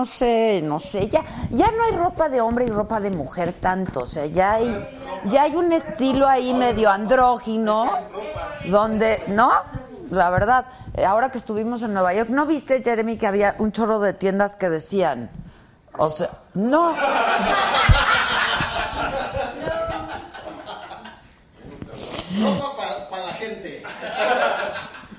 No 0.00 0.06
sé, 0.06 0.62
no 0.64 0.80
sé. 0.80 1.08
Ya, 1.10 1.22
ya 1.50 1.70
no 1.72 1.84
hay 1.84 1.92
ropa 1.92 2.30
de 2.30 2.40
hombre 2.40 2.64
y 2.64 2.68
ropa 2.68 3.00
de 3.00 3.10
mujer 3.10 3.52
tanto. 3.60 4.00
O 4.00 4.06
sea, 4.06 4.24
ya 4.24 4.52
hay, 4.52 4.88
ya 5.24 5.42
hay 5.42 5.54
un 5.54 5.70
estilo 5.72 6.26
ahí 6.26 6.54
medio 6.54 6.90
andrógino, 6.90 7.90
donde, 8.66 9.22
¿no? 9.26 9.52
La 10.10 10.30
verdad, 10.30 10.64
eh, 10.94 11.04
ahora 11.04 11.30
que 11.30 11.36
estuvimos 11.36 11.82
en 11.82 11.92
Nueva 11.92 12.14
York, 12.14 12.30
¿no 12.30 12.46
viste, 12.46 12.82
Jeremy, 12.82 13.18
que 13.18 13.26
había 13.26 13.56
un 13.58 13.72
chorro 13.72 14.00
de 14.00 14.14
tiendas 14.14 14.56
que 14.56 14.70
decían? 14.70 15.28
O 15.98 16.08
sea, 16.08 16.30
no. 16.54 16.94
Ropa 22.40 23.06
para 23.10 23.26
la 23.26 23.32
gente. 23.34 23.82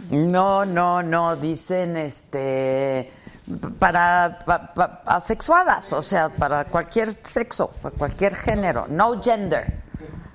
No, 0.09 0.66
no, 0.66 1.04
no, 1.04 1.36
dicen 1.36 1.98
este 1.98 3.21
para, 3.80 4.39
pa- 4.45 4.73
pa- 4.73 5.02
asexuadas, 5.06 5.92
o 5.94 6.02
sea, 6.02 6.30
para 6.30 6.66
cualquier 6.66 7.09
sexo, 7.25 7.70
para 7.81 7.95
cualquier 7.95 8.36
género, 8.36 8.86
no 8.89 9.22
gender, 9.22 9.73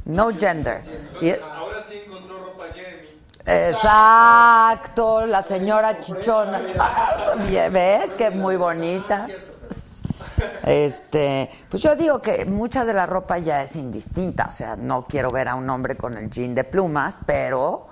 no 0.04 0.30
gender. 0.36 0.82
Y- 1.20 1.30
Ahora 1.30 1.80
sí 1.88 2.02
encontró 2.06 2.38
ropa 2.38 2.64
Jeremy. 2.74 3.08
exacto, 3.46 5.26
la 5.26 5.42
señora 5.42 6.00
chichona, 6.00 6.60
¿ves? 7.70 8.14
Que 8.14 8.30
muy 8.30 8.56
bonita. 8.56 9.26
Este, 10.64 11.48
pues 11.70 11.82
yo 11.82 11.96
digo 11.96 12.20
que 12.20 12.44
mucha 12.44 12.84
de 12.84 12.92
la 12.92 13.06
ropa 13.06 13.38
ya 13.38 13.62
es 13.62 13.74
indistinta, 13.76 14.46
o 14.48 14.50
sea, 14.50 14.76
no 14.76 15.06
quiero 15.06 15.30
ver 15.30 15.48
a 15.48 15.54
un 15.54 15.68
hombre 15.70 15.96
con 15.96 16.16
el 16.18 16.28
jean 16.28 16.54
de 16.54 16.64
plumas, 16.64 17.16
pero 17.24 17.88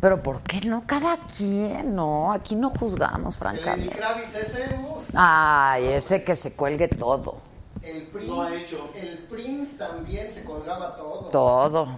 pero 0.00 0.22
¿por 0.22 0.40
qué 0.42 0.60
no? 0.62 0.82
Cada 0.86 1.16
quien, 1.36 1.94
no, 1.94 2.32
aquí 2.32 2.54
no 2.56 2.70
juzgamos, 2.70 3.34
El 3.34 3.38
francamente. 3.40 3.96
Kravis 3.96 4.34
ese, 4.34 4.74
uf, 4.78 5.08
Ay, 5.14 5.86
ese 5.86 6.22
que 6.24 6.36
se 6.36 6.52
cuelgue 6.52 6.88
todo, 6.88 7.38
el 7.82 8.02
Prince, 8.08 8.26
Lo 8.28 8.42
ha 8.42 8.54
hecho. 8.54 8.90
el 8.94 9.18
Prince 9.30 9.76
también 9.76 10.30
se 10.32 10.42
colgaba 10.44 10.96
todo. 10.96 11.26
todo. 11.26 11.88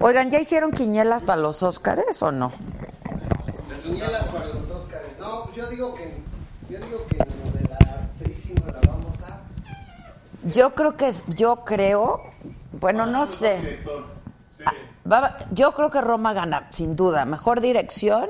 Oigan, 0.00 0.30
¿ya 0.30 0.38
hicieron 0.40 0.70
quiñelas 0.70 1.22
para 1.22 1.40
los 1.40 1.62
Óscares 1.62 2.22
o 2.22 2.30
no? 2.30 2.52
Quinielas 3.82 4.26
para 4.26 4.46
los 4.46 4.70
Oscars. 4.70 5.04
No, 5.18 5.52
yo 5.54 5.66
digo 5.70 5.94
que, 5.94 6.14
yo 6.68 6.78
digo 6.78 7.06
que 7.08 7.16
lo 7.16 7.58
de 7.58 7.68
la 7.68 7.94
actriz 7.94 8.50
nos 8.54 8.66
la 8.72 8.80
vamos 8.92 9.22
a. 9.22 9.40
Yo 10.48 10.74
creo 10.74 10.96
que, 10.96 11.08
es- 11.08 11.22
yo 11.28 11.64
creo, 11.64 12.22
bueno, 12.72 13.06
no 13.06 13.24
sé. 13.26 13.58
Director. 13.60 14.06
Va- 15.10 15.38
yo 15.52 15.72
creo 15.72 15.90
que 15.90 16.00
Roma 16.00 16.32
gana, 16.32 16.68
sin 16.70 16.94
duda, 16.96 17.24
mejor 17.24 17.60
dirección 17.60 18.28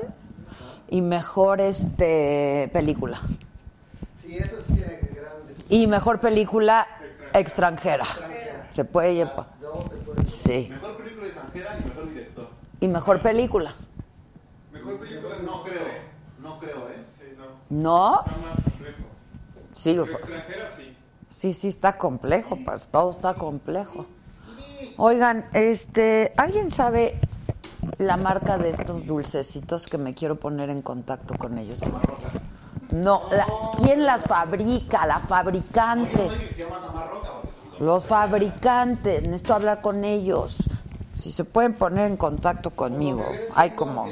y 0.89 1.01
mejor 1.01 1.61
este 1.61 2.69
película. 2.73 3.19
Sí, 4.21 4.37
eso 4.37 4.57
sí 4.65 4.73
tiene 4.73 4.99
grandes. 5.13 5.57
Y 5.69 5.87
mejor 5.87 6.19
película 6.19 6.87
extranjera. 7.33 8.05
Se 8.71 8.85
puede 8.85 9.15
llevar. 9.15 9.33
Se 9.89 9.95
pueden. 9.97 10.27
Sí. 10.27 10.67
Mejor 10.71 10.97
película 10.97 11.27
extranjera 11.27 11.77
y 11.79 11.85
mejor 11.89 12.09
director. 12.09 12.47
Y 12.81 12.87
mejor 12.87 13.21
película. 13.21 13.73
Mejor 14.71 14.99
película 14.99 15.35
No 15.43 15.61
creo. 15.63 15.83
No 16.41 16.59
creo, 16.59 16.89
¿eh? 16.89 17.05
Sí, 17.17 17.25
no. 17.37 17.45
¿No? 17.69 18.19
Está 18.25 18.37
más 18.37 18.55
complejo. 18.63 18.97
Sí, 19.71 19.89
Pero 19.91 20.03
extranjera 20.05 20.69
sí. 20.77 20.95
sí, 21.29 21.53
sí 21.53 21.67
está 21.67 21.97
complejo, 21.97 22.57
pues 22.63 22.89
todo 22.89 23.11
está 23.11 23.33
complejo. 23.33 24.05
Oigan, 24.97 25.45
este, 25.53 26.33
¿alguien 26.37 26.69
sabe 26.69 27.19
la 27.97 28.17
marca 28.17 28.57
de 28.57 28.69
estos 28.69 29.05
dulcecitos 29.05 29.87
que 29.87 29.97
me 29.97 30.13
quiero 30.13 30.35
poner 30.35 30.69
en 30.69 30.81
contacto 30.81 31.35
con 31.37 31.57
ellos? 31.57 31.79
No, 32.91 33.21
la- 33.31 33.47
¿quién 33.81 34.03
las 34.03 34.23
fabrica? 34.23 35.05
La 35.05 35.19
fabricante. 35.19 36.29
Los 37.79 38.07
fabricantes, 38.07 39.23
necesito 39.23 39.53
hablar 39.53 39.81
con 39.81 40.03
ellos. 40.03 40.57
Si 41.15 41.31
se 41.31 41.43
pueden 41.45 41.73
poner 41.73 42.07
en 42.07 42.17
contacto 42.17 42.71
conmigo. 42.71 43.25
Hay 43.55 43.71
como... 43.71 44.07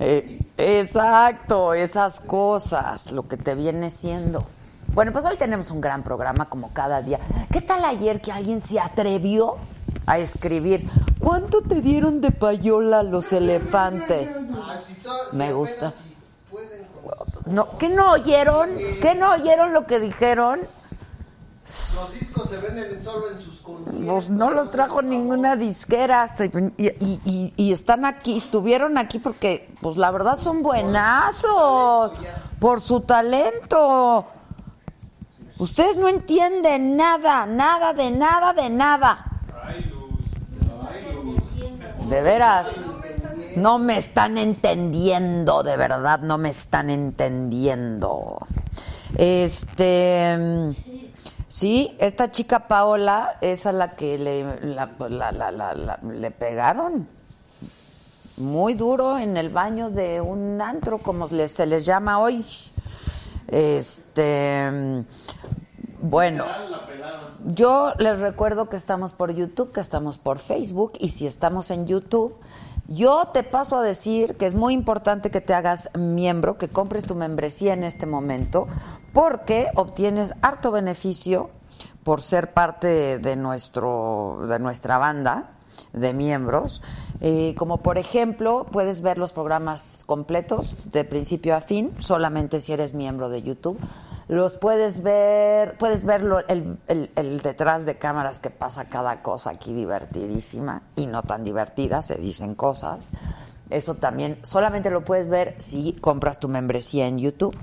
Eh, 0.00 0.40
exacto, 0.56 1.74
esas 1.74 2.20
cosas, 2.20 3.12
lo 3.12 3.28
que 3.28 3.36
te 3.36 3.54
viene 3.54 3.90
siendo. 3.90 4.44
Bueno, 4.92 5.12
pues 5.12 5.24
hoy 5.24 5.36
tenemos 5.36 5.70
un 5.70 5.80
gran 5.80 6.02
programa 6.02 6.48
como 6.48 6.72
cada 6.72 7.02
día. 7.02 7.18
¿Qué 7.50 7.60
tal 7.60 7.84
ayer 7.84 8.20
que 8.20 8.30
alguien 8.32 8.62
se 8.62 8.78
atrevió 8.78 9.56
a 10.06 10.18
escribir? 10.18 10.88
¿Cuánto 11.18 11.62
te 11.62 11.80
dieron 11.80 12.20
de 12.20 12.30
payola 12.30 13.02
los 13.02 13.32
elefantes? 13.32 14.46
Me 15.32 15.52
gusta. 15.52 15.92
No, 17.46 17.76
¿Qué 17.78 17.88
no 17.88 18.12
oyeron? 18.12 18.70
¿Qué 19.02 19.14
no 19.14 19.32
oyeron 19.32 19.72
lo 19.72 19.86
que 19.86 19.98
dijeron? 20.00 20.60
Los 21.64 22.20
discos 22.20 22.50
se 22.50 22.56
venden 22.58 23.02
solo 23.02 23.30
en 23.30 23.40
sus 23.40 23.58
conciertos. 23.60 24.04
Pues 24.06 24.30
no 24.30 24.50
los 24.50 24.70
trajo 24.70 25.02
ninguna 25.02 25.56
disquera 25.56 26.26
y, 26.76 26.86
y- 26.86 27.20
y- 27.24 27.52
y 27.56 27.72
están 27.72 28.04
aquí, 28.04 28.36
estuvieron 28.36 28.96
aquí 28.98 29.18
porque, 29.18 29.74
pues 29.80 29.96
la 29.96 30.10
verdad 30.10 30.36
son 30.36 30.62
buenazos 30.62 32.12
por 32.60 32.80
su 32.80 33.00
talento. 33.00 34.26
Ustedes 35.64 35.96
no 35.96 36.08
entienden 36.08 36.94
nada, 36.94 37.46
nada, 37.46 37.94
de 37.94 38.10
nada, 38.10 38.52
de 38.52 38.68
nada. 38.68 39.24
De 42.06 42.20
veras, 42.20 42.82
no 43.56 43.78
me 43.78 43.96
están 43.96 44.36
entendiendo, 44.36 45.62
de 45.62 45.78
verdad, 45.78 46.20
no 46.20 46.36
me 46.36 46.50
están 46.50 46.90
entendiendo. 46.90 48.46
Este, 49.16 50.36
sí, 51.48 51.96
esta 51.98 52.30
chica 52.30 52.68
Paola 52.68 53.38
es 53.40 53.64
a 53.64 53.72
la 53.72 53.92
que 53.96 54.18
le, 54.18 54.44
la- 54.74 54.90
la- 55.08 55.32
la- 55.50 55.98
le 56.02 56.30
pegaron 56.30 57.08
muy 58.36 58.74
duro 58.74 59.18
en 59.18 59.38
el 59.38 59.48
baño 59.48 59.88
de 59.88 60.20
un 60.20 60.60
antro, 60.60 60.98
como 60.98 61.26
se 61.28 61.64
les 61.64 61.86
llama 61.86 62.18
hoy. 62.18 62.44
Este, 63.48 65.04
bueno, 66.00 66.44
yo 67.46 67.92
les 67.98 68.20
recuerdo 68.20 68.68
que 68.68 68.76
estamos 68.76 69.12
por 69.12 69.34
YouTube, 69.34 69.72
que 69.72 69.80
estamos 69.80 70.18
por 70.18 70.38
Facebook 70.38 70.92
y 70.98 71.10
si 71.10 71.26
estamos 71.26 71.70
en 71.70 71.86
YouTube, 71.86 72.36
yo 72.88 73.28
te 73.32 73.42
paso 73.42 73.78
a 73.78 73.82
decir 73.82 74.36
que 74.36 74.44
es 74.44 74.54
muy 74.54 74.74
importante 74.74 75.30
que 75.30 75.40
te 75.40 75.54
hagas 75.54 75.88
miembro, 75.96 76.58
que 76.58 76.68
compres 76.68 77.04
tu 77.04 77.14
membresía 77.14 77.72
en 77.72 77.84
este 77.84 78.04
momento, 78.04 78.66
porque 79.14 79.68
obtienes 79.74 80.34
harto 80.42 80.70
beneficio 80.70 81.50
por 82.02 82.20
ser 82.20 82.52
parte 82.52 83.18
de 83.18 83.36
nuestro 83.36 84.40
de 84.46 84.58
nuestra 84.58 84.98
banda 84.98 85.53
de 85.92 86.12
miembros, 86.12 86.82
eh, 87.20 87.54
como 87.58 87.78
por 87.78 87.98
ejemplo 87.98 88.66
puedes 88.70 89.00
ver 89.02 89.18
los 89.18 89.32
programas 89.32 90.04
completos 90.06 90.76
de 90.92 91.04
principio 91.04 91.54
a 91.56 91.60
fin, 91.60 91.90
solamente 92.00 92.60
si 92.60 92.72
eres 92.72 92.94
miembro 92.94 93.28
de 93.28 93.42
YouTube. 93.42 93.78
Los 94.26 94.56
puedes 94.56 95.02
ver, 95.02 95.76
puedes 95.76 96.04
ver 96.04 96.22
lo- 96.22 96.46
el, 96.48 96.78
el- 96.88 97.10
el 97.14 97.40
detrás 97.42 97.84
de 97.84 97.98
cámaras 97.98 98.40
que 98.40 98.48
pasa 98.50 98.88
cada 98.88 99.22
cosa 99.22 99.50
aquí 99.50 99.74
divertidísima 99.74 100.82
y 100.96 101.06
no 101.06 101.22
tan 101.22 101.44
divertida, 101.44 102.00
se 102.00 102.14
dicen 102.16 102.54
cosas. 102.54 103.06
Eso 103.70 103.94
también 103.96 104.38
solamente 104.42 104.90
lo 104.90 105.04
puedes 105.04 105.28
ver 105.28 105.56
si 105.58 105.92
compras 105.94 106.38
tu 106.40 106.48
membresía 106.48 107.06
en 107.06 107.18
YouTube. 107.18 107.56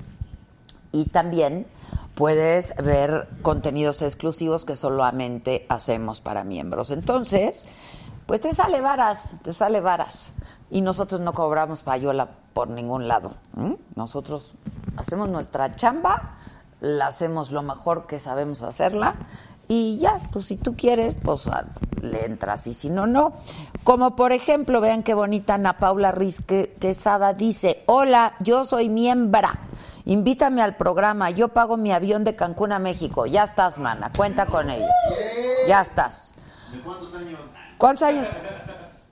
Y 0.92 1.06
también 1.06 1.66
puedes 2.14 2.74
ver 2.76 3.26
contenidos 3.40 4.02
exclusivos 4.02 4.64
que 4.64 4.76
solamente 4.76 5.64
hacemos 5.70 6.20
para 6.20 6.44
miembros. 6.44 6.90
Entonces, 6.90 7.66
pues 8.26 8.40
te 8.40 8.52
sale 8.52 8.80
varas, 8.80 9.32
te 9.42 9.52
sale 9.52 9.80
varas. 9.80 10.32
Y 10.70 10.80
nosotros 10.80 11.20
no 11.20 11.32
cobramos 11.32 11.82
payola 11.82 12.28
por 12.52 12.68
ningún 12.68 13.08
lado. 13.08 13.32
Nosotros 13.94 14.54
hacemos 14.96 15.28
nuestra 15.28 15.76
chamba, 15.76 16.36
la 16.80 17.08
hacemos 17.08 17.50
lo 17.50 17.62
mejor 17.62 18.06
que 18.06 18.20
sabemos 18.20 18.62
hacerla. 18.62 19.14
Y 19.68 19.98
ya, 19.98 20.20
pues 20.32 20.46
si 20.46 20.56
tú 20.56 20.74
quieres, 20.76 21.14
pues 21.14 21.46
ah, 21.46 21.64
le 22.02 22.26
entras 22.26 22.66
y 22.66 22.74
si 22.74 22.90
no, 22.90 23.06
no. 23.06 23.32
Como 23.84 24.16
por 24.16 24.32
ejemplo, 24.32 24.80
vean 24.80 25.02
qué 25.02 25.14
bonita 25.14 25.54
Ana 25.54 25.78
Paula 25.78 26.10
Rizque 26.10 26.76
Quesada 26.80 27.32
dice, 27.32 27.82
hola, 27.86 28.34
yo 28.40 28.64
soy 28.64 28.88
miembra, 28.88 29.60
invítame 30.04 30.62
al 30.62 30.76
programa, 30.76 31.30
yo 31.30 31.48
pago 31.48 31.76
mi 31.76 31.92
avión 31.92 32.24
de 32.24 32.34
Cancún 32.34 32.72
a 32.72 32.78
México. 32.78 33.26
Ya 33.26 33.44
estás, 33.44 33.78
mana, 33.78 34.10
cuenta 34.16 34.46
con 34.46 34.68
ello. 34.68 34.88
Ya 35.68 35.80
estás. 35.80 36.32
¿De 36.72 36.80
cuántos 36.80 37.14
años? 37.14 37.38
¿Cuántos 37.82 38.04
años? 38.04 38.28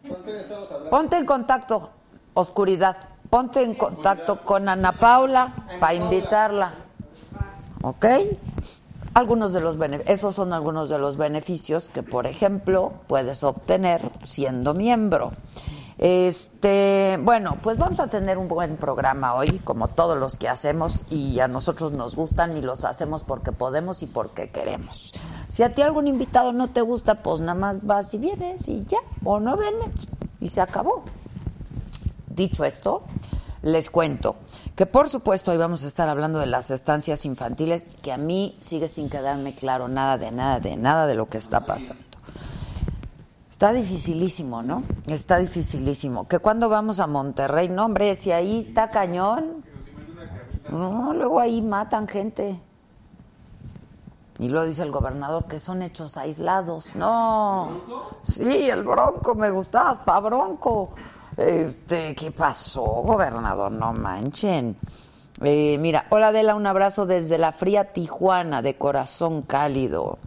¿Cuántos 0.06 0.28
años 0.28 0.43
estamos 0.43 0.70
hablando? 0.70 0.90
Ponte 0.90 1.17
en 1.17 1.26
contacto, 1.26 1.90
oscuridad. 2.34 2.99
Ponte 3.28 3.64
en 3.64 3.75
contacto 3.75 4.44
con 4.44 4.69
Ana 4.69 4.93
Paula 4.93 5.55
para 5.81 5.94
invitarla. 5.94 6.75
¿Ok? 7.82 8.06
Algunos 9.12 9.52
de 9.52 9.61
los 9.61 9.76
esos 10.06 10.37
son 10.37 10.52
algunos 10.52 10.88
de 10.88 10.99
los 10.99 11.17
beneficios 11.17 11.88
que, 11.88 12.05
por 12.05 12.28
ejemplo, 12.28 12.93
puedes 13.08 13.43
obtener 13.43 14.08
siendo 14.22 14.72
miembro. 14.72 15.32
Este, 16.00 17.19
bueno, 17.23 17.58
pues 17.62 17.76
vamos 17.76 18.00
a 18.00 18.06
tener 18.06 18.38
un 18.38 18.49
buen 18.49 18.79
programa 18.79 19.35
hoy, 19.35 19.58
como 19.58 19.88
todos 19.88 20.19
los 20.19 20.37
que 20.37 20.49
hacemos, 20.49 21.05
y 21.11 21.41
a 21.41 21.47
nosotros 21.47 21.93
nos 21.93 22.17
gustan 22.17 22.56
y 22.56 22.62
los 22.62 22.87
hacemos 22.87 23.23
porque 23.23 23.52
podemos 23.52 24.02
y 24.02 24.06
porque 24.06 24.49
queremos. 24.49 25.12
Si 25.50 25.62
a 25.62 25.75
ti 25.75 25.82
algún 25.82 26.06
invitado 26.06 26.55
no 26.55 26.70
te 26.70 26.81
gusta, 26.81 27.17
pues 27.17 27.43
nada 27.43 27.52
más 27.52 27.85
vas 27.85 28.14
y 28.14 28.19
vienes 28.19 28.67
y 28.67 28.87
ya, 28.87 28.97
o 29.26 29.41
no 29.41 29.58
vienes 29.58 29.94
y 30.41 30.49
se 30.49 30.62
acabó. 30.62 31.02
Dicho 32.29 32.64
esto, 32.64 33.03
les 33.61 33.91
cuento 33.91 34.37
que 34.76 34.87
por 34.87 35.11
supuesto 35.11 35.50
hoy 35.50 35.58
vamos 35.58 35.85
a 35.85 35.87
estar 35.87 36.08
hablando 36.08 36.38
de 36.38 36.46
las 36.46 36.70
estancias 36.70 37.26
infantiles, 37.26 37.87
que 38.00 38.11
a 38.11 38.17
mí 38.17 38.56
sigue 38.61 38.88
sin 38.88 39.11
quedarme 39.11 39.55
claro 39.55 39.87
nada 39.87 40.17
de 40.17 40.31
nada 40.31 40.61
de 40.61 40.79
nada 40.79 41.06
de 41.06 41.14
lo 41.14 41.29
que 41.29 41.37
está 41.37 41.67
pasando. 41.67 42.09
Está 43.60 43.74
dificilísimo, 43.74 44.62
¿no? 44.62 44.82
Está 45.06 45.36
dificilísimo. 45.36 46.26
Que 46.26 46.38
cuando 46.38 46.70
vamos 46.70 46.98
a 46.98 47.06
Monterrey, 47.06 47.68
no, 47.68 47.84
hombre, 47.84 48.14
si 48.14 48.32
ahí 48.32 48.60
está 48.60 48.90
cañón. 48.90 49.62
No, 50.70 51.12
luego 51.12 51.38
ahí 51.40 51.60
matan 51.60 52.08
gente. 52.08 52.58
Y 54.38 54.48
lo 54.48 54.64
dice 54.64 54.82
el 54.82 54.90
gobernador 54.90 55.44
que 55.44 55.58
son 55.58 55.82
hechos 55.82 56.16
aislados. 56.16 56.86
No. 56.94 57.82
Sí, 58.22 58.70
el 58.70 58.82
bronco, 58.82 59.34
me 59.34 59.50
gustabas 59.50 60.00
pa' 60.00 60.20
bronco. 60.20 60.92
Este, 61.36 62.14
¿qué 62.14 62.30
pasó, 62.30 62.82
gobernador? 62.82 63.72
No 63.72 63.92
manchen. 63.92 64.74
Eh, 65.43 65.79
mira, 65.79 66.06
hola 66.11 66.29
Adela, 66.29 66.55
un 66.55 66.67
abrazo 66.67 67.06
desde 67.06 67.38
la 67.38 67.53
fría 67.53 67.85
Tijuana, 67.93 68.61
de 68.62 68.75
corazón 68.75 69.43
cálido. 69.43 70.19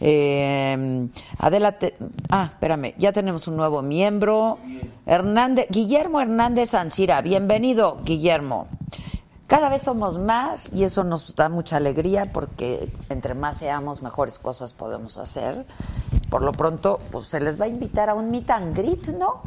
Eh, 0.00 1.08
Adela, 1.38 1.72
te- 1.78 1.96
ah, 2.30 2.50
espérame, 2.52 2.94
ya 2.98 3.12
tenemos 3.12 3.46
un 3.48 3.56
nuevo 3.56 3.82
miembro. 3.82 4.58
Hernández, 5.06 5.66
Guillermo 5.70 6.20
Hernández 6.20 6.74
Ancira, 6.74 7.20
bienvenido, 7.22 7.98
Guillermo. 8.04 8.66
Cada 9.46 9.68
vez 9.68 9.82
somos 9.82 10.18
más 10.18 10.72
y 10.72 10.82
eso 10.82 11.04
nos 11.04 11.36
da 11.36 11.48
mucha 11.48 11.76
alegría 11.76 12.32
porque 12.32 12.92
entre 13.08 13.34
más 13.34 13.58
seamos, 13.58 14.02
mejores 14.02 14.40
cosas 14.40 14.72
podemos 14.72 15.18
hacer. 15.18 15.64
Por 16.28 16.42
lo 16.42 16.52
pronto, 16.52 16.98
pues 17.12 17.26
se 17.26 17.38
les 17.40 17.60
va 17.60 17.66
a 17.66 17.68
invitar 17.68 18.10
a 18.10 18.14
un 18.14 18.32
meet 18.32 18.50
and 18.50 18.76
greet, 18.76 19.06
¿no? 19.16 19.42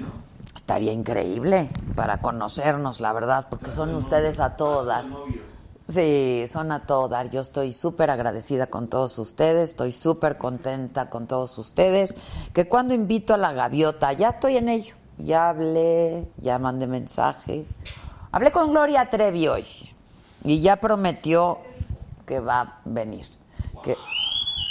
¿no? 0.00 0.23
Estaría 0.64 0.94
increíble 0.94 1.68
para 1.94 2.22
conocernos, 2.22 2.98
la 2.98 3.12
verdad, 3.12 3.48
porque 3.50 3.70
son 3.70 3.94
ustedes 3.94 4.40
a 4.40 4.56
todo 4.56 4.86
dar. 4.86 5.04
Sí, 5.86 6.46
son 6.48 6.72
a 6.72 6.86
todo 6.86 7.06
dar. 7.08 7.28
Yo 7.28 7.42
estoy 7.42 7.74
súper 7.74 8.08
agradecida 8.08 8.68
con 8.68 8.88
todos 8.88 9.18
ustedes, 9.18 9.68
estoy 9.68 9.92
súper 9.92 10.38
contenta 10.38 11.10
con 11.10 11.26
todos 11.26 11.58
ustedes. 11.58 12.16
Que 12.54 12.66
cuando 12.66 12.94
invito 12.94 13.34
a 13.34 13.36
la 13.36 13.52
gaviota, 13.52 14.14
ya 14.14 14.30
estoy 14.30 14.56
en 14.56 14.70
ello. 14.70 14.94
Ya 15.18 15.50
hablé, 15.50 16.26
ya 16.38 16.58
mandé 16.58 16.86
mensaje. 16.86 17.66
Hablé 18.32 18.50
con 18.50 18.70
Gloria 18.70 19.10
Trevi 19.10 19.46
hoy 19.48 19.66
y 20.44 20.62
ya 20.62 20.76
prometió 20.76 21.58
que 22.24 22.40
va 22.40 22.60
a 22.60 22.80
venir. 22.86 23.26
Que, 23.82 23.98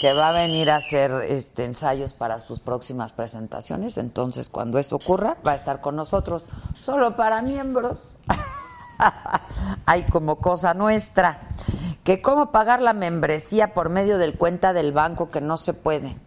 que 0.04 0.12
va 0.12 0.28
a 0.28 0.32
venir 0.34 0.70
a 0.70 0.76
hacer 0.76 1.14
este 1.30 1.64
ensayos 1.64 2.14
para 2.14 2.40
sus 2.40 2.60
próximas 2.60 3.14
presentaciones. 3.14 3.98
Entonces, 3.98 4.50
cuando 4.50 4.78
eso 4.78 4.98
ocurra, 4.98 5.38
va 5.48 5.54
a 5.54 5.56
estar 5.56 5.80
con 5.80 5.96
nosotros, 5.96 6.46
solo 6.82 7.16
para 7.16 7.42
miembros. 7.42 8.00
Hay 9.86 10.04
como 10.04 10.40
cosa 10.40 10.74
nuestra. 10.74 11.48
Que 12.04 12.22
cómo 12.22 12.52
pagar 12.52 12.82
la 12.82 12.92
membresía 12.92 13.74
por 13.74 13.88
medio 13.88 14.18
del 14.18 14.38
cuenta 14.38 14.74
del 14.74 14.92
banco 14.92 15.32
que 15.32 15.40
no 15.40 15.56
se 15.56 15.74
puede. 15.74 16.18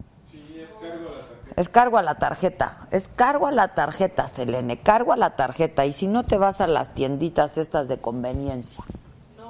Es 1.55 1.69
cargo 1.69 1.99
a 1.99 2.03
la 2.03 2.15
tarjeta. 2.15 2.89
Es 2.91 3.09
cargo 3.09 3.47
a 3.47 3.53
la 3.53 3.75
tarjeta, 3.75 4.27
Selene. 4.27 4.81
Cargo 4.81 5.13
a 5.13 5.19
la 5.19 5.37
tarjeta. 5.37 5.85
Y 5.85 5.93
si 5.93 6.09
no 6.09 6.25
te 6.25 6.39
vas 6.39 6.63
a 6.63 6.67
las 6.67 6.95
tienditas 6.95 7.59
estas 7.59 7.89
de 7.89 7.99
conveniencia. 7.99 8.85
Mm, 8.87 9.43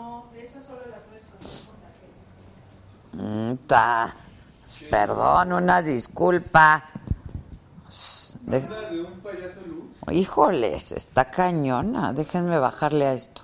ta. 3.05 3.05
Perdón, 4.90 5.52
una 5.52 5.82
disculpa. 5.82 6.84
De- 8.42 8.60
de 8.60 9.02
un 9.02 9.20
payaso 9.20 9.60
luz. 9.66 10.14
Híjoles, 10.14 10.92
está 10.92 11.30
cañona. 11.30 12.12
Déjenme 12.12 12.58
bajarle 12.58 13.06
a 13.06 13.12
esto. 13.14 13.42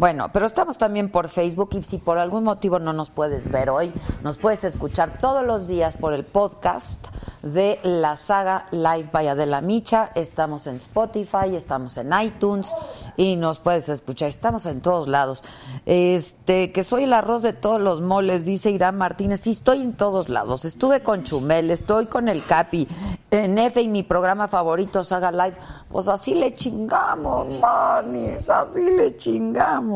Bueno, 0.00 0.30
pero 0.32 0.46
estamos 0.46 0.78
también 0.78 1.10
por 1.10 1.28
Facebook 1.28 1.68
y 1.74 1.82
si 1.82 1.98
por 1.98 2.16
algún 2.16 2.42
motivo 2.42 2.78
no 2.78 2.94
nos 2.94 3.10
puedes 3.10 3.50
ver 3.50 3.68
hoy, 3.68 3.92
nos 4.22 4.38
puedes 4.38 4.64
escuchar 4.64 5.18
todos 5.20 5.44
los 5.44 5.68
días 5.68 5.98
por 5.98 6.14
el 6.14 6.24
podcast 6.24 7.08
de 7.42 7.78
la 7.82 8.16
saga 8.16 8.66
Live 8.70 9.10
by 9.12 9.28
Adela 9.28 9.60
Micha. 9.60 10.10
Estamos 10.14 10.66
en 10.66 10.76
Spotify, 10.76 11.54
estamos 11.54 11.98
en 11.98 12.14
iTunes 12.18 12.72
y 13.18 13.36
nos 13.36 13.58
puedes 13.58 13.90
escuchar. 13.90 14.28
Estamos 14.28 14.64
en 14.64 14.80
todos 14.80 15.06
lados. 15.06 15.44
Este, 15.84 16.72
que 16.72 16.82
soy 16.82 17.04
el 17.04 17.12
arroz 17.12 17.42
de 17.42 17.52
todos 17.52 17.78
los 17.78 18.00
moles, 18.00 18.46
dice 18.46 18.70
Irán 18.70 18.96
Martínez. 18.96 19.42
Sí, 19.42 19.50
estoy 19.50 19.82
en 19.82 19.92
todos 19.92 20.30
lados. 20.30 20.64
Estuve 20.64 21.02
con 21.02 21.24
Chumel, 21.24 21.70
estoy 21.70 22.06
con 22.06 22.30
el 22.30 22.42
Capi, 22.46 22.88
en 23.30 23.58
F 23.58 23.78
y 23.82 23.88
mi 23.88 24.02
programa 24.02 24.48
favorito, 24.48 25.04
Saga 25.04 25.30
Live. 25.30 25.58
Pues 25.90 26.08
así 26.08 26.34
le 26.34 26.54
chingamos, 26.54 27.48
manis, 27.60 28.48
así 28.48 28.82
le 28.82 29.14
chingamos. 29.18 29.89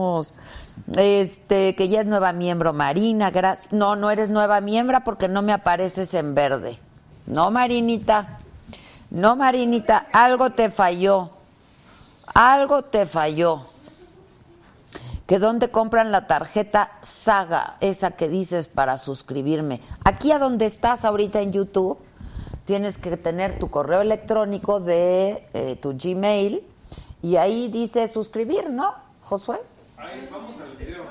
Este, 0.97 1.75
que 1.77 1.89
ya 1.89 2.01
es 2.01 2.07
nueva 2.07 2.33
miembro 2.33 2.73
Marina, 2.73 3.31
gracias. 3.31 3.73
No, 3.73 3.97
no 3.97 4.11
eres 4.11 4.31
nueva 4.31 4.61
miembro 4.61 4.99
porque 5.05 5.29
no 5.29 5.43
me 5.43 5.53
apareces 5.53 6.13
en 6.15 6.35
verde. 6.35 6.79
No, 7.27 7.51
Marinita. 7.51 8.39
No, 9.11 9.37
Marinita, 9.37 10.07
algo 10.13 10.51
te 10.51 10.71
falló. 10.71 11.31
Algo 12.35 12.83
te 12.83 13.07
falló. 13.07 13.63
Que 15.27 15.39
dónde 15.39 15.71
compran 15.71 16.13
la 16.13 16.27
tarjeta 16.27 16.93
Saga, 17.01 17.77
esa 17.81 18.11
que 18.11 18.29
dices 18.29 18.69
para 18.69 18.99
suscribirme. 18.99 19.81
Aquí 20.05 20.33
a 20.33 20.39
donde 20.39 20.67
estás 20.67 21.05
ahorita 21.05 21.41
en 21.41 21.53
YouTube, 21.53 21.99
tienes 22.67 22.99
que 22.99 23.17
tener 23.17 23.59
tu 23.59 23.71
correo 23.71 24.01
electrónico 24.01 24.81
de 24.81 25.49
eh, 25.55 25.77
tu 25.77 25.97
Gmail 25.97 26.63
y 27.23 27.37
ahí 27.37 27.69
dice 27.69 28.07
suscribir, 28.09 28.69
¿no, 28.69 28.95
Josué? 29.23 29.61
Ahí, 29.97 30.29
vamos 30.31 30.55
al 30.61 30.85
video. 30.85 31.05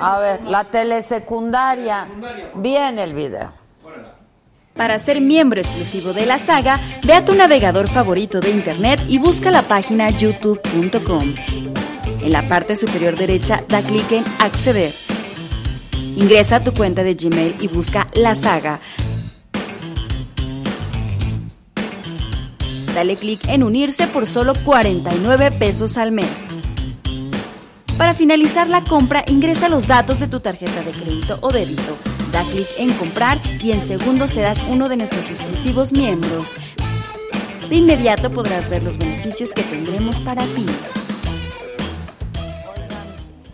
A 0.00 0.18
ver, 0.18 0.42
la 0.44 0.64
telesecundaria. 0.64 2.06
Bien 2.54 2.98
el 2.98 3.14
video. 3.14 3.52
Para 4.74 4.98
ser 4.98 5.20
miembro 5.22 5.60
exclusivo 5.60 6.12
de 6.12 6.26
la 6.26 6.38
saga, 6.38 6.78
ve 7.02 7.14
a 7.14 7.24
tu 7.24 7.34
navegador 7.34 7.88
favorito 7.88 8.40
de 8.40 8.50
internet 8.50 9.00
y 9.08 9.18
busca 9.18 9.50
la 9.50 9.62
página 9.62 10.10
youtube.com. 10.10 11.34
En 12.22 12.32
la 12.32 12.46
parte 12.48 12.76
superior 12.76 13.16
derecha 13.16 13.64
da 13.68 13.80
clic 13.80 14.12
en 14.12 14.24
Acceder. 14.38 14.92
Ingresa 15.92 16.56
a 16.56 16.64
tu 16.64 16.74
cuenta 16.74 17.02
de 17.02 17.14
Gmail 17.14 17.56
y 17.60 17.68
busca 17.68 18.06
la 18.12 18.34
saga. 18.34 18.80
Dale 22.94 23.16
clic 23.16 23.46
en 23.48 23.62
unirse 23.62 24.06
por 24.08 24.26
solo 24.26 24.52
49 24.64 25.52
pesos 25.52 25.96
al 25.96 26.12
mes. 26.12 26.46
Para 27.98 28.12
finalizar 28.12 28.68
la 28.68 28.84
compra, 28.84 29.24
ingresa 29.26 29.70
los 29.70 29.86
datos 29.86 30.20
de 30.20 30.28
tu 30.28 30.40
tarjeta 30.40 30.82
de 30.82 30.92
crédito 30.92 31.38
o 31.40 31.50
débito. 31.50 31.96
Da 32.30 32.42
clic 32.42 32.66
en 32.76 32.92
comprar 32.92 33.38
y 33.62 33.72
en 33.72 33.80
segundos 33.80 34.30
serás 34.32 34.62
uno 34.68 34.90
de 34.90 34.98
nuestros 34.98 35.30
exclusivos 35.30 35.92
miembros. 35.92 36.56
De 37.70 37.76
inmediato 37.76 38.30
podrás 38.30 38.68
ver 38.68 38.82
los 38.82 38.98
beneficios 38.98 39.52
que 39.52 39.62
tendremos 39.62 40.20
para 40.20 40.42
ti. 40.44 40.66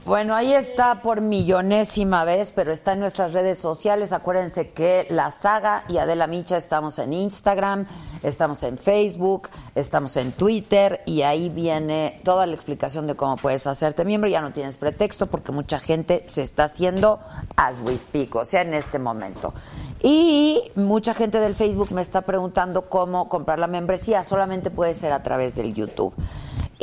Bueno, 0.04 0.34
ahí 0.34 0.52
está 0.52 1.00
por 1.00 1.20
millonésima 1.20 2.24
vez, 2.24 2.50
pero 2.50 2.72
está 2.72 2.94
en 2.94 2.98
nuestras 2.98 3.32
redes 3.32 3.60
sociales. 3.60 4.12
Acuérdense 4.12 4.70
que 4.70 5.06
La 5.10 5.30
Saga 5.30 5.84
y 5.86 5.98
Adela 5.98 6.26
Micha 6.26 6.56
estamos 6.56 6.98
en 6.98 7.12
Instagram, 7.12 7.86
estamos 8.24 8.64
en 8.64 8.78
Facebook, 8.78 9.48
estamos 9.76 10.16
en 10.16 10.32
Twitter 10.32 11.02
y 11.06 11.22
ahí 11.22 11.50
viene 11.50 12.20
toda 12.24 12.46
la 12.46 12.54
explicación 12.56 13.06
de 13.06 13.14
cómo 13.14 13.36
puedes 13.36 13.64
hacerte 13.68 14.04
miembro. 14.04 14.28
Ya 14.28 14.40
no 14.40 14.52
tienes 14.52 14.76
pretexto 14.76 15.28
porque 15.28 15.52
mucha 15.52 15.78
gente 15.78 16.24
se 16.26 16.42
está 16.42 16.64
haciendo 16.64 17.20
as 17.54 17.80
we 17.80 17.96
speak, 17.96 18.34
o 18.34 18.44
sea, 18.44 18.62
en 18.62 18.74
este 18.74 18.98
momento. 18.98 19.54
Y 20.02 20.64
mucha 20.74 21.14
gente 21.14 21.38
del 21.38 21.54
Facebook 21.54 21.92
me 21.92 22.02
está 22.02 22.22
preguntando 22.22 22.88
cómo 22.88 23.28
comprar 23.28 23.60
la 23.60 23.68
membresía. 23.68 24.24
Solamente 24.24 24.72
puede 24.72 24.94
ser 24.94 25.12
a 25.12 25.22
través 25.22 25.54
del 25.54 25.74
YouTube. 25.74 26.12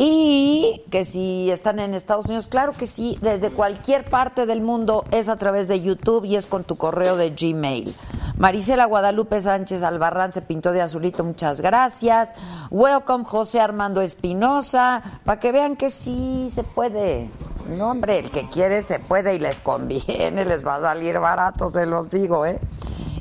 Y 0.02 0.82
que 0.92 1.04
si 1.04 1.52
están 1.52 1.78
en 1.78 1.94
Estados 1.94 2.28
Unidos, 2.28 2.48
claro 2.48 2.72
que 2.72 2.88
sí, 2.88 3.18
desde 3.20 3.50
cualquier 3.50 4.06
parte 4.06 4.46
del 4.46 4.62
mundo 4.62 5.04
es 5.12 5.28
a 5.28 5.36
través 5.36 5.68
de 5.68 5.82
YouTube 5.82 6.24
y 6.24 6.38
es 6.38 6.46
con 6.46 6.64
tu 6.64 6.78
correo 6.78 7.18
de 7.18 7.32
Gmail. 7.32 7.94
Marisela 8.38 8.86
Guadalupe 8.86 9.42
Sánchez 9.42 9.84
Albarrán 9.84 10.32
se 10.32 10.42
pintó 10.42 10.72
de 10.72 10.82
azulito, 10.82 11.26
muchas 11.26 11.60
gracias. 11.60 12.34
Welcome 12.72 13.26
José 13.26 13.60
Armando 13.60 14.00
Espinosa, 14.00 15.04
para 15.26 15.38
que 15.38 15.52
vean 15.52 15.76
que 15.76 15.90
sí 15.90 16.48
se 16.50 16.64
puede. 16.64 17.30
No, 17.68 17.92
hombre, 17.92 18.20
el 18.20 18.32
que 18.32 18.48
quiere 18.48 18.82
se 18.82 19.00
puede 19.00 19.36
y 19.36 19.40
les 19.40 19.60
conviene, 19.60 20.46
les 20.46 20.66
va 20.66 20.76
a 20.76 20.82
salir 20.82 21.20
barato, 21.20 21.68
se 21.68 21.86
los 21.86 22.10
digo, 22.10 22.46
¿eh? 22.46 22.58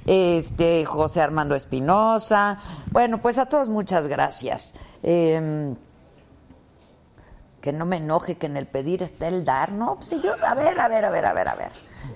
Este, 0.06 0.85
José 0.85 1.23
Armando 1.23 1.56
Espinosa. 1.56 2.58
Bueno, 2.92 3.20
pues 3.20 3.37
a 3.38 3.47
todos 3.47 3.68
muchas 3.68 4.06
gracias. 4.06 4.75
Eh, 5.02 5.75
que 7.61 7.73
no 7.73 7.85
me 7.87 7.97
enoje 7.97 8.37
que 8.37 8.47
en 8.47 8.57
el 8.57 8.67
pedir 8.67 9.03
está 9.03 9.29
el 9.29 9.45
dar, 9.45 9.73
¿no? 9.73 9.97
Pues 9.97 10.09
si 10.09 10.21
yo, 10.21 10.35
a 10.45 10.55
ver, 10.55 10.79
a 10.79 10.88
ver, 10.88 11.05
a 11.05 11.11
ver, 11.11 11.27
a 11.27 11.33
ver, 11.33 11.49
a 11.49 11.55
ver. 11.55 11.71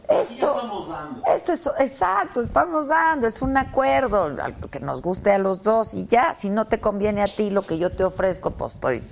Esto, 0.09 0.55
esto 1.27 1.53
es, 1.53 1.69
exacto, 1.79 2.41
estamos 2.41 2.87
dando, 2.87 3.27
es 3.27 3.43
un 3.43 3.57
acuerdo, 3.57 4.31
que 4.71 4.81
nos 4.81 5.03
guste 5.03 5.33
a 5.33 5.39
los 5.39 5.63
dos 5.63 5.95
y 5.95 6.07
ya, 6.07 6.35
si 6.35 6.51
no 6.51 6.67
te 6.67 6.81
conviene 6.81 7.23
a 7.23 7.27
ti 7.27 7.51
lo 7.51 7.63
que 7.63 7.79
yo 7.79 7.91
te 7.91 8.05
ofrezco, 8.05 8.53
pues 8.53 8.75
estoy, 8.75 9.03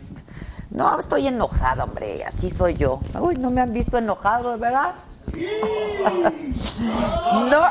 no, 0.71 0.99
estoy 0.99 1.27
enojada, 1.27 1.85
hombre, 1.85 2.25
así 2.25 2.51
soy 2.51 2.75
yo. 2.75 3.01
Uy, 3.21 3.35
no 3.35 3.51
me 3.51 3.61
han 3.61 3.73
visto 3.73 3.99
enojado, 3.99 4.57
¿verdad? 4.59 4.95
No, 7.51 7.63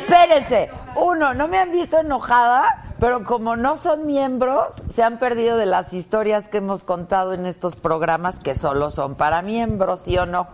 espérense. 0.00 0.70
Uno, 0.96 1.34
no 1.34 1.48
me 1.48 1.58
han 1.58 1.70
visto 1.70 1.98
enojada, 1.98 2.82
pero 2.98 3.24
como 3.24 3.56
no 3.56 3.76
son 3.76 4.06
miembros, 4.06 4.82
se 4.88 5.02
han 5.02 5.18
perdido 5.18 5.56
de 5.56 5.66
las 5.66 5.92
historias 5.92 6.48
que 6.48 6.58
hemos 6.58 6.84
contado 6.84 7.32
en 7.32 7.46
estos 7.46 7.76
programas 7.76 8.38
que 8.38 8.54
solo 8.54 8.90
son 8.90 9.14
para 9.14 9.42
miembros, 9.42 10.00
¿sí 10.00 10.18
o 10.18 10.26
no? 10.26 10.48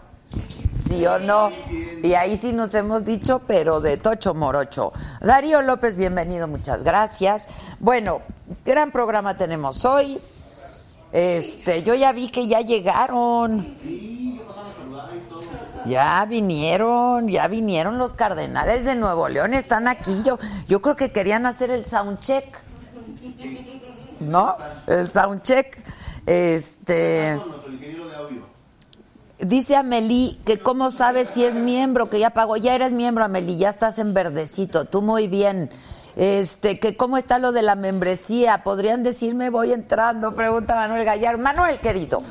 ¿Sí 0.74 1.06
o 1.06 1.18
no? 1.18 1.50
Y 2.02 2.14
ahí 2.14 2.36
sí 2.36 2.52
nos 2.52 2.74
hemos 2.74 3.04
dicho, 3.04 3.40
pero 3.46 3.80
de 3.80 3.96
Tocho 3.96 4.34
Morocho. 4.34 4.92
Darío 5.20 5.62
López, 5.62 5.96
bienvenido, 5.96 6.46
muchas 6.46 6.84
gracias. 6.84 7.48
Bueno, 7.80 8.20
gran 8.64 8.92
programa 8.92 9.36
tenemos 9.36 9.84
hoy. 9.84 10.20
Este, 11.12 11.82
yo 11.82 11.94
ya 11.94 12.12
vi 12.12 12.28
que 12.28 12.46
ya 12.46 12.60
llegaron. 12.60 13.74
Ya 15.86 16.24
vinieron, 16.24 17.28
ya 17.28 17.48
vinieron 17.48 17.98
los 17.98 18.14
cardenales 18.14 18.84
de 18.84 18.94
Nuevo 18.94 19.28
León, 19.28 19.54
están 19.54 19.88
aquí. 19.88 20.22
Yo, 20.24 20.38
yo 20.68 20.82
creo 20.82 20.96
que 20.96 21.12
querían 21.12 21.46
hacer 21.46 21.70
el 21.70 21.84
soundcheck. 21.84 22.58
¿No? 24.20 24.56
El 24.86 25.10
soundcheck. 25.10 25.78
Este. 26.26 27.38
Dice 29.38 29.76
Amelie 29.76 30.38
que 30.46 30.58
cómo 30.58 30.90
sabes 30.90 31.28
si 31.28 31.44
es 31.44 31.54
miembro, 31.54 32.08
que 32.08 32.18
ya 32.18 32.30
pagó. 32.30 32.56
Ya 32.56 32.74
eres 32.74 32.92
miembro, 32.92 33.24
Amelie, 33.24 33.58
ya 33.58 33.68
estás 33.68 33.98
en 33.98 34.14
verdecito. 34.14 34.86
Tú 34.86 35.02
muy 35.02 35.28
bien. 35.28 35.70
Este, 36.16 36.78
que 36.80 36.96
cómo 36.96 37.18
está 37.18 37.38
lo 37.38 37.52
de 37.52 37.62
la 37.62 37.74
membresía. 37.74 38.64
¿Podrían 38.64 39.02
decirme 39.02 39.50
voy 39.50 39.72
entrando? 39.72 40.34
Pregunta 40.34 40.74
Manuel 40.74 41.04
Gallar. 41.04 41.36
Manuel, 41.36 41.78
querido. 41.78 42.22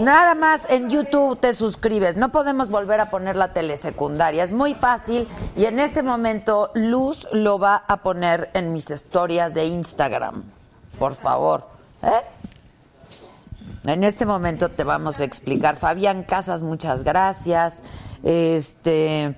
Nada 0.00 0.34
más 0.34 0.68
en 0.70 0.88
YouTube 0.88 1.38
te 1.38 1.52
suscribes. 1.52 2.16
No 2.16 2.30
podemos 2.30 2.70
volver 2.70 3.00
a 3.00 3.10
poner 3.10 3.36
la 3.36 3.52
telesecundaria. 3.52 4.42
Es 4.42 4.52
muy 4.52 4.74
fácil 4.74 5.28
y 5.56 5.66
en 5.66 5.78
este 5.78 6.02
momento 6.02 6.70
Luz 6.74 7.28
lo 7.32 7.58
va 7.58 7.84
a 7.86 7.98
poner 7.98 8.50
en 8.54 8.72
mis 8.72 8.90
historias 8.90 9.52
de 9.52 9.66
Instagram. 9.66 10.42
Por 10.98 11.14
favor. 11.14 11.68
¿Eh? 12.02 12.22
En 13.84 14.02
este 14.02 14.24
momento 14.24 14.70
te 14.70 14.84
vamos 14.84 15.20
a 15.20 15.24
explicar. 15.24 15.76
Fabián 15.76 16.22
Casas, 16.22 16.62
muchas 16.62 17.04
gracias. 17.04 17.84
Este. 18.22 19.36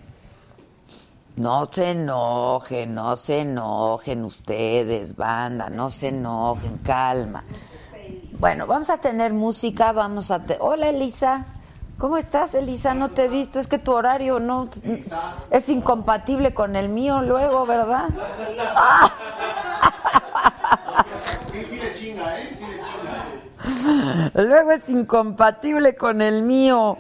No 1.37 1.69
se 1.71 1.91
enojen, 1.91 2.95
no 2.95 3.15
se 3.17 3.41
enojen 3.41 4.25
ustedes, 4.25 5.15
banda, 5.15 5.69
no 5.69 5.91
se 5.91 6.09
enojen, 6.09 6.79
calma. 6.79 7.45
Bueno, 8.39 8.67
vamos 8.67 8.89
a 8.89 8.97
tener 8.97 9.35
música, 9.35 9.93
vamos 9.93 10.31
a... 10.31 10.41
Hola 10.61 10.89
Elisa, 10.89 11.45
¿cómo 11.99 12.17
estás 12.17 12.55
Elisa? 12.55 12.95
No 12.95 13.11
te 13.11 13.27
he 13.27 13.29
visto, 13.29 13.59
es 13.59 13.67
que 13.67 13.79
tu 13.79 13.93
horario 13.93 14.41
no 14.41 14.71
es 15.51 15.69
incompatible 15.69 16.55
con 16.55 16.75
el 16.75 16.89
mío 16.89 17.21
luego, 17.21 17.67
¿verdad? 17.67 18.09
Luego 24.35 24.73
es 24.73 24.89
incompatible 24.89 25.97
con 25.97 26.23
el 26.23 26.43
mío. 26.43 26.99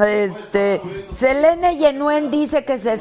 Este, 0.00 0.80
Selene 1.06 1.76
Yenuen 1.76 2.30
dice 2.30 2.64
que 2.64 2.78
se 2.78 2.98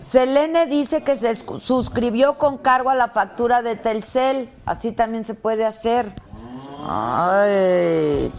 Selene 0.00 0.66
dice 0.66 1.04
que 1.04 1.16
se 1.16 1.34
suscribió 1.34 2.36
con 2.36 2.58
cargo 2.58 2.90
a 2.90 2.94
la 2.94 3.08
factura 3.08 3.62
de 3.62 3.76
Telcel. 3.76 4.50
Así 4.66 4.92
también 4.92 5.24
se 5.24 5.34
puede 5.34 5.64
hacer. 5.64 6.12
Ay. 6.84 8.32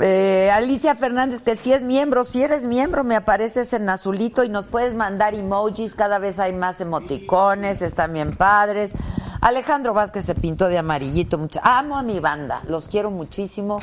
Eh, 0.00 0.50
Alicia 0.52 0.94
Fernández, 0.94 1.40
que 1.40 1.56
si 1.56 1.72
es 1.72 1.82
miembro, 1.82 2.24
si 2.24 2.42
eres 2.42 2.66
miembro, 2.66 3.02
me 3.02 3.16
apareces 3.16 3.72
en 3.72 3.88
azulito 3.88 4.44
y 4.44 4.48
nos 4.48 4.66
puedes 4.66 4.94
mandar 4.94 5.34
emojis. 5.34 5.94
Cada 5.94 6.18
vez 6.18 6.38
hay 6.38 6.52
más 6.52 6.80
emoticones, 6.80 7.82
están 7.82 8.12
bien 8.12 8.34
padres. 8.34 8.94
Alejandro 9.40 9.94
Vázquez 9.94 10.24
se 10.24 10.34
pintó 10.34 10.68
de 10.68 10.78
amarillito. 10.78 11.38
Mucha... 11.38 11.60
Amo 11.62 11.96
a 11.96 12.02
mi 12.02 12.20
banda, 12.20 12.62
los 12.68 12.88
quiero 12.88 13.10
muchísimo. 13.10 13.78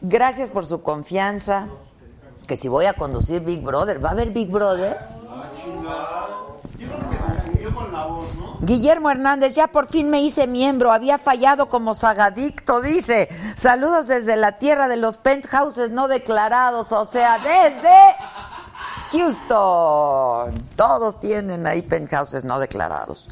Gracias 0.00 0.50
por 0.50 0.64
su 0.64 0.82
confianza. 0.82 1.68
Que 2.46 2.56
si 2.56 2.68
voy 2.68 2.86
a 2.86 2.94
conducir 2.94 3.40
Big 3.42 3.62
Brother, 3.62 4.04
¿va 4.04 4.10
a 4.10 4.12
haber 4.12 4.30
Big 4.30 4.50
Brother? 4.50 4.96
Guillermo 8.60 9.10
Hernández, 9.10 9.52
ya 9.52 9.68
por 9.68 9.88
fin 9.88 10.10
me 10.10 10.22
hice 10.22 10.46
miembro, 10.46 10.92
había 10.92 11.18
fallado 11.18 11.68
como 11.68 11.94
sagadicto, 11.94 12.80
dice. 12.80 13.28
Saludos 13.54 14.08
desde 14.08 14.36
la 14.36 14.58
tierra 14.58 14.88
de 14.88 14.96
los 14.96 15.18
penthouses 15.18 15.90
no 15.90 16.08
declarados, 16.08 16.92
o 16.92 17.04
sea, 17.04 17.38
desde 17.38 18.16
Houston. 19.12 20.62
Todos 20.76 21.20
tienen 21.20 21.66
ahí 21.66 21.82
penthouses 21.82 22.44
no 22.44 22.58
declarados. 22.58 23.28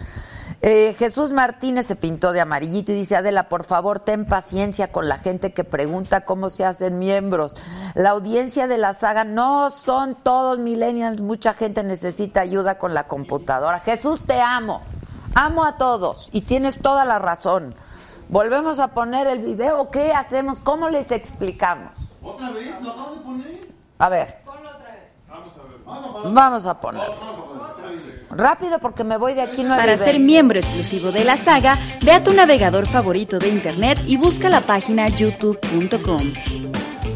Eh, 0.67 0.95
Jesús 0.99 1.35
Martínez 1.35 1.85
se 1.85 1.95
pintó 1.95 2.33
de 2.33 2.41
amarillito 2.41 2.91
y 2.91 2.95
dice, 2.95 3.17
Adela, 3.17 3.51
por 3.51 3.65
favor, 3.65 4.01
ten 4.01 4.25
paciencia 4.25 4.91
con 4.91 5.11
la 5.11 5.19
gente 5.19 5.53
que 5.53 5.63
pregunta 5.63 6.25
cómo 6.25 6.49
se 6.49 6.65
hacen 6.65 6.99
miembros. 6.99 7.55
La 7.93 8.09
audiencia 8.09 8.67
de 8.67 8.79
la 8.79 8.95
saga 8.95 9.25
no 9.25 9.69
son 9.69 10.15
todos 10.15 10.59
millennials, 10.59 11.21
mucha 11.21 11.53
gente 11.53 11.83
necesita 11.83 12.41
ayuda 12.41 12.79
con 12.79 12.95
la 12.95 13.09
computadora. 13.09 13.81
Jesús, 13.81 14.23
te 14.27 14.41
amo. 14.41 14.81
Amo 15.35 15.67
a 15.67 15.77
todos 15.77 16.31
y 16.33 16.41
tienes 16.41 16.79
toda 16.79 17.05
la 17.05 17.19
razón. 17.19 17.75
¿Volvemos 18.31 18.79
a 18.81 18.89
poner 18.89 19.27
el 19.27 19.41
video? 19.41 19.91
¿Qué 19.91 20.15
hacemos? 20.15 20.61
¿Cómo 20.61 20.89
les 20.89 21.11
explicamos? 21.11 22.15
¿Otra 22.23 22.49
vez? 22.53 22.81
¿Lo 22.81 22.91
acabas 22.91 23.19
de 23.19 23.21
poner? 23.21 23.61
A 23.99 24.09
ver. 24.09 24.44
Vamos 25.87 26.67
a 26.67 26.81
poner. 26.81 27.11
Rápido 28.31 28.79
porque 28.81 29.05
me 29.05 29.17
voy 29.17 29.35
de 29.35 29.43
aquí 29.43 29.63
nueve 29.63 29.81
Para 29.81 29.97
ser 29.97 30.19
miembro 30.19 30.59
exclusivo 30.59 31.13
de 31.13 31.25
la 31.25 31.37
saga, 31.37 31.79
ve 32.03 32.13
a 32.13 32.23
tu 32.23 32.33
navegador 32.33 32.87
favorito 32.87 33.39
de 33.39 33.49
internet 33.49 34.01
y 34.07 34.17
busca 34.17 34.49
la 34.49 34.61
página 34.61 35.09
youtube.com. 35.09 36.33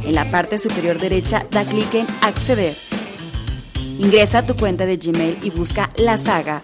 En 0.05 0.15
la 0.15 0.31
parte 0.31 0.59
superior 0.59 0.99
derecha 0.99 1.45
da 1.51 1.65
clic 1.65 1.95
en 1.95 2.07
acceder. 2.23 2.77
Ingresa 3.99 4.39
a 4.39 4.47
tu 4.47 4.57
cuenta 4.57 4.87
de 4.87 4.97
Gmail 4.97 5.39
y 5.43 5.51
busca 5.51 5.91
la 5.97 6.19
saga. 6.19 6.63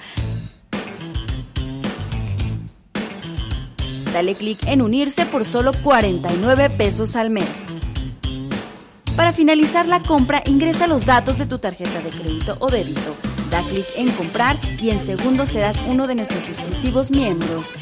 Dale 4.13 4.35
clic 4.37 4.65
en 4.69 4.81
unirse 4.81 5.27
por 5.27 5.45
solo 5.45 5.73
49 5.83 6.71
pesos 6.71 7.17
al 7.17 7.31
mes. 7.31 7.65
Para 9.17 9.33
finalizar 9.33 9.87
la 9.87 10.03
compra, 10.03 10.43
ingresa 10.45 10.89
los 10.89 11.07
datos 11.07 11.39
de 11.39 11.47
tu 11.47 11.61
tarjeta 11.61 12.01
de 12.01 12.11
crédito 12.11 12.57
o 12.59 12.67
débito. 12.69 13.15
Da 13.49 13.61
clic 13.63 13.87
en 13.95 14.11
comprar 14.13 14.57
y 14.81 14.91
en 14.91 14.99
segundos 14.99 15.51
serás 15.51 15.77
uno 15.87 16.09
de 16.09 16.17
nuestros 16.17 16.49
exclusivos 16.49 17.13
miembros. 17.13 17.77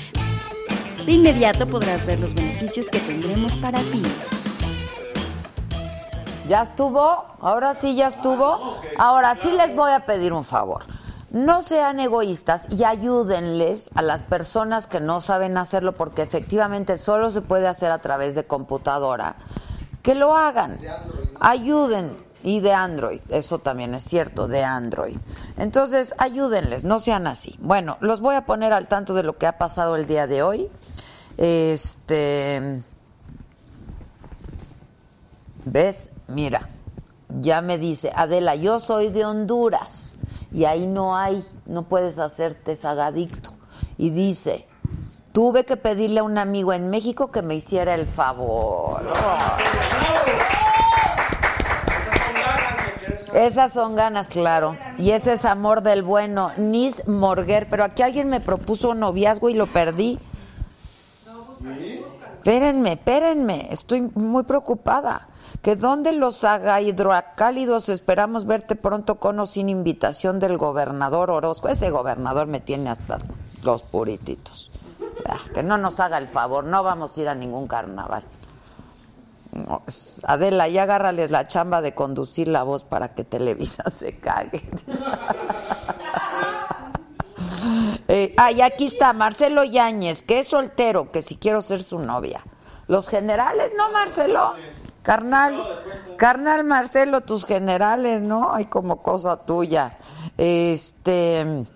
De 1.06 1.12
inmediato 1.12 1.66
podrás 1.66 2.04
ver 2.04 2.20
los 2.20 2.34
beneficios 2.34 2.90
que 2.90 3.00
tendremos 3.00 3.56
para 3.56 3.78
ti. 3.78 4.02
¿Ya 6.48 6.62
estuvo? 6.62 7.24
Ahora 7.40 7.72
sí 7.72 7.94
ya 7.96 8.08
estuvo. 8.08 8.76
Ahora 8.98 9.34
sí 9.34 9.50
les 9.52 9.74
voy 9.74 9.90
a 9.90 10.04
pedir 10.04 10.34
un 10.34 10.44
favor. 10.44 10.84
No 11.30 11.62
sean 11.62 11.98
egoístas 11.98 12.70
y 12.70 12.84
ayúdenles 12.84 13.88
a 13.94 14.02
las 14.02 14.22
personas 14.22 14.86
que 14.86 15.00
no 15.00 15.22
saben 15.22 15.56
hacerlo 15.56 15.92
porque 15.92 16.20
efectivamente 16.20 16.98
solo 16.98 17.30
se 17.30 17.40
puede 17.40 17.68
hacer 17.68 17.90
a 17.90 18.00
través 18.00 18.34
de 18.34 18.44
computadora. 18.44 19.36
Que 20.02 20.14
lo 20.14 20.36
hagan. 20.36 20.78
Ayuden. 21.40 22.16
Y 22.44 22.58
de 22.58 22.72
Android, 22.72 23.20
eso 23.28 23.60
también 23.60 23.94
es 23.94 24.02
cierto, 24.02 24.48
de 24.48 24.64
Android. 24.64 25.16
Entonces, 25.56 26.12
ayúdenles, 26.18 26.82
no 26.82 26.98
sean 26.98 27.28
así. 27.28 27.56
Bueno, 27.60 27.98
los 28.00 28.20
voy 28.20 28.34
a 28.34 28.46
poner 28.46 28.72
al 28.72 28.88
tanto 28.88 29.14
de 29.14 29.22
lo 29.22 29.38
que 29.38 29.46
ha 29.46 29.58
pasado 29.58 29.94
el 29.94 30.06
día 30.06 30.26
de 30.26 30.42
hoy. 30.42 30.68
Este. 31.36 32.82
¿Ves? 35.64 36.10
Mira, 36.26 36.68
ya 37.28 37.62
me 37.62 37.78
dice, 37.78 38.10
Adela, 38.14 38.56
yo 38.56 38.80
soy 38.80 39.10
de 39.10 39.24
Honduras 39.24 40.18
y 40.52 40.64
ahí 40.64 40.86
no 40.86 41.16
hay, 41.16 41.44
no 41.66 41.84
puedes 41.84 42.18
hacerte 42.18 42.74
sagadicto. 42.74 43.52
Y 43.98 44.10
dice, 44.10 44.66
tuve 45.32 45.64
que 45.64 45.76
pedirle 45.76 46.20
a 46.20 46.22
un 46.22 46.38
amigo 46.38 46.72
en 46.72 46.90
México 46.90 47.30
que 47.30 47.42
me 47.42 47.54
hiciera 47.54 47.94
el 47.94 48.06
favor. 48.06 49.02
Esas 53.34 53.72
son 53.72 53.96
ganas, 53.96 54.28
claro. 54.28 54.76
Y 54.98 55.12
ese 55.12 55.32
es 55.32 55.46
amor 55.46 55.82
del 55.82 56.02
bueno. 56.02 56.52
Nis 56.58 57.08
Morguer. 57.08 57.66
Pero 57.70 57.84
aquí 57.84 58.02
alguien 58.02 58.28
me 58.28 58.40
propuso 58.40 58.90
un 58.90 59.00
noviazgo 59.00 59.48
y 59.48 59.54
lo 59.54 59.66
perdí. 59.66 60.18
Espérenme, 62.34 62.92
espérenme. 62.92 63.68
Estoy 63.70 64.02
muy 64.14 64.42
preocupada. 64.42 65.28
Que 65.62 65.76
donde 65.76 66.12
los 66.12 66.44
haga 66.44 66.80
hidroacálidos 66.80 67.88
esperamos 67.88 68.46
verte 68.46 68.74
pronto 68.74 69.14
con 69.14 69.38
o 69.38 69.46
sin 69.46 69.68
invitación 69.68 70.38
del 70.38 70.58
gobernador 70.58 71.30
Orozco. 71.30 71.68
Ese 71.68 71.88
gobernador 71.88 72.48
me 72.48 72.60
tiene 72.60 72.90
hasta 72.90 73.18
los 73.64 73.82
purititos. 73.84 74.71
Que 75.54 75.62
no 75.62 75.78
nos 75.78 76.00
haga 76.00 76.18
el 76.18 76.28
favor, 76.28 76.64
no 76.64 76.82
vamos 76.82 77.16
a 77.16 77.20
ir 77.20 77.28
a 77.28 77.34
ningún 77.34 77.66
carnaval. 77.66 78.24
Adela, 80.24 80.68
ya 80.68 80.84
agárrales 80.84 81.30
la 81.30 81.46
chamba 81.46 81.82
de 81.82 81.94
conducir 81.94 82.48
la 82.48 82.62
voz 82.62 82.84
para 82.84 83.14
que 83.14 83.24
Televisa 83.24 83.90
se 83.90 84.18
cague. 84.18 84.62
eh, 88.08 88.34
ah, 88.38 88.50
y 88.50 88.62
aquí 88.62 88.86
está 88.86 89.12
Marcelo 89.12 89.64
Yáñez, 89.64 90.22
que 90.22 90.38
es 90.38 90.48
soltero, 90.48 91.12
que 91.12 91.20
si 91.20 91.36
quiero 91.36 91.60
ser 91.60 91.82
su 91.82 91.98
novia. 91.98 92.40
Los 92.88 93.08
generales, 93.08 93.72
¿no, 93.76 93.90
Marcelo? 93.90 94.54
Carnal, 95.02 95.62
carnal 96.16 96.64
Marcelo, 96.64 97.22
tus 97.22 97.44
generales, 97.44 98.22
¿no? 98.22 98.54
Hay 98.54 98.66
como 98.66 99.02
cosa 99.02 99.36
tuya. 99.36 99.98
Este. 100.38 101.66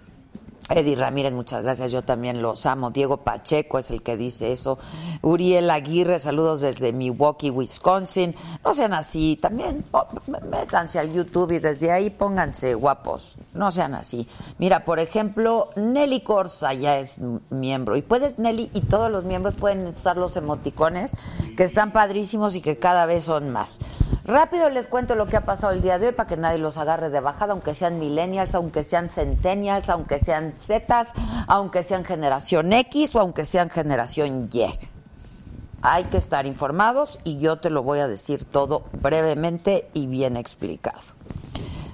Eddie 0.68 0.96
Ramírez, 0.96 1.32
muchas 1.32 1.62
gracias, 1.62 1.92
yo 1.92 2.02
también 2.02 2.42
los 2.42 2.66
amo. 2.66 2.90
Diego 2.90 3.18
Pacheco 3.18 3.78
es 3.78 3.90
el 3.92 4.02
que 4.02 4.16
dice 4.16 4.50
eso. 4.50 4.78
Uriel 5.22 5.70
Aguirre, 5.70 6.18
saludos 6.18 6.60
desde 6.60 6.92
Milwaukee, 6.92 7.50
Wisconsin. 7.50 8.34
No 8.64 8.74
sean 8.74 8.92
así, 8.92 9.38
también 9.40 9.84
oh, 9.92 10.06
métanse 10.50 10.98
al 10.98 11.12
YouTube 11.12 11.52
y 11.52 11.58
desde 11.60 11.92
ahí 11.92 12.10
pónganse 12.10 12.74
guapos. 12.74 13.36
No 13.54 13.70
sean 13.70 13.94
así. 13.94 14.26
Mira, 14.58 14.84
por 14.84 14.98
ejemplo, 14.98 15.70
Nelly 15.76 16.22
Corsa 16.22 16.74
ya 16.74 16.98
es 16.98 17.20
miembro. 17.50 17.96
Y 17.96 18.02
puedes, 18.02 18.40
Nelly, 18.40 18.70
y 18.74 18.80
todos 18.80 19.10
los 19.10 19.24
miembros 19.24 19.54
pueden 19.54 19.86
usar 19.86 20.16
los 20.16 20.36
emoticones, 20.36 21.12
que 21.56 21.62
están 21.62 21.92
padrísimos 21.92 22.56
y 22.56 22.60
que 22.60 22.76
cada 22.78 23.06
vez 23.06 23.24
son 23.24 23.52
más. 23.52 23.78
Rápido 24.24 24.68
les 24.70 24.88
cuento 24.88 25.14
lo 25.14 25.26
que 25.26 25.36
ha 25.36 25.42
pasado 25.42 25.72
el 25.72 25.82
día 25.82 26.00
de 26.00 26.08
hoy 26.08 26.12
para 26.12 26.28
que 26.28 26.36
nadie 26.36 26.58
los 26.58 26.76
agarre 26.76 27.10
de 27.10 27.20
bajada, 27.20 27.52
aunque 27.52 27.74
sean 27.74 28.00
millennials, 28.00 28.56
aunque 28.56 28.82
sean 28.82 29.08
centennials, 29.08 29.88
aunque 29.88 30.18
sean 30.18 30.55
Zetas, 30.56 31.12
aunque 31.46 31.82
sean 31.82 32.04
generación 32.04 32.72
X 32.72 33.14
o 33.14 33.20
aunque 33.20 33.44
sean 33.44 33.70
generación 33.70 34.48
Y. 34.52 34.66
Hay 35.82 36.04
que 36.04 36.16
estar 36.16 36.46
informados 36.46 37.18
y 37.22 37.36
yo 37.36 37.58
te 37.58 37.70
lo 37.70 37.82
voy 37.82 38.00
a 38.00 38.08
decir 38.08 38.44
todo 38.44 38.84
brevemente 39.00 39.88
y 39.92 40.06
bien 40.06 40.36
explicado. 40.36 41.00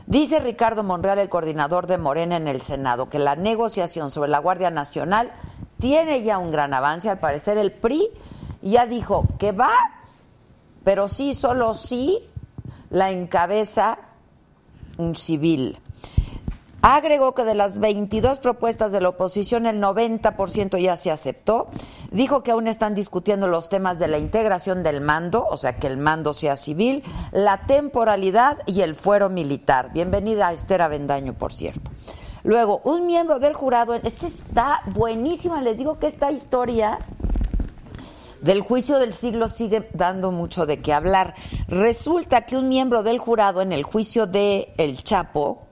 Dice 0.07 0.41
Ricardo 0.41 0.83
Monreal, 0.83 1.19
el 1.19 1.29
coordinador 1.29 1.87
de 1.87 1.99
Morena 1.99 2.37
en 2.37 2.49
el 2.49 2.61
Senado, 2.63 3.09
que 3.09 3.19
la 3.19 3.37
negociación 3.37 4.11
sobre 4.11 4.31
la 4.31 4.39
Guardia 4.39 4.71
Nacional 4.71 5.33
tiene 5.79 6.23
ya 6.23 6.39
un 6.39 6.51
gran 6.51 6.75
avance. 6.75 7.09
Al 7.09 7.19
parecer 7.19 7.59
el 7.59 7.73
PRI 7.73 8.09
ya 8.63 8.87
dijo 8.87 9.25
que 9.39 9.53
va, 9.53 9.73
pero 10.85 11.09
sí, 11.09 11.35
solo 11.35 11.75
sí, 11.75 12.19
la 12.91 13.11
encabeza 13.11 13.99
un 14.99 15.15
civil. 15.15 15.79
Agregó 16.85 17.33
que 17.33 17.45
de 17.45 17.55
las 17.55 17.79
22 17.79 18.41
propuestas 18.41 18.91
de 18.91 19.01
la 19.01 19.11
oposición, 19.11 19.67
el 19.67 19.81
90% 19.81 20.83
ya 20.83 20.97
se 20.97 21.13
aceptó. 21.13 21.69
Dijo 22.11 22.43
que 22.43 22.51
aún 22.51 22.67
están 22.67 22.97
discutiendo 22.97 23.47
los 23.47 23.69
temas 23.69 24.01
de 24.01 24.09
la 24.09 24.19
integración 24.19 24.83
del 24.83 25.01
mando, 25.01 25.47
o 25.49 25.57
sea, 25.57 25.77
que 25.77 25.87
el 25.87 25.97
mando 25.97 26.35
sea 26.35 26.57
civil, 26.57 27.05
la 27.31 27.67
temporalidad 27.69 28.59
y 28.67 28.81
el 28.81 28.97
fuero 28.97 29.31
militar. 29.31 29.93
Bienvenida 29.93 30.49
a 30.49 30.53
Esther 30.53 30.83
Avendaño, 30.83 31.35
por 31.35 31.53
cierto. 31.53 31.93
Luego, 32.43 32.81
un 32.83 33.07
miembro 33.07 33.39
del 33.39 33.55
jurado, 33.55 33.95
este 33.95 34.27
está 34.27 34.81
buenísima, 34.87 35.63
les 35.63 35.79
digo 35.79 36.01
que 36.01 36.09
esta 36.09 36.33
historia 36.33 36.99
del 38.41 38.61
juicio 38.61 38.99
del 38.99 39.13
siglo 39.13 39.47
sigue 39.47 39.89
dando 39.95 40.33
mucho 40.33 40.67
de 40.67 40.81
qué 40.81 40.93
hablar. 40.93 41.37
Resulta 41.69 42.41
que 42.41 42.57
un 42.57 42.69
miembro 42.69 43.05
del 43.05 43.19
jurado 43.19 43.63
en 43.63 43.71
el 43.71 43.85
juicio 43.85 44.27
de 44.27 44.75
El 44.79 45.05
Chapo, 45.05 45.69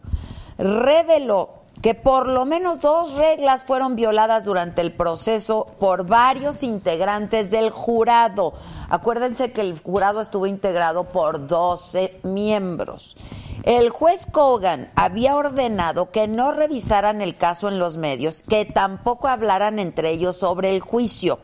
reveló 0.60 1.60
que 1.82 1.94
por 1.94 2.28
lo 2.28 2.44
menos 2.44 2.80
dos 2.80 3.14
reglas 3.14 3.62
fueron 3.64 3.96
violadas 3.96 4.44
durante 4.44 4.82
el 4.82 4.92
proceso 4.92 5.66
por 5.80 6.06
varios 6.06 6.62
integrantes 6.62 7.50
del 7.50 7.70
jurado. 7.70 8.52
Acuérdense 8.90 9.50
que 9.50 9.62
el 9.62 9.78
jurado 9.78 10.20
estuvo 10.20 10.46
integrado 10.46 11.04
por 11.04 11.46
12 11.46 12.20
miembros. 12.22 13.16
El 13.62 13.88
juez 13.90 14.26
Kogan 14.26 14.90
había 14.94 15.36
ordenado 15.36 16.10
que 16.10 16.28
no 16.28 16.52
revisaran 16.52 17.22
el 17.22 17.36
caso 17.36 17.68
en 17.68 17.78
los 17.78 17.96
medios, 17.96 18.42
que 18.42 18.66
tampoco 18.66 19.28
hablaran 19.28 19.78
entre 19.78 20.10
ellos 20.10 20.36
sobre 20.36 20.74
el 20.74 20.80
juicio. 20.80 21.38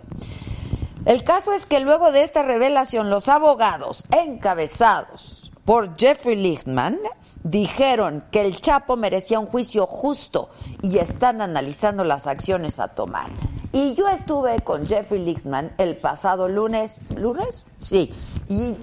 El 1.07 1.25
caso 1.25 1.53
es 1.53 1.65
que 1.67 1.81
luego 1.81 2.13
de 2.13 2.23
esta 2.23 2.43
revelación, 2.43 3.11
los 3.11 3.29
abogados 3.29 4.05
encabezados 4.11 5.53
por 5.67 5.97
Jeffrey 5.99 6.37
Lichtman 6.37 6.97
dijeron 7.43 8.25
que 8.31 8.41
el 8.41 8.61
Chapo 8.61 8.97
merecía 8.97 9.41
un 9.41 9.47
juicio 9.47 9.87
justo 9.87 10.49
y 10.81 10.99
están 10.99 11.43
analizando 11.43 12.05
las 12.05 12.29
acciones 12.29 12.79
a 12.79 12.89
tomar. 12.89 13.27
Y 13.73 13.95
yo 13.95 14.09
estuve 14.09 14.61
con 14.61 14.87
Jeffrey 14.87 15.23
Lichtman 15.23 15.73
el 15.77 15.97
pasado 15.97 16.49
lunes, 16.49 17.01
¿lunes? 17.15 17.67
Sí, 17.81 18.15
y 18.49 18.77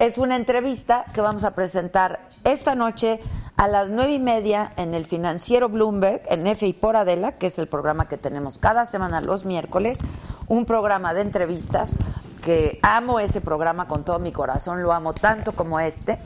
es 0.00 0.18
una 0.18 0.34
entrevista 0.34 1.06
que 1.14 1.20
vamos 1.20 1.44
a 1.44 1.54
presentar 1.54 2.28
esta 2.42 2.74
noche 2.74 3.20
a 3.56 3.68
las 3.68 3.90
nueve 3.90 4.14
y 4.14 4.18
media 4.18 4.72
en 4.76 4.94
el 4.94 5.06
financiero 5.06 5.68
Bloomberg, 5.68 6.22
en 6.28 6.48
F 6.48 6.66
y 6.66 6.72
por 6.72 6.96
Adela, 6.96 7.38
que 7.38 7.46
es 7.46 7.58
el 7.60 7.68
programa 7.68 8.08
que 8.08 8.18
tenemos 8.18 8.58
cada 8.58 8.84
semana 8.84 9.20
los 9.20 9.44
miércoles, 9.44 10.00
un 10.48 10.66
programa 10.66 11.14
de 11.14 11.20
entrevistas 11.20 11.96
que 12.44 12.78
amo 12.82 13.20
ese 13.20 13.40
programa 13.40 13.88
con 13.88 14.04
todo 14.04 14.18
mi 14.18 14.30
corazón, 14.30 14.82
lo 14.82 14.92
amo 14.92 15.14
tanto 15.14 15.52
como 15.52 15.80
este 15.80 16.18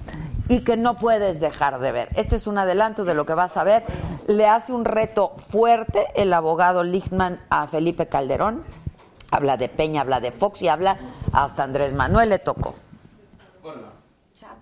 y 0.49 0.65
que 0.65 0.77
no 0.77 0.97
puedes 0.97 1.39
dejar 1.39 1.79
de 1.79 1.93
ver. 1.93 2.09
Este 2.17 2.35
es 2.35 2.47
un 2.47 2.59
adelanto 2.59 3.05
de 3.05 3.15
lo 3.15 3.25
que 3.25 3.35
vas 3.35 3.57
a 3.57 3.65
ver. 3.65 3.85
Le 4.27 4.47
hace 4.47 4.73
un 4.73 4.85
reto 4.85 5.35
fuerte 5.37 6.09
el 6.17 6.33
abogado 6.33 6.83
Lichtman 6.83 7.41
a 7.51 7.69
Felipe 7.69 8.09
Calderón. 8.09 8.65
Habla 9.31 9.57
de 9.57 9.69
Peña, 9.69 10.01
habla 10.01 10.21
de 10.21 10.33
Fox 10.33 10.63
y 10.63 10.69
habla 10.69 10.99
hasta 11.33 11.63
Andrés 11.63 11.93
Manuel 11.93 12.31
le 12.31 12.39
tocó. 12.39 12.75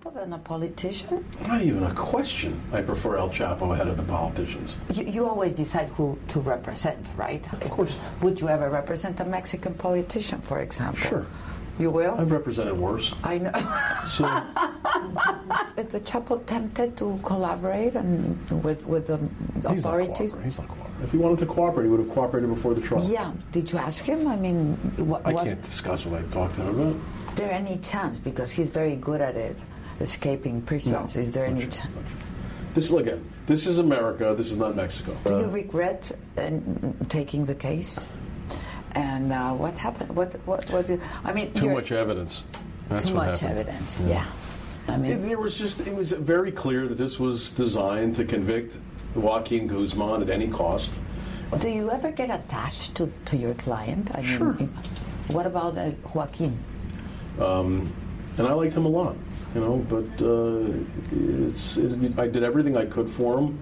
Chapo 0.07 0.13
than 0.13 0.33
a 0.33 0.37
politician? 0.37 1.25
Not 1.47 1.61
even 1.61 1.83
a 1.83 1.93
question. 1.93 2.61
I 2.71 2.81
prefer 2.81 3.17
El 3.17 3.29
Chapo 3.29 3.73
ahead 3.73 3.87
of 3.87 3.97
the 3.97 4.03
politicians. 4.03 4.77
You, 4.93 5.03
you 5.03 5.27
always 5.27 5.53
decide 5.53 5.89
who 5.89 6.17
to 6.29 6.39
represent, 6.39 7.09
right? 7.15 7.43
Of 7.53 7.69
course. 7.69 7.93
Would 8.21 8.39
you 8.41 8.49
ever 8.49 8.69
represent 8.69 9.19
a 9.19 9.25
Mexican 9.25 9.73
politician, 9.73 10.41
for 10.41 10.59
example? 10.59 11.09
Sure. 11.09 11.25
You 11.79 11.91
will? 11.91 12.15
I've 12.15 12.31
represented 12.31 12.75
worse. 12.77 13.13
I 13.23 13.37
know. 13.37 13.51
So, 14.07 14.25
Is 15.77 15.91
the 15.91 15.99
Chapo 15.99 16.43
tempted 16.45 16.97
to 16.97 17.19
collaborate 17.23 17.95
and 17.95 18.35
with 18.63 18.83
with 18.87 19.05
the 19.07 19.17
he's 19.53 19.63
not 19.63 19.77
authorities? 19.77 20.31
cooperating. 20.31 20.43
He's 20.43 20.57
not 20.57 20.67
cooperating. 20.69 21.03
If 21.03 21.11
he 21.11 21.17
wanted 21.17 21.37
to 21.39 21.45
cooperate, 21.45 21.83
he 21.83 21.89
would 21.91 21.99
have 21.99 22.09
cooperated 22.09 22.49
before 22.49 22.73
the 22.73 22.81
trial. 22.81 23.03
Yeah. 23.07 23.31
Did 23.51 23.71
you 23.71 23.77
ask 23.77 24.03
him? 24.03 24.27
I 24.27 24.35
mean, 24.35 24.73
what 24.97 25.23
I 25.23 25.33
was 25.33 25.49
can't 25.49 25.61
discuss 25.61 26.07
what 26.07 26.19
I 26.19 26.23
talked 26.29 26.55
to 26.55 26.61
him 26.61 26.79
about. 26.79 27.35
there 27.35 27.51
any 27.51 27.77
chance 27.77 28.17
because 28.17 28.51
he's 28.51 28.69
very 28.69 28.95
good 28.95 29.21
at 29.21 29.35
it 29.35 29.55
escaping 29.99 30.61
prisons. 30.61 31.15
Is 31.15 31.33
there 31.33 31.45
any? 31.45 31.67
Ch- 31.67 31.79
This 32.73 32.85
is 32.85 32.93
again. 32.93 33.23
This 33.47 33.65
is 33.65 33.79
America. 33.79 34.33
This 34.37 34.51
is 34.51 34.57
not 34.57 34.75
Mexico. 34.75 35.15
Do 35.25 35.33
you 35.39 35.45
Uh, 35.45 35.49
regret 35.49 36.11
uh, 36.37 36.49
taking 37.09 37.45
the 37.45 37.55
case? 37.55 38.07
And 38.93 39.31
uh, 39.31 39.53
what 39.53 39.77
happened? 39.77 40.15
What 40.15 40.33
what 40.45 40.63
what? 40.71 40.87
Do, 40.87 40.99
I 41.23 41.33
mean, 41.33 41.51
too 41.53 41.69
much 41.69 41.91
evidence. 41.91 42.43
That's 42.87 43.07
too 43.07 43.13
much 43.15 43.39
happened. 43.39 43.59
evidence. 43.59 44.01
Yeah. 44.07 44.25
I 44.87 44.95
mean, 44.97 45.11
It, 45.11 45.17
there 45.27 45.39
was 45.39 45.55
just 45.55 45.85
it 45.87 45.93
was 45.95 46.11
very 46.11 46.51
clear 46.51 46.87
that 46.87 46.97
this 46.97 47.19
was 47.19 47.51
designed 47.51 48.15
to 48.15 48.23
convict 48.25 48.77
Joaquin 49.15 49.67
Guzman 49.67 50.21
at 50.21 50.29
any 50.29 50.47
cost. 50.47 50.91
do 51.59 51.69
you 51.69 51.89
ever 51.91 52.11
get 52.11 52.29
attached 52.29 52.95
to 52.95 53.07
to 53.25 53.35
your 53.37 53.53
client? 53.55 54.11
I 54.15 54.21
Sure. 54.23 54.53
Mean, 54.53 54.69
what 55.35 55.45
about 55.45 55.77
uh, 55.77 55.91
Joaquin? 56.13 56.53
Um, 57.39 57.91
and 58.37 58.47
I 58.47 58.53
liked 58.53 58.73
him 58.75 58.85
a 58.85 58.89
lot, 58.89 59.15
you 59.57 59.65
know. 59.65 59.77
But 59.89 60.23
uh, 60.23 61.49
it's 61.49 61.77
it, 61.77 62.19
I 62.19 62.27
did 62.27 62.43
everything 62.43 62.77
I 62.77 62.85
could 62.85 63.09
for 63.09 63.39
him. 63.39 63.59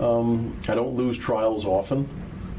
Um, 0.00 0.56
I 0.68 0.74
don't 0.74 0.94
lose 0.94 1.18
trials 1.18 1.64
often. 1.64 2.08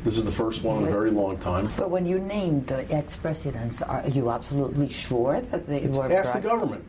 This 0.04 0.18
is 0.18 0.24
the 0.24 0.32
first 0.32 0.64
one 0.64 0.84
in 0.84 0.88
a 0.88 0.92
very 0.92 1.12
long 1.12 1.38
time. 1.40 1.70
But 1.76 1.90
when 1.90 2.06
you 2.06 2.20
named 2.20 2.68
the 2.68 2.90
ex-presidents, 2.92 3.82
are 3.82 4.08
you 4.08 4.30
absolutely 4.30 4.88
sure 4.88 5.42
that 5.52 5.68
they 5.68 5.88
were? 5.88 6.12
Ask 6.12 6.34
the 6.34 6.40
government. 6.40 6.84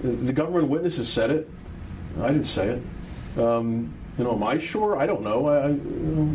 The 0.00 0.08
the 0.08 0.32
government 0.32 0.68
witnesses 0.68 1.08
said 1.08 1.30
it. 1.30 1.48
I 2.20 2.28
didn't 2.28 2.44
say 2.44 2.68
it. 2.68 3.38
Um, 3.38 3.92
you 4.18 4.24
know, 4.24 4.32
am 4.34 4.42
I 4.42 4.58
sure? 4.58 4.96
I 4.96 5.06
don't 5.06 5.22
know. 5.22 5.46
I, 5.46 5.68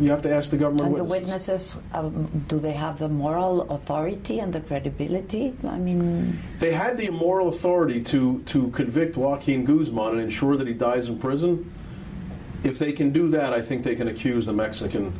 you 0.02 0.08
have 0.10 0.22
to 0.22 0.32
ask 0.32 0.50
the 0.50 0.56
government 0.56 0.88
And 0.88 0.96
the 0.96 1.04
witnesses. 1.04 1.74
witnesses, 1.76 1.76
um, 1.92 2.44
do 2.46 2.58
they 2.60 2.72
have 2.72 2.98
the 2.98 3.08
moral 3.08 3.62
authority 3.70 4.38
and 4.38 4.52
the 4.52 4.60
credibility? 4.60 5.52
I 5.66 5.78
mean, 5.78 6.38
They 6.60 6.72
had 6.72 6.96
the 6.96 7.10
moral 7.10 7.48
authority 7.48 8.00
to, 8.04 8.40
to 8.46 8.68
convict 8.70 9.16
Joaquin 9.16 9.64
Guzman 9.64 10.12
and 10.12 10.20
ensure 10.20 10.56
that 10.56 10.66
he 10.68 10.74
dies 10.74 11.08
in 11.08 11.18
prison. 11.18 11.72
If 12.62 12.78
they 12.78 12.92
can 12.92 13.10
do 13.10 13.28
that, 13.30 13.52
I 13.52 13.60
think 13.60 13.82
they 13.82 13.96
can 13.96 14.06
accuse 14.06 14.46
the 14.46 14.52
Mexican 14.52 15.12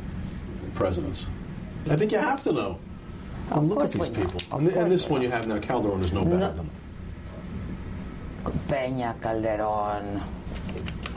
presidents. 0.73 1.25
I 1.89 1.97
think 1.97 2.13
you 2.13 2.17
have 2.17 2.43
to 2.45 2.53
know. 2.53 2.79
Of 3.51 3.57
And 3.57 3.69
look 3.69 3.83
at 3.83 3.91
these 3.91 4.07
people. 4.07 4.39
And, 4.53 4.69
and 4.69 4.89
this 4.89 5.09
one 5.09 5.21
you 5.21 5.29
have 5.29 5.47
now, 5.47 5.59
Calderon 5.59 6.01
is 6.01 6.13
no 6.13 6.23
better 6.23 6.37
No. 6.37 6.53
than 6.53 6.69
Peña, 8.69 9.19
Calderón. 9.19 10.21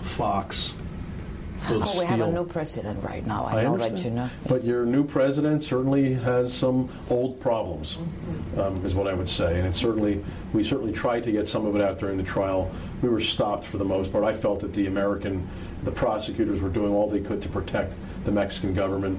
Fox. 0.02 0.74
Those 1.68 1.82
Oh, 1.84 1.98
we 1.98 2.04
have 2.06 2.20
a 2.20 2.30
new 2.30 2.44
president 2.44 3.02
right 3.02 3.26
now. 3.26 3.46
I, 3.46 3.62
know 3.64 3.76
that 3.76 4.04
you 4.04 4.10
know. 4.10 4.28
But 4.46 4.64
your 4.64 4.84
new 4.86 5.04
president 5.04 5.62
certainly 5.62 6.14
has 6.14 6.52
some 6.54 6.88
old 7.10 7.40
problems, 7.40 7.96
Mm-hmm. 7.96 8.60
um, 8.60 8.84
is 8.84 8.94
what 8.94 9.06
I 9.08 9.14
would 9.14 9.28
say. 9.28 9.58
And 9.58 9.66
it 9.66 9.74
certainly, 9.74 10.24
we 10.52 10.62
certainly 10.64 10.92
tried 10.92 11.24
to 11.24 11.32
get 11.32 11.46
some 11.46 11.66
of 11.66 11.74
it 11.76 11.82
out 11.82 11.98
during 11.98 12.16
the 12.16 12.22
trial. 12.22 12.70
We 13.02 13.08
were 13.08 13.20
stopped 13.20 13.64
for 13.64 13.78
the 13.78 13.84
most 13.84 14.12
part. 14.12 14.24
I 14.24 14.32
felt 14.32 14.60
that 14.60 14.72
the 14.72 14.86
American, 14.86 15.46
the 15.84 15.92
prosecutors 15.92 16.60
were 16.60 16.68
doing 16.68 16.92
all 16.92 17.08
they 17.08 17.20
could 17.20 17.42
to 17.42 17.48
protect 17.48 17.96
the 18.24 18.32
Mexican 18.32 18.74
government 18.74 19.18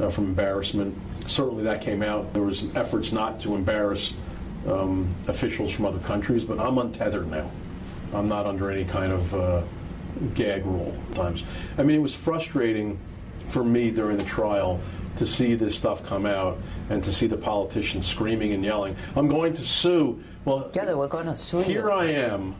uh, 0.00 0.08
from 0.08 0.24
embarrassment. 0.24 0.96
Certainly 1.26 1.64
that 1.64 1.80
came 1.82 2.02
out. 2.02 2.32
There 2.32 2.42
was 2.42 2.58
some 2.60 2.72
efforts 2.76 3.12
not 3.12 3.38
to 3.40 3.54
embarrass 3.54 4.14
um, 4.66 5.14
officials 5.28 5.72
from 5.72 5.86
other 5.86 5.98
countries, 6.00 6.44
but 6.44 6.58
I'm 6.58 6.78
untethered 6.78 7.30
now. 7.30 7.50
I'm 8.14 8.28
not 8.28 8.46
under 8.46 8.70
any 8.70 8.84
kind 8.84 9.12
of 9.12 9.34
uh, 9.34 9.62
gag 10.34 10.64
rule 10.64 10.94
times. 11.14 11.44
I 11.78 11.82
mean, 11.82 11.96
it 11.96 12.02
was 12.02 12.14
frustrating 12.14 12.98
for 13.48 13.64
me 13.64 13.90
during 13.90 14.16
the 14.16 14.24
trial 14.24 14.80
to 15.16 15.26
see 15.26 15.54
this 15.54 15.76
stuff 15.76 16.04
come 16.04 16.26
out 16.26 16.58
and 16.90 17.02
to 17.04 17.12
see 17.12 17.26
the 17.26 17.36
politicians 17.36 18.06
screaming 18.06 18.52
and 18.52 18.64
yelling, 18.64 18.96
I'm 19.14 19.28
going 19.28 19.52
to 19.54 19.64
sue. 19.64 20.22
Well, 20.44 20.70
Yeah, 20.74 20.84
they 20.84 20.94
were 20.94 21.08
going 21.08 21.26
to 21.26 21.36
sue 21.36 21.60
here 21.60 21.86
you. 21.86 21.92
I 21.92 22.06
am. 22.06 22.54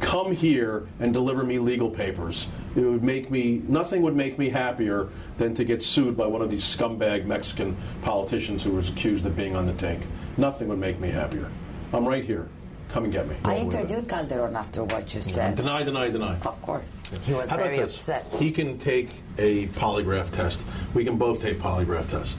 Come 0.00 0.30
here 0.32 0.86
and 1.00 1.12
deliver 1.12 1.42
me 1.42 1.58
legal 1.58 1.90
papers. 1.90 2.46
It 2.76 2.82
would 2.82 3.02
make 3.02 3.30
me 3.32 3.62
nothing 3.66 4.02
would 4.02 4.14
make 4.14 4.38
me 4.38 4.48
happier 4.48 5.08
than 5.38 5.54
to 5.56 5.64
get 5.64 5.82
sued 5.82 6.16
by 6.16 6.26
one 6.26 6.40
of 6.40 6.50
these 6.50 6.62
scumbag 6.64 7.26
Mexican 7.26 7.76
politicians 8.02 8.62
who 8.62 8.70
was 8.70 8.90
accused 8.90 9.26
of 9.26 9.36
being 9.36 9.56
on 9.56 9.66
the 9.66 9.72
take. 9.72 9.98
Nothing 10.36 10.68
would 10.68 10.78
make 10.78 11.00
me 11.00 11.10
happier. 11.10 11.50
I'm 11.92 12.06
right 12.06 12.24
here. 12.24 12.48
Come 12.88 13.04
and 13.04 13.12
get 13.12 13.28
me. 13.28 13.36
I 13.44 13.56
Over 13.56 13.64
with 13.66 13.74
it. 13.74 13.78
interviewed 13.80 14.08
Calderon 14.08 14.56
after 14.56 14.82
what 14.84 15.14
you 15.14 15.20
said. 15.20 15.56
Deny, 15.56 15.82
deny, 15.82 16.08
deny. 16.08 16.38
Of 16.40 16.60
course. 16.62 17.02
He 17.22 17.34
was 17.34 17.48
How 17.50 17.56
about 17.56 17.66
very 17.66 17.76
this? 17.78 17.92
upset. 17.92 18.26
He 18.38 18.50
can 18.50 18.78
take 18.78 19.10
a 19.36 19.66
polygraph 19.68 20.30
test. 20.30 20.60
We 20.94 21.04
can 21.04 21.18
both 21.18 21.42
take 21.42 21.58
polygraph 21.58 22.08
tests. 22.08 22.34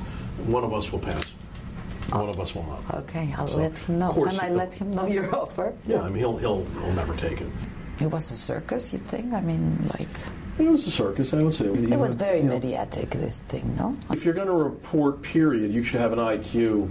One 0.48 0.64
of 0.64 0.74
us 0.74 0.92
will 0.92 1.00
pass. 1.00 1.24
One 2.12 2.28
of 2.30 2.40
us 2.40 2.56
will 2.56 2.64
not. 2.64 2.84
Okay, 3.04 3.32
I'll 3.38 3.48
So, 3.48 3.58
let 3.58 3.78
him 3.78 4.00
know. 4.00 4.10
of 4.10 4.16
course 4.16 4.32
Can 4.32 4.40
I 4.40 4.50
let 4.50 4.74
him 4.74 4.90
know 4.90 5.06
your 5.06 5.34
offer? 5.40 5.76
Yeah, 5.86 6.02
I 6.02 6.10
mean 6.10 6.16
he'll 6.18 6.38
he'll 6.38 6.66
he'll 6.66 6.94
never 6.94 7.16
take 7.16 7.42
it. 7.42 7.48
It 8.02 8.10
was 8.10 8.32
a 8.32 8.36
circus, 8.36 8.92
you 8.92 8.98
think? 9.00 9.34
I 9.34 9.42
mean, 9.42 9.78
like, 10.00 10.08
It 10.58 10.68
was 10.68 10.88
a 10.88 10.92
circus, 10.92 11.34
I 11.34 11.44
would 11.44 11.54
say. 11.54 11.66
it 11.66 12.00
was 12.00 12.14
very 12.16 12.42
mediatic, 12.42 13.10
this 13.12 13.40
thing, 13.42 13.76
no? 13.78 13.96
If 14.12 14.24
you're 14.24 14.34
going 14.34 14.48
to 14.48 14.54
report, 14.54 15.22
period, 15.22 15.72
you 15.74 15.84
should 15.84 16.00
have 16.00 16.14
an 16.14 16.20
IQ. 16.20 16.90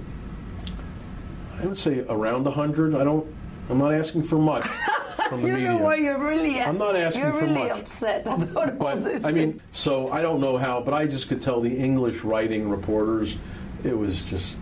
I 1.61 1.65
would 1.67 1.79
say 1.79 2.05
around 2.11 2.45
100. 2.45 2.95
I 2.95 3.05
don't. 3.05 3.27
I'm 3.69 3.79
not 3.79 3.93
asking 3.95 4.23
for 4.23 4.39
much 4.39 4.65
from 5.29 5.43
the 5.43 5.49
you 5.49 5.55
media. 5.55 5.69
know 5.75 5.93
you're 5.93 6.19
really 6.19 6.61
I'm 6.61 6.79
not 6.79 6.97
asking 6.97 7.23
you're 7.23 7.33
for 7.35 7.45
really 7.45 7.55
much. 7.69 7.71
upset 7.73 8.23
about 8.27 8.57
all 8.57 8.67
But 8.79 9.05
this. 9.05 9.25
I 9.25 9.33
mean, 9.33 9.61
so 9.73 10.11
I 10.11 10.23
don't 10.23 10.41
know 10.41 10.57
how, 10.57 10.81
but 10.81 10.95
I 10.95 11.07
just 11.07 11.29
could 11.29 11.43
tell 11.43 11.61
the 11.61 11.77
English 11.77 12.23
writing 12.25 12.69
reporters, 12.69 13.37
it 13.85 13.97
was 13.97 14.23
just 14.23 14.59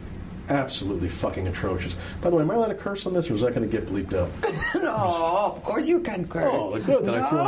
absolutely 0.48 1.08
fucking 1.08 1.46
atrocious. 1.48 1.96
By 2.20 2.30
the 2.30 2.36
way, 2.36 2.42
am 2.42 2.50
I 2.50 2.54
allowed 2.54 2.68
to 2.68 2.74
curse 2.74 3.04
on 3.06 3.14
this, 3.14 3.28
or 3.30 3.34
is 3.34 3.40
that 3.40 3.54
going 3.54 3.68
to 3.68 3.76
get 3.80 3.86
bleeped 3.88 4.14
out? 4.14 4.30
no, 4.82 4.92
of 4.92 5.62
course 5.62 5.88
you 5.88 6.00
can 6.00 6.26
curse. 6.26 6.52
Oh, 6.52 6.78
good. 6.80 7.04
Then 7.04 7.14
I 7.14 7.28
feel. 7.30 7.38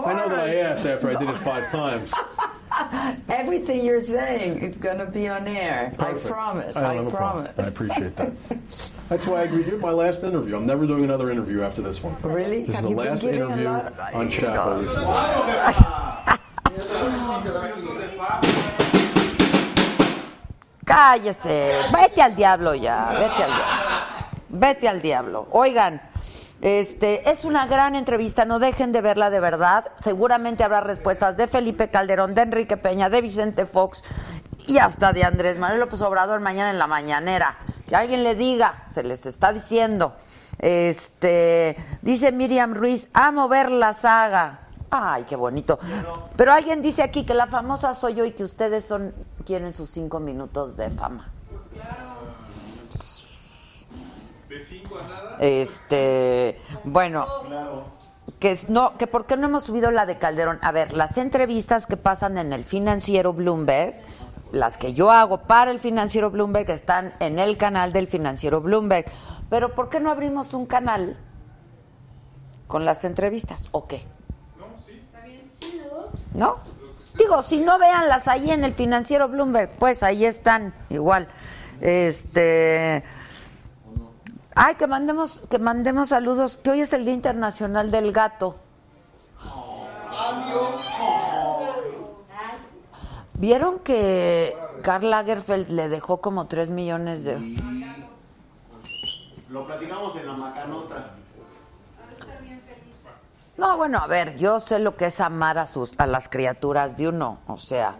I, 0.00 0.10
I 0.10 0.14
know 0.14 0.28
that 0.28 0.38
I 0.38 0.54
asked 0.56 0.86
after 0.86 1.08
I 1.10 1.18
did 1.18 1.28
it 1.28 1.34
five 1.36 1.70
times. 1.70 2.12
Everything 3.28 3.84
you're 3.84 4.00
saying 4.00 4.58
is 4.58 4.76
going 4.78 4.98
to 4.98 5.06
be 5.06 5.28
on 5.28 5.46
air. 5.48 5.92
Perfect. 5.98 6.26
I 6.26 6.28
promise. 6.28 6.74
don't 6.76 6.84
I, 6.84 6.94
have 6.94 7.08
problem. 7.10 7.44
promise. 7.44 7.66
I 7.66 7.68
appreciate 7.68 8.16
that. 8.16 8.32
That's 9.08 9.26
why 9.26 9.40
I 9.40 9.42
agreed. 9.44 9.66
You're 9.66 9.78
my 9.78 9.92
last 9.92 10.22
interview. 10.24 10.56
I'm 10.56 10.66
never 10.66 10.86
doing 10.86 11.04
another 11.04 11.30
interview 11.30 11.62
after 11.62 11.80
this 11.82 12.02
one. 12.02 12.16
Really? 12.22 12.64
This 12.64 12.76
Have 12.76 12.84
is 12.84 12.90
the 12.90 12.96
last 12.96 13.24
interview 13.24 13.68
of- 13.68 13.98
on 14.14 14.30
Chapo. 14.30 14.80
This 16.74 16.90
Cállese, 20.86 21.82
vete 21.90 22.22
al 22.22 22.36
diablo 22.36 22.72
ya, 22.74 23.08
vete 23.18 23.42
al 23.42 23.50
diablo. 23.50 23.96
Vete 24.48 24.88
al 24.88 25.00
diablo. 25.00 25.48
Oigan, 25.50 26.00
este 26.62 27.30
es 27.30 27.44
una 27.44 27.66
gran 27.66 27.94
entrevista, 27.94 28.44
no 28.44 28.58
dejen 28.58 28.92
de 28.92 29.00
verla 29.00 29.30
de 29.30 29.40
verdad. 29.40 29.92
Seguramente 29.96 30.64
habrá 30.64 30.80
respuestas 30.80 31.36
de 31.36 31.46
Felipe 31.46 31.90
Calderón, 31.90 32.34
de 32.34 32.42
Enrique 32.42 32.76
Peña, 32.76 33.10
de 33.10 33.20
Vicente 33.20 33.66
Fox 33.66 34.02
y 34.66 34.78
hasta 34.78 35.12
de 35.12 35.24
Andrés 35.24 35.58
Manuel 35.58 35.80
López 35.80 36.00
Obrador 36.02 36.40
mañana 36.40 36.70
en 36.70 36.78
la 36.78 36.86
mañanera. 36.86 37.58
Que 37.86 37.94
alguien 37.94 38.24
le 38.24 38.34
diga, 38.34 38.84
se 38.88 39.02
les 39.02 39.26
está 39.26 39.52
diciendo. 39.52 40.16
Este, 40.58 41.76
dice 42.02 42.32
Miriam 42.32 42.74
Ruiz, 42.74 43.08
amo 43.12 43.48
ver 43.48 43.70
la 43.70 43.92
saga. 43.92 44.60
Ay, 44.90 45.24
qué 45.24 45.36
bonito. 45.36 45.78
Pero 46.36 46.52
alguien 46.52 46.80
dice 46.80 47.02
aquí 47.02 47.26
que 47.26 47.34
la 47.34 47.46
famosa 47.46 47.92
soy 47.92 48.14
yo 48.14 48.24
y 48.24 48.32
que 48.32 48.44
ustedes 48.44 48.84
son 48.84 49.12
quieren 49.44 49.74
sus 49.74 49.90
cinco 49.90 50.20
minutos 50.20 50.76
de 50.76 50.90
fama. 50.90 51.30
De 51.50 51.58
5 51.58 51.82
a 51.82 51.88
nada. 51.88 52.25
Este, 55.38 56.60
bueno, 56.84 57.26
que 58.38 58.58
no, 58.68 58.96
que 58.96 59.06
por 59.06 59.26
qué 59.26 59.36
no 59.36 59.46
hemos 59.46 59.64
subido 59.64 59.90
la 59.90 60.06
de 60.06 60.18
Calderón. 60.18 60.58
A 60.62 60.72
ver, 60.72 60.92
las 60.92 61.16
entrevistas 61.16 61.86
que 61.86 61.96
pasan 61.96 62.38
en 62.38 62.52
el 62.52 62.64
financiero 62.64 63.32
Bloomberg, 63.32 63.94
las 64.52 64.76
que 64.78 64.94
yo 64.94 65.10
hago 65.10 65.42
para 65.42 65.70
el 65.70 65.80
financiero 65.80 66.30
Bloomberg 66.30 66.70
están 66.70 67.14
en 67.20 67.38
el 67.38 67.56
canal 67.56 67.92
del 67.92 68.08
financiero 68.08 68.60
Bloomberg. 68.60 69.06
Pero 69.50 69.74
¿por 69.74 69.88
qué 69.88 70.00
no 70.00 70.10
abrimos 70.10 70.54
un 70.54 70.66
canal 70.66 71.16
con 72.66 72.84
las 72.84 73.04
entrevistas 73.04 73.68
o 73.72 73.86
qué? 73.86 74.02
¿No? 76.34 76.58
Digo, 77.16 77.42
si 77.42 77.58
no 77.58 77.78
véanlas 77.78 78.28
ahí 78.28 78.50
en 78.50 78.64
el 78.64 78.74
financiero 78.74 79.28
Bloomberg, 79.28 79.70
pues 79.78 80.02
ahí 80.02 80.26
están, 80.26 80.74
igual. 80.90 81.28
Este. 81.80 83.02
Ay, 84.58 84.74
que 84.76 84.86
mandemos, 84.86 85.40
que 85.50 85.58
mandemos 85.58 86.08
saludos, 86.08 86.56
que 86.56 86.70
hoy 86.70 86.80
es 86.80 86.92
el 86.94 87.04
Día 87.04 87.12
Internacional 87.14 87.90
del 87.90 88.10
Gato. 88.10 88.56
¿Vieron 93.34 93.80
que 93.80 94.56
Karl 94.82 95.10
Lagerfeld 95.10 95.68
le 95.70 95.88
dejó 95.88 96.20
como 96.22 96.46
3 96.46 96.70
millones 96.70 97.24
de... 97.24 97.36
Lo 99.50 99.66
platicamos 99.66 100.16
en 100.16 100.26
la 100.26 100.32
macanota. 100.32 101.10
No, 103.58 103.76
bueno, 103.76 103.98
a 103.98 104.06
ver, 104.06 104.36
yo 104.36 104.58
sé 104.60 104.78
lo 104.78 104.96
que 104.96 105.06
es 105.06 105.20
amar 105.20 105.58
a 105.58 105.66
sus 105.66 105.92
a 105.98 106.06
las 106.06 106.28
criaturas 106.28 106.96
de 106.96 107.08
uno, 107.08 107.38
o 107.46 107.58
sea, 107.58 107.96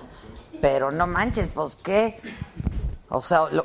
pero 0.61 0.90
no 0.90 1.07
manches, 1.07 1.49
pues 1.49 1.77
qué. 1.77 2.21
O 3.09 3.23
sea, 3.23 3.49
lo- 3.51 3.64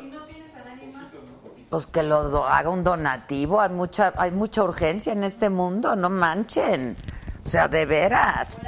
Pues 1.72 1.88
que 1.88 2.04
lo 2.04 2.30
do- 2.30 2.46
haga 2.46 2.70
un 2.70 2.84
donativo, 2.84 3.62
hay 3.62 3.70
mucha, 3.70 4.14
hay 4.18 4.30
mucha 4.32 4.62
urgencia 4.62 5.14
en 5.14 5.24
este 5.24 5.50
mundo, 5.50 5.96
no 5.96 6.10
manchen. 6.10 6.98
O 7.46 7.48
sea, 7.50 7.68
de 7.70 7.86
veras. 7.86 8.62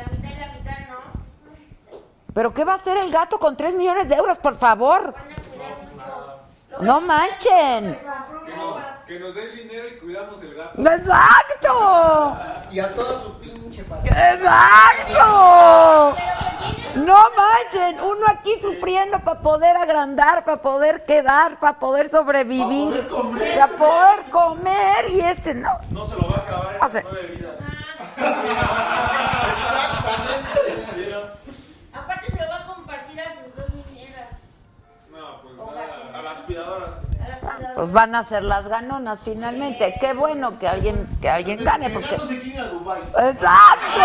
¿Pero 2.34 2.54
qué 2.54 2.64
va 2.64 2.72
a 2.72 2.76
hacer 2.76 2.96
el 2.98 3.12
gato 3.12 3.38
con 3.38 3.56
3 3.58 3.76
millones 3.76 4.08
de 4.10 4.16
euros, 4.16 4.38
por 4.40 4.56
favor? 4.56 5.14
No 6.80 7.02
manchen. 7.02 8.00
Que 9.08 9.20
nos, 9.20 9.36
dé 9.36 9.44
el 9.44 9.56
dinero 9.58 9.88
y 9.90 9.98
cuidamos 10.00 10.42
el 10.42 10.54
gato. 10.56 10.80
¡Exacto! 10.82 12.38
Y 12.72 12.80
a 12.80 12.94
toda 12.94 13.20
su 13.22 13.38
pinche 13.40 13.84
familia. 13.84 14.34
¡Exacto! 14.34 16.16
No 16.96 17.18
manchen, 17.36 18.00
uno 18.00 18.26
aquí 18.30 18.54
sufriendo 18.62 19.20
para 19.20 19.42
poder 19.42 19.76
agrandar, 19.76 20.46
para 20.46 20.62
poder 20.62 21.04
quedar, 21.06 21.60
para 21.60 21.80
poder 21.80 22.08
sobrevivir, 22.10 23.08
para 23.10 23.68
poder 23.76 24.22
comer 24.30 25.10
y 25.10 25.20
este 25.20 25.54
no. 25.54 25.76
No 25.90 26.06
se 26.06 26.16
lo 26.16 26.30
va 26.30 26.38
a 26.38 26.40
acabar 26.40 26.78
O 26.82 26.86
en 26.86 26.90
sea- 26.92 27.04
nueve 27.04 27.28
vidas. 27.36 27.60
Aparte 31.94 32.32
se 32.32 32.40
lo 32.40 32.48
va 32.50 32.56
a 32.58 32.66
compartir 32.68 33.20
a 33.22 33.34
sus 33.34 33.56
dos 33.56 33.70
niñeras. 33.74 34.30
No, 35.12 35.42
pues 35.42 35.56
nada, 35.76 36.18
a 36.18 36.22
las 36.22 36.38
cuidadoras. 36.40 36.90
Pues 37.76 37.92
van 37.92 38.16
a 38.16 38.24
ser 38.24 38.44
las 38.44 38.68
ganonas 38.68 39.20
finalmente. 39.24 39.96
Qué 40.00 40.14
bueno 40.14 40.60
que 40.60 40.68
alguien 40.68 41.08
que 41.22 41.30
alguien 41.30 41.64
gane 41.64 41.90
porque. 41.90 42.16
¡Exacto! 42.16 44.02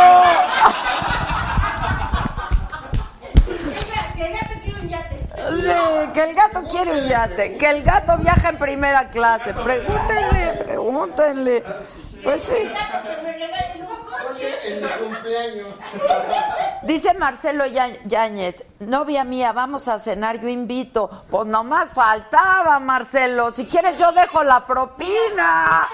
Que 4.15 4.27
el 4.27 4.33
gato 4.33 4.55
quiere 4.63 4.81
un 4.81 4.89
yate. 4.89 5.29
Sí, 5.49 6.11
que 6.13 6.23
el 6.25 6.35
gato 6.35 6.63
quiere 6.65 6.91
un 6.91 7.09
yate, 7.09 7.57
que 7.57 7.71
el 7.71 7.83
gato 7.83 8.19
viaja 8.19 8.49
en 8.49 8.59
primera 8.59 9.11
clase. 9.11 9.55
Pregúntenle, 9.55 10.65
pregúntenle. 10.65 11.65
Pues 12.23 12.43
sí. 12.43 12.55
En 14.65 14.83
mi 14.83 14.89
cumpleaños. 14.89 15.77
Dice 16.83 17.15
Marcelo 17.15 17.65
Yáñez, 17.67 18.65
novia 18.81 19.25
mía, 19.25 19.53
vamos 19.53 19.89
a 19.89 19.99
cenar, 19.99 20.41
yo 20.41 20.49
invito. 20.49 21.11
Pues 21.31 21.47
nomás 21.47 21.91
faltaba, 21.91 22.79
Marcelo. 22.81 23.51
Si 23.51 23.67
quieres, 23.67 23.97
yo 23.97 24.13
dejo 24.13 24.43
la 24.43 24.67
propina. 24.67 25.89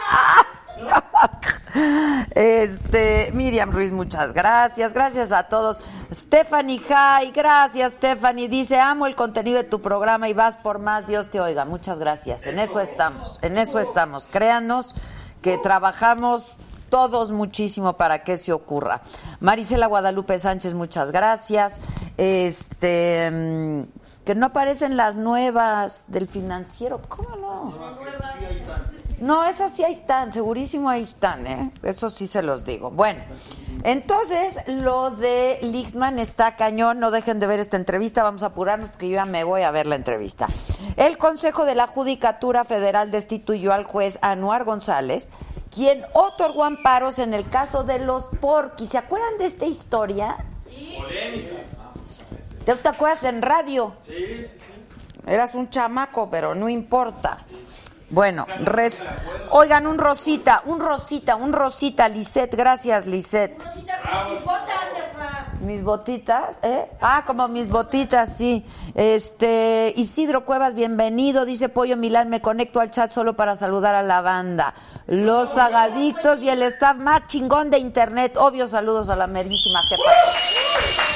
Este, 2.30 3.30
Miriam 3.32 3.72
Ruiz, 3.72 3.90
muchas 3.90 4.32
gracias. 4.32 4.92
Gracias 4.92 5.32
a 5.32 5.44
todos. 5.44 5.80
Stephanie 6.12 6.78
Jai, 6.78 7.32
gracias, 7.32 7.94
Stephanie. 7.94 8.48
Dice, 8.48 8.78
amo 8.78 9.06
el 9.06 9.16
contenido 9.16 9.58
de 9.58 9.64
tu 9.64 9.80
programa 9.80 10.28
y 10.28 10.32
vas 10.32 10.56
por 10.56 10.78
más. 10.78 11.06
Dios 11.06 11.30
te 11.30 11.40
oiga. 11.40 11.64
Muchas 11.64 11.98
gracias. 11.98 12.46
En 12.46 12.58
eso 12.58 12.80
estamos, 12.80 13.38
en 13.42 13.58
eso 13.58 13.80
estamos. 13.80 14.28
Créanos 14.28 14.94
que 15.44 15.58
trabajamos 15.58 16.56
todos 16.88 17.30
muchísimo 17.30 17.98
para 17.98 18.24
que 18.24 18.38
se 18.38 18.50
ocurra. 18.50 19.02
Marisela 19.40 19.86
Guadalupe 19.86 20.38
Sánchez, 20.38 20.72
muchas 20.72 21.12
gracias. 21.12 21.82
Este 22.16 23.30
mm, 23.30 23.82
que 24.24 24.34
no 24.34 24.46
aparecen 24.46 24.96
las 24.96 25.16
nuevas 25.16 26.06
del 26.08 26.26
financiero, 26.28 27.02
¿cómo 27.08 27.36
no? 27.36 27.74
No, 29.24 29.42
esas 29.46 29.72
sí 29.72 29.82
ahí 29.82 29.92
están, 29.92 30.34
segurísimo 30.34 30.90
ahí 30.90 31.02
están, 31.02 31.46
¿eh? 31.46 31.70
Eso 31.82 32.10
sí 32.10 32.26
se 32.26 32.42
los 32.42 32.62
digo. 32.62 32.90
Bueno, 32.90 33.22
entonces 33.82 34.60
lo 34.66 35.12
de 35.12 35.60
Lichtman 35.62 36.18
está 36.18 36.56
cañón, 36.56 37.00
no 37.00 37.10
dejen 37.10 37.40
de 37.40 37.46
ver 37.46 37.58
esta 37.58 37.78
entrevista, 37.78 38.22
vamos 38.22 38.42
a 38.42 38.48
apurarnos 38.48 38.90
porque 38.90 39.08
yo 39.08 39.14
ya 39.14 39.24
me 39.24 39.42
voy 39.44 39.62
a 39.62 39.70
ver 39.70 39.86
la 39.86 39.94
entrevista. 39.94 40.46
El 40.96 41.16
Consejo 41.16 41.64
de 41.64 41.74
la 41.74 41.86
Judicatura 41.86 42.64
Federal 42.64 43.10
destituyó 43.10 43.72
al 43.72 43.84
juez 43.84 44.18
Anuar 44.20 44.64
González, 44.64 45.30
quien 45.74 46.04
otorgó 46.12 46.64
amparos 46.64 47.18
en 47.18 47.32
el 47.32 47.48
caso 47.48 47.82
de 47.82 48.00
los 48.00 48.26
porquis. 48.26 48.90
¿Se 48.90 48.98
acuerdan 48.98 49.38
de 49.38 49.46
esta 49.46 49.64
historia? 49.64 50.36
Polémica. 50.98 51.62
¿Te, 52.66 52.74
te 52.74 52.88
acuerdas 52.90 53.24
en 53.24 53.40
radio? 53.40 53.94
Sí, 54.02 54.12
sí, 54.18 54.46
sí. 54.48 55.26
Eras 55.26 55.54
un 55.54 55.70
chamaco, 55.70 56.28
pero 56.28 56.54
no 56.54 56.68
importa. 56.68 57.38
Bueno, 58.10 58.46
oigan, 59.50 59.86
un 59.86 59.98
rosita, 59.98 60.62
un 60.66 60.78
rosita, 60.78 61.36
un 61.36 61.52
rosita, 61.52 62.08
Lisette, 62.08 62.54
gracias, 62.54 63.06
Lisette. 63.06 63.64
Mis 65.60 65.82
botitas, 65.82 66.60
¿eh? 66.62 66.90
Ah, 67.00 67.24
como 67.26 67.48
mis 67.48 67.70
botitas, 67.70 68.36
sí. 68.36 68.66
Este, 68.94 69.94
Isidro 69.96 70.44
Cuevas, 70.44 70.74
bienvenido. 70.74 71.46
Dice 71.46 71.70
Pollo 71.70 71.96
Milán, 71.96 72.28
me 72.28 72.42
conecto 72.42 72.80
al 72.80 72.90
chat 72.90 73.10
solo 73.10 73.34
para 73.34 73.56
saludar 73.56 73.94
a 73.94 74.02
la 74.02 74.20
banda. 74.20 74.74
Los 75.06 75.56
agadictos 75.56 76.42
y 76.42 76.50
el 76.50 76.62
staff 76.62 76.98
más 76.98 77.26
chingón 77.28 77.70
de 77.70 77.78
internet. 77.78 78.36
Obvio, 78.36 78.66
saludos 78.66 79.08
a 79.08 79.16
la 79.16 79.26
merísima 79.26 79.80
jefa. 79.88 81.13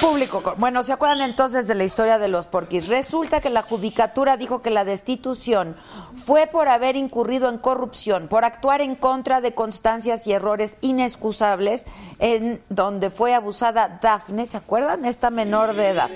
Público. 0.00 0.42
Bueno, 0.58 0.82
¿se 0.82 0.92
acuerdan 0.92 1.22
entonces 1.22 1.66
de 1.66 1.74
la 1.74 1.84
historia 1.84 2.18
de 2.18 2.28
los 2.28 2.46
porquis? 2.46 2.88
Resulta 2.88 3.40
que 3.40 3.50
la 3.50 3.62
judicatura 3.62 4.36
dijo 4.36 4.62
que 4.62 4.70
la 4.70 4.84
destitución 4.84 5.76
fue 6.14 6.46
por 6.46 6.68
haber 6.68 6.96
incurrido 6.96 7.48
en 7.48 7.58
corrupción, 7.58 8.28
por 8.28 8.44
actuar 8.44 8.80
en 8.80 8.94
contra 8.94 9.40
de 9.40 9.54
constancias 9.54 10.26
y 10.26 10.32
errores 10.32 10.76
inexcusables 10.80 11.86
en 12.18 12.62
donde 12.68 13.10
fue 13.10 13.34
abusada 13.34 13.98
Dafne, 14.00 14.46
¿se 14.46 14.56
acuerdan? 14.56 15.04
Esta 15.04 15.30
menor 15.30 15.74
de 15.74 15.88
edad. 15.88 16.10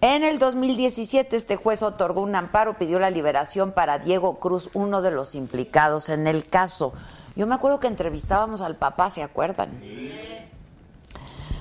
En 0.00 0.24
el 0.24 0.38
2017 0.38 1.36
este 1.36 1.56
juez 1.56 1.82
otorgó 1.82 2.22
un 2.22 2.34
amparo, 2.34 2.78
pidió 2.78 2.98
la 2.98 3.10
liberación 3.10 3.72
para 3.72 3.98
Diego 3.98 4.38
Cruz, 4.38 4.70
uno 4.72 5.02
de 5.02 5.10
los 5.10 5.34
implicados 5.34 6.08
en 6.08 6.26
el 6.26 6.48
caso. 6.48 6.94
Yo 7.36 7.46
me 7.46 7.54
acuerdo 7.54 7.80
que 7.80 7.86
entrevistábamos 7.86 8.62
al 8.62 8.76
papá, 8.76 9.10
¿se 9.10 9.22
acuerdan? 9.22 9.80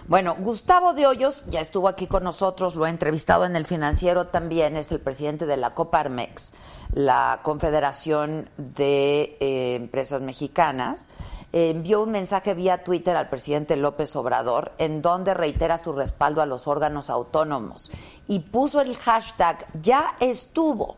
Bueno, 0.10 0.36
Gustavo 0.40 0.94
de 0.94 1.06
Hoyos 1.06 1.46
ya 1.52 1.62
estuvo 1.62 1.88
aquí 1.88 2.08
con 2.08 2.24
nosotros, 2.24 2.74
lo 2.74 2.88
he 2.88 2.90
entrevistado 2.90 3.46
en 3.46 3.56
el 3.56 3.68
financiero 3.68 4.26
también, 4.26 4.76
es 4.76 4.92
el 4.92 5.00
presidente 5.00 5.46
de 5.46 5.56
la 5.56 5.76
Coparmex, 5.76 6.52
la 6.96 7.42
Confederación 7.44 8.50
de 8.58 9.38
eh, 9.40 9.76
Empresas 9.76 10.24
Mexicanas. 10.24 11.10
Envió 11.54 12.02
un 12.02 12.10
mensaje 12.10 12.56
vía 12.56 12.84
Twitter 12.84 13.16
al 13.16 13.30
presidente 13.30 13.76
López 13.76 14.16
Obrador 14.16 14.72
en 14.80 15.04
donde 15.04 15.36
reitera 15.36 15.78
su 15.78 15.94
respaldo 15.94 16.42
a 16.42 16.48
los 16.48 16.66
órganos 16.66 17.12
autónomos 17.12 17.92
y 18.28 18.40
puso 18.40 18.82
el 18.82 18.98
hashtag 18.98 19.68
ya 19.80 20.16
estuvo. 20.20 20.98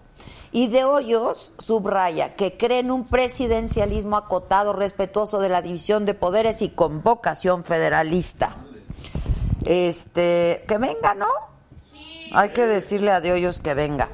Y 0.54 0.69
de 0.69 0.86
Hoyos 0.86 1.52
subraya 1.58 2.38
que 2.38 2.56
cree 2.56 2.80
en 2.80 2.91
un 2.91 3.04
presidencialismo 3.04 4.15
acotado, 4.15 4.71
respetuoso 4.71 5.41
de 5.41 5.50
la 5.50 5.62
división 5.62 6.06
de 6.06 6.13
poderes 6.13 6.62
y 6.62 6.69
con 6.69 7.04
vocación 7.04 7.65
federalista. 7.65 8.56
Este, 9.66 10.66
que 10.68 10.78
venga, 10.78 11.14
¿no? 11.14 11.28
Hay 12.34 12.50
que 12.50 12.66
decirle 12.66 13.12
a 13.12 13.18
Hoyos 13.18 13.60
que 13.60 13.74
venga. 13.74 14.10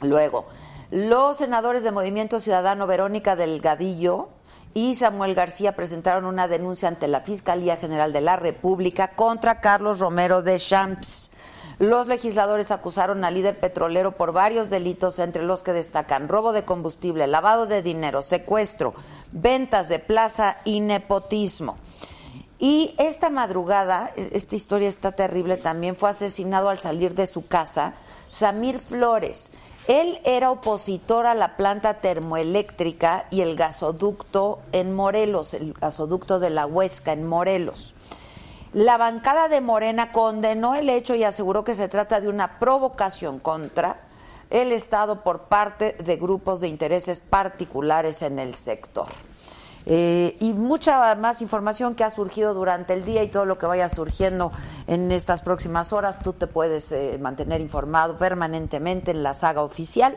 Luego, 0.00 0.46
los 0.90 1.38
senadores 1.38 1.82
de 1.82 1.90
Movimiento 1.90 2.38
Ciudadano 2.38 2.86
Verónica 2.86 3.36
Delgadillo 3.36 4.28
y 4.74 4.94
Samuel 4.94 5.34
García 5.34 5.76
presentaron 5.76 6.24
una 6.24 6.48
denuncia 6.48 6.88
ante 6.88 7.08
la 7.08 7.20
Fiscalía 7.20 7.76
General 7.76 8.12
de 8.12 8.20
la 8.20 8.36
República 8.36 9.08
contra 9.14 9.60
Carlos 9.60 10.00
Romero 10.00 10.42
de 10.42 10.58
Champs. 10.58 11.30
Los 11.78 12.06
legisladores 12.06 12.70
acusaron 12.70 13.24
al 13.24 13.34
líder 13.34 13.58
petrolero 13.58 14.16
por 14.16 14.32
varios 14.32 14.70
delitos, 14.70 15.18
entre 15.18 15.42
los 15.42 15.62
que 15.62 15.72
destacan 15.72 16.28
robo 16.28 16.52
de 16.52 16.64
combustible, 16.64 17.26
lavado 17.26 17.66
de 17.66 17.82
dinero, 17.82 18.22
secuestro, 18.22 18.94
ventas 19.32 19.88
de 19.88 19.98
plaza 19.98 20.58
y 20.64 20.80
nepotismo. 20.80 21.76
Y 22.64 22.94
esta 22.96 23.28
madrugada, 23.28 24.10
e- 24.16 24.30
esta 24.32 24.56
historia 24.56 24.88
está 24.88 25.12
terrible 25.12 25.58
también, 25.58 25.96
fue 25.96 26.08
asesinado 26.08 26.70
al 26.70 26.78
salir 26.78 27.14
de 27.14 27.26
su 27.26 27.46
casa 27.46 27.92
Samir 28.30 28.78
Flores. 28.78 29.52
Él 29.86 30.18
era 30.24 30.50
opositor 30.50 31.26
a 31.26 31.34
la 31.34 31.58
planta 31.58 32.00
termoeléctrica 32.00 33.26
y 33.30 33.42
el 33.42 33.54
gasoducto 33.54 34.60
en 34.72 34.94
Morelos, 34.94 35.52
el 35.52 35.74
gasoducto 35.74 36.38
de 36.38 36.48
la 36.48 36.64
Huesca 36.64 37.12
en 37.12 37.26
Morelos. 37.26 37.96
La 38.72 38.96
bancada 38.96 39.48
de 39.48 39.60
Morena 39.60 40.10
condenó 40.10 40.74
el 40.74 40.88
hecho 40.88 41.14
y 41.14 41.22
aseguró 41.22 41.64
que 41.64 41.74
se 41.74 41.90
trata 41.90 42.22
de 42.22 42.28
una 42.28 42.58
provocación 42.58 43.40
contra 43.40 44.06
el 44.48 44.72
Estado 44.72 45.22
por 45.22 45.48
parte 45.48 45.98
de 46.02 46.16
grupos 46.16 46.62
de 46.62 46.68
intereses 46.68 47.20
particulares 47.20 48.22
en 48.22 48.38
el 48.38 48.54
sector. 48.54 49.08
Eh, 49.86 50.36
y 50.40 50.52
mucha 50.52 51.14
más 51.14 51.42
información 51.42 51.94
que 51.94 52.04
ha 52.04 52.10
surgido 52.10 52.54
durante 52.54 52.94
el 52.94 53.04
día 53.04 53.22
y 53.22 53.28
todo 53.28 53.44
lo 53.44 53.58
que 53.58 53.66
vaya 53.66 53.88
surgiendo 53.88 54.50
en 54.86 55.12
estas 55.12 55.42
próximas 55.42 55.92
horas, 55.92 56.20
tú 56.22 56.32
te 56.32 56.46
puedes 56.46 56.90
eh, 56.92 57.18
mantener 57.20 57.60
informado 57.60 58.16
permanentemente 58.16 59.10
en 59.10 59.22
la 59.22 59.34
saga 59.34 59.62
oficial. 59.62 60.16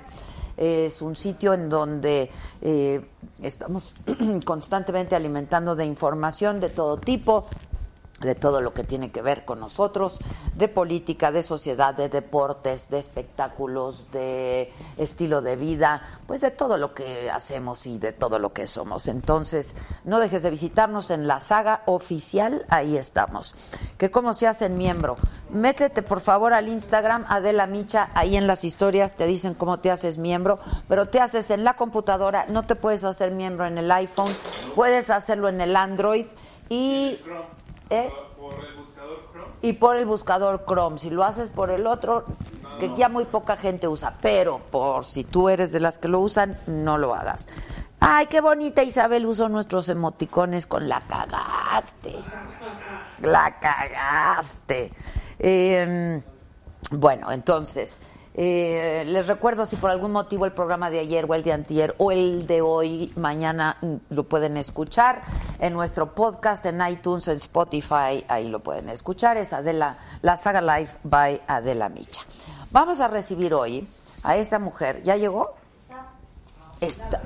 Es 0.56 1.04
un 1.04 1.16
sitio 1.16 1.54
en 1.54 1.70
donde 1.70 2.32
eh, 2.62 3.02
estamos 3.44 3.94
constantemente 4.46 5.16
alimentando 5.16 5.76
de 5.76 5.86
información 5.86 6.60
de 6.60 6.70
todo 6.70 6.98
tipo. 6.98 7.46
De 8.20 8.36
todo 8.36 8.62
lo 8.62 8.74
que 8.74 8.84
tiene 8.84 9.12
que 9.12 9.22
ver 9.22 9.46
con 9.46 9.60
nosotros, 9.60 10.20
de 10.56 10.68
política, 10.68 11.32
de 11.32 11.44
sociedad, 11.44 11.94
de 11.94 12.10
deportes, 12.10 12.90
de 12.90 13.00
espectáculos, 13.00 14.12
de 14.12 14.74
estilo 14.98 15.42
de 15.42 15.56
vida, 15.56 16.02
pues 16.26 16.42
de 16.42 16.52
todo 16.52 16.78
lo 16.78 16.94
que 16.94 17.30
hacemos 17.30 17.86
y 17.86 18.00
de 18.00 18.14
todo 18.14 18.40
lo 18.40 18.54
que 18.54 18.66
somos. 18.66 19.08
Entonces, 19.08 19.76
no 20.04 20.20
dejes 20.20 20.44
de 20.44 20.50
visitarnos 20.50 21.12
en 21.12 21.28
la 21.28 21.40
saga 21.40 21.84
oficial, 21.86 22.66
ahí 22.70 22.98
estamos. 22.98 23.54
Que 23.98 24.10
cómo 24.10 24.34
se 24.34 24.48
hacen 24.48 24.78
miembro. 24.78 25.16
Métete 25.50 26.02
por 26.02 26.22
favor 26.22 26.54
al 26.54 26.68
Instagram 26.68 27.26
Adela 27.30 27.68
Micha, 27.68 28.10
ahí 28.16 28.36
en 28.36 28.48
las 28.48 28.64
historias 28.64 29.16
te 29.16 29.26
dicen 29.26 29.54
cómo 29.54 29.80
te 29.80 29.92
haces 29.92 30.18
miembro, 30.18 30.60
pero 30.88 31.08
te 31.08 31.20
haces 31.20 31.52
en 31.52 31.64
la 31.64 31.76
computadora, 31.76 32.46
no 32.50 32.64
te 32.64 32.76
puedes 32.76 33.04
hacer 33.04 33.32
miembro 33.32 33.66
en 33.66 33.78
el 33.78 33.92
iPhone, 33.92 34.36
puedes 34.76 35.10
hacerlo 35.10 35.50
en 35.50 35.62
el 35.62 35.76
Android 35.76 36.26
y 36.70 37.20
¿Eh? 37.90 38.12
Por 38.38 38.54
el 38.66 38.76
buscador 38.76 39.30
Chrome. 39.32 39.52
y 39.62 39.74
por 39.74 39.98
el 39.98 40.06
buscador 40.06 40.66
Chrome. 40.66 40.98
Si 40.98 41.10
lo 41.10 41.24
haces 41.24 41.50
por 41.50 41.70
el 41.70 41.88
otro, 41.88 42.26
que 42.80 42.94
ya 42.96 43.10
muy 43.10 43.26
poca 43.26 43.56
gente 43.56 43.88
usa, 43.88 44.16
pero 44.22 44.60
por 44.60 45.06
si 45.06 45.24
tú 45.24 45.50
eres 45.50 45.72
de 45.72 45.80
las 45.80 45.98
que 45.98 46.08
lo 46.08 46.20
usan, 46.20 46.60
no 46.68 46.98
lo 46.98 47.16
hagas. 47.16 47.50
Ay, 48.00 48.28
qué 48.28 48.42
bonita 48.42 48.84
Isabel 48.84 49.26
usó 49.26 49.50
nuestros 49.50 49.90
emoticones 49.90 50.68
con 50.68 50.88
la 50.88 51.02
cagaste. 51.02 52.16
La 53.22 53.60
cagaste. 53.60 54.92
Eh, 55.40 56.22
bueno, 56.92 57.32
entonces, 57.32 58.02
eh, 58.40 59.04
les 59.08 59.26
recuerdo 59.26 59.66
si 59.66 59.78
por 59.78 59.90
algún 59.90 60.12
motivo 60.12 60.46
el 60.46 60.52
programa 60.52 60.92
de 60.92 61.00
ayer 61.00 61.26
o 61.28 61.34
el 61.34 61.42
de 61.42 61.54
antier 61.54 61.96
o 61.98 62.12
el 62.12 62.46
de 62.46 62.62
hoy, 62.62 63.12
mañana 63.16 63.78
lo 64.10 64.26
pueden 64.26 64.58
escuchar 64.58 65.24
en 65.60 65.74
nuestro 65.74 66.14
podcast 66.14 66.64
en 66.68 66.80
iTunes, 66.88 67.28
en 67.28 67.38
Spotify, 67.38 68.24
ahí 68.28 68.48
lo 68.48 68.60
pueden 68.60 68.90
escuchar. 68.90 69.38
Es 69.38 69.54
Adela, 69.54 69.98
la 70.22 70.38
saga 70.38 70.62
live 70.62 70.92
by 71.04 71.42
Adela 71.48 71.90
Micha. 71.90 72.22
Vamos 72.70 73.02
a 73.02 73.08
recibir 73.08 73.56
hoy 73.56 73.88
a 74.22 74.36
esta 74.36 74.60
mujer. 74.60 75.02
¿Ya 75.02 75.16
llegó? 75.16 75.56
Está. 76.80 77.24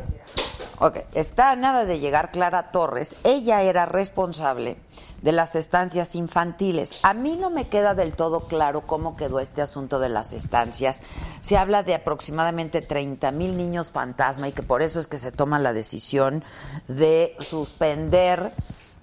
Ok, 0.84 0.98
está 1.14 1.52
a 1.52 1.56
nada 1.56 1.86
de 1.86 2.00
llegar 2.00 2.32
Clara 2.32 2.72
Torres. 2.72 3.16
Ella 3.24 3.62
era 3.62 3.86
responsable 3.86 4.78
de 5.22 5.32
las 5.32 5.56
estancias 5.56 6.16
infantiles. 6.16 7.00
A 7.04 7.14
mí 7.14 7.38
no 7.40 7.52
me 7.52 7.70
queda 7.70 7.94
del 7.94 8.14
todo 8.14 8.48
claro 8.48 8.82
cómo 8.88 9.16
quedó 9.16 9.40
este 9.40 9.62
asunto 9.62 10.00
de 10.00 10.10
las 10.10 10.34
estancias. 10.34 11.04
Se 11.42 11.56
habla 11.56 11.84
de 11.84 11.94
aproximadamente 11.94 12.82
30 12.82 13.32
mil 13.32 13.58
niños 13.58 13.92
fantasma 13.92 14.48
y 14.48 14.54
que 14.54 14.64
por 14.64 14.82
eso 14.82 15.00
es 15.00 15.06
que 15.06 15.20
se 15.20 15.32
toma 15.32 15.60
la 15.60 15.72
decisión 15.72 16.44
de 16.88 17.36
suspender 17.38 18.52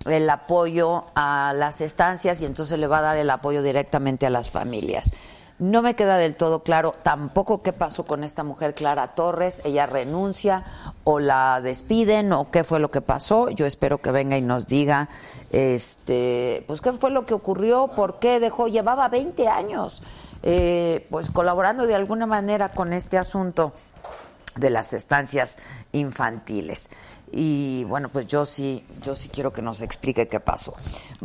el 0.05 0.29
apoyo 0.31 1.05
a 1.15 1.53
las 1.55 1.81
estancias 1.81 2.41
y 2.41 2.47
entonces 2.47 2.77
le 2.77 2.89
va 2.89 2.99
a 2.99 3.03
dar 3.03 3.17
el 3.19 3.31
apoyo 3.31 3.63
directamente 3.63 4.27
a 4.27 4.31
las 4.31 4.51
familias. 4.51 5.13
No 5.59 5.83
me 5.83 5.97
queda 5.97 6.19
del 6.19 6.37
todo 6.37 6.63
claro 6.63 6.95
tampoco 7.03 7.63
qué 7.63 7.73
pasó 7.73 8.05
con 8.05 8.23
esta 8.23 8.45
mujer 8.45 8.75
Clara 8.75 9.09
Torres. 9.17 9.61
Ella 9.65 9.87
renuncia 9.87 10.63
o 11.03 11.19
la 11.19 11.61
despiden 11.61 12.33
o 12.33 12.53
qué 12.53 12.63
fue 12.63 12.79
lo 12.79 12.93
que 12.93 13.01
pasó. 13.01 13.51
Yo 13.51 13.67
espero 13.67 13.99
que 13.99 14.13
venga 14.13 14.37
y 14.37 14.43
nos 14.43 14.69
diga, 14.69 15.09
este, 15.51 16.63
pues 16.69 16.81
qué 16.81 16.93
fue 16.93 17.11
lo 17.11 17.27
que 17.27 17.35
ocurrió, 17.35 17.89
por 17.89 18.21
qué 18.21 18.39
dejó, 18.39 18.69
llevaba 18.69 19.09
20 19.09 19.49
años, 19.49 20.01
eh, 20.45 21.07
pues 21.11 21.29
colaborando 21.29 21.89
de 21.89 21.97
alguna 21.97 22.27
manera 22.27 22.69
con 22.69 22.93
este 22.93 23.19
asunto 23.19 23.73
de 24.55 24.71
las 24.71 24.93
estancias 24.93 25.57
infantiles. 25.91 26.89
Y 27.33 27.85
bueno, 27.85 28.09
pues 28.09 28.27
yo 28.27 28.45
sí, 28.45 28.85
yo 29.03 29.15
sí 29.15 29.29
quiero 29.29 29.53
que 29.53 29.63
nos 29.63 29.83
explique 29.83 30.29
qué 30.29 30.41
pasó. 30.41 30.75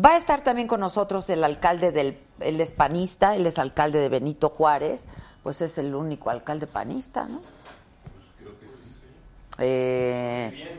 Va 0.03 0.11
a 0.11 0.17
estar 0.17 0.41
también 0.41 0.67
con 0.67 0.79
nosotros 0.79 1.29
el 1.29 1.43
alcalde 1.43 1.91
del, 1.91 2.17
él 2.39 2.59
es 2.59 2.71
panista, 2.71 3.35
él 3.35 3.45
es 3.47 3.57
alcalde 3.57 3.99
de 3.99 4.09
Benito 4.09 4.49
Juárez, 4.49 5.07
pues 5.43 5.61
es 5.61 5.77
el 5.77 5.95
único 5.95 6.29
alcalde 6.29 6.67
panista, 6.67 7.25
¿no? 7.25 7.41
Eh, 9.59 10.77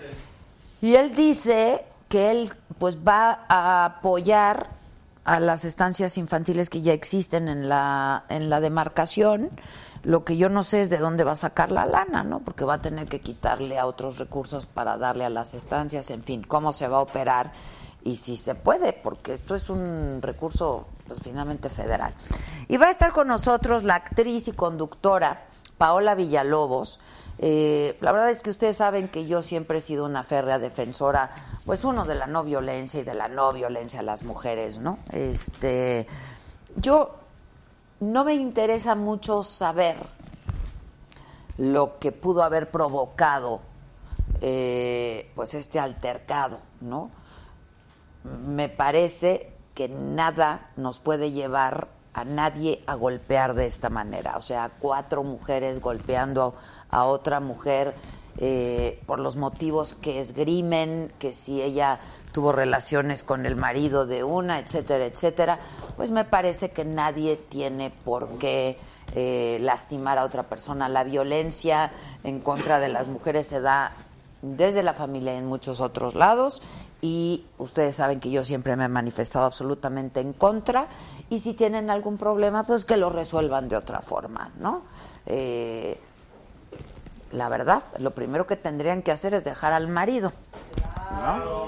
y 0.82 0.94
él 0.96 1.14
dice 1.14 1.84
que 2.08 2.30
él 2.30 2.52
pues 2.78 2.98
va 2.98 3.46
a 3.48 3.84
apoyar 3.84 4.68
a 5.24 5.40
las 5.40 5.64
estancias 5.64 6.18
infantiles 6.18 6.68
que 6.68 6.82
ya 6.82 6.92
existen 6.92 7.48
en 7.48 7.68
la, 7.68 8.24
en 8.28 8.50
la 8.50 8.60
demarcación. 8.60 9.50
Lo 10.04 10.24
que 10.24 10.36
yo 10.36 10.48
no 10.48 10.62
sé 10.62 10.82
es 10.82 10.90
de 10.90 10.98
dónde 10.98 11.24
va 11.24 11.32
a 11.32 11.36
sacar 11.36 11.70
la 11.70 11.86
lana, 11.86 12.22
¿no? 12.22 12.40
Porque 12.40 12.64
va 12.64 12.74
a 12.74 12.80
tener 12.80 13.08
que 13.08 13.20
quitarle 13.20 13.78
a 13.78 13.86
otros 13.86 14.18
recursos 14.18 14.66
para 14.66 14.96
darle 14.98 15.24
a 15.24 15.30
las 15.30 15.54
estancias, 15.54 16.10
en 16.10 16.22
fin, 16.22 16.42
cómo 16.42 16.72
se 16.72 16.88
va 16.88 16.98
a 16.98 17.00
operar 17.00 17.52
y 18.04 18.16
si 18.16 18.36
se 18.36 18.54
puede, 18.54 18.92
porque 18.92 19.32
esto 19.32 19.54
es 19.54 19.70
un 19.70 20.20
recurso 20.20 20.86
pues 21.06 21.20
finalmente 21.20 21.70
federal. 21.70 22.14
Y 22.68 22.76
va 22.76 22.88
a 22.88 22.90
estar 22.90 23.12
con 23.12 23.28
nosotros 23.28 23.82
la 23.82 23.94
actriz 23.94 24.46
y 24.48 24.52
conductora 24.52 25.46
Paola 25.78 26.14
Villalobos. 26.14 27.00
Eh, 27.38 27.96
la 28.00 28.12
verdad 28.12 28.30
es 28.30 28.42
que 28.42 28.50
ustedes 28.50 28.76
saben 28.76 29.08
que 29.08 29.26
yo 29.26 29.42
siempre 29.42 29.78
he 29.78 29.80
sido 29.80 30.04
una 30.04 30.22
férrea 30.22 30.58
defensora, 30.58 31.30
pues 31.64 31.82
uno 31.82 32.04
de 32.04 32.14
la 32.14 32.26
no 32.26 32.44
violencia 32.44 33.00
y 33.00 33.04
de 33.04 33.14
la 33.14 33.28
no 33.28 33.52
violencia 33.52 34.00
a 34.00 34.02
las 34.02 34.22
mujeres, 34.22 34.78
¿no? 34.78 34.98
Este, 35.10 36.06
yo 36.76 37.16
no 38.00 38.24
me 38.24 38.34
interesa 38.34 38.94
mucho 38.94 39.42
saber 39.42 39.96
lo 41.58 41.98
que 41.98 42.12
pudo 42.12 42.42
haber 42.42 42.70
provocado 42.70 43.60
eh, 44.40 45.30
pues 45.34 45.54
este 45.54 45.78
altercado, 45.78 46.58
¿no? 46.80 47.10
Me 48.46 48.68
parece 48.68 49.52
que 49.74 49.88
nada 49.88 50.70
nos 50.76 50.98
puede 50.98 51.30
llevar 51.30 51.88
a 52.12 52.24
nadie 52.24 52.82
a 52.86 52.94
golpear 52.94 53.54
de 53.54 53.66
esta 53.66 53.90
manera. 53.90 54.36
O 54.36 54.40
sea, 54.40 54.70
cuatro 54.78 55.22
mujeres 55.22 55.80
golpeando 55.80 56.54
a 56.90 57.04
otra 57.04 57.40
mujer 57.40 57.94
eh, 58.38 59.00
por 59.06 59.20
los 59.20 59.36
motivos 59.36 59.94
que 60.00 60.20
esgrimen, 60.20 61.12
que 61.18 61.32
si 61.32 61.62
ella 61.62 62.00
tuvo 62.32 62.52
relaciones 62.52 63.22
con 63.22 63.46
el 63.46 63.56
marido 63.56 64.06
de 64.06 64.24
una, 64.24 64.58
etcétera, 64.58 65.06
etcétera, 65.06 65.60
pues 65.96 66.10
me 66.10 66.24
parece 66.24 66.70
que 66.70 66.84
nadie 66.84 67.36
tiene 67.36 67.90
por 67.90 68.38
qué 68.38 68.76
eh, 69.14 69.58
lastimar 69.60 70.18
a 70.18 70.24
otra 70.24 70.44
persona. 70.44 70.88
La 70.88 71.04
violencia 71.04 71.92
en 72.24 72.40
contra 72.40 72.80
de 72.80 72.88
las 72.88 73.08
mujeres 73.08 73.46
se 73.46 73.60
da 73.60 73.92
desde 74.42 74.82
la 74.82 74.94
familia 74.94 75.34
y 75.34 75.38
en 75.38 75.46
muchos 75.46 75.80
otros 75.80 76.14
lados 76.14 76.60
y 77.00 77.44
ustedes 77.58 77.94
saben 77.96 78.18
que 78.18 78.30
yo 78.30 78.44
siempre 78.44 78.76
me 78.76 78.86
he 78.86 78.88
manifestado 78.88 79.46
absolutamente 79.46 80.20
en 80.20 80.32
contra 80.32 80.86
y 81.30 81.38
si 81.38 81.54
tienen 81.54 81.90
algún 81.90 82.18
problema 82.18 82.64
pues 82.64 82.84
que 82.84 82.96
lo 82.96 83.10
resuelvan 83.10 83.68
de 83.68 83.76
otra 83.76 84.00
forma, 84.00 84.50
¿no? 84.58 84.82
Eh, 85.26 85.98
la 87.34 87.48
verdad, 87.48 87.82
lo 87.98 88.12
primero 88.12 88.46
que 88.46 88.56
tendrían 88.56 89.02
que 89.02 89.10
hacer 89.10 89.34
es 89.34 89.44
dejar 89.44 89.72
al 89.72 89.88
marido, 89.88 90.32
¿no? 91.10 91.64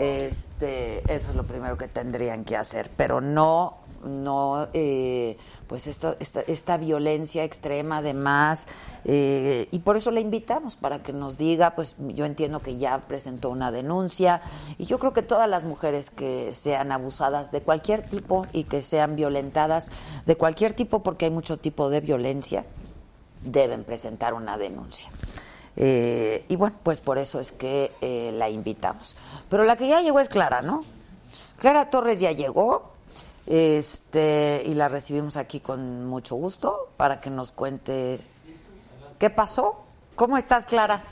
Este, 0.00 1.00
eso 1.12 1.30
es 1.30 1.36
lo 1.36 1.44
primero 1.44 1.76
que 1.76 1.88
tendrían 1.88 2.44
que 2.44 2.56
hacer, 2.56 2.90
pero 2.96 3.20
no, 3.20 3.78
no, 4.02 4.68
eh, 4.72 5.36
pues 5.66 5.86
esta, 5.86 6.16
esta, 6.20 6.40
esta, 6.40 6.76
violencia 6.78 7.44
extrema 7.44 7.98
además, 7.98 8.66
eh, 9.04 9.68
y 9.70 9.78
por 9.80 9.96
eso 9.96 10.10
la 10.10 10.20
invitamos, 10.20 10.76
para 10.76 11.02
que 11.02 11.12
nos 11.12 11.36
diga, 11.36 11.74
pues 11.74 11.96
yo 11.98 12.24
entiendo 12.24 12.60
que 12.60 12.76
ya 12.76 12.98
presentó 13.06 13.50
una 13.50 13.70
denuncia, 13.70 14.40
y 14.78 14.86
yo 14.86 14.98
creo 14.98 15.12
que 15.12 15.22
todas 15.22 15.48
las 15.48 15.64
mujeres 15.64 16.10
que 16.10 16.52
sean 16.52 16.92
abusadas 16.92 17.52
de 17.52 17.60
cualquier 17.60 18.08
tipo 18.08 18.42
y 18.52 18.64
que 18.64 18.82
sean 18.82 19.16
violentadas 19.16 19.90
de 20.26 20.36
cualquier 20.36 20.72
tipo, 20.72 21.02
porque 21.02 21.26
hay 21.26 21.30
mucho 21.30 21.58
tipo 21.58 21.88
de 21.90 22.00
violencia, 22.00 22.64
deben 23.44 23.84
presentar 23.84 24.34
una 24.34 24.58
denuncia. 24.58 25.08
Eh, 25.76 26.44
y 26.48 26.56
bueno, 26.56 26.76
pues 26.82 27.00
por 27.00 27.18
eso 27.18 27.40
es 27.40 27.52
que 27.52 27.92
eh, 28.00 28.30
la 28.34 28.48
invitamos. 28.48 29.16
Pero 29.48 29.64
la 29.64 29.76
que 29.76 29.88
ya 29.88 30.00
llegó 30.00 30.20
es 30.20 30.28
Clara, 30.28 30.62
¿no? 30.62 30.80
Clara 31.58 31.90
Torres 31.90 32.20
ya 32.20 32.32
llegó 32.32 32.92
este, 33.46 34.62
y 34.64 34.74
la 34.74 34.88
recibimos 34.88 35.36
aquí 35.36 35.60
con 35.60 36.06
mucho 36.06 36.36
gusto 36.36 36.90
para 36.96 37.20
que 37.20 37.30
nos 37.30 37.52
cuente 37.52 38.20
qué 39.18 39.30
pasó. 39.30 39.84
¿Cómo 40.14 40.38
estás, 40.38 40.64
Clara? 40.64 41.02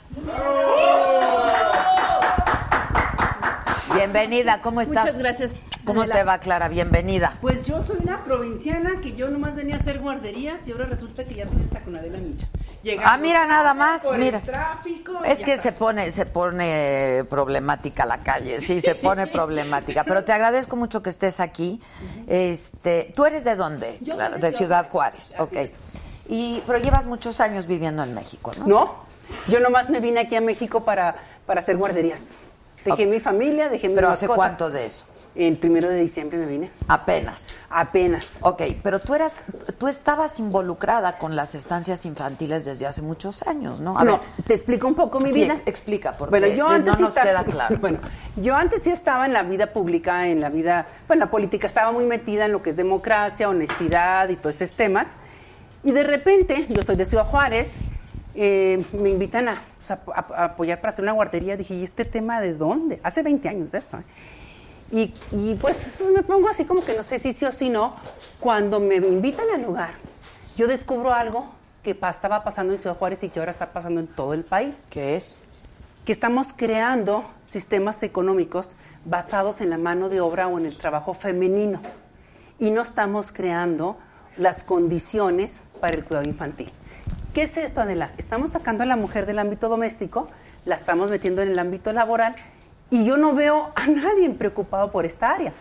Bienvenida, 3.95 4.61
¿cómo 4.61 4.81
estás? 4.81 5.05
Muchas 5.05 5.17
gracias. 5.19 5.57
¿Cómo 5.85 6.01
Adela. 6.01 6.15
te 6.15 6.23
va, 6.23 6.37
Clara? 6.39 6.67
Bienvenida. 6.69 7.33
Pues 7.41 7.65
yo 7.65 7.81
soy 7.81 7.97
una 8.01 8.23
provinciana 8.23 9.01
que 9.01 9.13
yo 9.15 9.27
nomás 9.29 9.53
venía 9.55 9.75
a 9.75 9.79
hacer 9.79 9.99
guarderías 9.99 10.65
y 10.67 10.71
ahora 10.71 10.85
resulta 10.85 11.25
que 11.25 11.35
ya 11.35 11.45
tú 11.45 11.57
está 11.61 11.81
con 11.81 11.95
Adela 11.97 12.19
Micha. 12.19 12.47
Llegamos 12.83 13.11
Ah, 13.13 13.17
mira 13.17 13.45
nada 13.45 13.73
más, 13.73 14.01
por 14.03 14.17
mira. 14.17 14.37
El 14.39 14.43
tráfico, 14.45 15.21
Es 15.25 15.39
que 15.41 15.57
se 15.57 15.71
pone, 15.73 16.11
se 16.11 16.25
pone 16.25 17.25
problemática 17.29 18.05
la 18.05 18.19
calle, 18.19 18.59
sí, 18.61 18.79
se 18.81 18.95
pone 18.95 19.27
problemática. 19.27 20.03
Pero 20.05 20.23
te 20.23 20.31
agradezco 20.31 20.75
mucho 20.75 21.03
que 21.03 21.09
estés 21.09 21.39
aquí. 21.39 21.81
Este, 22.27 23.11
¿tú 23.15 23.25
eres 23.25 23.43
de 23.43 23.55
dónde? 23.55 23.97
Yo 24.01 24.15
soy 24.15 24.31
de 24.33 24.37
de 24.39 24.51
Ciudad 24.53 24.89
Juárez, 24.89 25.33
Juárez. 25.37 25.51
así 25.51 25.55
ok. 25.55 25.61
es. 25.61 25.77
Y 26.29 26.63
pero 26.65 26.79
llevas 26.79 27.05
muchos 27.05 27.39
años 27.41 27.67
viviendo 27.67 28.03
en 28.03 28.13
México, 28.13 28.51
¿no? 28.57 28.65
No, 28.67 28.95
yo 29.49 29.59
nomás 29.59 29.89
me 29.89 29.99
vine 29.99 30.21
aquí 30.21 30.35
a 30.37 30.41
México 30.41 30.83
para, 30.85 31.15
para 31.45 31.59
hacer 31.59 31.75
guarderías. 31.77 32.43
Dejé 32.85 33.05
mi 33.05 33.19
familia, 33.19 33.69
dejé 33.69 33.89
mi 33.89 33.95
Pero 33.95 34.09
¿hace 34.09 34.27
mascotas. 34.27 34.35
cuánto 34.55 34.69
de 34.69 34.85
eso? 34.87 35.05
El 35.35 35.57
primero 35.57 35.89
de 35.89 35.95
diciembre 35.99 36.37
me 36.37 36.45
vine. 36.45 36.69
Apenas. 36.87 37.55
Apenas. 37.71 38.35
Ok, 38.41 38.61
pero 38.83 38.99
tú 38.99 39.15
eras, 39.15 39.41
tú 39.79 39.87
estabas 39.87 40.37
involucrada 40.39 41.17
con 41.17 41.35
las 41.35 41.55
estancias 41.55 42.05
infantiles 42.05 42.65
desde 42.65 42.85
hace 42.85 43.01
muchos 43.01 43.41
años, 43.47 43.81
¿no? 43.81 43.97
A 43.97 44.03
no, 44.03 44.11
ver, 44.19 44.21
te 44.45 44.53
explico 44.53 44.87
un 44.87 44.93
poco 44.93 45.19
mi 45.19 45.31
Sí, 45.31 45.41
vida. 45.45 45.53
ex- 45.55 45.63
explica, 45.65 46.15
porque 46.15 46.29
bueno, 46.37 46.47
yo 46.55 46.65
no 46.65 46.75
antes 46.75 46.93
sí 46.97 47.01
nos 47.01 47.09
estaba- 47.09 47.27
queda 47.27 47.43
claro. 47.45 47.77
Bueno, 47.81 47.97
yo 48.35 48.55
antes 48.55 48.83
sí 48.83 48.91
estaba 48.91 49.25
en 49.25 49.33
la 49.33 49.41
vida 49.41 49.73
pública, 49.73 50.27
en 50.27 50.39
la 50.39 50.49
vida, 50.49 50.85
bueno, 51.07 51.25
la 51.25 51.31
política, 51.31 51.65
estaba 51.65 51.91
muy 51.91 52.05
metida 52.05 52.45
en 52.45 52.51
lo 52.51 52.61
que 52.61 52.69
es 52.69 52.75
democracia, 52.77 53.49
honestidad 53.49 54.29
y 54.29 54.35
todos 54.35 54.53
estos 54.61 54.75
temas. 54.77 55.15
Y 55.83 55.93
de 55.93 56.03
repente, 56.03 56.67
yo 56.69 56.83
soy 56.83 56.95
de 56.95 57.05
Ciudad 57.07 57.25
Juárez, 57.25 57.77
eh, 58.35 58.83
me 58.93 59.09
invitan 59.09 59.47
a, 59.47 59.61
a- 59.89 60.25
a 60.35 60.43
apoyar 60.45 60.81
para 60.81 60.93
hacer 60.93 61.03
una 61.03 61.11
guardería. 61.13 61.57
Dije, 61.57 61.75
¿y 61.75 61.83
este 61.83 62.05
tema 62.05 62.41
de 62.41 62.53
dónde? 62.53 62.99
Hace 63.03 63.23
20 63.23 63.47
años 63.49 63.71
de 63.71 63.77
esto. 63.79 63.97
¿eh? 63.97 64.03
Y, 64.91 65.13
y, 65.31 65.55
pues 65.55 65.77
me 66.13 66.21
pongo 66.23 66.49
así 66.49 66.65
como 66.65 66.83
que 66.83 66.95
no 66.95 67.03
sé 67.03 67.17
si 67.19 67.33
sí 67.33 67.45
o 67.45 67.51
si 67.51 67.69
no. 67.69 67.95
Cuando 68.39 68.79
me 68.79 68.95
invitan 68.97 69.45
al 69.53 69.63
lugar, 69.63 69.91
yo 70.55 70.67
descubro 70.67 71.13
algo 71.13 71.49
que 71.83 71.97
estaba 72.09 72.43
pasando 72.43 72.73
en 72.73 72.79
Ciudad 72.79 72.95
Juárez 72.97 73.23
y 73.23 73.29
que 73.29 73.39
ahora 73.39 73.51
está 73.51 73.71
pasando 73.73 73.99
en 73.99 74.07
todo 74.07 74.33
el 74.33 74.43
país. 74.43 74.87
¿Qué 74.91 75.17
es? 75.17 75.35
Que 76.05 76.11
estamos 76.11 76.53
creando 76.55 77.25
sistemas 77.43 78.03
económicos 78.03 78.75
basados 79.05 79.61
en 79.61 79.69
la 79.69 79.77
mano 79.77 80.09
de 80.09 80.21
obra 80.21 80.47
o 80.47 80.59
en 80.59 80.65
el 80.65 80.77
trabajo 80.77 81.13
femenino. 81.13 81.81
Y 82.59 82.71
no 82.71 82.81
estamos 82.81 83.31
creando 83.31 83.97
las 84.37 84.63
condiciones 84.63 85.63
para 85.81 85.97
el 85.97 86.05
cuidado 86.05 86.27
infantil. 86.27 86.71
¿Qué 87.33 87.43
es 87.43 87.57
esto, 87.57 87.81
Adela? 87.81 88.11
Estamos 88.17 88.51
sacando 88.51 88.83
a 88.83 88.85
la 88.85 88.95
mujer 88.95 89.25
del 89.25 89.39
ámbito 89.39 89.69
doméstico, 89.69 90.27
la 90.65 90.75
estamos 90.75 91.09
metiendo 91.09 91.41
en 91.41 91.49
el 91.49 91.59
ámbito 91.59 91.91
laboral 91.91 92.35
y 92.89 93.05
yo 93.05 93.17
no 93.17 93.33
veo 93.33 93.71
a 93.75 93.87
nadie 93.87 94.29
preocupado 94.31 94.91
por 94.91 95.05
esta 95.05 95.31
área. 95.31 95.53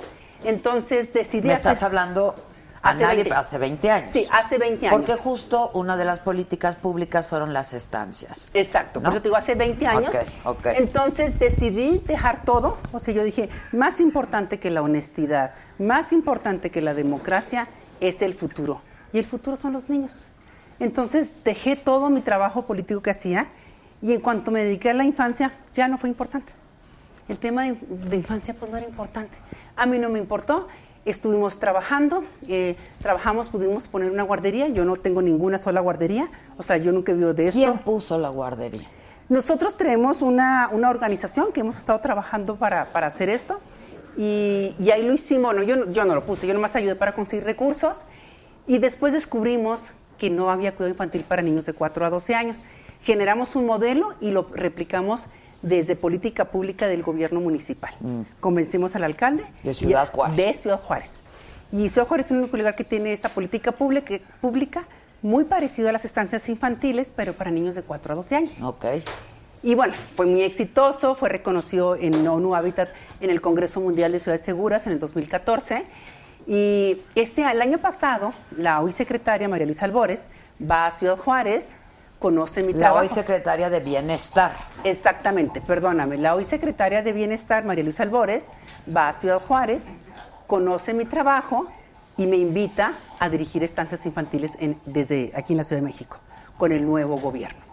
Entonces 0.45 1.13
decidí 1.15 1.47
Me 1.49 1.55
hacer- 1.55 1.73
estás 1.73 1.83
hablando 1.83 2.35
a 2.83 2.91
Hace 2.91 3.03
nadie 3.03 3.17
20 3.23 3.33
hace 3.35 3.59
20 3.59 3.91
años. 3.91 4.11
Sí, 4.13 4.27
hace 4.33 4.59
20 4.59 4.89
años. 4.89 4.99
Porque 5.01 5.15
justo 5.17 5.71
una 5.73 5.97
de 5.97 6.05
las 6.05 6.19
políticas 6.19 6.77
públicas 6.77 7.27
fueron 7.29 7.53
las 7.55 7.73
estancias. 7.73 8.37
Exacto, 8.53 8.99
¿No? 9.01 9.05
por 9.05 9.13
eso 9.15 9.23
te 9.23 9.29
digo, 9.29 9.37
hace 9.37 9.55
20 9.55 9.87
años. 9.87 10.15
Ok, 10.15 10.57
ok. 10.59 10.67
Entonces 10.77 11.39
decidí 11.39 12.01
dejar 12.07 12.45
todo. 12.45 12.79
O 12.93 12.99
sea, 12.99 13.15
yo 13.15 13.23
dije, 13.25 13.49
más 13.71 14.01
importante 14.01 14.59
que 14.59 14.71
la 14.71 14.83
honestidad, 14.83 15.55
más 15.79 16.13
importante 16.13 16.71
que 16.71 16.83
la 16.83 16.93
democracia 16.93 17.69
es 18.01 18.21
el 18.21 18.35
futuro. 18.35 18.83
Y 19.13 19.19
el 19.19 19.25
futuro 19.25 19.57
son 19.57 19.73
los 19.75 19.89
niños. 19.89 20.27
Entonces 20.83 21.37
dejé 21.45 21.77
todo 21.77 22.11
mi 22.11 22.21
trabajo 22.23 22.63
político 22.63 23.01
que 23.03 23.11
hacía 23.11 23.47
y 24.03 24.13
en 24.13 24.21
cuanto 24.21 24.51
me 24.51 24.65
dediqué 24.65 24.91
a 24.91 24.95
la 24.95 25.05
infancia, 25.05 25.53
ya 25.77 25.87
no 25.87 25.97
fue 25.97 26.09
importante. 26.09 26.53
El 27.29 27.39
tema 27.39 27.63
de, 27.65 27.77
de 28.11 28.17
infancia 28.17 28.53
pues 28.59 28.69
no 28.71 28.77
era 28.77 28.87
importante. 28.89 29.37
A 29.77 29.87
mí 29.87 29.99
no 29.99 30.09
me 30.11 30.19
importó. 30.19 30.67
Estuvimos 31.05 31.61
trabajando, 31.61 32.25
eh, 32.49 32.75
trabajamos, 33.01 33.49
pudimos 33.49 33.87
poner 33.87 34.11
una 34.11 34.25
guardería. 34.25 34.67
Yo 34.69 34.85
no 34.85 34.97
tengo 34.97 35.23
ninguna 35.23 35.57
sola 35.57 35.81
guardería. 35.81 36.29
O 36.59 36.65
sea, 36.65 36.79
yo 36.79 36.91
nunca 36.91 37.13
he 37.13 37.15
vivido 37.15 37.33
de 37.33 37.45
esto. 37.47 37.61
¿Quién 37.61 37.79
puso 37.79 38.19
la 38.19 38.31
guardería? 38.31 38.87
Nosotros 39.29 39.77
tenemos 39.77 40.21
una, 40.21 40.69
una 40.73 40.91
organización 40.91 41.53
que 41.53 41.61
hemos 41.61 41.79
estado 41.79 42.01
trabajando 42.01 42.57
para, 42.57 42.93
para 42.93 43.07
hacer 43.07 43.29
esto 43.29 43.61
y, 44.17 44.75
y 44.81 44.91
ahí 44.91 45.03
lo 45.05 45.13
hicimos, 45.15 45.55
bueno, 45.55 45.63
yo, 45.63 45.77
no- 45.77 45.93
yo 45.93 46.05
no 46.05 46.15
lo 46.17 46.27
puse, 46.27 46.47
yo 46.47 46.55
nomás 46.55 46.75
ayudé 46.75 46.97
para 46.97 47.15
conseguir 47.15 47.45
recursos 47.45 48.05
y 48.67 48.79
después 48.79 49.13
descubrimos 49.13 49.93
que 50.23 50.31
no 50.31 50.51
había 50.51 50.71
cuidado 50.77 50.93
infantil 50.93 51.25
para 51.25 51.43
niños 51.43 51.67
de 51.67 51.73
4 51.73 52.07
a 52.07 52.11
12 52.11 52.37
años. 52.37 52.63
Generamos 53.03 53.57
un 53.57 53.67
modelo 53.67 54.15
y 54.21 54.31
lo 54.31 54.47
replicamos 54.55 55.27
desde 55.63 55.97
política 55.97 56.45
pública 56.45 56.87
del 56.87 57.03
gobierno 57.03 57.41
municipal. 57.41 57.93
Convencimos 58.39 58.95
al 58.95 59.03
alcalde. 59.03 59.43
Mm. 59.43 59.67
De 59.67 59.75
Ciudad 59.75 60.13
Juárez. 60.13 60.37
De 60.37 60.55
Ciudad 60.55 60.81
Juárez. 60.81 61.19
Y 61.73 61.89
Ciudad 61.89 62.07
Juárez 62.07 62.27
es 62.27 62.31
el 62.31 62.39
único 62.39 62.57
lugar 62.57 62.77
que 62.77 62.85
tiene 62.85 63.13
esta 63.13 63.31
política 63.31 63.73
pública, 63.73 64.21
pública 64.41 64.87
muy 65.23 65.43
parecido 65.43 65.89
a 65.89 65.93
las 65.93 66.05
estancias 66.05 66.49
infantiles, 66.49 67.13
pero 67.15 67.33
para 67.33 67.51
niños 67.51 67.75
de 67.75 67.83
4 67.83 68.13
a 68.13 68.15
12 68.15 68.37
años. 68.37 68.63
Ok. 68.63 68.85
Y 69.65 69.75
bueno, 69.75 69.93
fue 70.15 70.27
muy 70.27 70.43
exitoso, 70.43 71.17
fue 71.17 71.31
reconocido 71.31 71.97
en 71.97 72.25
ONU 72.25 72.55
Habitat 72.55 72.91
en 73.21 73.31
el 73.31 73.41
Congreso 73.41 73.81
Mundial 73.81 74.13
de 74.13 74.21
Ciudades 74.21 74.45
Seguras 74.45 74.87
en 74.87 74.93
el 74.93 75.01
2014. 75.01 75.85
Y 76.47 77.01
este, 77.15 77.49
el 77.51 77.63
año 77.63 77.79
pasado, 77.79 78.33
la 78.57 78.81
hoy 78.81 78.93
secretaria 78.93 79.49
María 79.49 79.67
Luisa 79.67 79.85
Albores 79.85 80.29
va 80.61 80.87
a 80.87 80.91
Ciudad 80.91 81.17
Juárez, 81.17 81.77
conoce 82.19 82.63
mi 82.63 82.73
La 82.73 82.79
trabajo. 82.81 83.01
hoy 83.03 83.09
secretaria 83.09 83.71
de 83.71 83.81
Bienestar. 83.81 84.53
Exactamente, 84.85 85.61
perdóname. 85.61 86.17
La 86.19 86.35
hoy 86.35 86.45
secretaria 86.45 87.03
de 87.03 87.13
Bienestar, 87.13 87.65
María 87.65 87.85
Luisa 87.85 88.03
Albores, 88.03 88.49
va 88.95 89.09
a 89.09 89.13
Ciudad 89.13 89.41
Juárez, 89.41 89.91
conoce 90.47 90.95
mi 90.95 91.05
trabajo 91.05 91.67
y 92.17 92.27
me 92.27 92.37
invita 92.37 92.93
a 93.19 93.29
dirigir 93.29 93.63
estancias 93.65 94.05
infantiles 94.07 94.57
en- 94.61 94.79
desde 94.85 95.33
aquí 95.35 95.53
en 95.55 95.59
la 95.59 95.65
Ciudad 95.65 95.81
de 95.81 95.87
México, 95.87 96.19
con 96.59 96.71
el 96.73 96.85
nuevo 96.85 97.19
gobierno. 97.19 97.72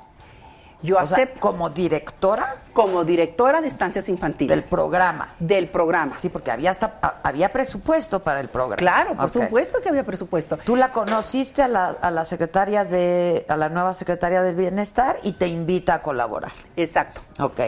Yo 0.81 0.97
O 0.97 1.05
sea, 1.05 1.17
acepto 1.17 1.41
como 1.41 1.69
directora 1.69 2.55
como 2.73 3.03
directora 3.03 3.59
de 3.59 3.67
estancias 3.67 4.07
infantiles. 4.07 4.55
del 4.55 4.69
programa. 4.69 5.33
Del 5.39 5.67
programa. 5.67 6.17
Sí, 6.17 6.29
porque 6.29 6.51
había 6.51 6.71
hasta 6.71 7.19
había 7.23 7.51
presupuesto 7.51 8.21
para 8.21 8.39
el 8.39 8.47
programa. 8.47 8.77
Claro, 8.77 9.15
por 9.15 9.29
supuesto 9.29 9.79
que 9.81 9.89
había 9.89 10.05
presupuesto. 10.05 10.57
Tú 10.63 10.77
la 10.77 10.91
conociste 10.91 11.61
a 11.61 11.67
la, 11.67 11.89
a 12.01 12.09
la 12.11 12.23
secretaria 12.25 12.85
de 12.85 13.45
a 13.49 13.57
la 13.57 13.67
nueva 13.67 13.93
secretaria 13.93 14.41
del 14.41 14.55
Bienestar 14.55 15.19
y 15.23 15.33
te 15.33 15.47
invita 15.47 15.95
a 15.95 16.01
colaborar. 16.01 16.51
Exacto. 16.77 17.21
Ok. 17.39 17.59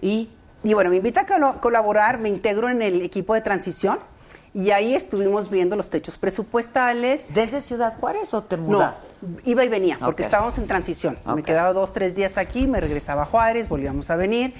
Y 0.00 0.30
Y 0.64 0.74
bueno, 0.74 0.90
me 0.90 0.96
invita 0.96 1.22
a 1.28 1.60
colaborar, 1.60 2.18
me 2.18 2.28
integro 2.28 2.68
en 2.68 2.82
el 2.82 3.00
equipo 3.02 3.34
de 3.34 3.40
transición 3.42 3.98
y 4.52 4.70
ahí 4.72 4.94
estuvimos 4.94 5.48
viendo 5.50 5.76
los 5.76 5.90
techos 5.90 6.18
presupuestales. 6.18 7.26
¿Desde 7.32 7.60
Ciudad 7.60 7.96
Juárez 7.98 8.34
o 8.34 8.42
te 8.42 8.56
No, 8.56 8.64
mudaste? 8.64 9.06
iba 9.44 9.64
y 9.64 9.68
venía, 9.68 9.98
porque 10.00 10.22
estábamos 10.22 10.58
en 10.58 10.66
transición. 10.66 11.16
Me 11.34 11.42
quedaba 11.42 11.72
dos, 11.72 11.92
tres 11.92 12.14
días 12.14 12.36
aquí, 12.36 12.66
me 12.66 12.80
regresaba 12.80 13.22
a 13.22 13.26
Juárez, 13.26 13.68
volvíamos 13.68 14.10
a 14.10 14.16
venir. 14.16 14.54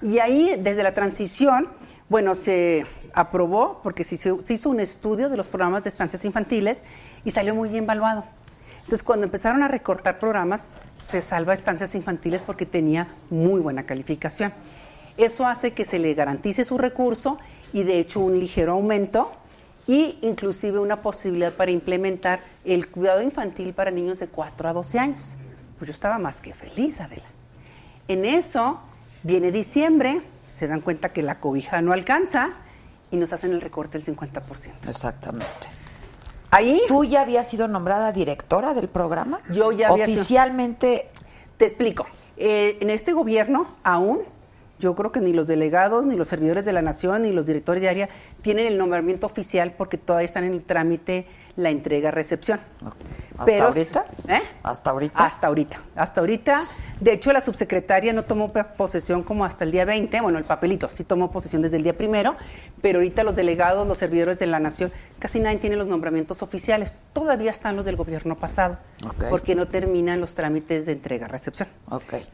Y 0.00 0.18
ahí, 0.18 0.54
desde 0.58 0.82
la 0.82 0.94
transición, 0.94 1.68
bueno, 2.08 2.34
se 2.34 2.86
aprobó, 3.14 3.80
porque 3.82 4.04
se 4.04 4.14
hizo, 4.14 4.42
se 4.42 4.54
hizo 4.54 4.70
un 4.70 4.80
estudio 4.80 5.28
de 5.28 5.36
los 5.36 5.48
programas 5.48 5.84
de 5.84 5.88
estancias 5.90 6.24
infantiles 6.24 6.84
y 7.24 7.30
salió 7.32 7.54
muy 7.54 7.68
bien 7.68 7.84
evaluado. 7.84 8.24
Entonces, 8.78 9.02
cuando 9.02 9.26
empezaron 9.26 9.62
a 9.62 9.68
recortar 9.68 10.18
programas, 10.18 10.68
se 11.06 11.20
salva 11.22 11.54
estancias 11.54 11.94
infantiles 11.94 12.42
porque 12.42 12.64
tenía 12.66 13.08
muy 13.30 13.60
buena 13.60 13.84
calificación. 13.84 14.52
Eso 15.16 15.46
hace 15.46 15.72
que 15.72 15.84
se 15.84 15.98
le 15.98 16.14
garantice 16.14 16.64
su 16.64 16.78
recurso 16.78 17.38
y, 17.72 17.82
de 17.84 17.98
hecho, 17.98 18.20
un 18.20 18.38
ligero 18.38 18.72
aumento 18.72 19.32
y 19.86 20.18
inclusive 20.22 20.78
una 20.78 21.02
posibilidad 21.02 21.52
para 21.52 21.70
implementar 21.70 22.40
el 22.64 22.88
cuidado 22.88 23.22
infantil 23.22 23.74
para 23.74 23.90
niños 23.90 24.18
de 24.18 24.28
4 24.28 24.68
a 24.68 24.72
12 24.72 24.98
años. 24.98 25.34
Pues 25.78 25.88
yo 25.88 25.92
estaba 25.92 26.18
más 26.18 26.40
que 26.40 26.54
feliz, 26.54 27.00
Adela. 27.00 27.26
En 28.08 28.24
eso 28.24 28.80
viene 29.22 29.50
diciembre, 29.50 30.22
se 30.48 30.68
dan 30.68 30.80
cuenta 30.80 31.12
que 31.12 31.22
la 31.22 31.40
cobija 31.40 31.80
no 31.82 31.92
alcanza 31.92 32.50
y 33.10 33.16
nos 33.16 33.32
hacen 33.32 33.52
el 33.52 33.60
recorte 33.60 33.98
del 33.98 34.06
50%. 34.16 34.88
Exactamente. 34.88 35.46
Ahí 36.50 36.82
¿Tú 36.86 37.04
ya 37.04 37.22
habías 37.22 37.48
sido 37.48 37.66
nombrada 37.66 38.12
directora 38.12 38.74
del 38.74 38.88
programa? 38.88 39.40
Yo 39.50 39.72
ya 39.72 39.88
había 39.88 40.06
sido- 40.06 40.20
Oficialmente, 40.20 41.08
Te 41.56 41.64
explico. 41.64 42.06
Eh, 42.36 42.78
en 42.80 42.90
este 42.90 43.12
gobierno, 43.12 43.76
aún, 43.84 44.20
yo 44.82 44.96
creo 44.96 45.12
que 45.12 45.20
ni 45.20 45.32
los 45.32 45.46
delegados, 45.46 46.04
ni 46.04 46.16
los 46.16 46.26
servidores 46.26 46.64
de 46.64 46.72
la 46.72 46.82
nación, 46.82 47.22
ni 47.22 47.32
los 47.32 47.46
directores 47.46 47.80
de 47.80 47.88
área 47.88 48.08
tienen 48.42 48.66
el 48.66 48.76
nombramiento 48.76 49.26
oficial 49.26 49.74
porque 49.78 49.96
todavía 49.96 50.24
están 50.24 50.42
en 50.42 50.54
el 50.54 50.62
trámite 50.62 51.26
la 51.56 51.70
entrega-recepción. 51.70 52.60
¿Hasta 53.38 53.64
ahorita? 53.64 54.04
¿Eh? 54.28 54.42
¿Hasta 54.62 54.90
ahorita? 54.90 55.24
Hasta 55.24 55.46
ahorita. 55.46 55.78
Hasta 55.96 56.20
ahorita. 56.20 56.62
De 57.00 57.12
hecho, 57.14 57.32
la 57.32 57.40
subsecretaria 57.40 58.12
no 58.12 58.24
tomó 58.24 58.52
posesión 58.52 59.22
como 59.22 59.44
hasta 59.44 59.64
el 59.64 59.72
día 59.72 59.84
20. 59.84 60.20
Bueno, 60.20 60.38
el 60.38 60.44
papelito 60.44 60.88
sí 60.92 61.02
tomó 61.04 61.30
posesión 61.30 61.62
desde 61.62 61.78
el 61.78 61.82
día 61.82 61.96
primero, 61.96 62.36
pero 62.80 62.98
ahorita 62.98 63.24
los 63.24 63.34
delegados, 63.34 63.86
los 63.88 63.98
servidores 63.98 64.38
de 64.38 64.46
la 64.46 64.60
nación, 64.60 64.92
casi 65.18 65.40
nadie 65.40 65.58
tiene 65.58 65.76
los 65.76 65.88
nombramientos 65.88 66.42
oficiales. 66.42 66.96
Todavía 67.12 67.50
están 67.50 67.74
los 67.74 67.84
del 67.84 67.96
gobierno 67.96 68.36
pasado, 68.36 68.78
porque 69.30 69.54
no 69.54 69.66
terminan 69.66 70.20
los 70.20 70.34
trámites 70.34 70.86
de 70.86 70.92
entrega-recepción. 70.92 71.68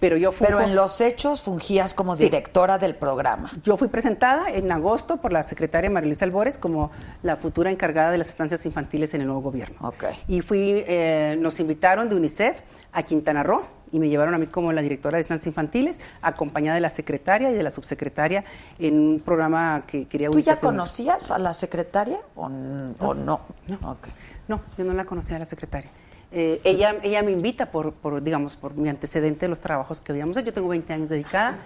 Pero 0.00 0.16
yo 0.16 0.32
fui, 0.32 0.46
Pero 0.46 0.60
en 0.60 0.74
los 0.74 1.00
hechos 1.00 1.42
fungías 1.42 1.94
como 1.94 2.16
Sí. 2.16 2.24
directora 2.24 2.78
del 2.78 2.94
programa. 2.94 3.50
yo 3.64 3.76
fui 3.76 3.88
presentada 3.88 4.50
en 4.50 4.70
agosto 4.72 5.16
por 5.18 5.32
la 5.32 5.42
secretaria 5.42 5.88
María 5.90 6.08
Luisa 6.08 6.24
Albores 6.24 6.58
como 6.58 6.90
la 7.22 7.36
futura 7.36 7.70
encargada 7.70 8.10
de 8.10 8.18
las 8.18 8.28
estancias 8.28 8.66
infantiles 8.66 9.07
en 9.14 9.22
el 9.22 9.26
nuevo 9.26 9.42
gobierno. 9.42 9.76
Ok. 9.80 10.04
Y 10.28 10.40
fui, 10.40 10.84
eh, 10.86 11.36
nos 11.38 11.60
invitaron 11.60 12.08
de 12.08 12.16
UNICEF 12.16 12.58
a 12.92 13.02
Quintana 13.02 13.42
Roo 13.42 13.62
y 13.92 13.98
me 13.98 14.08
llevaron 14.08 14.34
a 14.34 14.38
mí 14.38 14.46
como 14.46 14.72
la 14.72 14.82
directora 14.82 15.16
de 15.16 15.22
estancias 15.22 15.46
infantiles, 15.46 16.00
acompañada 16.22 16.74
de 16.74 16.80
la 16.80 16.90
secretaria 16.90 17.50
y 17.50 17.54
de 17.54 17.62
la 17.62 17.70
subsecretaria 17.70 18.44
en 18.78 18.98
un 18.98 19.20
programa 19.20 19.82
que 19.86 20.06
quería 20.06 20.30
¿Tú 20.30 20.40
ya 20.40 20.60
conocías 20.60 21.30
a 21.30 21.38
la 21.38 21.54
secretaria 21.54 22.18
o, 22.34 22.48
no? 22.48 22.94
No. 22.98 23.40
Ok. 23.82 24.08
No, 24.46 24.60
yo 24.76 24.84
no 24.84 24.94
la 24.94 25.04
conocía 25.04 25.36
a 25.36 25.40
la 25.40 25.46
secretaria. 25.46 25.90
Eh, 26.30 26.60
ella, 26.64 26.96
ella 27.02 27.22
me 27.22 27.32
invita 27.32 27.70
por, 27.70 27.92
por, 27.92 28.22
digamos, 28.22 28.56
por 28.56 28.74
mi 28.74 28.88
antecedente 28.90 29.46
de 29.46 29.48
los 29.48 29.60
trabajos 29.60 30.00
que 30.00 30.12
habíamos 30.12 30.36
hecho. 30.36 30.46
Yo 30.46 30.52
tengo 30.52 30.68
20 30.68 30.92
años 30.92 31.08
dedicada 31.08 31.58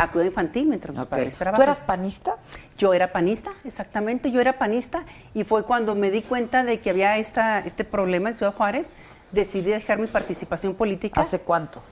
a 0.00 0.10
cuidado 0.10 0.28
infantil 0.28 0.66
mientras 0.66 0.94
los 0.94 1.04
Ok. 1.04 1.10
padres 1.10 1.34
¿Tú 1.34 1.38
trabajan. 1.38 1.62
eras 1.62 1.80
panista? 1.80 2.36
Yo 2.78 2.94
era 2.94 3.12
panista, 3.12 3.50
exactamente, 3.64 4.30
yo 4.30 4.40
era 4.40 4.58
panista 4.58 5.04
y 5.34 5.44
fue 5.44 5.64
cuando 5.64 5.94
me 5.94 6.10
di 6.10 6.22
cuenta 6.22 6.64
de 6.64 6.80
que 6.80 6.90
había 6.90 7.18
esta, 7.18 7.58
este 7.60 7.84
problema 7.84 8.30
en 8.30 8.36
Ciudad 8.38 8.54
Juárez, 8.54 8.94
decidí 9.32 9.70
dejar 9.70 9.98
mi 9.98 10.06
participación 10.06 10.74
política. 10.74 11.20
¿Hace 11.20 11.40
cuánto? 11.40 11.82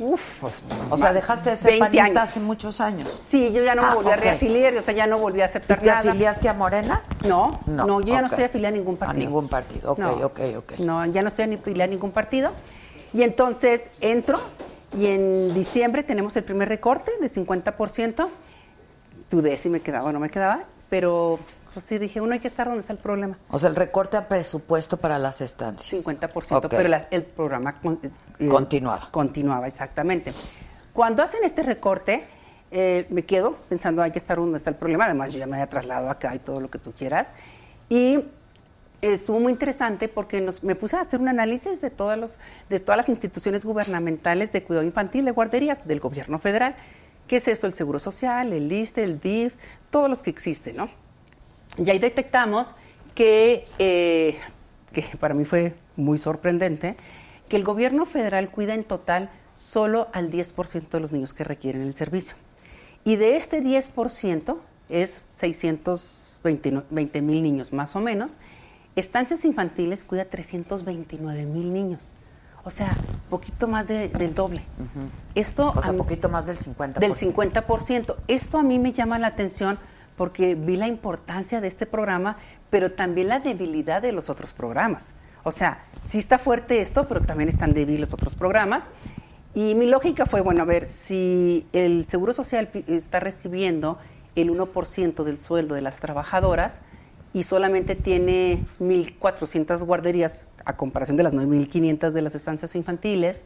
Uf, 0.00 0.44
O 0.90 0.96
sea, 0.96 1.12
dejaste 1.12 1.50
de 1.50 1.56
ser 1.56 1.70
20 1.72 1.86
panista 1.86 2.04
años. 2.04 2.22
hace 2.30 2.38
muchos 2.40 2.80
años. 2.80 3.08
Sí, 3.18 3.50
yo 3.52 3.64
ya 3.64 3.74
no 3.74 3.82
Ah, 3.84 3.88
me 3.90 3.94
volví 3.96 4.06
ok. 4.08 4.12
a 4.12 4.16
reafiliar, 4.16 4.76
o 4.76 4.82
sea, 4.82 4.94
ya 4.94 5.08
no 5.08 5.18
volví 5.18 5.40
a 5.40 5.44
¿Y 5.44 5.46
aceptar 5.46 5.80
te 5.80 5.86
nada. 5.86 5.98
afiliaste 6.10 6.48
a 6.48 6.54
Morena? 6.54 7.02
No, 7.26 7.50
no, 7.66 8.00
yo 8.02 8.12
ya 8.14 8.20
no 8.20 8.28
estoy 8.28 8.44
afiliada 8.44 8.74
a 8.74 8.78
ningún 8.78 8.96
partido. 8.96 9.16
A 9.22 9.24
ningún 9.24 9.48
partido, 9.48 9.92
ok, 9.92 9.98
No. 9.98 10.12
ok, 10.26 10.40
ok. 10.58 10.72
No, 10.78 11.04
ya 11.06 11.22
no 11.22 11.28
estoy 11.28 11.52
afiliada 11.52 11.84
a 11.84 11.90
ningún 11.92 12.12
partido. 12.12 12.52
Y 13.12 13.22
entonces 13.22 13.90
entro 14.00 14.38
y 14.96 15.06
en 15.06 15.54
diciembre 15.54 16.02
tenemos 16.02 16.36
el 16.36 16.44
primer 16.44 16.68
recorte 16.68 17.12
de 17.20 17.30
50%. 17.30 18.28
Dudé 19.30 19.56
si 19.56 19.68
me 19.68 19.80
quedaba 19.80 20.06
o 20.08 20.12
no 20.12 20.20
me 20.20 20.30
quedaba, 20.30 20.64
pero 20.88 21.38
pues 21.74 21.84
sí 21.84 21.98
dije, 21.98 22.20
uno 22.20 22.32
hay 22.32 22.40
que 22.40 22.48
estar 22.48 22.66
donde 22.66 22.80
está 22.80 22.92
el 22.94 22.98
problema. 22.98 23.38
O 23.50 23.58
sea, 23.58 23.68
el 23.68 23.76
recorte 23.76 24.16
a 24.16 24.26
presupuesto 24.26 24.96
para 24.96 25.18
las 25.18 25.40
estancias. 25.42 26.02
50%, 26.02 26.56
Ok. 26.66 26.66
pero 26.70 26.88
la- 26.88 27.06
el 27.10 27.24
programa 27.24 27.78
con- 27.80 28.00
eh, 28.38 28.48
Continuaba. 28.48 29.08
Continuaba, 29.10 29.66
exactamente. 29.66 30.32
Cuando 30.94 31.22
hacen 31.22 31.44
este 31.44 31.62
recorte, 31.62 32.24
eh, 32.70 33.06
me 33.10 33.22
quedo 33.24 33.56
pensando, 33.68 34.02
hay 34.02 34.10
que 34.10 34.18
estar 34.18 34.38
donde 34.38 34.56
está 34.58 34.70
el 34.70 34.76
problema. 34.76 35.04
Además, 35.04 35.30
yo 35.32 35.38
ya 35.38 35.46
me 35.46 35.56
había 35.56 35.68
trasladado 35.68 36.10
acá 36.10 36.34
y 36.34 36.38
todo 36.38 36.60
lo 36.60 36.70
que 36.70 36.78
tú 36.78 36.92
quieras. 36.92 37.32
Y 37.90 38.24
estuvo 39.02 39.38
muy 39.40 39.52
interesante 39.52 40.08
porque 40.08 40.46
me 40.62 40.74
puse 40.74 40.96
a 40.96 41.02
hacer 41.02 41.20
un 41.20 41.28
análisis 41.28 41.80
de, 41.80 41.90
todos 41.90 42.18
los, 42.18 42.38
de 42.68 42.80
todas 42.80 42.96
las 42.96 43.08
instituciones 43.08 43.64
gubernamentales 43.64 44.52
de 44.52 44.62
cuidado 44.62 44.84
infantil, 44.84 45.24
de 45.24 45.30
guarderías 45.30 45.86
del 45.86 46.00
gobierno 46.00 46.38
federal. 46.38 46.76
¿Qué 47.26 47.36
es 47.36 47.48
esto? 47.48 47.66
El 47.66 47.74
Seguro 47.74 47.98
Social, 47.98 48.52
el 48.52 48.70
ISTE, 48.72 49.04
el 49.04 49.20
DIF, 49.20 49.54
todos 49.90 50.08
los 50.08 50.22
que 50.22 50.30
existen, 50.30 50.76
¿no? 50.76 50.90
Y 51.76 51.90
ahí 51.90 51.98
detectamos 51.98 52.74
que, 53.14 53.66
eh, 53.78 54.36
que 54.92 55.02
para 55.20 55.34
mí 55.34 55.44
fue 55.44 55.74
muy 55.96 56.18
sorprendente, 56.18 56.96
que 57.48 57.56
el 57.56 57.64
gobierno 57.64 58.06
federal 58.06 58.50
cuida 58.50 58.74
en 58.74 58.84
total 58.84 59.30
solo 59.54 60.08
al 60.12 60.30
10% 60.30 60.88
de 60.88 61.00
los 61.00 61.12
niños 61.12 61.34
que 61.34 61.44
requieren 61.44 61.82
el 61.82 61.94
servicio. 61.94 62.36
Y 63.04 63.16
de 63.16 63.36
este 63.36 63.62
10% 63.62 64.58
es 64.88 65.24
620 65.34 67.22
mil 67.22 67.42
niños 67.42 67.72
más 67.72 67.96
o 67.96 68.00
menos. 68.00 68.38
Estancias 68.98 69.44
infantiles 69.44 70.02
cuida 70.02 70.24
329 70.24 71.44
mil 71.46 71.72
niños. 71.72 72.14
O 72.64 72.70
sea, 72.70 72.96
poquito 73.30 73.68
más 73.68 73.86
de- 73.86 74.08
del 74.08 74.34
doble. 74.34 74.62
Esto 75.36 75.72
O 75.76 75.80
sea, 75.80 75.92
mí- 75.92 75.98
poquito 75.98 76.28
más 76.28 76.46
del 76.46 76.58
50%. 76.58 76.98
del 77.00 77.14
50%. 77.14 78.16
Esto 78.26 78.58
a 78.58 78.62
mí 78.64 78.80
me 78.80 78.92
llama 78.92 79.18
la 79.20 79.28
atención 79.28 79.78
porque 80.16 80.56
vi 80.56 80.76
la 80.76 80.88
importancia 80.88 81.60
de 81.60 81.68
este 81.68 81.86
programa, 81.86 82.38
pero 82.70 82.90
también 82.90 83.28
la 83.28 83.38
debilidad 83.38 84.02
de 84.02 84.10
los 84.10 84.28
otros 84.30 84.52
programas. 84.52 85.12
O 85.44 85.52
sea, 85.52 85.84
sí 86.00 86.18
está 86.18 86.38
fuerte 86.38 86.80
esto, 86.80 87.06
pero 87.06 87.20
también 87.20 87.48
están 87.48 87.72
débiles 87.74 88.00
los 88.00 88.12
otros 88.14 88.34
programas. 88.34 88.86
Y 89.54 89.76
mi 89.76 89.86
lógica 89.86 90.26
fue, 90.26 90.40
bueno, 90.40 90.62
a 90.62 90.66
ver, 90.66 90.88
si 90.88 91.68
el 91.72 92.04
Seguro 92.04 92.32
Social 92.32 92.68
está 92.88 93.20
recibiendo 93.20 93.98
el 94.34 94.50
1% 94.50 95.22
del 95.22 95.38
sueldo 95.38 95.76
de 95.76 95.82
las 95.82 96.00
trabajadoras 96.00 96.80
y 97.34 97.42
solamente 97.42 97.94
tiene 97.94 98.64
1.400 98.80 99.84
guarderías 99.84 100.46
a 100.64 100.76
comparación 100.76 101.16
de 101.16 101.22
las 101.22 101.32
9.500 101.32 102.10
de 102.10 102.22
las 102.22 102.34
estancias 102.34 102.74
infantiles, 102.74 103.44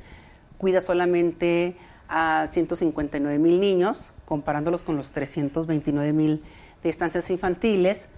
cuida 0.59 0.80
solamente 0.80 1.76
a 2.09 2.47
159 2.47 3.39
mil 3.39 3.61
niños, 3.61 4.11
comparándolos 4.24 4.83
con 4.83 4.97
los 4.97 5.12
329 5.12 6.12
mil 6.12 6.43
de 6.83 6.89
estancias 6.89 7.30
infantiles, 7.30 8.09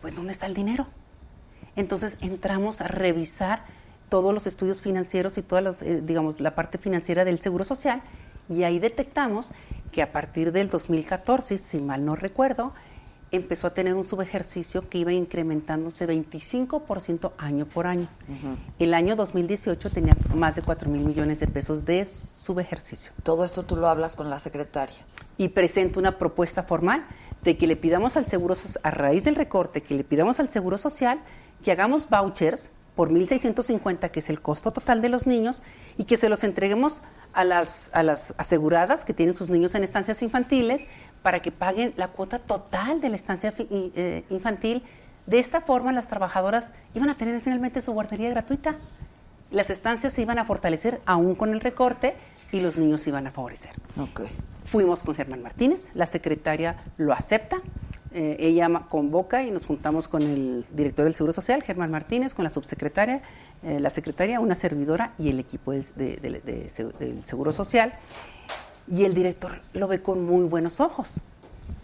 pues 0.00 0.14
¿dónde 0.14 0.32
está 0.32 0.46
el 0.46 0.54
dinero? 0.54 0.86
Entonces 1.76 2.18
entramos 2.20 2.80
a 2.80 2.88
revisar 2.88 3.64
todos 4.08 4.32
los 4.34 4.46
estudios 4.46 4.80
financieros 4.80 5.38
y 5.38 5.42
toda 5.42 5.60
los, 5.60 5.82
eh, 5.82 6.02
digamos, 6.02 6.40
la 6.40 6.54
parte 6.54 6.78
financiera 6.78 7.24
del 7.24 7.40
Seguro 7.40 7.64
Social 7.64 8.02
y 8.48 8.62
ahí 8.64 8.78
detectamos 8.78 9.52
que 9.92 10.02
a 10.02 10.12
partir 10.12 10.52
del 10.52 10.70
2014, 10.70 11.58
si 11.58 11.80
mal 11.80 12.04
no 12.04 12.16
recuerdo, 12.16 12.72
empezó 13.30 13.66
a 13.66 13.74
tener 13.74 13.94
un 13.94 14.04
subejercicio 14.04 14.88
que 14.88 14.98
iba 14.98 15.12
incrementándose 15.12 16.08
25% 16.08 17.32
año 17.38 17.66
por 17.66 17.86
año. 17.86 18.08
El 18.78 18.94
año 18.94 19.16
2018 19.16 19.90
tenía 19.90 20.16
más 20.34 20.56
de 20.56 20.62
4 20.62 20.88
mil 20.90 21.04
millones 21.04 21.40
de 21.40 21.46
pesos 21.46 21.84
de 21.84 22.04
subejercicio. 22.04 23.12
Todo 23.22 23.44
esto 23.44 23.64
tú 23.64 23.76
lo 23.76 23.88
hablas 23.88 24.16
con 24.16 24.30
la 24.30 24.38
secretaria. 24.38 24.96
Y 25.36 25.48
presento 25.48 26.00
una 26.00 26.18
propuesta 26.18 26.62
formal 26.62 27.06
de 27.42 27.56
que 27.56 27.66
le 27.66 27.76
pidamos 27.76 28.16
al 28.16 28.26
Seguro 28.26 28.54
Social, 28.54 28.80
a 28.84 28.90
raíz 28.90 29.24
del 29.24 29.36
recorte, 29.36 29.82
que 29.82 29.94
le 29.94 30.04
pidamos 30.04 30.40
al 30.40 30.50
Seguro 30.50 30.78
Social 30.78 31.20
que 31.62 31.72
hagamos 31.72 32.08
vouchers 32.08 32.70
por 32.96 33.10
1.650, 33.10 34.10
que 34.10 34.20
es 34.20 34.28
el 34.28 34.40
costo 34.40 34.72
total 34.72 35.00
de 35.02 35.08
los 35.08 35.26
niños, 35.26 35.62
y 35.96 36.04
que 36.04 36.16
se 36.16 36.28
los 36.28 36.42
entreguemos 36.42 37.02
a 37.32 37.44
las, 37.44 37.90
a 37.92 38.02
las 38.02 38.34
aseguradas 38.38 39.04
que 39.04 39.14
tienen 39.14 39.36
sus 39.36 39.50
niños 39.50 39.74
en 39.76 39.84
estancias 39.84 40.22
infantiles 40.22 40.90
para 41.22 41.40
que 41.40 41.50
paguen 41.52 41.92
la 41.96 42.08
cuota 42.08 42.38
total 42.38 43.00
de 43.00 43.08
la 43.10 43.16
estancia 43.16 43.52
eh, 43.58 44.24
infantil. 44.30 44.82
De 45.26 45.38
esta 45.38 45.60
forma, 45.60 45.92
las 45.92 46.08
trabajadoras 46.08 46.72
iban 46.94 47.10
a 47.10 47.16
tener 47.16 47.40
finalmente 47.42 47.80
su 47.80 47.92
guardería 47.92 48.30
gratuita. 48.30 48.76
Las 49.50 49.70
estancias 49.70 50.12
se 50.12 50.22
iban 50.22 50.38
a 50.38 50.44
fortalecer 50.44 51.00
aún 51.06 51.34
con 51.34 51.50
el 51.52 51.60
recorte 51.60 52.14
y 52.52 52.60
los 52.60 52.76
niños 52.76 53.00
se 53.02 53.10
iban 53.10 53.26
a 53.26 53.30
favorecer. 53.30 53.72
Ok. 54.00 54.22
Fuimos 54.64 55.02
con 55.02 55.14
Germán 55.14 55.42
Martínez, 55.42 55.90
la 55.94 56.04
secretaria 56.06 56.76
lo 56.98 57.14
acepta, 57.14 57.56
eh, 58.12 58.36
ella 58.38 58.68
convoca 58.90 59.42
y 59.42 59.50
nos 59.50 59.64
juntamos 59.64 60.08
con 60.08 60.20
el 60.22 60.64
director 60.72 61.04
del 61.06 61.14
Seguro 61.14 61.32
Social, 61.32 61.62
Germán 61.62 61.90
Martínez, 61.90 62.34
con 62.34 62.44
la 62.44 62.50
subsecretaria, 62.50 63.22
eh, 63.62 63.80
la 63.80 63.88
secretaria, 63.90 64.40
una 64.40 64.54
servidora 64.54 65.12
y 65.18 65.30
el 65.30 65.40
equipo 65.40 65.72
del, 65.72 65.84
de- 65.96 66.16
de- 66.18 66.40
de 66.40 66.66
Segu- 66.68 66.92
del 66.98 67.24
Seguro 67.24 67.52
Social. 67.52 67.94
Y 68.90 69.04
el 69.04 69.14
director 69.14 69.60
lo 69.72 69.88
ve 69.88 70.02
con 70.02 70.24
muy 70.24 70.46
buenos 70.46 70.80
ojos. 70.80 71.14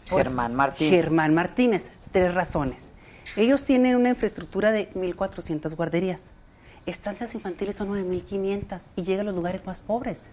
Germán 0.06 0.54
Martínez. 0.54 0.90
Germán 0.92 1.34
Martínez, 1.34 1.90
tres 2.12 2.32
razones. 2.34 2.92
Ellos 3.36 3.64
tienen 3.64 3.96
una 3.96 4.10
infraestructura 4.10 4.70
de 4.70 4.90
1.400 4.94 5.74
guarderías. 5.74 6.30
Estancias 6.86 7.34
infantiles 7.34 7.76
son 7.76 7.88
9.500 7.88 8.82
y 8.96 9.02
llega 9.02 9.22
a 9.22 9.24
los 9.24 9.34
lugares 9.34 9.66
más 9.66 9.82
pobres. 9.82 10.28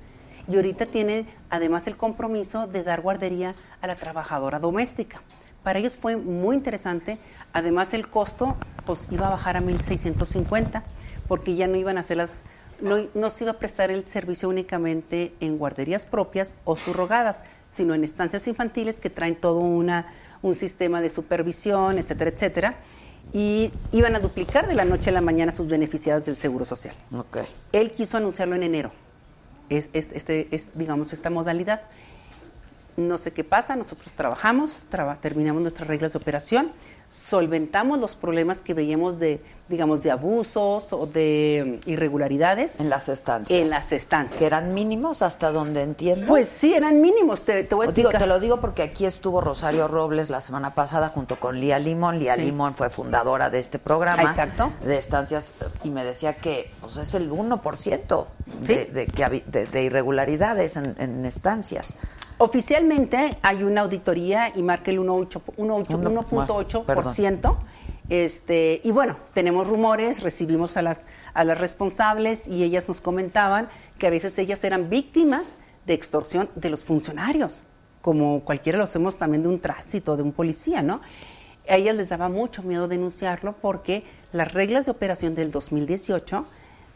Y 0.47 0.55
ahorita 0.55 0.86
tiene 0.86 1.26
además 1.49 1.88
el 1.88 1.97
compromiso 1.97 2.67
de 2.67 2.84
dar 2.84 3.01
guardería 3.01 3.55
a 3.82 3.88
la 3.88 3.95
trabajadora 3.95 4.59
doméstica. 4.59 5.22
Para 5.63 5.80
ellos 5.80 5.95
fue 5.95 6.15
muy 6.15 6.55
interesante. 6.55 7.19
Además 7.53 7.93
el 7.93 8.09
costo 8.09 8.55
pues 8.86 9.07
iba 9.11 9.28
a 9.28 9.32
bajar 9.32 9.57
a 9.57 9.61
1.650 9.61 10.84
porque 11.28 11.55
ya 11.55 11.67
no 11.67 11.78
iban 11.78 11.97
a 11.97 12.01
hacer 12.01 12.17
las 12.17 12.43
no, 12.82 12.97
no 13.13 13.29
se 13.29 13.43
iba 13.45 13.51
a 13.51 13.57
prestar 13.59 13.91
el 13.91 14.07
servicio 14.07 14.49
únicamente 14.49 15.34
en 15.39 15.57
guarderías 15.57 16.05
propias 16.05 16.57
o 16.65 16.75
subrogadas, 16.75 17.43
sino 17.67 17.93
en 17.93 18.03
estancias 18.03 18.47
infantiles 18.47 18.99
que 18.99 19.09
traen 19.09 19.36
todo 19.36 19.59
una, 19.59 20.13
un 20.41 20.55
sistema 20.55 21.01
de 21.01 21.09
supervisión, 21.09 21.97
etcétera, 21.97 22.32
etcétera. 22.32 22.75
Y 23.34 23.71
iban 23.91 24.15
a 24.15 24.19
duplicar 24.19 24.67
de 24.67 24.73
la 24.73 24.84
noche 24.84 25.09
a 25.09 25.13
la 25.13 25.21
mañana 25.21 25.51
sus 25.51 25.67
beneficiadas 25.67 26.25
del 26.25 26.36
Seguro 26.38 26.65
Social. 26.65 26.95
Ok. 27.15 27.38
Él 27.71 27.91
quiso 27.91 28.17
anunciarlo 28.17 28.55
en 28.55 28.63
enero, 28.63 28.91
es, 29.69 29.89
es- 29.93 30.11
este, 30.13 30.47
es, 30.51 30.77
digamos, 30.77 31.13
esta 31.13 31.29
modalidad. 31.29 31.82
No 32.97 33.17
sé 33.17 33.32
qué 33.32 33.45
pasa, 33.45 33.75
nosotros 33.77 34.13
trabajamos, 34.15 34.86
traba- 34.89 35.15
terminamos 35.21 35.61
nuestras 35.61 35.88
reglas 35.88 36.11
de 36.11 36.17
operación, 36.17 36.71
solventamos 37.09 37.99
los 37.99 38.15
problemas 38.15 38.61
que 38.61 38.73
veíamos 38.73 39.17
de, 39.17 39.39
digamos, 39.72 40.03
de 40.03 40.11
abusos 40.11 40.93
o 40.93 41.07
de 41.07 41.80
mm, 41.86 41.89
irregularidades. 41.89 42.80
En 42.80 42.89
las 42.89 43.09
estancias. 43.09 43.59
En 43.59 43.69
las 43.72 43.91
estancias. 43.91 44.38
Que 44.38 44.45
eran 44.45 44.76
mínimos 44.76 45.24
hasta 45.24 45.51
donde 45.51 45.82
entiendo. 45.82 46.28
Pues 46.28 46.47
sí, 46.47 46.76
eran 46.76 47.01
mínimos, 47.01 47.41
te, 47.43 47.63
te 47.63 47.74
voy 47.74 47.88
a 47.88 47.91
Digo, 47.91 48.11
te 48.11 48.28
lo 48.28 48.39
digo 48.39 48.61
porque 48.61 48.84
aquí 48.84 49.05
estuvo 49.05 49.41
Rosario 49.41 49.88
Robles 49.88 50.30
la 50.30 50.41
semana 50.41 50.76
pasada 50.76 51.09
junto 51.09 51.39
con 51.39 51.59
Lía 51.59 51.80
Limón. 51.80 52.19
Lía 52.19 52.36
Sí. 52.36 52.41
Limón 52.41 52.76
fue 52.76 52.91
fundadora 52.91 53.49
de 53.49 53.57
este 53.59 53.80
programa. 53.80 54.22
Exacto. 54.22 54.72
De 54.86 54.97
estancias 54.97 55.53
y 55.84 55.89
me 55.89 56.03
decía 56.03 56.36
que 56.36 56.69
pues, 56.82 56.97
es 56.97 57.13
el 57.15 57.32
1% 57.32 58.26
Sí. 58.63 58.74
de, 58.74 58.86
de, 58.86 59.07
que 59.07 59.43
de- 59.47 59.65
de 59.65 59.84
irregularidades 59.84 60.76
en, 60.76 60.95
en 60.99 61.26
estancias. 61.26 61.95
Oficialmente 62.38 63.38
hay 63.43 63.63
una 63.63 63.82
auditoría 63.82 64.51
y 64.55 64.61
marca 64.63 64.89
el 64.91 64.99
1.8%. 64.99 67.55
1.8%, 68.10 68.10
1.8%. 68.10 68.10
Este, 68.10 68.82
y 68.84 68.91
bueno, 68.91 69.18
tenemos 69.34 69.68
rumores, 69.68 70.22
recibimos 70.22 70.78
a 70.78 70.82
las, 70.82 71.06
a 71.34 71.43
las 71.43 71.60
responsables 71.60 72.47
y 72.47 72.64
ellas 72.64 72.88
nos 72.88 72.99
comentaban 72.99 73.70
que 73.97 74.08
a 74.08 74.10
veces 74.10 74.38
ellas 74.38 74.64
eran 74.64 74.89
víctimas 74.89 75.56
de 75.86 75.93
extorsión 75.93 76.49
de 76.56 76.70
los 76.70 76.84
funcionarios, 76.84 77.64
como 78.02 78.41
cualquiera 78.41 78.78
lo 78.78 78.84
hacemos 78.84 79.18
también 79.18 79.43
de 79.43 79.49
un 79.49 79.60
tránsito, 79.60 80.18
de 80.18 80.24
un 80.24 80.32
policía, 80.32 80.82
¿no? 80.82 81.02
A 81.70 81.76
ellas 81.76 81.95
les 81.95 82.10
daba 82.10 82.28
mucho 82.28 82.64
miedo 82.64 82.88
denunciarlo 82.88 83.54
porque 83.62 84.04
las 84.34 84.52
reglas 84.52 84.86
de 84.86 84.91
operación 84.91 85.36
del 85.36 85.52
2018 85.52 86.45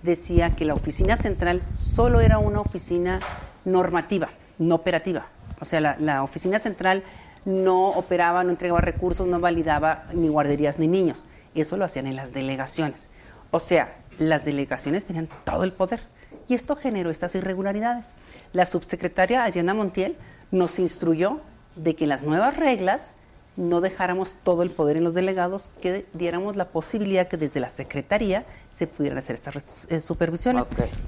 decía 0.01 0.49
que 0.51 0.65
la 0.65 0.73
oficina 0.73 1.17
central 1.17 1.61
solo 1.63 2.19
era 2.19 2.39
una 2.39 2.61
oficina 2.61 3.19
normativa, 3.63 4.29
no 4.57 4.75
operativa. 4.75 5.27
O 5.61 5.65
sea, 5.65 5.79
la, 5.81 5.97
la 5.99 6.23
oficina 6.23 6.59
central 6.59 7.03
no 7.45 7.89
operaba, 7.89 8.43
no 8.43 8.49
entregaba 8.49 8.81
recursos, 8.81 9.27
no 9.27 9.39
validaba 9.39 10.05
ni 10.13 10.27
guarderías 10.27 10.79
ni 10.79 10.87
niños. 10.87 11.23
Eso 11.53 11.77
lo 11.77 11.85
hacían 11.85 12.07
en 12.07 12.15
las 12.15 12.33
delegaciones. 12.33 13.09
O 13.51 13.59
sea, 13.59 13.95
las 14.17 14.43
delegaciones 14.43 15.05
tenían 15.05 15.29
todo 15.45 15.63
el 15.63 15.71
poder. 15.71 16.01
Y 16.47 16.53
esto 16.53 16.75
generó 16.75 17.09
estas 17.09 17.35
irregularidades. 17.35 18.07
La 18.53 18.65
subsecretaria 18.65 19.43
Adriana 19.43 19.73
Montiel 19.73 20.17
nos 20.51 20.79
instruyó 20.79 21.39
de 21.75 21.95
que 21.95 22.07
las 22.07 22.23
nuevas 22.23 22.57
reglas 22.57 23.13
no 23.57 23.79
dejáramos 23.79 24.35
todo 24.43 24.63
el 24.63 24.69
poder 24.69 24.97
en 24.97 25.03
los 25.03 25.13
delegados, 25.13 25.71
que 25.81 26.05
diéramos 26.13 26.55
la 26.55 26.65
posibilidad 26.65 27.27
que 27.27 27.37
desde 27.37 27.59
la 27.59 27.69
Secretaría 27.69 28.45
se 28.69 28.85
pudieran 28.85 29.19
hacer 29.19 29.35
estas 29.35 29.87
eh, 29.89 30.01
supervisiones. 30.01 30.65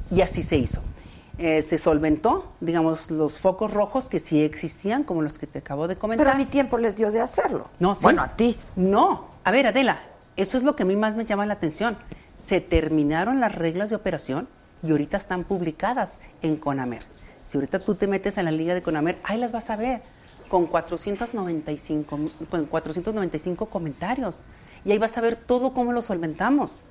Y 0.10 0.22
así 0.22 0.44
se 0.44 0.58
hizo. 0.58 0.82
Eh, 1.40 1.62
se 1.62 1.78
solventó, 1.78 2.52
digamos, 2.62 3.12
los 3.12 3.38
focos 3.38 3.72
rojos 3.72 4.10
que 4.10 4.20
sí 4.20 4.44
existían, 4.44 5.04
como 5.04 5.22
los 5.22 5.38
que 5.38 5.46
te 5.46 5.60
acabo 5.60 5.88
de 5.88 5.96
comentar. 5.96 6.26
Pero 6.26 6.36
a 6.36 6.38
mi 6.38 6.46
tiempo 6.46 6.80
les 6.80 6.96
dio 6.96 7.12
de 7.12 7.20
hacerlo. 7.20 7.68
No, 7.80 7.94
sí. 7.94 8.04
Bueno, 8.04 8.24
a 8.24 8.36
ti. 8.36 8.58
No. 8.76 9.28
A 9.44 9.52
ver, 9.52 9.68
Adela, 9.68 10.02
eso 10.36 10.58
es 10.58 10.64
lo 10.64 10.76
que 10.76 10.84
a 10.84 10.86
mí 10.86 10.96
más 10.96 11.16
me 11.16 11.26
llama 11.26 11.46
la 11.46 11.54
atención. 11.54 11.98
Se 12.34 12.60
terminaron 12.60 13.40
las 13.40 13.54
reglas 13.54 13.92
de 13.92 13.96
operación 13.96 14.48
y 14.82 14.92
ahorita 14.92 15.18
están 15.18 15.44
publicadas 15.44 16.20
en 16.42 16.58
Conamer. 16.58 17.04
Si 17.44 17.58
ahorita 17.58 17.80
tú 17.80 17.96
te 17.96 18.08
metes 18.08 18.38
a 18.38 18.44
la 18.44 18.52
liga 18.52 18.74
de 18.74 18.82
Conamer, 18.82 19.20
ahí 19.24 19.38
las 19.38 19.52
vas 19.52 19.70
a 19.70 19.76
ver 19.76 20.02
con 20.50 20.66
495, 20.66 22.20
con 22.50 22.66
495 22.66 23.66
comentarios. 23.68 24.44
Y 24.86 24.92
ahí 24.92 24.98
vas 24.98 25.18
a 25.18 25.22
ver 25.22 25.36
todo 25.36 25.74
cómo 25.74 25.92
lo 25.92 26.02
solventamos. 26.02 26.82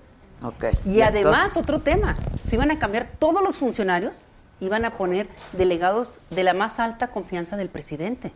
Ok. 0.42 0.66
Y 0.86 1.00
además, 1.00 1.56
otro 1.56 1.80
tema, 1.80 2.16
se 2.44 2.56
iban 2.56 2.70
a 2.70 2.78
cambiar 2.78 3.08
todos 3.18 3.42
los 3.42 3.56
funcionarios, 3.56 4.26
iban 4.60 4.84
a 4.84 4.90
poner 4.96 5.28
delegados 5.52 6.18
de 6.30 6.44
la 6.44 6.54
más 6.54 6.78
alta 6.80 7.08
confianza 7.08 7.56
del 7.56 7.68
presidente. 7.68 8.32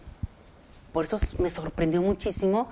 Por 0.93 1.05
eso 1.05 1.19
me 1.39 1.49
sorprendió 1.51 2.03
muchísimo. 2.03 2.69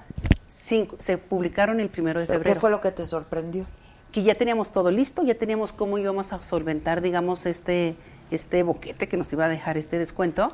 Cinco- 0.50 0.96
se 0.98 1.18
publicaron 1.18 1.80
el 1.80 1.88
primero 1.88 2.20
de 2.20 2.26
¿Pero 2.26 2.38
febrero. 2.40 2.54
¿Qué 2.54 2.60
fue 2.60 2.70
lo 2.70 2.80
que 2.80 2.90
te 2.90 3.06
sorprendió? 3.06 3.64
Que 4.12 4.22
ya 4.22 4.34
teníamos 4.34 4.72
todo 4.72 4.90
listo, 4.90 5.22
ya 5.22 5.34
teníamos 5.34 5.72
cómo 5.72 5.98
íbamos 5.98 6.32
a 6.32 6.42
solventar, 6.42 7.00
digamos, 7.02 7.46
este, 7.46 7.94
este 8.30 8.62
boquete 8.62 9.08
que 9.08 9.16
nos 9.16 9.32
iba 9.32 9.44
a 9.44 9.48
dejar 9.48 9.76
este 9.78 9.98
descuento. 9.98 10.52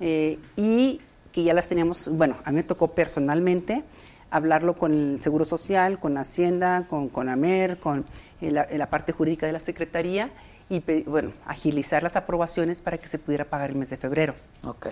eh, 0.00 0.38
y 0.56 1.00
que 1.32 1.44
ya 1.44 1.54
las 1.54 1.68
teníamos, 1.68 2.08
bueno, 2.16 2.36
a 2.44 2.50
mí 2.50 2.56
me 2.56 2.62
tocó 2.64 2.88
personalmente 2.92 3.82
hablarlo 4.30 4.74
con 4.74 4.92
el 4.92 5.20
Seguro 5.20 5.44
Social, 5.44 5.98
con 6.00 6.18
Hacienda, 6.18 6.86
con, 6.90 7.08
con 7.08 7.28
AMER, 7.28 7.78
con 7.78 8.04
eh, 8.40 8.50
la, 8.50 8.66
la 8.72 8.86
parte 8.90 9.12
jurídica 9.12 9.46
de 9.46 9.52
la 9.52 9.60
Secretaría 9.60 10.30
y, 10.68 10.80
bueno, 11.02 11.32
agilizar 11.46 12.02
las 12.02 12.16
aprobaciones 12.16 12.80
para 12.80 12.98
que 12.98 13.08
se 13.08 13.18
pudiera 13.18 13.44
pagar 13.44 13.70
el 13.70 13.76
mes 13.76 13.90
de 13.90 13.96
febrero. 13.96 14.34
Ok. 14.64 14.88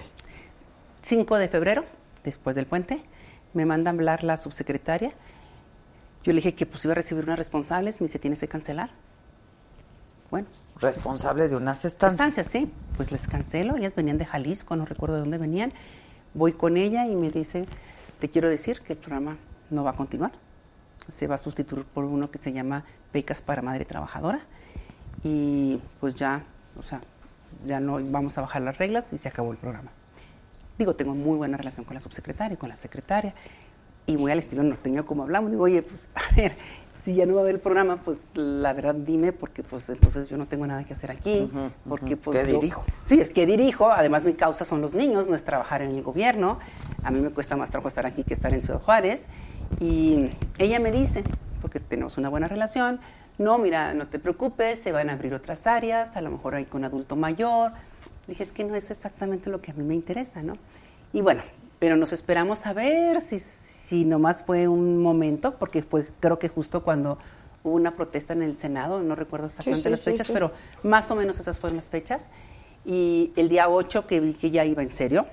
5 1.03 1.37
de 1.39 1.49
febrero, 1.49 1.85
después 2.25 2.55
del 2.55 2.67
puente, 2.67 3.01
me 3.55 3.67
manda 3.67 3.91
a 3.91 3.95
hablar 3.95 4.23
la 4.23 4.37
subsecretaria. 4.37 5.13
Yo 6.23 6.33
le 6.33 6.37
dije 6.37 6.55
que 6.55 6.67
pues 6.67 6.85
iba 6.85 6.93
a 6.93 6.95
recibir 6.95 7.25
unas 7.25 7.39
responsables, 7.39 8.01
me 8.01 8.07
dice, 8.07 8.19
tienes 8.19 8.41
que 8.41 8.49
cancelar. 8.49 8.91
Bueno. 10.31 10.47
Responsables 10.81 11.51
de 11.51 11.57
unas 11.57 11.85
estancias. 11.85 12.13
Estancias, 12.13 12.47
sí. 12.47 12.73
Pues 12.97 13.13
les 13.13 13.27
cancelo, 13.27 13.77
ellas 13.77 13.95
venían 13.95 14.19
de 14.19 14.25
Jalisco, 14.25 14.77
no 14.77 14.85
recuerdo 14.85 15.17
de 15.17 15.21
dónde 15.21 15.39
venían. 15.39 15.73
Voy 16.35 16.53
con 16.53 16.77
ella 16.77 17.07
y 17.07 17.15
me 17.15 17.31
dice, 17.31 17.67
te 18.21 18.31
quiero 18.31 18.49
decir 18.49 18.81
que 18.81 18.95
el 18.95 18.99
programa 18.99 19.37
no 19.71 19.85
va 19.85 19.91
a 19.91 19.95
continuar. 19.95 20.33
Se 21.09 21.27
va 21.27 21.35
a 21.35 21.39
sustituir 21.39 21.85
por 21.85 22.05
uno 22.05 22.31
que 22.31 22.39
se 22.39 22.53
llama 22.53 22.85
Becas 23.13 23.43
para 23.43 23.61
Madre 23.61 23.85
Trabajadora. 23.85 24.41
Y 25.25 25.81
pues 26.01 26.15
ya, 26.15 26.43
o 26.79 26.83
sea, 26.83 27.01
ya 27.67 27.81
no 27.81 27.99
vamos 28.11 28.37
a 28.39 28.41
bajar 28.41 28.63
las 28.63 28.79
reglas 28.79 29.13
y 29.13 29.19
se 29.19 29.29
acabó 29.29 29.53
el 29.53 29.59
programa. 29.59 29.91
Digo, 30.79 30.95
tengo 30.97 31.15
muy 31.15 31.37
buena 31.37 31.57
relación 31.57 31.85
con 31.85 31.95
la 31.95 32.01
subsecretaria 32.01 32.55
y 32.55 32.57
con 32.57 32.69
la 32.69 32.77
secretaria. 32.77 33.35
Y 34.05 34.17
muy 34.17 34.33
al 34.33 34.39
estilo 34.41 34.65
norteño 34.65 35.07
como 35.07 35.23
hablamos. 35.23 35.53
Digo, 35.53 35.63
oye, 35.65 35.83
pues 35.83 36.09
a 36.17 36.35
ver, 36.35 36.57
si 36.97 37.15
ya 37.15 37.25
no 37.25 37.35
va 37.35 37.41
a 37.41 37.43
haber 37.45 37.55
el 37.57 37.61
programa, 37.61 37.99
pues 37.99 38.19
la 38.35 38.73
verdad 38.73 38.97
dime, 38.97 39.33
porque 39.33 39.63
pues 39.63 39.89
entonces 39.91 40.29
yo 40.29 40.37
no 40.37 40.47
tengo 40.47 40.67
nada 40.67 40.83
que 40.83 40.93
hacer 40.95 41.13
aquí. 41.13 41.43
Ujú, 41.43 41.71
porque 41.89 42.15
ujú. 42.15 42.23
pues 42.25 42.39
¿Qué 42.45 42.51
yo- 42.53 42.59
dirijo? 42.59 42.85
Sí, 43.05 43.21
es 43.21 43.31
que 43.31 43.47
dirijo. 43.47 43.91
Además, 43.93 44.25
mi 44.25 44.35
causa 44.35 44.65
son 44.65 44.81
los 44.81 44.93
niños, 44.95 45.29
no 45.29 45.37
es 45.37 45.45
trabajar 45.45 45.83
en 45.83 45.93
el 45.93 46.03
gobierno. 46.03 46.59
A 47.05 47.13
mí 47.13 47.21
me 47.21 47.31
cuesta 47.31 47.57
más 47.57 47.71
trabajo 47.71 47.87
estar 47.89 48.07
aquí 48.07 48.25
que 48.25 48.35
estar 48.35 48.53
en 48.53 48.63
Ciudad 48.63 48.81
Juárez. 48.81 49.29
Y 49.79 50.25
ella 50.59 50.81
me 50.81 50.91
dice, 50.91 51.23
porque 51.61 51.79
tenemos 51.79 52.19
una 52.19 52.29
buena 52.29 52.49
relación, 52.49 52.99
no, 53.39 53.59
mira, 53.59 53.95
no 53.95 54.07
te 54.07 54.19
preocupes, 54.19 54.81
se 54.81 54.93
van 54.93 55.11
a 55.11 55.15
abrir 55.15 55.35
otras 55.35 55.67
áreas, 55.67 56.17
a 56.17 56.23
lo 56.23 56.31
mejor 56.31 56.55
hay 56.55 56.65
con 56.65 56.85
adulto 56.85 57.17
mayor. 57.17 57.73
Dije, 58.27 58.43
es 58.43 58.53
que 58.53 58.65
no 58.65 58.75
es 58.75 58.91
exactamente 58.91 59.51
lo 59.51 59.61
que 59.61 59.71
a 59.73 59.75
mí 59.75 59.83
me 59.83 59.95
interesa, 59.95 60.43
¿no? 60.43 60.57
Y 61.13 61.21
bueno, 61.23 61.43
pero 61.79 61.97
nos 61.97 62.13
esperamos 62.13 62.67
a 62.67 62.73
ver 62.73 63.21
si, 63.21 63.41
si 63.41 64.05
nomás 64.05 64.43
fue 64.43 64.69
un 64.69 65.03
momento, 65.03 65.57
porque 65.57 65.83
fue 65.83 66.07
creo 66.21 66.39
que 66.39 66.49
justo 66.49 66.85
cuando 66.85 67.19
hubo 67.65 67.75
una 67.75 67.97
protesta 67.97 68.33
en 68.33 68.43
el 68.43 68.59
Senado, 68.59 69.03
no 69.03 69.15
recuerdo 69.15 69.47
exactamente 69.47 69.83
sí, 69.83 69.91
las 69.91 70.03
fechas, 70.03 70.27
sí. 70.27 70.33
pero 70.33 70.53
más 70.83 71.11
o 71.11 71.17
menos 71.17 71.41
esas 71.41 71.59
fueron 71.59 71.77
las 71.77 71.89
fechas. 71.89 72.29
Y 72.85 73.33
el 73.37 73.49
día 73.49 73.69
8 73.69 74.07
que 74.07 74.21
vi 74.21 74.35
que 74.35 74.51
ya 74.51 74.65
iba 74.65 74.83
en 74.83 74.91
serio, 74.91 75.27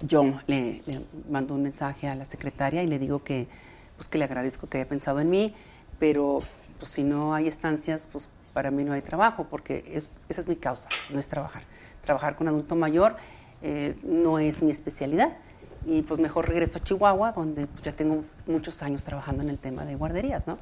yo 0.00 0.24
le, 0.46 0.82
le 0.86 1.00
mando 1.30 1.54
un 1.54 1.62
mensaje 1.62 2.08
a 2.08 2.14
la 2.14 2.24
secretaria 2.24 2.82
y 2.82 2.86
le 2.86 2.98
digo 2.98 3.22
que, 3.22 3.48
pues, 3.96 4.08
que 4.08 4.18
le 4.18 4.24
agradezco 4.24 4.68
que 4.68 4.78
haya 4.78 4.88
pensado 4.88 5.20
en 5.20 5.30
mí, 5.30 5.54
pero 5.98 6.42
pues, 6.78 6.90
si 6.90 7.02
no 7.04 7.34
hay 7.34 7.48
estancias, 7.48 8.08
pues 8.10 8.28
para 8.52 8.70
mí 8.70 8.84
no 8.84 8.92
hay 8.92 9.02
trabajo, 9.02 9.46
porque 9.50 9.84
es- 9.94 10.10
esa 10.28 10.40
es 10.40 10.48
mi 10.48 10.56
causa, 10.56 10.88
no 11.10 11.18
es 11.18 11.28
trabajar. 11.28 11.62
Trabajar 12.02 12.36
con 12.36 12.48
adulto 12.48 12.74
mayor 12.76 13.16
eh, 13.62 13.96
no 14.02 14.38
es 14.38 14.62
mi 14.62 14.70
especialidad. 14.70 15.36
Y 15.86 16.02
pues 16.02 16.20
mejor 16.20 16.48
regreso 16.48 16.78
a 16.78 16.82
Chihuahua, 16.84 17.32
donde 17.32 17.66
pues, 17.66 17.82
ya 17.82 17.92
tengo 17.92 18.24
muchos 18.46 18.82
años 18.82 19.02
trabajando 19.04 19.42
en 19.42 19.50
el 19.50 19.58
tema 19.58 19.84
de 19.84 19.94
guarderías, 19.94 20.46
¿no? 20.46 20.58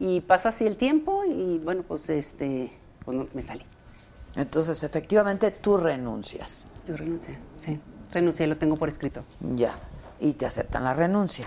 Y 0.00 0.20
pasa 0.22 0.50
así 0.50 0.66
el 0.66 0.76
tiempo 0.76 1.24
y 1.24 1.58
bueno, 1.58 1.82
pues 1.86 2.08
este, 2.10 2.72
pues 3.04 3.16
no, 3.16 3.26
me 3.34 3.42
salí. 3.42 3.64
Entonces, 4.36 4.82
efectivamente, 4.84 5.50
tú 5.50 5.76
renuncias. 5.76 6.66
Yo 6.86 6.96
renuncié, 6.96 7.36
sí. 7.58 7.80
Renuncié, 8.12 8.46
lo 8.46 8.56
tengo 8.56 8.76
por 8.76 8.88
escrito. 8.88 9.24
Ya. 9.56 9.78
Y 10.20 10.32
te 10.34 10.46
aceptan 10.46 10.84
la 10.84 10.94
renuncia. 10.94 11.46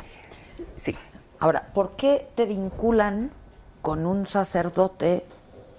Sí. 0.75 0.95
Ahora, 1.39 1.71
¿por 1.73 1.95
qué 1.95 2.27
te 2.35 2.45
vinculan 2.45 3.31
con 3.81 4.05
un 4.05 4.27
sacerdote 4.27 5.23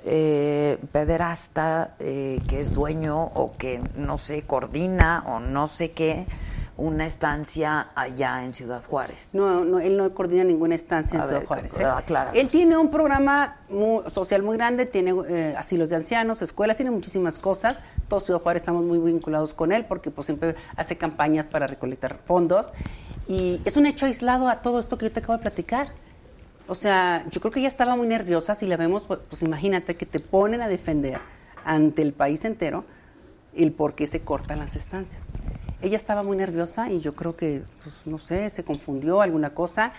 eh, 0.04 0.78
pederasta 0.90 1.94
eh, 2.00 2.38
que 2.48 2.60
es 2.60 2.74
dueño 2.74 3.22
o 3.34 3.52
que 3.56 3.80
no 3.96 4.18
sé, 4.18 4.42
coordina 4.42 5.24
o 5.28 5.38
no 5.40 5.68
sé 5.68 5.92
qué 5.92 6.26
una 6.76 7.06
estancia 7.06 7.88
allá 7.94 8.42
en 8.44 8.54
Ciudad 8.54 8.82
Juárez? 8.84 9.16
No, 9.34 9.62
no, 9.64 9.78
él 9.78 9.96
no 9.96 10.12
coordina 10.14 10.42
ninguna 10.42 10.74
estancia 10.74 11.16
en 11.16 11.22
A 11.22 11.26
Ciudad 11.26 11.40
ver, 11.40 11.46
Juárez. 11.46 11.78
cl- 11.78 12.26
¿eh? 12.34 12.40
Él 12.40 12.48
tiene 12.48 12.76
un 12.76 12.90
programa 12.90 13.58
social 14.12 14.42
muy 14.42 14.56
grande, 14.56 14.86
tiene 14.86 15.14
eh, 15.28 15.54
asilos 15.56 15.90
de 15.90 15.96
ancianos, 15.96 16.42
escuelas, 16.42 16.78
tiene 16.78 16.90
muchísimas 16.90 17.38
cosas. 17.38 17.82
Todos 18.08 18.24
Ciudad 18.24 18.40
Juárez 18.40 18.62
estamos 18.62 18.84
muy 18.84 18.98
vinculados 18.98 19.54
con 19.54 19.70
él 19.70 19.84
porque 19.84 20.10
pues 20.10 20.26
siempre 20.26 20.56
hace 20.74 20.96
campañas 20.96 21.46
para 21.46 21.66
recolectar 21.68 22.18
fondos. 22.24 22.72
Y 23.28 23.60
es 23.64 23.76
un 23.76 23.86
hecho 23.86 24.06
aislado 24.06 24.48
a 24.48 24.62
todo 24.62 24.80
esto 24.80 24.98
que 24.98 25.06
yo 25.06 25.12
te 25.12 25.20
acabo 25.20 25.34
de 25.34 25.42
platicar. 25.42 25.88
O 26.72 26.74
sea, 26.74 27.26
yo 27.30 27.38
creo 27.42 27.52
que 27.52 27.60
ella 27.60 27.68
estaba 27.68 27.96
muy 27.96 28.06
nerviosa. 28.06 28.54
Si 28.54 28.64
la 28.64 28.78
vemos, 28.78 29.04
pues, 29.04 29.20
pues 29.28 29.42
imagínate 29.42 29.94
que 29.94 30.06
te 30.06 30.20
ponen 30.20 30.62
a 30.62 30.68
defender 30.68 31.20
ante 31.66 32.00
el 32.00 32.14
país 32.14 32.46
entero 32.46 32.86
el 33.54 33.72
por 33.72 33.94
qué 33.94 34.06
se 34.06 34.22
cortan 34.22 34.60
las 34.60 34.74
estancias. 34.74 35.32
Ella 35.82 35.96
estaba 35.96 36.22
muy 36.22 36.34
nerviosa 36.34 36.90
y 36.90 37.00
yo 37.00 37.14
creo 37.14 37.36
que, 37.36 37.60
pues, 37.82 38.06
no 38.06 38.18
sé, 38.18 38.48
se 38.48 38.64
confundió 38.64 39.20
alguna 39.20 39.50
cosa. 39.50 39.92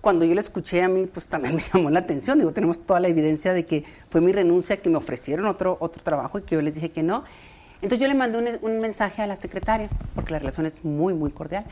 Cuando 0.00 0.24
yo 0.24 0.32
la 0.32 0.40
escuché 0.40 0.82
a 0.82 0.88
mí, 0.88 1.04
pues 1.04 1.28
también 1.28 1.56
me 1.56 1.62
llamó 1.62 1.90
la 1.90 1.98
atención. 1.98 2.38
Digo, 2.38 2.54
tenemos 2.54 2.86
toda 2.86 3.00
la 3.00 3.08
evidencia 3.08 3.52
de 3.52 3.66
que 3.66 3.84
fue 4.08 4.22
mi 4.22 4.32
renuncia, 4.32 4.78
que 4.78 4.88
me 4.88 4.96
ofrecieron 4.96 5.44
otro, 5.44 5.76
otro 5.78 6.02
trabajo 6.02 6.38
y 6.38 6.42
que 6.44 6.54
yo 6.54 6.62
les 6.62 6.76
dije 6.76 6.90
que 6.90 7.02
no. 7.02 7.24
Entonces 7.82 8.00
yo 8.00 8.08
le 8.08 8.14
mandé 8.14 8.38
un, 8.38 8.48
un 8.62 8.78
mensaje 8.78 9.20
a 9.20 9.26
la 9.26 9.36
secretaria, 9.36 9.90
porque 10.14 10.32
la 10.32 10.38
relación 10.38 10.64
es 10.64 10.86
muy, 10.86 11.12
muy 11.12 11.32
cordial, 11.32 11.66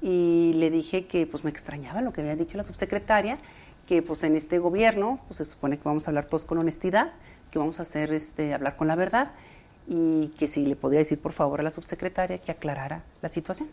y 0.00 0.54
le 0.56 0.70
dije 0.70 1.06
que 1.06 1.28
pues 1.28 1.44
me 1.44 1.50
extrañaba 1.50 2.00
lo 2.00 2.12
que 2.12 2.22
había 2.22 2.34
dicho 2.34 2.56
la 2.56 2.64
subsecretaria, 2.64 3.38
que 3.86 4.02
pues 4.02 4.22
en 4.24 4.36
este 4.36 4.58
gobierno 4.58 5.20
pues 5.28 5.38
se 5.38 5.44
supone 5.44 5.76
que 5.76 5.84
vamos 5.84 6.06
a 6.06 6.10
hablar 6.10 6.26
todos 6.26 6.44
con 6.44 6.58
honestidad, 6.58 7.12
que 7.50 7.58
vamos 7.58 7.78
a 7.78 7.82
hacer 7.82 8.12
este 8.12 8.54
hablar 8.54 8.76
con 8.76 8.88
la 8.88 8.94
verdad 8.94 9.32
y 9.86 10.28
que 10.38 10.46
si 10.46 10.64
le 10.64 10.76
podía 10.76 11.00
decir 11.00 11.20
por 11.20 11.32
favor 11.32 11.60
a 11.60 11.62
la 11.62 11.70
subsecretaria 11.70 12.38
que 12.38 12.52
aclarara 12.52 13.02
la 13.20 13.28
situación. 13.28 13.68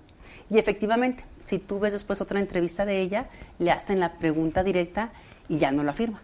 Y 0.49 0.57
efectivamente, 0.57 1.23
si 1.39 1.59
tú 1.59 1.79
ves 1.79 1.93
después 1.93 2.21
otra 2.21 2.39
entrevista 2.39 2.85
de 2.85 3.01
ella, 3.01 3.29
le 3.59 3.71
hacen 3.71 3.99
la 3.99 4.13
pregunta 4.13 4.63
directa 4.63 5.11
y 5.47 5.57
ya 5.57 5.71
no 5.71 5.83
la 5.83 5.91
afirma. 5.91 6.21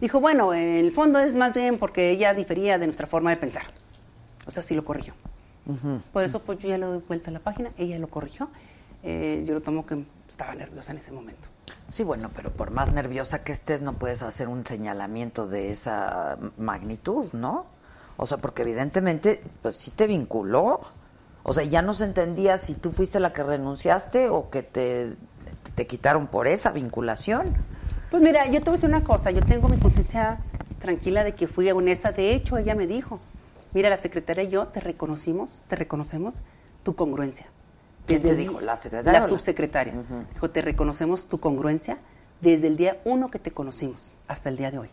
Dijo, 0.00 0.20
bueno, 0.20 0.54
en 0.54 0.76
el 0.76 0.92
fondo 0.92 1.18
es 1.18 1.34
más 1.34 1.54
bien 1.54 1.78
porque 1.78 2.10
ella 2.10 2.34
difería 2.34 2.78
de 2.78 2.86
nuestra 2.86 3.06
forma 3.06 3.30
de 3.30 3.36
pensar. 3.36 3.64
O 4.46 4.50
sea, 4.50 4.62
sí 4.62 4.74
lo 4.74 4.84
corrigió. 4.84 5.14
Por 6.12 6.24
eso 6.24 6.40
pues 6.40 6.58
yo 6.60 6.68
ya 6.68 6.78
le 6.78 6.86
doy 6.86 7.02
vuelta 7.06 7.30
a 7.30 7.32
la 7.32 7.40
página, 7.40 7.70
ella 7.76 7.98
lo 7.98 8.08
corrigió. 8.08 8.48
Eh, 9.02 9.44
yo 9.46 9.54
lo 9.54 9.60
tomo 9.60 9.86
que 9.86 10.04
estaba 10.28 10.54
nerviosa 10.54 10.92
en 10.92 10.98
ese 10.98 11.12
momento. 11.12 11.48
Sí, 11.92 12.02
bueno, 12.02 12.30
pero 12.34 12.50
por 12.50 12.70
más 12.70 12.92
nerviosa 12.92 13.42
que 13.42 13.52
estés, 13.52 13.82
no 13.82 13.94
puedes 13.94 14.22
hacer 14.22 14.48
un 14.48 14.64
señalamiento 14.64 15.46
de 15.46 15.70
esa 15.70 16.38
magnitud, 16.56 17.32
¿no? 17.32 17.66
O 18.16 18.26
sea, 18.26 18.38
porque 18.38 18.62
evidentemente, 18.62 19.42
pues 19.62 19.76
sí 19.76 19.90
te 19.90 20.06
vinculó. 20.06 20.80
O 21.44 21.54
sea, 21.54 21.64
ya 21.64 21.82
no 21.82 21.94
se 21.94 22.04
entendía 22.04 22.58
si 22.58 22.74
tú 22.74 22.92
fuiste 22.92 23.20
la 23.20 23.32
que 23.32 23.42
renunciaste 23.42 24.28
o 24.28 24.50
que 24.50 24.62
te, 24.62 25.14
te 25.74 25.86
quitaron 25.86 26.26
por 26.26 26.46
esa 26.46 26.72
vinculación. 26.72 27.54
Pues 28.10 28.22
mira, 28.22 28.44
yo 28.46 28.60
te 28.60 28.66
voy 28.66 28.70
a 28.70 28.72
decir 28.72 28.88
una 28.88 29.04
cosa, 29.04 29.30
yo 29.30 29.40
tengo 29.40 29.68
mi 29.68 29.78
conciencia 29.78 30.40
tranquila 30.80 31.24
de 31.24 31.34
que 31.34 31.46
fui 31.46 31.70
honesta. 31.70 32.12
De 32.12 32.34
hecho, 32.34 32.58
ella 32.58 32.74
me 32.74 32.86
dijo, 32.86 33.20
mira, 33.72 33.88
la 33.88 33.96
secretaria 33.96 34.44
y 34.44 34.48
yo 34.48 34.66
te 34.66 34.80
reconocimos, 34.80 35.64
te 35.68 35.76
reconocemos 35.76 36.42
tu 36.82 36.94
congruencia. 36.94 37.46
¿Quién 38.08 38.22
te 38.22 38.34
dijo? 38.34 38.54
día- 38.54 38.62
¿La 38.62 38.76
secretaria 38.76 39.10
o 39.10 39.12
La 39.14 39.20
la- 39.20 39.28
subsecretaria. 39.28 39.94
Dijo, 40.34 40.50
te 40.50 40.62
reconocemos 40.62 41.26
tu 41.26 41.38
congruencia 41.38 41.98
desde 42.40 42.66
el 42.66 42.76
día 42.76 42.98
uno 43.04 43.30
que 43.30 43.38
te 43.38 43.50
conocimos 43.52 44.12
hasta 44.26 44.48
el 44.48 44.56
día 44.56 44.70
de 44.70 44.78
hoy. 44.78 44.88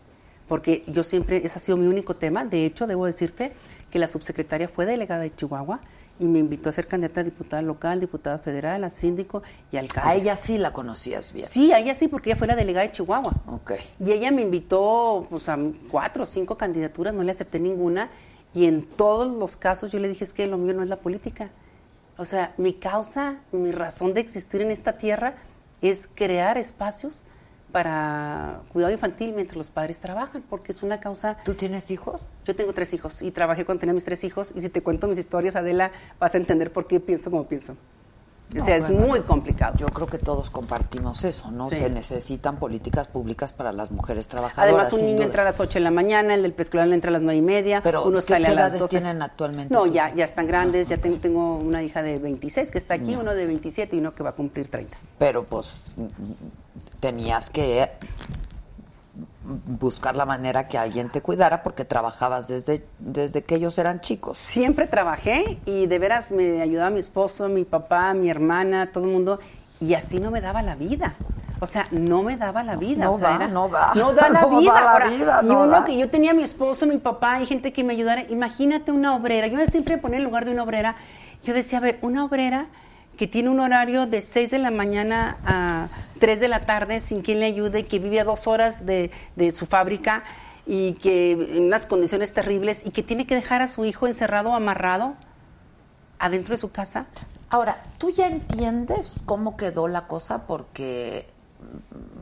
Porque 0.48 0.84
yo 0.86 1.02
siempre, 1.02 1.38
ese 1.44 1.58
ha 1.58 1.60
sido 1.60 1.76
mi 1.76 1.86
único 1.88 2.14
tema. 2.16 2.44
De 2.44 2.64
hecho, 2.64 2.86
debo 2.86 3.06
decirte 3.06 3.52
que 3.90 3.98
la 3.98 4.06
subsecretaria 4.08 4.68
fue 4.68 4.86
delegada 4.86 5.22
de 5.22 5.32
Chihuahua 5.34 5.80
y 6.18 6.24
me 6.24 6.38
invitó 6.38 6.70
a 6.70 6.72
ser 6.72 6.86
candidata 6.86 7.20
a 7.20 7.24
diputada 7.24 7.62
local, 7.62 8.00
diputada 8.00 8.38
federal, 8.38 8.84
a 8.84 8.90
síndico 8.90 9.42
y 9.72 9.76
alcalde. 9.76 10.08
A 10.10 10.14
ella 10.14 10.36
sí 10.36 10.56
la 10.56 10.72
conocías 10.72 11.32
bien. 11.32 11.46
Sí, 11.48 11.72
a 11.72 11.78
ella 11.78 11.94
sí, 11.94 12.08
porque 12.08 12.30
ella 12.30 12.38
fue 12.38 12.46
la 12.46 12.54
delegada 12.56 12.86
de 12.86 12.92
Chihuahua. 12.92 13.32
Ok. 13.48 13.72
Y 14.00 14.12
ella 14.12 14.30
me 14.30 14.42
invitó 14.42 15.26
pues, 15.28 15.48
a 15.48 15.58
cuatro 15.90 16.22
o 16.22 16.26
cinco 16.26 16.56
candidaturas, 16.56 17.12
no 17.12 17.22
le 17.22 17.32
acepté 17.32 17.58
ninguna. 17.60 18.08
Y 18.54 18.66
en 18.66 18.82
todos 18.84 19.36
los 19.36 19.56
casos 19.56 19.92
yo 19.92 19.98
le 19.98 20.08
dije, 20.08 20.24
es 20.24 20.32
que 20.32 20.46
lo 20.46 20.56
mío 20.58 20.72
no 20.74 20.82
es 20.82 20.88
la 20.88 20.96
política. 20.96 21.50
O 22.18 22.24
sea, 22.24 22.54
mi 22.56 22.72
causa, 22.74 23.40
mi 23.52 23.72
razón 23.72 24.14
de 24.14 24.20
existir 24.20 24.62
en 24.62 24.70
esta 24.70 24.96
tierra 24.98 25.34
es 25.82 26.08
crear 26.14 26.56
espacios 26.56 27.24
para 27.72 28.62
cuidado 28.72 28.92
infantil 28.92 29.34
mientras 29.34 29.56
los 29.56 29.68
padres 29.68 30.00
trabajan, 30.00 30.42
porque 30.48 30.72
es 30.72 30.82
una 30.82 30.98
causa... 30.98 31.36
¿Tú 31.44 31.54
tienes 31.54 31.90
hijos? 31.90 32.22
Yo 32.46 32.56
tengo 32.56 32.72
tres 32.72 32.94
hijos 32.94 33.20
y 33.20 33.30
trabajé 33.32 33.66
cuando 33.66 33.80
tenía 33.80 33.92
mis 33.92 34.04
tres 34.04 34.24
hijos 34.24 34.52
y 34.54 34.62
si 34.62 34.70
te 34.70 34.82
cuento 34.82 35.08
mis 35.08 35.18
historias, 35.18 35.56
Adela, 35.56 35.92
vas 36.18 36.34
a 36.34 36.38
entender 36.38 36.72
por 36.72 36.86
qué 36.86 37.00
pienso 37.00 37.30
como 37.30 37.46
pienso. 37.46 37.76
O 38.52 38.58
No, 38.58 38.64
sea, 38.64 38.76
es 38.76 38.88
bueno, 38.88 39.06
muy 39.08 39.20
complicado. 39.22 39.74
Yo 39.76 39.86
creo 39.88 40.06
que 40.06 40.18
todos 40.18 40.50
compartimos 40.50 41.24
eso, 41.24 41.50
¿no? 41.50 41.68
Sí. 41.68 41.76
Se 41.78 41.90
necesitan 41.90 42.56
políticas 42.58 43.08
públicas 43.08 43.52
para 43.52 43.72
las 43.72 43.90
mujeres 43.90 44.28
trabajadoras. 44.28 44.72
Además, 44.88 44.92
un 44.92 45.00
niño 45.00 45.16
duda. 45.16 45.24
entra 45.26 45.42
a 45.42 45.44
las 45.46 45.58
8 45.60 45.78
de 45.78 45.82
la 45.82 45.90
mañana, 45.90 46.34
el 46.34 46.42
del 46.42 46.52
preescolar 46.52 46.90
entra 46.92 47.08
a 47.08 47.12
las 47.12 47.22
9 47.22 47.38
y 47.38 47.42
media, 47.42 47.80
Pero, 47.82 48.04
uno 48.04 48.18
¿qué- 48.20 48.22
sale 48.22 48.46
qué 48.46 48.52
a 48.52 48.54
las 48.54 48.64
edades 48.66 48.80
12. 48.82 48.90
tienen 49.00 49.20
actualmente 49.20 49.74
No, 49.74 49.86
ya, 49.86 50.06
hijos? 50.06 50.18
ya 50.18 50.24
están 50.24 50.46
grandes, 50.46 50.88
ya 50.88 50.98
tengo, 50.98 51.16
tengo 51.18 51.56
una 51.56 51.82
hija 51.82 52.02
de 52.02 52.18
26 52.20 52.70
que 52.70 52.78
está 52.78 52.94
aquí, 52.94 53.16
uno 53.16 53.34
de 53.34 53.46
27 53.46 53.96
y 53.96 53.98
uno 53.98 54.14
que 54.14 54.22
va 54.22 54.30
a 54.30 54.34
cumplir 54.34 54.70
30. 54.70 54.96
Pero 55.18 55.42
pues 55.44 55.74
tenías 57.00 57.50
que 57.50 57.90
buscar 59.44 60.16
la 60.16 60.26
manera 60.26 60.68
que 60.68 60.76
alguien 60.78 61.08
te 61.10 61.20
cuidara 61.20 61.62
porque 61.62 61.84
trabajabas 61.84 62.48
desde, 62.48 62.84
desde 62.98 63.42
que 63.42 63.54
ellos 63.54 63.78
eran 63.78 64.00
chicos. 64.00 64.38
Siempre 64.38 64.86
trabajé 64.86 65.58
y 65.66 65.86
de 65.86 65.98
veras 65.98 66.32
me 66.32 66.60
ayudaba 66.60 66.90
mi 66.90 66.98
esposo, 67.00 67.48
mi 67.48 67.64
papá, 67.64 68.12
mi 68.14 68.28
hermana, 68.28 68.90
todo 68.92 69.04
el 69.04 69.10
mundo, 69.10 69.38
y 69.80 69.94
así 69.94 70.20
no 70.20 70.30
me 70.30 70.40
daba 70.40 70.62
la 70.62 70.74
vida. 70.74 71.16
O 71.58 71.64
sea, 71.64 71.86
no 71.90 72.22
me 72.22 72.36
daba 72.36 72.62
la 72.62 72.76
vida. 72.76 73.04
No 73.06 73.12
o 73.12 73.18
sea, 73.18 73.30
da, 73.30 73.34
era- 73.36 73.48
no 73.48 73.68
da. 73.68 73.92
No 73.94 74.12
da 74.12 74.28
la 74.30 74.40
No 74.42 74.58
vida. 74.60 74.72
da 74.74 74.80
la 74.82 74.92
Ahora, 74.92 75.08
vida, 75.08 75.40
y 75.42 75.46
no 75.46 75.54
uno 75.62 75.66
da. 75.68 75.84
que 75.86 75.96
yo 75.96 76.10
tenía 76.10 76.34
mi 76.34 76.42
esposo, 76.42 76.86
mi 76.86 76.98
papá 76.98 77.40
y 77.40 77.46
gente 77.46 77.72
que 77.72 77.82
me 77.84 77.94
ayudara. 77.94 78.24
Imagínate 78.28 78.92
una 78.92 79.14
obrera. 79.14 79.46
Yo 79.46 79.58
siempre 79.66 79.96
ponía 79.96 80.16
en 80.18 80.22
el 80.24 80.28
lugar 80.28 80.44
de 80.44 80.50
una 80.50 80.64
obrera. 80.64 80.96
Yo 81.44 81.54
decía, 81.54 81.78
a 81.78 81.80
ver, 81.80 81.98
una 82.02 82.24
obrera 82.26 82.66
que 83.16 83.26
tiene 83.26 83.48
un 83.48 83.60
horario 83.60 84.06
de 84.06 84.22
6 84.22 84.50
de 84.50 84.58
la 84.58 84.70
mañana 84.70 85.38
a 85.44 85.88
3 86.20 86.40
de 86.40 86.48
la 86.48 86.60
tarde 86.66 87.00
sin 87.00 87.22
quien 87.22 87.40
le 87.40 87.46
ayude, 87.46 87.86
que 87.86 87.98
vive 87.98 88.20
a 88.20 88.24
dos 88.24 88.46
horas 88.46 88.86
de, 88.86 89.10
de 89.36 89.52
su 89.52 89.66
fábrica 89.66 90.24
y 90.66 90.94
que 90.94 91.32
en 91.32 91.64
unas 91.64 91.86
condiciones 91.86 92.34
terribles 92.34 92.84
y 92.84 92.90
que 92.90 93.02
tiene 93.02 93.26
que 93.26 93.34
dejar 93.34 93.62
a 93.62 93.68
su 93.68 93.84
hijo 93.84 94.06
encerrado, 94.06 94.54
amarrado 94.54 95.14
adentro 96.18 96.54
de 96.54 96.60
su 96.60 96.70
casa. 96.70 97.06
Ahora, 97.48 97.78
¿tú 97.98 98.10
ya 98.10 98.26
entiendes 98.26 99.14
cómo 99.24 99.56
quedó 99.56 99.86
la 99.86 100.06
cosa? 100.08 100.46
Porque 100.46 101.28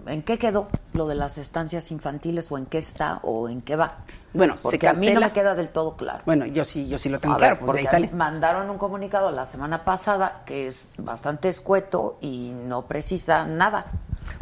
¿en 0.07 0.22
qué 0.22 0.39
quedó 0.39 0.68
lo 0.93 1.07
de 1.07 1.14
las 1.14 1.39
estancias 1.39 1.91
infantiles 1.91 2.51
o 2.51 2.59
en 2.59 2.66
qué 2.66 2.78
está 2.78 3.20
o 3.22 3.49
en 3.49 3.61
qué 3.61 3.76
va? 3.76 3.99
Bueno, 4.32 4.57
se 4.57 4.64
porque 4.64 4.89
a 4.89 4.95
mí 4.95 5.11
no 5.11 5.20
me 5.20 5.32
queda 5.32 5.55
del 5.55 5.70
todo 5.70 5.97
claro. 5.97 6.22
Bueno, 6.26 6.45
yo 6.47 6.64
sí, 6.64 6.89
yo 6.89 6.99
sí 6.99 7.09
lo 7.09 7.20
tengo 7.20 7.37
A 7.37 7.39
claro, 7.39 7.57
ver, 7.57 7.64
pues 7.64 7.76
ahí 7.76 7.85
porque 7.85 7.91
sale. 7.91 8.11
mandaron 8.12 8.68
un 8.68 8.78
comunicado 8.78 9.30
la 9.30 9.47
semana 9.47 9.85
pasada 9.85 10.43
que 10.45 10.66
es 10.66 10.87
bastante 10.99 11.49
escueto 11.49 12.18
y 12.20 12.53
no 12.66 12.87
precisa 12.87 13.47
nada. 13.47 13.87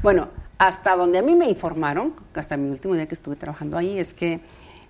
Bueno, 0.03 0.28
hasta 0.59 0.97
donde 0.97 1.18
a 1.18 1.22
mí 1.22 1.34
me 1.34 1.49
informaron, 1.49 2.14
hasta 2.34 2.57
mi 2.57 2.70
último 2.70 2.95
día 2.95 3.07
que 3.07 3.14
estuve 3.14 3.36
trabajando 3.36 3.76
ahí, 3.76 3.99
es 3.99 4.14
que 4.14 4.40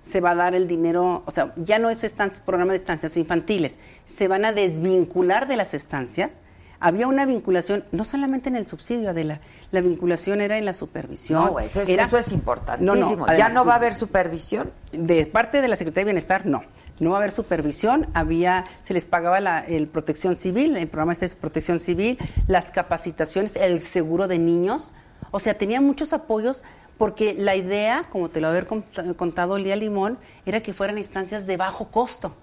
se 0.01 0.21
va 0.21 0.33
a 0.33 0.35
dar 0.35 0.55
el 0.55 0.69
dinero, 0.69 1.23
o 1.27 1.31
sea, 1.31 1.53
ya 1.57 1.79
no 1.79 1.89
es 1.89 2.05
programa 2.45 2.73
de 2.73 2.79
estancias 2.79 3.17
infantiles, 3.17 3.79
se 4.05 4.29
van 4.29 4.45
a 4.45 4.53
desvincular 4.53 5.49
de 5.49 5.57
las 5.57 5.75
estancias. 5.75 6.41
Había 6.85 7.07
una 7.07 7.25
vinculación, 7.27 7.85
no 7.93 8.05
solamente 8.05 8.49
en 8.49 8.57
el 8.57 8.67
subsidio, 8.67 9.11
Adela, 9.11 9.41
la 9.71 9.81
vinculación 9.81 10.41
era 10.41 10.59
en 10.59 10.65
la 10.65 10.75
supervisión. 10.75 11.45
No, 11.45 11.61
eso 11.61 11.81
es, 11.83 11.89
era- 11.89 12.03
eso 12.03 12.19
es 12.19 12.33
importantísimo. 12.33 13.27
ya 13.39 13.49
no 13.49 13.65
va 13.65 13.75
a 13.75 13.77
haber 13.77 13.95
supervisión. 13.95 14.73
de 14.93 15.25
parte 15.27 15.61
de 15.63 15.69
la 15.69 15.77
Secretaría 15.77 16.03
de 16.07 16.13
Bienestar, 16.13 16.45
no. 16.45 16.63
No 16.99 17.11
va 17.11 17.17
a 17.17 17.21
haber 17.21 17.33
supervisión, 17.33 18.09
había, 18.15 18.65
se 18.83 18.95
les 18.95 19.05
pagaba 19.05 19.41
la 19.41 19.61
el 19.61 19.87
protección 19.87 20.35
civil, 20.37 20.77
el 20.77 20.89
programa 20.89 21.13
este 21.13 21.27
es 21.27 21.35
protección 21.35 21.79
civil, 21.81 22.19
las 22.49 22.71
capacitaciones, 22.71 23.57
el 23.57 23.83
seguro 23.83 24.29
de 24.29 24.39
niños. 24.39 24.93
O 25.31 25.39
sea, 25.41 25.55
tenía 25.55 25.81
muchos 25.81 26.13
apoyos 26.13 26.63
porque 26.99 27.35
la 27.35 27.57
idea, 27.57 28.05
como 28.11 28.29
te 28.29 28.41
lo 28.41 28.49
haber 28.49 28.67
cont- 28.67 29.17
contado 29.17 29.57
Lía 29.57 29.77
Limón, 29.77 30.19
era 30.47 30.61
que 30.61 30.73
fueran 30.75 30.99
instancias 30.99 31.47
de 31.47 31.57
bajo 31.57 31.89
costo, 31.93 32.35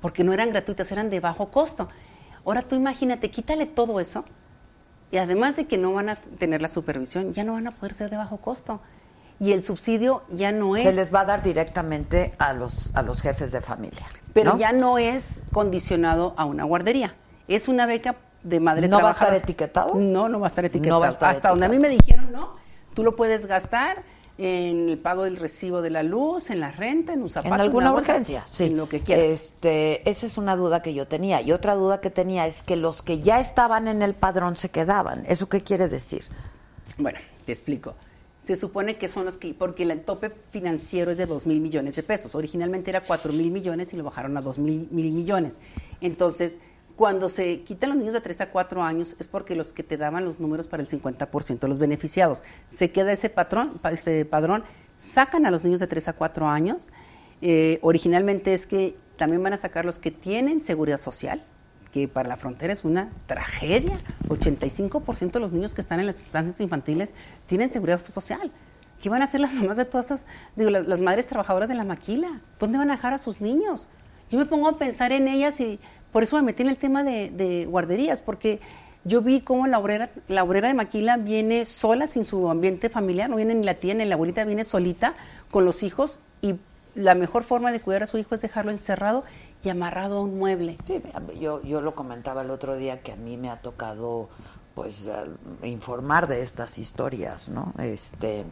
porque 0.00 0.24
no 0.24 0.32
eran 0.32 0.50
gratuitas, 0.50 0.92
eran 0.92 1.10
de 1.10 1.20
bajo 1.20 1.50
costo. 1.50 1.88
Ahora 2.48 2.62
tú 2.62 2.76
imagínate, 2.76 3.30
quítale 3.30 3.66
todo 3.66 4.00
eso 4.00 4.24
y 5.10 5.18
además 5.18 5.56
de 5.56 5.66
que 5.66 5.76
no 5.76 5.92
van 5.92 6.08
a 6.08 6.16
tener 6.16 6.62
la 6.62 6.68
supervisión, 6.68 7.34
ya 7.34 7.44
no 7.44 7.52
van 7.52 7.66
a 7.66 7.72
poder 7.72 7.92
ser 7.92 8.08
de 8.08 8.16
bajo 8.16 8.38
costo. 8.38 8.80
Y 9.38 9.52
el 9.52 9.62
subsidio 9.62 10.22
ya 10.30 10.50
no 10.50 10.74
es... 10.74 10.84
Se 10.84 10.94
les 10.94 11.14
va 11.14 11.20
a 11.20 11.24
dar 11.26 11.42
directamente 11.42 12.34
a 12.38 12.54
los, 12.54 12.90
a 12.94 13.02
los 13.02 13.20
jefes 13.20 13.52
de 13.52 13.60
familia. 13.60 14.06
Pero 14.32 14.52
¿no? 14.52 14.58
ya 14.58 14.72
no 14.72 14.96
es 14.96 15.44
condicionado 15.52 16.32
a 16.38 16.46
una 16.46 16.64
guardería. 16.64 17.14
Es 17.48 17.68
una 17.68 17.84
beca 17.84 18.16
de 18.42 18.60
madre 18.60 18.88
¿No 18.88 19.02
va 19.02 19.10
a 19.10 19.12
estar 19.12 19.34
etiquetado? 19.34 19.94
No, 19.96 20.30
no 20.30 20.40
va 20.40 20.46
a 20.46 20.48
estar 20.48 20.64
etiquetado. 20.64 20.96
No 20.96 21.00
va 21.00 21.08
a 21.08 21.10
estar 21.10 21.30
Hasta 21.30 21.50
donde 21.50 21.66
a 21.66 21.68
mí 21.68 21.78
me 21.78 21.90
dijeron, 21.90 22.32
no, 22.32 22.56
tú 22.94 23.04
lo 23.04 23.14
puedes 23.14 23.44
gastar 23.44 24.04
en 24.38 24.88
el 24.88 24.98
pago 24.98 25.24
del 25.24 25.36
recibo 25.36 25.82
de 25.82 25.90
la 25.90 26.04
luz, 26.04 26.50
en 26.50 26.60
la 26.60 26.70
renta, 26.70 27.12
en 27.12 27.22
un 27.22 27.28
zapato. 27.28 27.52
en 27.52 27.60
alguna 27.60 27.86
una 27.86 27.92
bolsa, 27.92 28.12
urgencia, 28.12 28.44
sí. 28.52 28.64
En 28.64 28.76
lo 28.76 28.88
que 28.88 29.00
quieras. 29.00 29.26
Este, 29.26 30.08
esa 30.08 30.26
es 30.26 30.38
una 30.38 30.54
duda 30.54 30.80
que 30.80 30.94
yo 30.94 31.08
tenía. 31.08 31.42
Y 31.42 31.50
otra 31.50 31.74
duda 31.74 32.00
que 32.00 32.10
tenía 32.10 32.46
es 32.46 32.62
que 32.62 32.76
los 32.76 33.02
que 33.02 33.18
ya 33.18 33.40
estaban 33.40 33.88
en 33.88 34.00
el 34.00 34.14
padrón 34.14 34.56
se 34.56 34.70
quedaban. 34.70 35.24
¿Eso 35.28 35.48
qué 35.48 35.60
quiere 35.60 35.88
decir? 35.88 36.22
Bueno, 36.98 37.18
te 37.44 37.52
explico. 37.52 37.96
Se 38.40 38.54
supone 38.54 38.96
que 38.96 39.08
son 39.08 39.24
los 39.24 39.36
que, 39.36 39.52
porque 39.54 39.82
el 39.82 40.00
tope 40.02 40.30
financiero 40.52 41.10
es 41.10 41.18
de 41.18 41.26
2 41.26 41.46
mil 41.46 41.60
millones 41.60 41.96
de 41.96 42.04
pesos. 42.04 42.36
Originalmente 42.36 42.90
era 42.90 43.00
4 43.00 43.32
mil 43.32 43.50
millones 43.50 43.92
y 43.92 43.96
lo 43.96 44.04
bajaron 44.04 44.36
a 44.36 44.40
2 44.40 44.58
mil 44.58 44.88
mil 44.92 45.12
millones. 45.12 45.60
Entonces, 46.00 46.58
cuando 46.98 47.28
se 47.28 47.60
quitan 47.62 47.90
los 47.90 47.98
niños 47.98 48.12
de 48.12 48.20
3 48.20 48.40
a 48.42 48.50
4 48.50 48.82
años 48.82 49.14
es 49.20 49.28
porque 49.28 49.54
los 49.54 49.72
que 49.72 49.84
te 49.84 49.96
daban 49.96 50.24
los 50.24 50.40
números 50.40 50.66
para 50.66 50.82
el 50.82 50.88
50% 50.88 51.60
de 51.60 51.68
los 51.68 51.78
beneficiados. 51.78 52.42
Se 52.66 52.90
queda 52.90 53.12
ese 53.12 53.30
patrón, 53.30 53.78
pa- 53.80 53.92
este 53.92 54.24
padrón, 54.24 54.64
sacan 54.96 55.46
a 55.46 55.50
los 55.52 55.62
niños 55.62 55.78
de 55.78 55.86
3 55.86 56.08
a 56.08 56.12
4 56.14 56.48
años. 56.48 56.88
Eh, 57.40 57.78
originalmente 57.82 58.52
es 58.52 58.66
que 58.66 58.96
también 59.16 59.40
van 59.44 59.52
a 59.52 59.56
sacar 59.58 59.84
los 59.84 60.00
que 60.00 60.10
tienen 60.10 60.64
seguridad 60.64 60.98
social, 60.98 61.44
que 61.92 62.08
para 62.08 62.28
la 62.28 62.36
frontera 62.36 62.72
es 62.72 62.82
una 62.84 63.10
tragedia. 63.26 64.00
85% 64.28 65.30
de 65.32 65.40
los 65.40 65.52
niños 65.52 65.74
que 65.74 65.80
están 65.80 66.00
en 66.00 66.06
las 66.06 66.16
estancias 66.18 66.60
infantiles 66.60 67.14
tienen 67.46 67.70
seguridad 67.70 68.00
social. 68.12 68.50
¿Qué 69.00 69.08
van 69.08 69.22
a 69.22 69.26
hacer 69.26 69.38
las 69.38 69.52
mamás 69.54 69.76
de 69.76 69.84
todas 69.84 70.06
estas, 70.10 70.26
digo, 70.56 70.70
las 70.70 70.98
madres 70.98 71.28
trabajadoras 71.28 71.68
de 71.68 71.76
la 71.76 71.84
maquila? 71.84 72.40
¿Dónde 72.58 72.78
van 72.78 72.90
a 72.90 72.94
dejar 72.96 73.14
a 73.14 73.18
sus 73.18 73.40
niños? 73.40 73.86
Yo 74.30 74.38
me 74.38 74.44
pongo 74.44 74.68
a 74.68 74.76
pensar 74.78 75.12
en 75.12 75.26
ellas 75.28 75.58
y 75.60 75.80
por 76.12 76.22
eso 76.22 76.36
me 76.36 76.42
metí 76.42 76.62
en 76.62 76.68
el 76.68 76.76
tema 76.76 77.04
de, 77.04 77.30
de 77.30 77.66
guarderías, 77.66 78.20
porque 78.20 78.60
yo 79.04 79.22
vi 79.22 79.40
cómo 79.40 79.66
la 79.66 79.78
obrera, 79.78 80.10
la 80.28 80.42
obrera 80.42 80.68
de 80.68 80.74
maquila 80.74 81.16
viene 81.16 81.64
sola, 81.64 82.06
sin 82.06 82.24
su 82.24 82.50
ambiente 82.50 82.90
familiar, 82.90 83.30
no 83.30 83.36
viene 83.36 83.54
ni 83.54 83.64
la 83.64 83.74
tía 83.74 83.94
ni 83.94 84.04
la 84.04 84.14
abuelita, 84.14 84.44
viene 84.44 84.64
solita 84.64 85.14
con 85.50 85.64
los 85.64 85.82
hijos 85.82 86.20
y 86.42 86.56
la 86.94 87.14
mejor 87.14 87.44
forma 87.44 87.72
de 87.72 87.80
cuidar 87.80 88.02
a 88.02 88.06
su 88.06 88.18
hijo 88.18 88.34
es 88.34 88.42
dejarlo 88.42 88.70
encerrado 88.70 89.24
y 89.62 89.68
amarrado 89.68 90.18
a 90.18 90.22
un 90.22 90.38
mueble. 90.38 90.76
Sí, 90.84 91.00
yo, 91.40 91.62
yo 91.62 91.80
lo 91.80 91.94
comentaba 91.94 92.42
el 92.42 92.50
otro 92.50 92.76
día 92.76 93.00
que 93.00 93.12
a 93.12 93.16
mí 93.16 93.36
me 93.36 93.50
ha 93.50 93.60
tocado 93.60 94.28
pues 94.74 95.06
eh, 95.06 95.66
informar 95.66 96.28
de 96.28 96.42
estas 96.42 96.78
historias, 96.78 97.48
¿no? 97.48 97.72
Este 97.78 98.44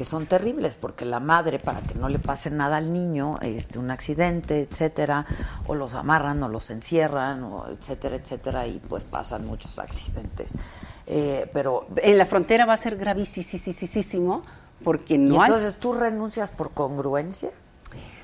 que 0.00 0.06
son 0.06 0.24
terribles 0.24 0.76
porque 0.76 1.04
la 1.04 1.20
madre 1.20 1.58
para 1.58 1.82
que 1.82 1.94
no 1.94 2.08
le 2.08 2.18
pase 2.18 2.48
nada 2.50 2.78
al 2.78 2.90
niño, 2.90 3.38
este 3.42 3.78
un 3.78 3.90
accidente, 3.90 4.62
etcétera, 4.62 5.26
o 5.66 5.74
los 5.74 5.92
amarran 5.92 6.42
o 6.42 6.48
los 6.48 6.70
encierran, 6.70 7.42
o 7.42 7.66
etcétera, 7.68 8.16
etcétera 8.16 8.66
y 8.66 8.78
pues 8.78 9.04
pasan 9.04 9.46
muchos 9.46 9.78
accidentes. 9.78 10.54
Eh, 11.06 11.50
pero 11.52 11.86
En 11.96 12.16
la 12.16 12.24
frontera 12.24 12.64
va 12.64 12.72
a 12.72 12.76
ser 12.78 12.96
gravísimo 12.96 14.40
porque 14.82 15.18
no 15.18 15.34
¿Y 15.34 15.36
hay- 15.36 15.44
entonces 15.48 15.76
tú 15.76 15.92
renuncias 15.92 16.50
por 16.50 16.70
congruencia? 16.70 17.50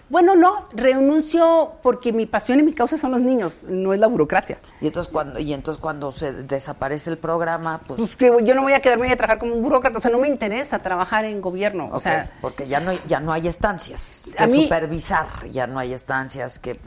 Bueno, 0.09 0.37
no, 0.37 0.67
renuncio 0.73 1.73
porque 1.83 2.13
mi 2.13 2.27
pasión 2.27 2.61
y 2.61 2.63
mi 2.63 2.73
causa 2.73 2.97
son 2.97 3.11
los 3.11 3.21
niños, 3.21 3.65
no 3.69 3.93
es 3.93 3.99
la 3.99 4.07
burocracia. 4.07 4.59
Y 4.81 4.87
entonces 4.87 5.13
cuando, 5.13 5.41
y 5.41 5.53
entonces 5.53 5.81
cuando 5.81 6.13
se 6.13 6.33
desaparece 6.33 7.11
el 7.11 7.19
programa, 7.19 7.81
pues... 7.87 8.01
Pues 8.01 8.15
que 8.15 8.33
yo 8.45 8.55
no 8.55 8.63
voy 8.63 8.75
a 8.75 8.81
quedarme 8.81 9.11
a 9.11 9.17
trabajar 9.17 9.39
como 9.39 9.55
un 9.55 9.63
burócrata, 9.63 9.99
o 9.99 10.01
sea, 10.01 10.13
no 10.13 10.19
me 10.19 10.29
interesa 10.29 10.79
trabajar 10.79 11.25
en 11.25 11.41
gobierno, 11.41 11.91
o 11.93 11.99
sea... 11.99 12.31
porque 12.41 12.69
ya 12.69 12.79
no 12.79 12.91
hay, 12.91 13.01
ya 13.09 13.19
no 13.19 13.33
hay 13.33 13.49
estancias 13.49 14.33
que 14.39 14.47
mí- 14.47 14.63
supervisar, 14.65 15.27
ya 15.51 15.67
no 15.67 15.79
hay 15.81 15.93
estancias 15.93 16.61
que 16.61 16.79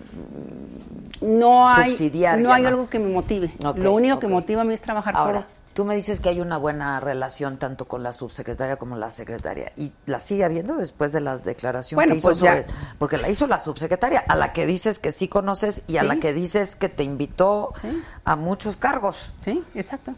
no 1.19 1.67
hay, 1.67 1.91
subsidiar, 1.91 2.39
no 2.39 2.53
hay 2.53 2.63
no. 2.63 2.67
algo 2.69 2.89
que 2.89 2.99
me 2.99 3.13
motive. 3.13 3.51
Lo 3.75 3.91
único 3.91 4.19
que 4.19 4.27
motiva 4.27 4.61
a 4.61 4.65
mí 4.65 4.73
es 4.73 4.81
trabajar 4.81 5.13
Ahora, 5.17 5.41
por... 5.41 5.58
tú 5.79 5.85
me 5.85 5.95
dices 5.95 6.19
que 6.19 6.27
hay 6.27 6.41
una 6.41 6.57
buena 6.57 6.99
relación 6.99 7.55
tanto 7.55 7.85
con 7.87 8.03
la 8.03 8.11
subsecretaria 8.11 8.75
como 8.75 8.97
la 8.97 9.11
secretaria. 9.11 9.71
¿Y 9.77 9.93
la 10.07 10.19
sigue 10.19 10.43
habiendo 10.43 10.75
después 10.75 11.13
de 11.13 11.21
la 11.21 11.37
declaración 11.37 11.95
Bueno, 11.95 12.11
que 12.11 12.17
hizo 12.17 12.27
pues 12.27 12.41
ya. 12.41 12.63
sobre- 12.63 12.65
Porque 12.97 13.17
la 13.17 13.29
hizo 13.29 13.47
la 13.47 13.61
subsecretaria, 13.61 14.19
a 14.27 14.35
la 14.35 14.51
que 14.51 14.65
dices 14.65 14.99
que 14.99 15.13
sí 15.13 15.29
conoces 15.29 15.83
y 15.87 15.95
a 15.95 16.01
Sí. 16.01 16.07
la 16.07 16.17
que 16.17 16.33
dices 16.33 16.75
que 16.75 16.89
te 16.89 17.03
invitó 17.05 17.71
Sí. 17.79 18.03
a 18.25 18.35
muchos 18.35 18.75
cargos. 18.75 19.31
Sí, 19.39 19.63
exacto. 19.73 20.15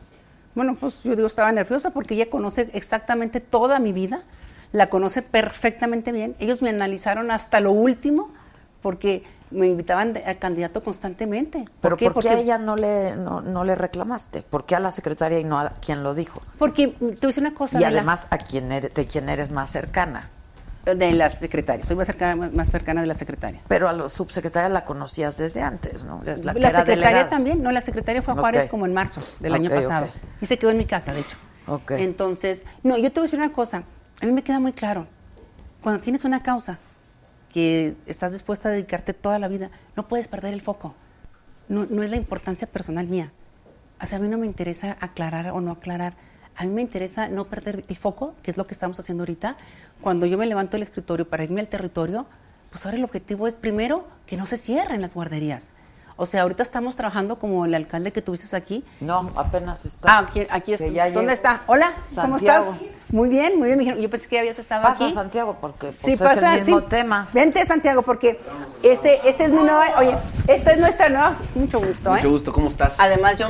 Bueno, 0.55 0.76
pues 0.80 0.95
yo 1.03 1.16
digo, 1.16 1.28
estaba 1.28 1.51
nerviosa 1.51 1.91
porque 1.91 2.16
ella 2.16 2.28
conoce 2.32 2.72
exactamente 2.74 3.39
toda 3.39 3.78
mi 3.78 3.93
vida, 3.93 4.24
la 4.72 4.88
conoce 4.88 5.22
perfectamente 5.22 6.12
bien. 6.12 6.36
Ellos 6.39 6.64
me 6.64 6.72
analizaron 6.72 7.30
hasta 7.30 7.59
lo 7.59 7.72
último 7.72 8.32
porque 8.82 9.22
me 9.52 9.68
invitaban 9.68 10.14
de- 10.14 10.24
al 10.24 10.38
candidato 10.38 10.84
constantemente. 10.84 11.66
Pero 11.82 11.97
qué? 11.97 12.06
¿por 12.12 12.22
qué 12.24 12.30
Porque- 12.30 12.30
a 12.30 12.41
ella 12.41 12.58
no 12.58 12.76
le, 12.76 13.16
no, 13.16 13.41
no 13.41 13.64
le 13.64 13.76
reclamaste? 13.76 14.41
¿Por 14.43 14.66
qué 14.66 14.76
a 14.76 14.80
la 14.80 14.91
secretaria 14.91 15.39
y 15.39 15.43
no 15.43 15.60
a 15.60 15.70
quien 15.86 16.04
lo 16.04 16.14
dijo? 16.14 16.41
Porque 16.58 16.88
mm, 16.99 17.10
te 17.20 17.28
decir 17.28 17.43
una 17.43 17.54
cosa. 17.54 17.80
Y 17.80 17.84
además 17.84 18.28
a 18.32 18.38
quien 18.38 18.72
eres, 18.72 18.93
de 18.93 19.06
quien 19.06 19.30
eres 19.30 19.52
más 19.52 19.70
cercana. 19.72 20.30
De 20.84 21.12
la 21.12 21.30
secretaria, 21.30 21.86
soy 21.86 21.95
más 21.95 22.08
cercana, 22.08 22.49
más- 22.52 22.68
cercana 22.70 23.02
de 23.02 23.08
la 23.08 23.14
secretaria. 23.14 23.62
Pero 23.68 23.88
a 23.88 23.93
la 23.93 24.10
subsecretaria 24.10 24.68
la 24.68 24.84
conocías 24.84 25.38
desde 25.38 25.62
antes, 25.62 26.04
¿no? 26.04 26.22
La, 26.26 26.38
La, 26.38 26.54
secretaria 26.54 26.84
delegada. 26.86 27.30
también, 27.30 27.62
no, 27.62 27.72
la 27.72 27.82
secretaria 27.82 28.24
fue 28.24 28.34
a. 28.34 28.38
Juárez 28.38 28.68
como 28.68 28.88
en 28.88 28.93
marzo 28.93 29.22
del 29.41 29.54
año 29.54 29.70
pasado. 29.70 30.08
Y 30.41 30.47
se 30.47 30.58
quedó 30.58 30.72
en 30.72 30.78
mi 30.80 30.86
casa, 30.86 31.14
de 31.14 31.20
hecho. 31.20 31.38
Entonces, 31.89 32.66
no, 32.84 32.97
yo 32.97 33.12
te 33.12 33.20
voy 33.20 33.22
a 33.22 33.28
decir 33.28 33.39
una 33.39 33.52
cosa. 33.54 33.84
A 34.22 34.26
mí 34.26 34.32
me 34.32 34.43
queda 34.43 34.60
muy 34.60 34.74
claro. 34.74 35.06
Cuando 35.84 36.02
tienes 36.02 36.26
una 36.26 36.41
causa 36.41 36.80
que 37.52 37.95
estás 38.06 38.32
dispuesta 38.32 38.70
a 38.70 38.72
dedicarte 38.72 39.14
toda 39.14 39.39
la 39.39 39.47
vida, 39.47 39.72
no 39.95 40.08
puedes 40.08 40.28
perder 40.28 40.54
el 40.54 40.62
foco. 40.62 40.95
No, 41.68 41.86
no 41.89 42.04
es 42.04 42.10
la 42.10 42.18
importancia 42.18 42.68
personal 42.68 43.08
mía. 43.08 43.32
O 44.02 44.06
sea, 44.06 44.18
a 44.18 44.22
mí 44.22 44.28
no 44.28 44.38
me 44.38 44.47
interesa 44.47 44.97
aclarar 44.99 45.52
o 45.52 45.62
no 45.62 45.72
aclarar. 45.72 46.16
A 46.56 46.64
mí 46.64 46.70
me 46.70 46.82
interesa 46.82 47.28
no 47.28 47.45
perder 47.45 47.86
el 47.88 47.95
foco, 47.95 48.36
que 48.43 48.52
es 48.52 48.58
lo 48.58 48.68
que 48.68 48.74
estamos 48.74 48.99
haciendo 48.99 49.24
ahorita. 49.24 49.58
Cuando 50.02 50.26
yo 50.26 50.38
me 50.38 50.45
levanto 50.45 50.72
del 50.72 50.84
escritorio 50.84 51.30
para 51.30 51.43
irme 51.43 51.62
al 51.62 51.68
territorio, 51.68 52.26
pues 52.70 52.86
ahora 52.86 52.97
el 52.97 53.04
objetivo 53.04 53.47
es 53.47 53.54
primero 53.54 54.08
que 54.26 54.38
no 54.38 54.45
se 54.45 54.58
cierren 54.58 55.02
las 55.02 55.14
guarderías. 55.14 55.76
O 56.18 56.26
sea, 56.26 56.43
ahorita 56.43 56.62
estamos 56.64 56.95
trabajando 56.95 57.38
como 57.39 57.66
el 57.66 57.74
alcalde 57.74 58.12
que 58.12 58.22
tuviste 58.22 58.55
aquí. 58.55 58.84
No, 58.99 59.30
apenas 59.36 59.86
está. 59.86 60.12
Ah, 60.12 60.20
aquí, 60.28 60.45
aquí 60.49 60.74
está. 60.74 61.09
¿Dónde 61.12 61.34
está? 61.34 61.62
Hola, 61.68 61.93
¿cómo 62.16 62.38
Santiago. 62.38 62.74
estás? 62.74 62.89
Muy 63.12 63.30
bien, 63.30 63.57
muy 63.57 63.76
bien. 63.76 63.97
Yo 63.99 64.09
pensé 64.09 64.28
que 64.28 64.39
habías 64.39 64.57
estado 64.59 64.84
Pasa, 64.84 65.05
aquí. 65.05 65.14
Santiago, 65.14 65.57
porque 65.59 65.88
pues, 65.88 65.97
Sí, 65.97 66.12
es 66.14 66.20
pasa, 66.22 66.55
el 66.55 66.62
mismo 66.62 66.80
sí. 66.82 66.86
tema. 66.89 67.26
Vente, 67.34 67.66
Santiago, 67.66 68.01
porque 68.03 68.39
ese, 68.84 69.20
ese 69.26 69.45
es 69.45 69.51
mi 69.51 69.57
nueva. 69.59 69.88
Oye, 69.99 70.16
esta 70.47 70.72
es 70.72 70.80
nuestra 70.80 71.09
nueva. 71.09 71.36
Mucho 71.55 71.80
gusto, 71.80 72.12
¿eh? 72.12 72.18
Mucho 72.18 72.30
gusto, 72.30 72.53
¿cómo 72.53 72.68
estás? 72.68 72.99
Además, 72.99 73.38
yo 73.38 73.47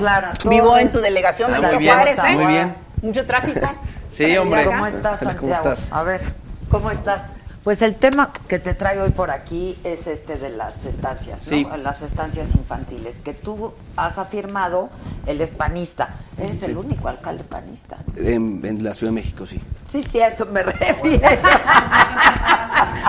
vivo 0.50 0.78
en 0.78 0.90
tu 0.92 1.00
delegación, 1.00 1.52
Benito 1.52 1.70
muy 1.74 1.78
bien, 1.80 1.94
Juárez, 1.96 2.20
¿eh? 2.20 2.36
muy 2.36 2.46
bien. 2.48 2.76
Mucho 3.02 3.26
tráfico. 3.26 3.70
Sí, 4.12 4.38
hombre. 4.38 4.66
¿Cómo 4.66 4.86
estás, 4.86 5.20
Santiago? 5.20 5.40
¿cómo 5.42 5.54
estás? 5.54 5.92
A 5.92 6.04
ver, 6.04 6.22
¿cómo 6.70 6.92
estás? 6.92 7.34
Pues 7.64 7.84
el 7.84 7.94
tema 7.96 8.34
que 8.48 8.58
te 8.58 8.74
traigo 8.74 9.04
hoy 9.04 9.12
por 9.12 9.30
aquí 9.30 9.78
es 9.84 10.08
este 10.08 10.38
de 10.38 10.50
las 10.50 10.86
estancias, 10.86 11.46
¿no? 11.46 11.58
Sí. 11.58 11.68
Las 11.84 12.02
estancias 12.02 12.56
infantiles, 12.56 13.18
que 13.18 13.36
tú 13.36 13.74
has 13.96 14.18
afirmado, 14.18 14.90
él 15.28 15.42
es 15.42 15.52
panista. 15.52 16.16
Eres 16.40 16.64
el 16.64 16.76
único 16.76 17.08
alcalde 17.08 17.44
panista. 17.44 17.98
En, 18.16 18.66
en 18.66 18.84
la 18.84 18.96
Ciudad 18.96 19.12
de 19.12 19.16
México, 19.16 19.46
sí. 19.46 19.62
Sí, 19.86 20.02
sí, 20.02 20.20
a 20.22 20.28
eso 20.30 20.48
me 20.48 20.64
refiero. 20.64 20.98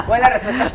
Buena 0.07 0.29
respuesta. 0.29 0.71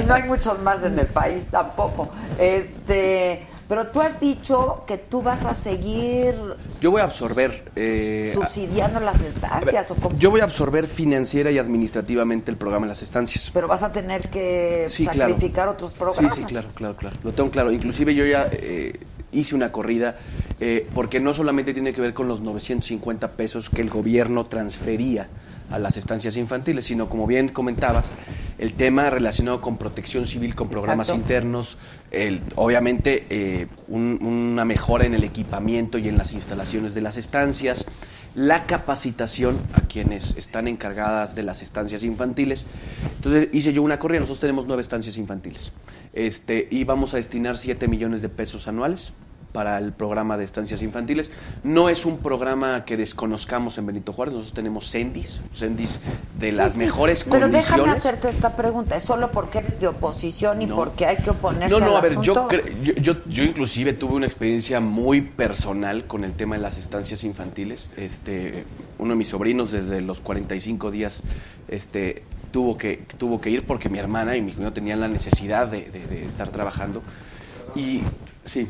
y 0.00 0.06
no 0.06 0.14
hay 0.14 0.22
muchos 0.22 0.60
más 0.60 0.84
en 0.84 0.96
el 0.96 1.06
país 1.06 1.48
tampoco. 1.48 2.08
Este, 2.38 3.46
pero 3.72 3.86
tú 3.86 4.02
has 4.02 4.20
dicho 4.20 4.84
que 4.86 4.98
tú 4.98 5.22
vas 5.22 5.46
a 5.46 5.54
seguir 5.54 6.34
Yo 6.82 6.90
voy 6.90 7.00
a 7.00 7.04
absorber. 7.04 7.70
eh, 7.74 8.30
subsidiando 8.34 9.00
las 9.00 9.22
estancias 9.22 9.90
o 9.90 9.94
cómo? 9.94 10.14
yo 10.18 10.30
voy 10.30 10.40
a 10.40 10.44
absorber 10.44 10.86
financiera 10.86 11.50
y 11.50 11.56
administrativamente 11.56 12.50
el 12.50 12.58
programa 12.58 12.84
de 12.84 12.90
las 12.90 13.00
estancias. 13.00 13.50
pero 13.54 13.68
vas 13.68 13.82
a 13.82 13.90
tener 13.90 14.28
que 14.28 14.84
Sí, 14.88 15.06
claro. 15.06 15.32
sacrificar 15.32 15.68
otros 15.68 15.92
Sí, 15.92 15.96
programas. 15.98 16.36
sí, 16.36 16.44
claro, 16.44 16.68
claro, 16.74 16.96
claro. 16.96 17.16
Lo 17.24 17.32
tengo 17.32 17.50
claro. 17.50 17.72
Inclusive 17.72 18.14
yo 18.14 18.26
ya 18.26 18.46
eh, 18.52 19.00
hice 19.32 19.54
una 19.54 19.72
corrida 19.72 20.18
eh, 20.60 20.86
porque 20.94 21.18
no 21.18 21.32
solamente 21.32 21.72
tiene 21.72 21.94
que 21.94 22.02
ver 22.02 22.12
con 22.12 22.28
los 22.28 22.42
950 22.42 23.30
pesos 23.32 23.70
que 23.70 23.80
el 23.80 23.88
gobierno 23.88 24.44
transfería 24.44 25.28
a 25.70 25.78
las 25.78 25.96
estancias 25.96 26.36
infantiles, 26.36 26.84
sino 26.84 27.08
como 27.08 27.26
bien 27.26 27.48
comentabas, 27.48 28.04
el 28.58 28.74
tema 28.74 29.08
relacionado 29.08 29.62
con 29.62 29.78
protección 29.78 30.26
civil, 30.26 30.54
con 30.54 30.68
programas 30.68 31.08
Exacto. 31.08 31.22
internos, 31.22 31.78
obviamente 32.56 33.26
eh, 33.30 33.66
un- 33.88 34.18
una 34.22 34.64
mejora 34.64 35.06
en 35.06 35.14
el 35.14 35.24
equipamiento 35.24 35.98
y 35.98 36.08
en 36.08 36.18
las 36.18 36.32
instalaciones 36.32 36.94
de 36.94 37.00
las 37.00 37.16
estancias, 37.16 37.84
la 38.34 38.64
capacitación 38.66 39.58
a 39.74 39.80
quienes 39.82 40.36
están 40.36 40.66
encargadas 40.68 41.34
de 41.34 41.42
las 41.42 41.60
estancias 41.62 42.02
infantiles. 42.02 42.64
Entonces 43.16 43.48
hice 43.52 43.72
yo 43.72 43.82
una 43.82 43.98
corrida, 43.98 44.20
nosotros 44.20 44.40
tenemos 44.40 44.66
nueve 44.66 44.82
estancias 44.82 45.16
infantiles 45.18 45.72
este, 46.14 46.68
y 46.70 46.84
vamos 46.84 47.12
a 47.14 47.18
destinar 47.18 47.56
7 47.56 47.88
millones 47.88 48.22
de 48.22 48.28
pesos 48.28 48.68
anuales 48.68 49.12
para 49.52 49.78
el 49.78 49.92
programa 49.92 50.36
de 50.38 50.44
estancias 50.44 50.82
infantiles. 50.82 51.30
No 51.62 51.88
es 51.88 52.06
un 52.06 52.18
programa 52.18 52.84
que 52.84 52.96
desconozcamos 52.96 53.76
en 53.78 53.86
Benito 53.86 54.12
Juárez, 54.12 54.32
nosotros 54.34 54.54
tenemos 54.54 54.90
CENDIS, 54.90 55.40
CENDIS 55.54 56.00
de 56.38 56.52
las 56.52 56.72
sí. 56.72 56.78
mejores 56.78 57.24
Pero 57.24 57.48
déjame 57.48 57.52
condiciones. 57.82 57.98
hacerte 57.98 58.28
esta 58.28 58.56
pregunta. 58.56 58.96
¿Es 58.96 59.02
solo 59.04 59.30
porque 59.30 59.58
eres 59.58 59.78
de 59.80 59.88
oposición 59.88 60.62
y 60.62 60.66
No. 60.66 60.76
porque 60.76 61.06
hay 61.06 61.18
que 61.18 61.30
oponerse 61.30 61.72
No, 61.78 61.80
no, 61.84 61.92
al 61.92 61.96
a 61.96 62.00
ver, 62.00 62.20
yo, 62.22 62.48
yo, 62.82 62.92
yo, 62.94 63.14
yo 63.26 63.44
inclusive 63.44 63.92
tuve 63.92 64.14
una 64.14 64.26
experiencia 64.26 64.80
muy 64.80 65.20
personal 65.20 66.06
con 66.06 66.24
el 66.24 66.32
tema 66.32 66.56
de 66.56 66.62
las 66.62 66.78
estancias 66.78 67.22
infantiles. 67.24 67.88
Este, 67.96 68.64
uno 68.98 69.10
de 69.10 69.16
mis 69.16 69.28
sobrinos 69.28 69.70
desde 69.70 70.00
los 70.00 70.20
45 70.20 70.90
días 70.90 71.20
este, 71.68 72.22
tuvo, 72.52 72.78
que, 72.78 73.04
tuvo 73.18 73.40
que 73.40 73.50
ir 73.50 73.64
porque 73.66 73.88
mi 73.88 73.98
hermana 73.98 74.36
y 74.36 74.40
mi 74.42 74.52
cuñado 74.52 74.72
tenían 74.72 75.00
la 75.00 75.08
necesidad 75.08 75.66
de, 75.68 75.90
de- 75.90 76.06
de 76.06 76.24
estar 76.26 76.48
trabajando. 76.50 77.02
Y 77.74 78.00
sí, 78.44 78.66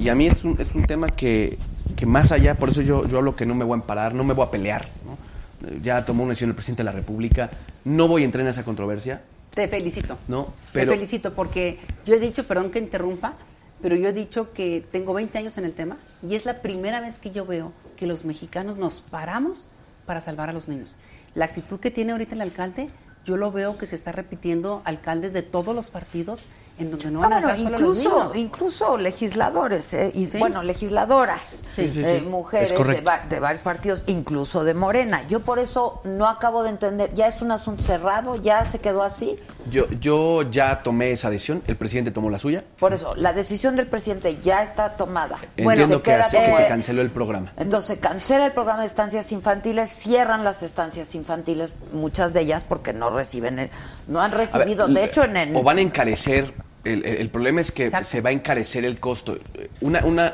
y 0.00 0.08
a 0.08 0.14
mí 0.14 0.26
es 0.26 0.44
un, 0.44 0.58
es 0.58 0.74
un 0.74 0.84
tema 0.86 1.08
que, 1.08 1.58
que 1.94 2.06
más 2.06 2.32
allá, 2.32 2.54
por 2.54 2.70
eso 2.70 2.80
yo, 2.80 3.06
yo 3.06 3.18
hablo 3.18 3.36
que 3.36 3.44
no 3.44 3.54
me 3.54 3.64
voy 3.64 3.74
a 3.74 3.80
emparar, 3.80 4.14
no 4.14 4.24
me 4.24 4.32
voy 4.32 4.46
a 4.46 4.50
pelear. 4.50 4.88
¿no? 5.04 5.78
Ya 5.82 6.04
tomó 6.04 6.22
una 6.22 6.30
decisión 6.30 6.50
el 6.50 6.56
presidente 6.56 6.80
de 6.80 6.84
la 6.84 6.92
República, 6.92 7.50
no 7.84 8.08
voy 8.08 8.22
a 8.22 8.24
entrar 8.24 8.42
en 8.42 8.48
esa 8.50 8.64
controversia. 8.64 9.22
Te 9.50 9.68
felicito. 9.68 10.16
No, 10.26 10.54
Te 10.72 10.86
felicito 10.86 11.34
porque 11.34 11.78
yo 12.06 12.14
he 12.14 12.20
dicho, 12.20 12.44
perdón 12.44 12.70
que 12.70 12.78
interrumpa, 12.78 13.34
pero 13.82 13.94
yo 13.96 14.08
he 14.08 14.12
dicho 14.12 14.52
que 14.52 14.84
tengo 14.90 15.12
20 15.12 15.36
años 15.36 15.58
en 15.58 15.64
el 15.64 15.74
tema 15.74 15.96
y 16.26 16.34
es 16.34 16.46
la 16.46 16.62
primera 16.62 17.00
vez 17.00 17.18
que 17.18 17.30
yo 17.30 17.44
veo 17.44 17.72
que 17.96 18.06
los 18.06 18.24
mexicanos 18.24 18.76
nos 18.76 19.00
paramos 19.00 19.68
para 20.06 20.20
salvar 20.20 20.48
a 20.48 20.52
los 20.52 20.68
niños. 20.68 20.96
La 21.34 21.44
actitud 21.44 21.78
que 21.78 21.90
tiene 21.90 22.12
ahorita 22.12 22.34
el 22.34 22.40
alcalde, 22.40 22.88
yo 23.26 23.36
lo 23.36 23.52
veo 23.52 23.76
que 23.76 23.86
se 23.86 23.96
está 23.96 24.12
repitiendo 24.12 24.82
alcaldes 24.84 25.32
de 25.32 25.42
todos 25.42 25.74
los 25.74 25.90
partidos 25.90 26.46
en 26.80 26.90
donde 26.90 27.10
no 27.10 27.22
Ah, 27.22 27.28
van 27.28 27.32
a 27.44 27.56
solo 27.56 27.68
los 27.70 27.72
incluso, 27.72 28.10
niños. 28.18 28.36
incluso 28.36 28.96
legisladores, 28.96 29.92
¿eh? 29.94 30.10
y, 30.14 30.26
Sí. 30.26 30.38
bueno, 30.38 30.62
legisladoras, 30.62 31.62
Sí, 31.74 31.90
sí, 31.90 32.00
eh, 32.04 32.20
sí. 32.20 32.26
mujeres 32.26 32.72
Es 32.72 32.86
de, 32.86 33.00
va- 33.02 33.20
de 33.28 33.38
varios 33.38 33.62
partidos, 33.62 34.02
incluso 34.06 34.64
de 34.64 34.74
Morena. 34.74 35.22
Yo 35.28 35.40
por 35.40 35.58
eso 35.58 36.00
no 36.04 36.26
acabo 36.28 36.62
de 36.62 36.70
entender, 36.70 37.12
¿ya 37.14 37.28
es 37.28 37.42
un 37.42 37.52
asunto 37.52 37.82
cerrado? 37.82 38.36
¿Ya 38.36 38.64
se 38.64 38.78
quedó 38.78 39.02
así? 39.02 39.36
Yo, 39.70 39.86
yo 40.00 40.42
ya 40.50 40.82
tomé 40.82 41.12
esa 41.12 41.28
decisión, 41.28 41.62
el 41.66 41.76
presidente 41.76 42.10
tomó 42.10 42.30
la 42.30 42.38
suya. 42.38 42.64
Por 42.78 42.94
eso, 42.94 43.14
la 43.14 43.32
decisión 43.34 43.76
del 43.76 43.86
presidente 43.86 44.38
ya 44.42 44.62
está 44.62 44.92
tomada. 44.96 45.36
Entiendo 45.58 45.96
se 45.98 46.02
que, 46.02 46.10
queda 46.12 46.20
así- 46.20 46.36
que 46.38 46.52
se 46.56 46.66
canceló 46.66 47.02
el 47.02 47.10
programa. 47.10 47.52
Entonces 47.58 47.98
cancela 47.98 48.46
el 48.46 48.52
programa 48.52 48.80
de 48.80 48.86
estancias 48.86 49.30
infantiles, 49.32 49.90
cierran 49.90 50.44
las 50.44 50.62
estancias 50.62 51.14
infantiles, 51.14 51.76
muchas 51.92 52.32
de 52.32 52.40
ellas 52.40 52.64
porque 52.64 52.94
no 52.94 53.10
reciben, 53.10 53.58
el- 53.58 53.70
no 54.08 54.20
han 54.22 54.30
ver, 54.30 54.40
recibido, 54.40 54.88
de 54.88 55.04
hecho 55.04 55.24
en 55.24 55.36
el... 55.36 55.54
O 55.56 55.62
van 55.62 55.76
a 55.78 55.80
encarecer, 55.82 56.52
el, 56.84 57.04
el- 57.04 57.16
el 57.18 57.28
problema 57.30 57.60
es 57.60 57.72
que 57.72 57.84
Exacto. 57.86 58.08
se 58.08 58.20
va 58.20 58.30
a 58.30 58.32
encarecer 58.32 58.84
el 58.84 59.00
costo. 59.00 59.38
Una, 59.80 60.04
una, 60.04 60.32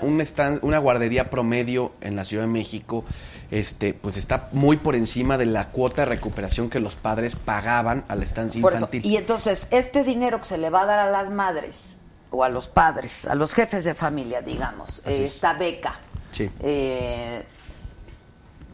una, 0.63 0.79
guardería 0.79 1.29
promedio 1.31 1.93
en 2.01 2.17
la 2.17 2.25
Ciudad 2.25 2.45
de 2.45 2.49
México 2.49 3.05
este, 3.51 3.95
pues 3.95 4.17
está 4.17 4.49
muy 4.53 4.77
por 4.77 4.95
encima 4.97 5.39
de 5.39 5.47
la 5.47 5.69
cuota 5.69 6.03
de 6.03 6.07
recuperación 6.07 6.69
que 6.71 6.81
los 6.81 6.97
padres 6.97 7.37
pagaban 7.37 8.05
a 8.09 8.17
la 8.17 8.25
estancia 8.25 8.61
Por 8.61 8.73
eso, 8.75 8.85
infantil. 8.87 9.07
y 9.11 9.17
entonces, 9.17 9.69
este 9.71 10.03
dinero 10.05 10.39
que 10.41 10.47
se 10.47 10.59
le 10.59 10.69
va 10.71 10.83
a 10.83 10.87
dar 10.87 10.99
a 10.99 11.11
las 11.11 11.31
madres 11.31 11.97
o 12.31 12.43
a 12.43 12.49
los 12.49 12.67
padres, 12.69 13.25
a 13.27 13.35
los 13.37 13.55
jefes 13.55 13.85
de 13.85 13.95
familia, 13.95 14.43
digamos, 14.43 14.99
eh, 15.07 15.25
es. 15.25 15.35
esta 15.37 15.53
beca, 15.55 15.95
Sí. 16.33 16.51
eh, 16.61 17.45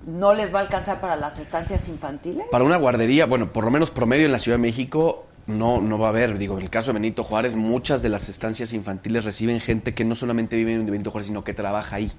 ¿no 0.06 0.32
les 0.34 0.52
va 0.54 0.58
a 0.60 0.62
alcanzar 0.62 1.00
para 1.00 1.16
las 1.16 1.38
estancias 1.38 1.86
infantiles? 1.88 2.46
Para 2.50 2.64
una 2.64 2.76
guardería, 2.76 3.26
bueno, 3.26 3.52
por 3.52 3.64
lo 3.64 3.70
menos 3.70 3.90
promedio 3.90 4.26
en 4.26 4.32
la 4.32 4.38
Ciudad 4.38 4.56
de 4.56 4.62
México, 4.62 5.26
no, 5.46 5.80
no 5.80 5.98
va 5.98 6.06
a 6.06 6.10
haber. 6.10 6.38
Digo, 6.38 6.56
en 6.56 6.62
el 6.62 6.70
caso 6.70 6.92
de 6.92 6.94
Benito 7.00 7.24
Juárez, 7.24 7.54
muchas 7.54 8.02
de 8.02 8.08
las 8.08 8.28
estancias 8.28 8.72
infantiles 8.72 9.24
reciben 9.24 9.60
gente 9.60 9.94
que 9.94 10.04
no 10.04 10.14
solamente 10.14 10.56
vive 10.56 10.72
en 10.72 10.86
Benito 10.86 11.10
Juárez, 11.10 11.28
sino 11.28 11.44
que 11.44 11.54
trabaja 11.54 11.96
ahí. 11.96 12.10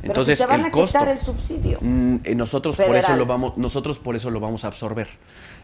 Pero 0.00 0.12
Entonces, 0.12 0.38
si 0.38 0.44
te 0.44 0.50
van 0.50 0.60
el 0.60 0.66
a 0.66 0.70
costo. 0.70 0.98
quitar 0.98 1.08
el 1.08 1.20
subsidio. 1.20 1.78
Mm, 1.80 2.16
eh, 2.24 2.34
nosotros 2.34 2.76
por 2.76 2.96
eso 2.96 3.16
lo 3.16 3.26
vamos 3.26 3.56
nosotros 3.56 3.98
por 3.98 4.14
eso 4.14 4.30
lo 4.30 4.40
vamos 4.40 4.64
a 4.64 4.68
absorber 4.68 5.08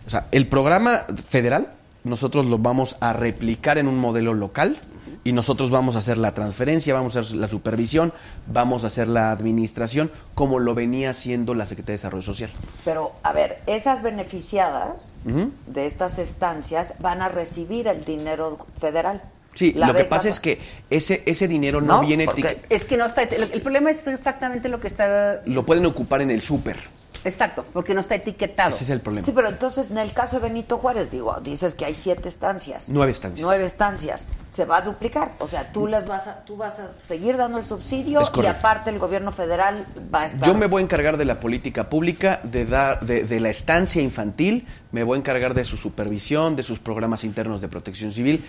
o 0.06 0.10
sea 0.10 0.26
el 0.30 0.48
programa 0.48 1.04
federal 1.28 1.72
nosotros 2.04 2.46
lo 2.46 2.58
vamos 2.58 2.96
a 3.00 3.12
replicar 3.12 3.78
en 3.78 3.88
un 3.88 3.98
modelo 3.98 4.32
local 4.34 4.78
y 5.24 5.32
nosotros 5.32 5.70
vamos 5.70 5.96
a 5.96 5.98
hacer 5.98 6.18
la 6.18 6.34
transferencia 6.34 6.94
vamos 6.94 7.16
a 7.16 7.20
hacer 7.20 7.36
la 7.36 7.48
supervisión 7.48 8.12
vamos 8.46 8.84
a 8.84 8.88
hacer 8.88 9.08
la 9.08 9.30
administración 9.32 10.10
como 10.34 10.58
lo 10.58 10.74
venía 10.74 11.10
haciendo 11.10 11.54
la 11.54 11.66
Secretaría 11.66 11.92
de 11.94 11.98
Desarrollo 11.98 12.22
Social 12.22 12.50
Pero, 12.84 13.12
a 13.22 13.32
ver, 13.32 13.60
esas 13.66 14.02
beneficiadas 14.02 15.12
de 15.24 15.86
estas 15.86 16.18
estancias 16.18 16.96
van 17.00 17.22
a 17.22 17.28
recibir 17.28 17.86
el 17.86 18.04
dinero 18.04 18.58
federal. 18.80 19.22
sí 19.54 19.72
La 19.72 19.86
lo 19.88 19.94
que 19.94 20.04
pasa 20.04 20.28
es 20.28 20.40
que 20.40 20.60
ese 20.90 21.22
ese 21.26 21.46
dinero 21.46 21.80
no, 21.80 21.98
No, 21.98 22.06
viene 22.06 22.26
Es 22.68 22.84
que 22.84 22.96
no 22.96 23.06
está. 23.06 23.22
El, 23.22 23.52
el 23.52 23.60
problema 23.60 23.90
es 23.90 24.06
exactamente 24.06 24.68
lo 24.68 24.80
que 24.80 24.88
está. 24.88 25.42
lo 25.44 25.62
pueden 25.64 25.86
ocupar 25.86 26.22
en 26.22 26.30
el 26.30 26.42
súper 26.42 26.78
Exacto, 27.24 27.64
porque 27.72 27.94
no 27.94 28.00
está 28.00 28.16
etiquetado. 28.16 28.70
ese 28.70 28.84
es 28.84 28.90
el 28.90 29.00
problema 29.00 29.24
Sí, 29.24 29.32
pero 29.34 29.48
entonces 29.48 29.90
en 29.90 29.98
el 29.98 30.12
caso 30.12 30.36
de 30.40 30.48
Benito 30.48 30.78
Juárez, 30.78 31.10
digo, 31.10 31.38
dices 31.40 31.74
que 31.74 31.84
hay 31.84 31.94
siete 31.94 32.28
estancias. 32.28 32.88
Nueve 32.88 33.12
estancias. 33.12 33.44
Nueve 33.44 33.64
estancias. 33.64 34.28
Se 34.50 34.64
va 34.64 34.78
a 34.78 34.80
duplicar. 34.82 35.32
O 35.38 35.46
sea, 35.46 35.72
tú 35.72 35.86
las 35.86 36.06
vas 36.06 36.26
a, 36.26 36.44
tú 36.44 36.56
vas 36.56 36.78
a 36.80 36.90
seguir 37.02 37.36
dando 37.36 37.58
el 37.58 37.64
subsidio 37.64 38.20
y 38.42 38.46
aparte 38.46 38.90
el 38.90 38.98
gobierno 38.98 39.32
federal 39.32 39.86
va 40.12 40.22
a 40.22 40.26
estar. 40.26 40.46
Yo 40.46 40.54
me 40.54 40.66
voy 40.66 40.82
a 40.82 40.84
encargar 40.84 41.16
de 41.16 41.24
la 41.24 41.40
política 41.40 41.88
pública, 41.88 42.40
de, 42.42 42.66
dar, 42.66 43.00
de, 43.00 43.24
de 43.24 43.40
la 43.40 43.50
estancia 43.50 44.02
infantil, 44.02 44.66
me 44.90 45.04
voy 45.04 45.16
a 45.16 45.18
encargar 45.20 45.54
de 45.54 45.64
su 45.64 45.76
supervisión, 45.76 46.56
de 46.56 46.62
sus 46.62 46.78
programas 46.78 47.24
internos 47.24 47.60
de 47.60 47.68
protección 47.68 48.12
civil 48.12 48.44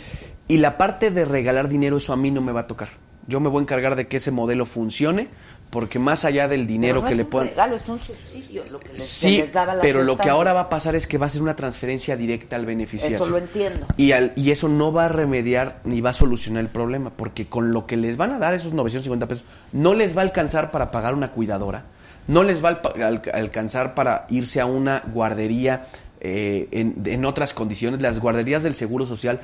y 0.47 0.57
la 0.57 0.77
parte 0.77 1.11
de 1.11 1.25
regalar 1.25 1.69
dinero, 1.69 1.97
eso 1.97 2.13
a 2.13 2.17
mí 2.17 2.31
no 2.31 2.41
me 2.41 2.51
va 2.51 2.61
a 2.61 2.67
tocar. 2.67 2.89
Yo 3.27 3.39
me 3.39 3.47
voy 3.47 3.59
a 3.59 3.63
encargar 3.63 3.95
de 3.95 4.07
que 4.07 4.17
ese 4.17 4.31
modelo 4.31 4.65
funcione, 4.65 5.29
porque 5.73 5.97
más 5.97 6.23
allá 6.23 6.47
del 6.47 6.67
dinero 6.67 7.01
no 7.01 7.07
que 7.07 7.15
le 7.15 7.25
puedan... 7.25 7.49
regalo, 7.49 7.75
es 7.75 7.89
un 7.89 7.97
subsidio 7.97 8.63
lo 8.71 8.79
que 8.79 8.89
les, 8.89 8.97
que 9.01 9.05
Sí, 9.07 9.37
les 9.37 9.51
daba 9.51 9.73
las 9.73 9.81
pero 9.81 10.03
lo 10.03 10.15
que 10.17 10.29
ahora 10.29 10.53
va 10.53 10.61
a 10.61 10.69
pasar 10.69 10.95
es 10.95 11.07
que 11.07 11.17
va 11.17 11.25
a 11.25 11.29
ser 11.29 11.41
una 11.41 11.55
transferencia 11.55 12.15
directa 12.15 12.55
al 12.55 12.65
beneficiario. 12.67 13.15
Eso 13.17 13.25
lo 13.27 13.39
entiendo. 13.39 13.87
Y, 13.97 14.11
al- 14.11 14.33
y 14.35 14.51
eso 14.51 14.69
no 14.69 14.93
va 14.93 15.05
a 15.05 15.07
remediar 15.07 15.79
ni 15.83 15.99
va 15.99 16.11
a 16.11 16.13
solucionar 16.13 16.61
el 16.61 16.69
problema, 16.69 17.09
porque 17.09 17.47
con 17.47 17.71
lo 17.71 17.87
que 17.87 17.97
les 17.97 18.15
van 18.17 18.31
a 18.33 18.37
dar 18.39 18.53
esos 18.53 18.71
950 18.73 19.27
pesos, 19.27 19.43
no 19.71 19.95
les 19.95 20.15
va 20.15 20.21
a 20.21 20.25
alcanzar 20.25 20.69
para 20.69 20.91
pagar 20.91 21.15
una 21.15 21.31
cuidadora, 21.31 21.85
no 22.27 22.43
les 22.43 22.63
va 22.63 22.79
a 22.83 23.07
alcanzar 23.37 23.95
para 23.95 24.27
irse 24.29 24.61
a 24.61 24.67
una 24.67 25.01
guardería 25.11 25.87
eh, 26.21 26.67
en, 26.71 27.01
en 27.05 27.25
otras 27.25 27.51
condiciones. 27.53 27.99
Las 27.99 28.19
guarderías 28.19 28.61
del 28.61 28.75
Seguro 28.75 29.05
Social 29.07 29.41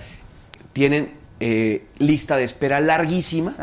tienen 0.73 1.11
eh, 1.39 1.85
lista 1.97 2.37
de 2.37 2.43
espera 2.43 2.79
larguísima. 2.79 3.55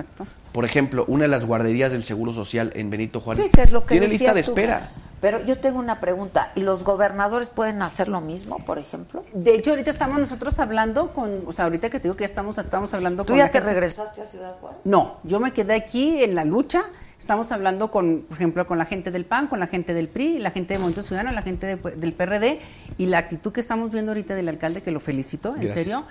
Por 0.57 0.65
ejemplo, 0.65 1.05
una 1.07 1.25
de 1.25 1.29
las 1.29 1.45
guarderías 1.45 1.93
del 1.93 2.03
Seguro 2.03 2.33
Social 2.33 2.73
en 2.77 2.89
Benito 2.89 3.21
Juárez 3.21 3.45
Sí, 3.45 3.51
que 3.51 3.61
es 3.61 3.73
lo 3.73 3.83
que 3.83 3.89
tiene 3.89 4.09
lista 4.09 4.33
de 4.33 4.43
tú. 4.43 4.53
espera. 4.53 4.89
Pero 5.21 5.45
yo 5.45 5.59
tengo 5.59 5.79
una 5.79 6.01
pregunta. 6.01 6.51
¿Y 6.55 6.61
los 6.63 6.83
gobernadores 6.83 7.51
pueden 7.51 7.83
hacer 7.83 8.09
lo 8.09 8.23
mismo, 8.23 8.57
por 8.65 8.79
ejemplo? 8.79 9.23
De 9.35 9.55
hecho, 9.55 9.73
ahorita 9.73 9.91
estamos 9.91 10.19
nosotros 10.19 10.59
hablando 10.59 11.13
con, 11.13 11.43
o 11.47 11.53
sea, 11.53 11.67
ahorita 11.67 11.91
que 11.91 11.99
te 12.01 12.05
digo 12.05 12.17
que 12.17 12.23
ya 12.23 12.29
estamos, 12.29 12.57
estamos 12.57 12.95
hablando 12.95 13.25
¿Tú 13.25 13.33
con 13.35 13.37
ya 13.37 13.45
la 13.45 13.51
te 13.51 13.59
gente- 13.59 13.71
regresaste 13.75 14.23
a 14.23 14.25
Ciudad 14.25 14.55
Juárez? 14.59 14.79
No, 14.85 15.19
yo 15.25 15.41
me 15.41 15.53
quedé 15.53 15.75
aquí 15.75 16.25
en 16.25 16.35
la 16.35 16.45
lucha. 16.47 16.85
Estamos 17.19 17.53
hablando 17.53 17.91
con, 17.91 18.23
por 18.27 18.39
ejemplo, 18.39 18.67
con 18.67 18.79
la 18.79 18.87
gente 18.87 19.11
del 19.11 19.27
PAN, 19.27 19.49
con 19.49 19.61
la 19.61 19.67
gente 19.67 19.93
del 19.93 20.09
PRI, 20.09 20.39
la 20.39 20.53
gente 20.53 20.73
de 20.73 20.79
Movimiento 20.79 21.03
Ciudadano, 21.03 21.33
la 21.33 21.43
gente 21.43 21.67
de- 21.77 21.91
del 21.97 22.15
PRD 22.15 22.61
y 22.97 23.05
la 23.07 23.19
actitud 23.19 23.53
que 23.53 23.61
estamos 23.61 23.93
viendo 23.93 24.13
ahorita 24.13 24.35
del 24.35 24.49
alcalde, 24.49 24.83
que 24.83 24.91
lo 24.91 25.01
felicito, 25.01 25.49
en 25.51 25.55
Gracias. 25.61 25.75
serio, 25.75 26.05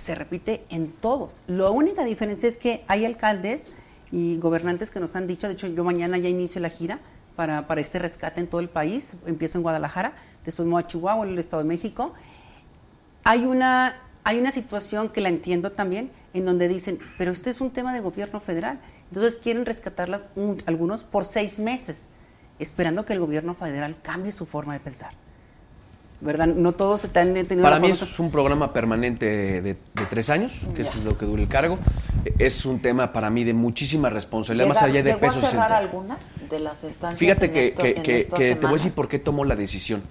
se 0.00 0.14
repite 0.14 0.64
en 0.70 0.92
todos. 0.92 1.42
La 1.46 1.70
única 1.70 2.04
diferencia 2.04 2.48
es 2.48 2.56
que 2.56 2.84
hay 2.88 3.04
alcaldes 3.04 3.70
y 4.10 4.38
gobernantes 4.38 4.90
que 4.90 5.00
nos 5.00 5.14
han 5.16 5.26
dicho, 5.26 5.46
de 5.46 5.52
hecho 5.54 5.66
yo 5.66 5.84
mañana 5.84 6.16
ya 6.18 6.28
inicio 6.28 6.60
la 6.60 6.70
gira 6.70 6.98
para, 7.36 7.66
para 7.66 7.80
este 7.80 7.98
rescate 7.98 8.40
en 8.40 8.46
todo 8.46 8.60
el 8.60 8.68
país, 8.68 9.16
empiezo 9.26 9.58
en 9.58 9.62
Guadalajara, 9.62 10.14
después 10.44 10.66
me 10.66 10.72
voy 10.72 10.84
Chihuahua, 10.84 11.26
en 11.26 11.32
el 11.32 11.38
Estado 11.38 11.62
de 11.62 11.68
México, 11.68 12.14
hay 13.24 13.44
una, 13.44 13.96
hay 14.24 14.38
una 14.38 14.50
situación 14.50 15.10
que 15.10 15.20
la 15.20 15.28
entiendo 15.28 15.72
también, 15.72 16.10
en 16.34 16.44
donde 16.44 16.68
dicen, 16.68 16.98
pero 17.16 17.32
este 17.32 17.50
es 17.50 17.60
un 17.60 17.70
tema 17.70 17.92
de 17.92 18.00
gobierno 18.00 18.40
federal. 18.40 18.80
Entonces 19.10 19.38
quieren 19.42 19.64
rescatarlas 19.66 20.24
un- 20.36 20.62
algunos 20.66 21.02
por 21.02 21.24
seis 21.24 21.58
meses, 21.58 22.12
esperando 22.58 23.04
que 23.04 23.12
el 23.14 23.20
gobierno 23.20 23.54
federal 23.54 23.96
cambie 24.02 24.32
su 24.32 24.46
forma 24.46 24.72
de 24.74 24.80
pensar. 24.80 25.12
¿Verdad? 26.20 26.48
No 26.48 26.72
todos 26.72 27.02
se 27.02 27.06
han 27.18 27.32
tenido 27.32 27.62
Para 27.62 27.76
la 27.76 27.80
mí 27.80 27.90
es 27.90 28.18
un 28.18 28.30
programa 28.32 28.72
permanente 28.72 29.26
de, 29.26 29.62
de 29.62 29.76
tres 30.10 30.30
años, 30.30 30.62
que 30.74 30.82
es 30.82 30.96
lo 31.04 31.16
que 31.16 31.26
dura 31.26 31.40
el 31.42 31.48
cargo. 31.48 31.78
Es 32.38 32.64
un 32.66 32.80
tema 32.80 33.12
para 33.12 33.30
mí 33.30 33.44
de 33.44 33.54
muchísima 33.54 34.10
responsabilidad, 34.10 34.66
más 34.66 34.78
¿Llega- 34.82 34.88
allá 34.98 35.02
de 35.04 35.14
pesos. 35.16 35.44
a 35.44 35.50
cerrar 35.50 35.72
alguna 35.72 36.18
de 36.50 36.58
las 36.58 36.82
estancias 36.82 37.18
Fíjate 37.20 37.46
en 37.46 37.52
que, 37.52 37.66
esto- 37.68 37.82
que- 37.82 37.90
en 37.96 38.02
que- 38.02 38.16
estas 38.18 38.38
que 38.38 38.54
te 38.56 38.60
voy 38.66 38.70
a 38.70 38.78
decir 38.78 38.92
por 38.92 39.08
qué 39.08 39.20
tomo 39.20 39.44
la 39.44 39.54
decisión. 39.54 40.02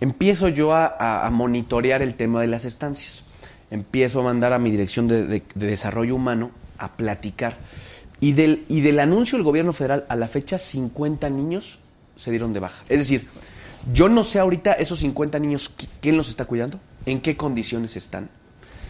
Empiezo 0.00 0.48
yo 0.48 0.74
a, 0.74 0.86
a- 0.86 1.24
a 1.26 1.30
monitorear 1.30 2.02
el 2.02 2.14
tema 2.14 2.40
de 2.40 2.48
las 2.48 2.64
estancias. 2.64 3.22
Empiezo 3.70 4.20
a 4.20 4.24
mandar 4.24 4.52
a 4.52 4.58
mi 4.58 4.70
dirección 4.72 5.06
de, 5.06 5.24
de- 5.24 5.42
de 5.54 5.66
desarrollo 5.66 6.16
humano 6.16 6.50
a 6.78 6.88
platicar. 6.96 7.56
Y 8.20 8.32
del, 8.32 8.64
y 8.68 8.80
del 8.80 8.98
anuncio 8.98 9.38
del 9.38 9.44
gobierno 9.44 9.72
federal 9.72 10.04
a 10.08 10.16
la 10.16 10.26
fecha, 10.26 10.58
50 10.58 11.30
niños 11.30 11.78
se 12.16 12.30
dieron 12.32 12.52
de 12.52 12.58
baja. 12.60 12.82
Es 12.88 12.98
decir, 12.98 13.28
yo 13.92 14.08
no 14.08 14.24
sé 14.24 14.38
ahorita 14.38 14.72
esos 14.74 15.00
50 15.00 15.38
niños 15.38 15.70
qui- 15.76 15.88
quién 16.00 16.16
los 16.16 16.28
está 16.28 16.44
cuidando, 16.44 16.78
en 17.06 17.20
qué 17.20 17.36
condiciones 17.36 17.96
están. 17.96 18.28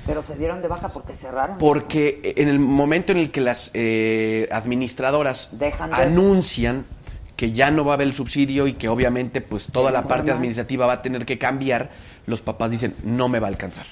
Pero 0.07 0.22
se 0.22 0.36
dieron 0.36 0.61
de 0.61 0.68
baja 0.68 0.88
porque 0.88 1.14
cerraron. 1.14 1.57
Porque 1.59 2.34
en 2.36 2.49
el 2.49 2.59
momento 2.59 3.12
en 3.12 3.18
el 3.18 3.30
que 3.30 3.40
las 3.40 3.70
eh, 3.74 4.49
administradoras 4.53 5.49
Dejan 5.53 5.90
de- 5.90 5.97
anuncian 5.97 6.84
que 7.36 7.53
ya 7.53 7.70
no 7.70 7.84
va 7.84 7.92
a 7.92 7.95
haber 7.95 8.07
el 8.09 8.14
subsidio 8.14 8.66
y 8.66 8.74
que 8.74 8.88
obviamente 8.88 9.40
pues 9.40 9.66
toda 9.72 9.90
la 9.90 10.03
parte 10.07 10.30
más. 10.30 10.36
administrativa 10.36 10.86
va 10.86 10.92
a 10.95 11.03
tener 11.03 11.24
que 11.26 11.38
cambiar, 11.38 11.90
los 12.26 12.40
papás 12.42 12.70
dicen, 12.70 12.95
no 13.03 13.28
me 13.28 13.40
va 13.40 13.49
a 13.49 13.51
alcanzar. 13.51 13.86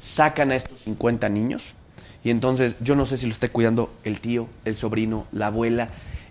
Sacan 0.00 0.50
a 0.50 0.54
estos 0.56 0.78
50 0.80 1.28
niños 1.28 1.74
y 2.24 2.30
entonces 2.30 2.76
yo 2.80 2.96
no 2.96 3.04
sé 3.04 3.16
si 3.18 3.26
lo 3.26 3.32
esté 3.32 3.50
cuidando 3.50 3.92
el 4.04 4.20
tío, 4.20 4.46
el 4.64 4.76
sobrino, 4.76 5.26
la 5.32 5.48
abuela, 5.48 5.88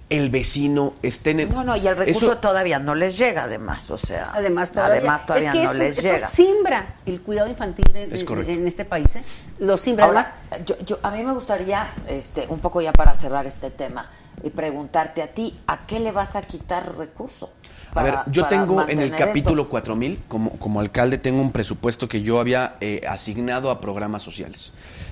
el 0.10 0.30
vecino, 0.32 0.94
estén 1.04 1.40
en... 1.40 1.50
No, 1.50 1.64
no, 1.64 1.76
y 1.78 1.88
el 1.88 1.96
recurso 1.96 2.32
Eso- 2.32 2.38
todavía 2.40 2.80
no 2.80 2.96
les 2.96 3.18
llega, 3.18 3.44
además, 3.44 3.90
o 3.92 3.98
sea. 3.98 4.32
Además 4.34 4.72
todavía, 4.72 4.96
además, 4.98 5.26
todavía 5.26 5.50
es 5.50 5.54
que 5.54 5.64
no 5.64 5.72
esto, 5.72 5.78
les 5.84 5.98
esto 5.98 6.02
llega. 6.14 6.28
simbra 6.28 6.96
el 7.06 7.22
cuidado 7.22 7.48
infantil 7.48 7.86
de- 7.94 8.04
Es 8.12 8.26
en 8.28 8.68
este 8.68 8.86
país. 8.86 9.16
¿eh? 9.18 9.24
Lo 9.60 9.78
simbra. 9.78 10.06
Ahora, 10.06 10.22
Además, 10.52 10.66
yo, 10.68 10.78
yo- 10.86 11.00
a 11.04 11.12
mí 11.12 11.24
me 11.24 11.34
gustaría, 11.34 11.92
este, 12.08 12.46
un 12.50 12.60
poco 12.60 12.82
ya 12.82 12.92
para 12.92 13.14
cerrar 13.14 13.46
este 13.46 13.70
tema, 13.70 14.10
y 14.44 14.50
preguntarte 14.50 15.22
a 15.22 15.28
ti, 15.28 15.60
¿a 15.68 15.86
qué 15.86 16.00
le 16.00 16.12
vas 16.12 16.36
a 16.36 16.42
quitar 16.42 16.98
recurso? 16.98 17.52
A 17.94 18.02
ver, 18.04 18.14
para- 18.14 18.32
yo 18.32 18.44
para 18.44 18.62
tengo 18.62 18.88
en 18.88 19.00
el 19.00 19.16
capítulo 19.16 19.64
esto? 19.64 19.70
4000, 19.72 20.20
como, 20.28 20.52
como 20.52 20.80
alcalde, 20.80 21.18
tengo 21.18 21.42
un 21.42 21.52
presupuesto 21.52 22.08
que 22.08 22.22
yo 22.22 22.40
había 22.40 22.76
eh, 22.82 23.02
asignado 23.08 23.70
a 23.70 23.80
programas 23.82 24.24
sociales. 24.24 24.72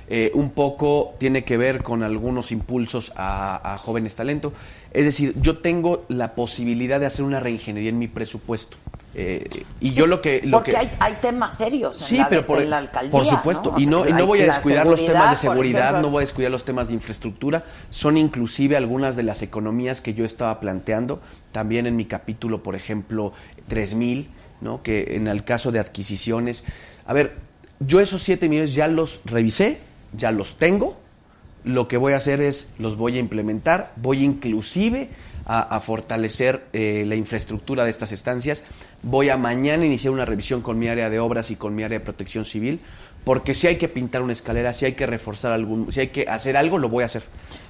Eh, 0.10 0.32
un 0.36 0.52
poco 0.52 1.16
tiene 1.18 1.44
que 1.44 1.58
ver 1.58 1.84
con 1.84 2.02
algunos 2.02 2.54
impulsos 2.54 3.12
a, 3.18 3.74
a 3.74 3.78
jóvenes 3.78 4.16
talento. 4.16 4.54
Es 4.92 5.06
decir, 5.06 5.34
yo 5.42 5.60
tengo 5.60 6.06
la 6.08 6.36
posibilidad 6.36 7.00
de 7.00 7.06
hacer 7.06 7.26
una 7.26 7.40
reingeniería 7.40 7.90
en 7.90 8.00
mi 8.00 8.08
presupuesto. 8.08 8.78
Eh, 9.20 9.64
y 9.80 9.94
yo 9.94 10.06
lo 10.06 10.22
que... 10.22 10.42
Lo 10.44 10.58
Porque 10.58 10.72
que 10.72 10.78
hay, 10.78 10.92
hay 11.00 11.14
temas 11.22 11.58
serios 11.58 12.00
en, 12.02 12.08
Sí, 12.08 12.18
la, 12.18 12.30
pero 12.30 12.46
por, 12.46 12.62
en 12.62 12.70
la 12.70 12.78
alcaldía. 12.78 13.12
por 13.12 13.26
supuesto. 13.26 13.74
Y 13.78 13.88
no, 13.88 14.08
y 14.08 14.14
no 14.14 14.28
voy 14.28 14.42
a 14.42 14.46
descuidar 14.46 14.86
los 14.86 15.04
temas 15.04 15.32
de 15.32 15.36
seguridad, 15.36 15.40
por 15.40 15.40
seguridad, 15.40 15.82
ejemplo. 15.86 16.02
no 16.02 16.10
voy 16.12 16.22
a 16.22 16.26
descuidar 16.26 16.52
los 16.52 16.64
temas 16.66 16.88
de 16.88 16.94
infraestructura. 16.94 17.64
Son 17.90 18.16
inclusive 18.16 18.78
algunas 18.78 19.16
de 19.16 19.24
las 19.24 19.42
economías 19.42 20.02
que 20.02 20.14
yo 20.14 20.24
estaba 20.24 20.60
planteando. 20.60 21.20
También 21.52 21.88
en 21.88 21.96
mi 21.96 22.06
capítulo, 22.06 22.62
por 22.62 22.76
ejemplo, 22.76 23.34
3000, 23.68 24.30
¿no? 24.62 24.84
que 24.84 25.16
en 25.16 25.28
el 25.28 25.44
caso 25.44 25.72
de 25.72 25.80
adquisiciones. 25.80 26.64
A 27.08 27.14
ver, 27.14 27.38
yo 27.80 28.00
esos 28.00 28.22
7 28.22 28.48
millones 28.50 28.76
ya 28.76 28.88
los 28.88 29.22
revisé, 29.26 29.80
ya 30.14 30.32
los 30.32 30.58
tengo. 30.58 30.98
Lo 31.68 31.88
que 31.88 31.98
voy 31.98 32.14
a 32.14 32.18
hacer 32.18 32.42
es, 32.42 32.70
los 32.80 32.96
voy 32.98 33.18
a 33.18 33.20
implementar, 33.20 33.92
voy 33.98 34.24
inclusive 34.24 35.10
a, 35.46 35.60
a 35.76 35.80
fortalecer 35.80 36.66
eh, 36.74 37.04
la 37.08 37.16
infraestructura 37.16 37.84
de 37.84 37.90
estas 37.90 38.12
estancias. 38.12 38.64
Voy 39.04 39.30
a 39.30 39.38
mañana 39.38 39.86
iniciar 39.86 40.14
una 40.14 40.26
revisión 40.26 40.62
con 40.62 40.80
mi 40.80 40.88
área 40.88 41.10
de 41.10 41.20
obras 41.20 41.52
y 41.52 41.56
con 41.56 41.76
mi 41.76 41.84
área 41.84 42.00
de 42.00 42.04
protección 42.06 42.46
civil, 42.46 42.80
porque 43.24 43.54
si 43.54 43.68
hay 43.68 43.78
que 43.78 43.88
pintar 43.88 44.22
una 44.22 44.34
escalera, 44.34 44.74
si 44.74 44.86
hay 44.86 44.94
que 44.94 45.06
reforzar 45.06 45.52
algún, 45.52 45.92
si 45.92 46.00
hay 46.00 46.08
que 46.08 46.28
hacer 46.28 46.56
algo, 46.58 46.78
lo 46.80 46.90
voy 46.90 47.04
a 47.04 47.06
hacer. 47.08 47.24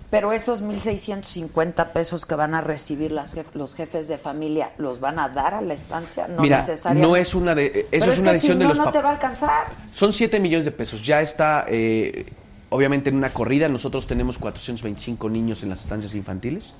Pero 0.09 0.31
esos 0.31 0.63
1.650 0.63 1.91
pesos 1.91 2.25
que 2.25 2.35
van 2.35 2.53
a 2.55 2.61
recibir 2.61 3.11
las 3.11 3.35
jef- 3.35 3.53
los 3.53 3.75
jefes 3.75 4.07
de 4.07 4.17
familia, 4.17 4.71
¿los 4.77 4.99
van 5.01 5.19
a 5.19 5.27
dar 5.27 5.53
a 5.53 5.61
la 5.61 5.73
estancia? 5.73 6.27
No 6.29 6.41
Mira, 6.43 6.57
necesariamente. 6.59 7.07
no 7.07 7.15
es 7.17 7.35
una 7.35 7.53
de, 7.53 7.65
eso 7.65 7.87
Pero 7.91 8.11
es 8.13 8.19
una 8.19 8.29
que 8.29 8.33
decisión 8.35 8.57
si 8.57 8.59
de 8.59 8.63
no, 8.63 8.73
los 8.73 8.85
no 8.85 8.91
te 8.91 9.01
va 9.01 9.09
a 9.09 9.11
alcanzar. 9.13 9.65
Son 9.93 10.13
7 10.13 10.39
millones 10.39 10.63
de 10.65 10.71
pesos. 10.71 11.05
Ya 11.05 11.21
está, 11.21 11.65
eh, 11.67 12.25
obviamente, 12.69 13.09
en 13.09 13.15
una 13.17 13.29
corrida. 13.29 13.67
Nosotros 13.69 14.07
tenemos 14.07 14.37
425 14.37 15.29
niños 15.29 15.63
en 15.63 15.69
las 15.69 15.81
estancias 15.81 16.13
infantiles. 16.15 16.73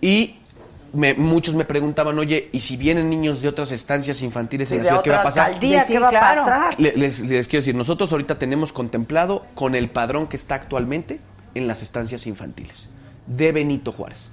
Y 0.00 0.36
me- 0.92 1.14
muchos 1.14 1.54
me 1.54 1.64
preguntaban, 1.64 2.18
oye, 2.18 2.48
¿y 2.52 2.60
si 2.60 2.76
vienen 2.76 3.10
niños 3.10 3.42
de 3.42 3.48
otras 3.48 3.72
estancias 3.72 4.22
infantiles 4.22 4.68
Sí, 4.68 4.74
en 4.76 4.78
la 4.78 4.84
de 4.84 4.88
ciudad, 4.90 5.02
qué 5.04 5.10
va 5.10 5.20
a 5.20 5.24
pasar? 5.24 5.46
alcaldía, 5.46 5.84
Sí, 5.86 5.92
¿qué 5.92 5.98
va 5.98 6.08
claro. 6.10 6.42
a 6.42 6.44
pasar? 6.44 6.80
Le- 6.80 6.96
Les, 6.96 7.18
les 7.20 7.48
quiero 7.48 7.60
decir, 7.62 7.74
nosotros 7.74 8.10
ahorita 8.12 8.38
tenemos 8.38 8.72
contemplado 8.72 9.44
con 9.54 9.74
el 9.74 9.90
padrón 9.90 10.28
que 10.28 10.36
está 10.36 10.54
actualmente 10.54 11.20
en 11.54 11.66
las 11.66 11.82
estancias 11.82 12.26
infantiles 12.26 12.88
de 13.26 13.52
Benito 13.52 13.92
Juárez. 13.92 14.30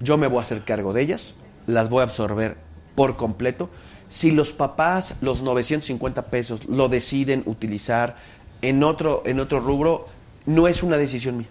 Yo 0.00 0.16
me 0.16 0.26
voy 0.28 0.38
a 0.38 0.42
hacer 0.42 0.64
cargo 0.64 0.92
de 0.92 1.02
ellas, 1.02 1.34
las 1.66 1.90
voy 1.90 2.00
a 2.00 2.04
absorber 2.04 2.56
por 2.94 3.16
completo. 3.16 3.68
Si 4.08 4.30
los 4.30 4.52
papás 4.52 5.16
los 5.20 5.42
950 5.42 6.26
pesos 6.26 6.64
lo 6.66 6.88
deciden 6.88 7.42
utilizar 7.46 8.16
en 8.62 8.82
otro, 8.82 9.22
en 9.26 9.38
otro 9.40 9.60
rubro, 9.60 10.08
no 10.46 10.68
es 10.68 10.82
una 10.82 10.96
decisión 10.96 11.38
mía. 11.38 11.46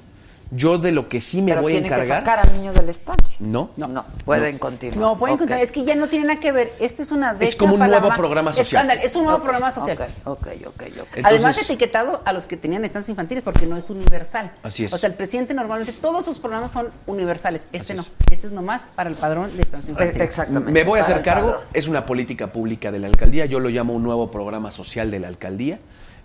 Yo 0.51 0.79
de 0.79 0.91
lo 0.91 1.07
que 1.09 1.21
sí 1.21 1.43
me 1.43 1.51
Pero 1.51 1.61
voy 1.61 1.73
a 1.73 1.75
tienen 1.75 1.89
que 1.91 1.95
encargar... 1.95 2.19
sacar 2.25 2.39
al 2.49 2.57
niño 2.57 2.73
de 2.73 2.81
la 2.81 2.89
estancia. 2.89 3.37
No, 3.39 3.69
No, 3.77 4.03
pueden 4.25 4.57
continuar. 4.57 4.97
No, 4.97 5.19
pueden 5.19 5.37
continuar. 5.37 5.61
Es 5.63 5.71
que 5.71 5.83
ya 5.83 5.93
no 5.93 6.07
tiene 6.09 6.25
nada 6.25 6.39
que 6.39 6.51
ver. 6.51 6.73
Esta 6.79 7.03
es 7.03 7.11
una 7.11 7.33
beca 7.33 7.55
como 7.59 7.73
un 7.73 7.79
para 7.79 7.91
nuevo 7.91 8.09
ma- 8.09 8.15
programa 8.17 8.49
Es, 8.49 8.55
social. 8.57 8.81
ándale, 8.81 9.05
es 9.05 9.15
un 9.15 9.25
nuevo 9.25 9.43
programa 9.43 9.71
social. 9.71 9.95
Ok, 10.23 10.47
ok, 10.65 10.83
ok. 11.01 11.19
Además 11.21 11.55
etiquetado 11.59 12.23
a 12.25 12.33
los 12.33 12.47
que 12.47 12.57
tenían 12.57 12.83
estancias 12.83 13.09
infantiles 13.09 13.43
porque 13.43 13.67
no 13.67 13.77
es 13.77 13.91
universal. 13.91 14.51
Así 14.63 14.85
es. 14.85 14.93
O 14.93 14.97
sea, 14.97 15.09
el 15.09 15.13
presidente 15.13 15.53
normalmente 15.53 15.93
todos 15.93 16.25
sus 16.25 16.39
programas 16.39 16.71
son 16.71 16.89
universales. 17.05 17.67
Este 17.71 17.93
Así 17.93 17.93
no. 17.93 18.01
es. 18.01 18.11
Este 18.31 18.47
es 18.47 18.53
nomás 18.53 18.87
para 18.95 19.11
el 19.11 19.15
padrón 19.15 19.55
de 19.55 19.61
estancias 19.61 19.91
infantiles. 19.91 20.23
Exactamente. 20.29 20.71
Me 20.71 20.83
voy 20.83 20.97
a 20.97 21.03
hacer 21.03 21.21
cargo, 21.21 21.57
es 21.75 21.87
una 21.87 22.07
política 22.07 22.51
pública 22.51 22.91
de 22.91 22.97
la 22.97 23.05
alcaldía, 23.05 23.45
yo 23.45 23.59
lo 23.59 23.69
llamo 23.69 23.93
un 23.93 24.01
nuevo 24.01 24.31
programa 24.31 24.71
social 24.71 25.11
de 25.11 25.19
la 25.19 25.27
alcaldía, 25.27 25.77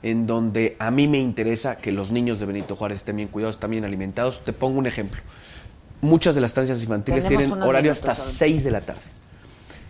en 0.04 0.26
donde 0.26 0.76
a 0.78 0.90
mí 0.90 1.08
me 1.08 1.18
interesa 1.18 1.76
que 1.76 1.90
los 1.90 2.10
niños 2.10 2.38
de 2.38 2.44
Benito 2.44 2.76
Juárez 2.76 2.98
estén 2.98 3.16
bien 3.16 3.28
cuidados, 3.28 3.56
estén 3.56 3.70
bien 3.70 3.84
alimentados. 3.86 4.44
Te 4.44 4.52
pongo 4.52 4.78
un 4.78 4.86
ejemplo. 4.86 5.20
Muchas 6.02 6.34
de 6.34 6.42
las 6.42 6.50
estancias 6.50 6.82
infantiles 6.82 7.24
Tenemos 7.24 7.44
tienen 7.46 7.62
horario 7.62 7.90
hasta 7.90 8.12
Alberto. 8.12 8.30
6 8.30 8.64
de 8.64 8.70
la 8.70 8.80
tarde. 8.82 9.00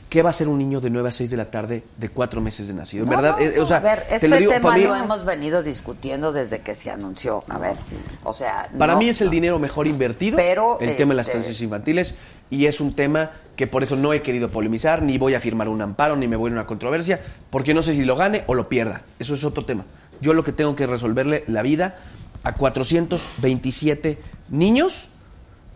¿Qué 0.09 0.23
va 0.23 0.29
a 0.29 0.31
hacer 0.31 0.47
un 0.47 0.59
niño 0.59 0.81
de 0.81 0.91
9 0.91 1.09
a 1.09 1.11
6 1.13 1.29
de 1.29 1.37
la 1.37 1.51
tarde 1.51 1.83
de 1.99 2.09
4 2.09 2.41
meses 2.41 2.69
de 2.69 2.75
nacido? 2.75 3.03
En 3.03 3.11
No, 3.11 3.17
¿Verdad? 3.17 3.37
no, 3.37 3.45
Eh, 3.45 3.55
no. 3.57 3.63
o 3.65 3.67
sea, 3.67 3.79
a 3.79 3.81
ver, 3.81 4.07
te 4.07 4.15
este 4.15 4.29
lo 4.29 4.37
digo, 4.37 4.53
tema 4.53 4.63
para 4.63 4.77
mí, 4.77 4.85
lo 4.85 4.95
hemos 4.95 5.25
venido 5.25 5.65
discutiendo 5.65 6.33
desde 6.33 6.61
que 6.61 6.77
se 6.77 6.89
anunció. 6.93 7.43
A 7.49 7.59
ver, 7.59 7.75
o 8.23 8.33
sea, 8.33 8.69
para 8.79 8.95
mí 8.95 9.09
es 9.09 9.21
el 9.21 9.31
dinero 9.31 9.59
mejor 9.59 9.89
invertido, 9.89 10.37
Pero, 10.37 10.79
el 10.81 10.95
tema 10.95 11.11
de 11.11 11.17
las 11.17 11.27
este- 11.27 11.39
estancias 11.39 11.61
infantiles, 11.61 12.15
y 12.49 12.67
es 12.67 12.81
un 12.81 12.95
tema 12.95 13.33
que 13.57 13.67
por 13.67 13.83
eso 13.83 13.97
no 13.97 14.13
he 14.13 14.23
querido 14.23 14.49
polemizar, 14.49 15.03
ni 15.03 15.19
voy 15.19 15.35
a 15.35 15.41
firmar 15.41 15.69
un 15.69 15.83
amparo, 15.83 16.15
ni 16.15 16.29
me 16.29 16.37
voy 16.37 16.51
a 16.51 16.55
una 16.55 16.67
controversia, 16.67 17.19
porque 17.51 17.75
no 17.75 17.83
sé 17.83 17.95
si 17.95 18.05
lo 18.05 18.15
gane 18.15 18.45
o 18.47 18.55
lo 18.55 18.69
pierda. 18.69 19.03
Eso 19.19 19.35
es 19.35 19.43
otro 19.43 19.65
tema. 19.65 19.85
Yo 20.25 20.33
lo 20.33 20.43
que 20.43 20.53
tengo 20.53 20.75
que 20.75 20.87
resolverle 20.87 21.45
la 21.49 21.61
vida 21.61 21.97
a 22.45 22.53
427 22.55 24.19
niños 24.49 25.11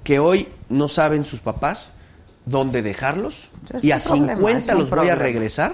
que 0.03 0.19
hoy 0.21 0.49
no 0.71 0.89
saben 0.89 1.27
sus 1.27 1.41
papás 1.41 1.91
dónde 2.47 2.81
dejarlos, 2.81 3.51
Es 3.75 3.85
y 3.85 3.93
a 3.93 3.97
un 3.97 4.03
problema, 4.03 4.35
50 4.37 4.59
es 4.59 4.73
un 4.73 4.79
los 4.81 4.91
voy 4.91 5.09
a 5.11 5.15
regresar 5.17 5.73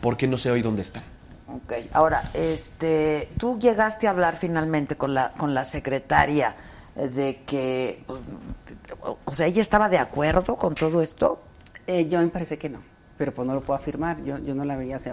porque 0.00 0.26
no 0.26 0.38
sé 0.38 0.50
hoy 0.50 0.60
dónde 0.60 0.82
están. 0.82 1.04
Ok, 1.46 1.72
ahora, 1.92 2.20
este, 2.34 3.28
tú 3.38 3.60
llegaste 3.60 4.08
a 4.08 4.10
hablar 4.10 4.36
finalmente 4.36 4.96
con 4.96 5.14
la 5.14 5.30
con 5.32 5.54
la 5.54 5.64
secretaria 5.64 6.56
de 6.96 7.42
que, 7.46 8.02
pues, 8.08 8.18
o- 9.02 9.18
o 9.24 9.34
sea, 9.34 9.46
ella 9.46 9.62
estaba 9.62 9.88
de 9.88 9.98
acuerdo 9.98 10.56
con 10.56 10.74
todo 10.74 11.00
esto. 11.00 11.40
Eh, 11.86 12.08
yo 12.08 12.18
me 12.18 12.26
parece 12.26 12.58
que 12.58 12.68
no, 12.68 12.80
pero 13.16 13.32
pues 13.32 13.46
no 13.46 13.54
lo 13.54 13.60
puedo 13.60 13.78
afirmar, 13.78 14.20
yo, 14.24 14.36
yo 14.38 14.52
no 14.56 14.64
la 14.64 14.74
veía 14.74 14.96
así. 14.96 15.10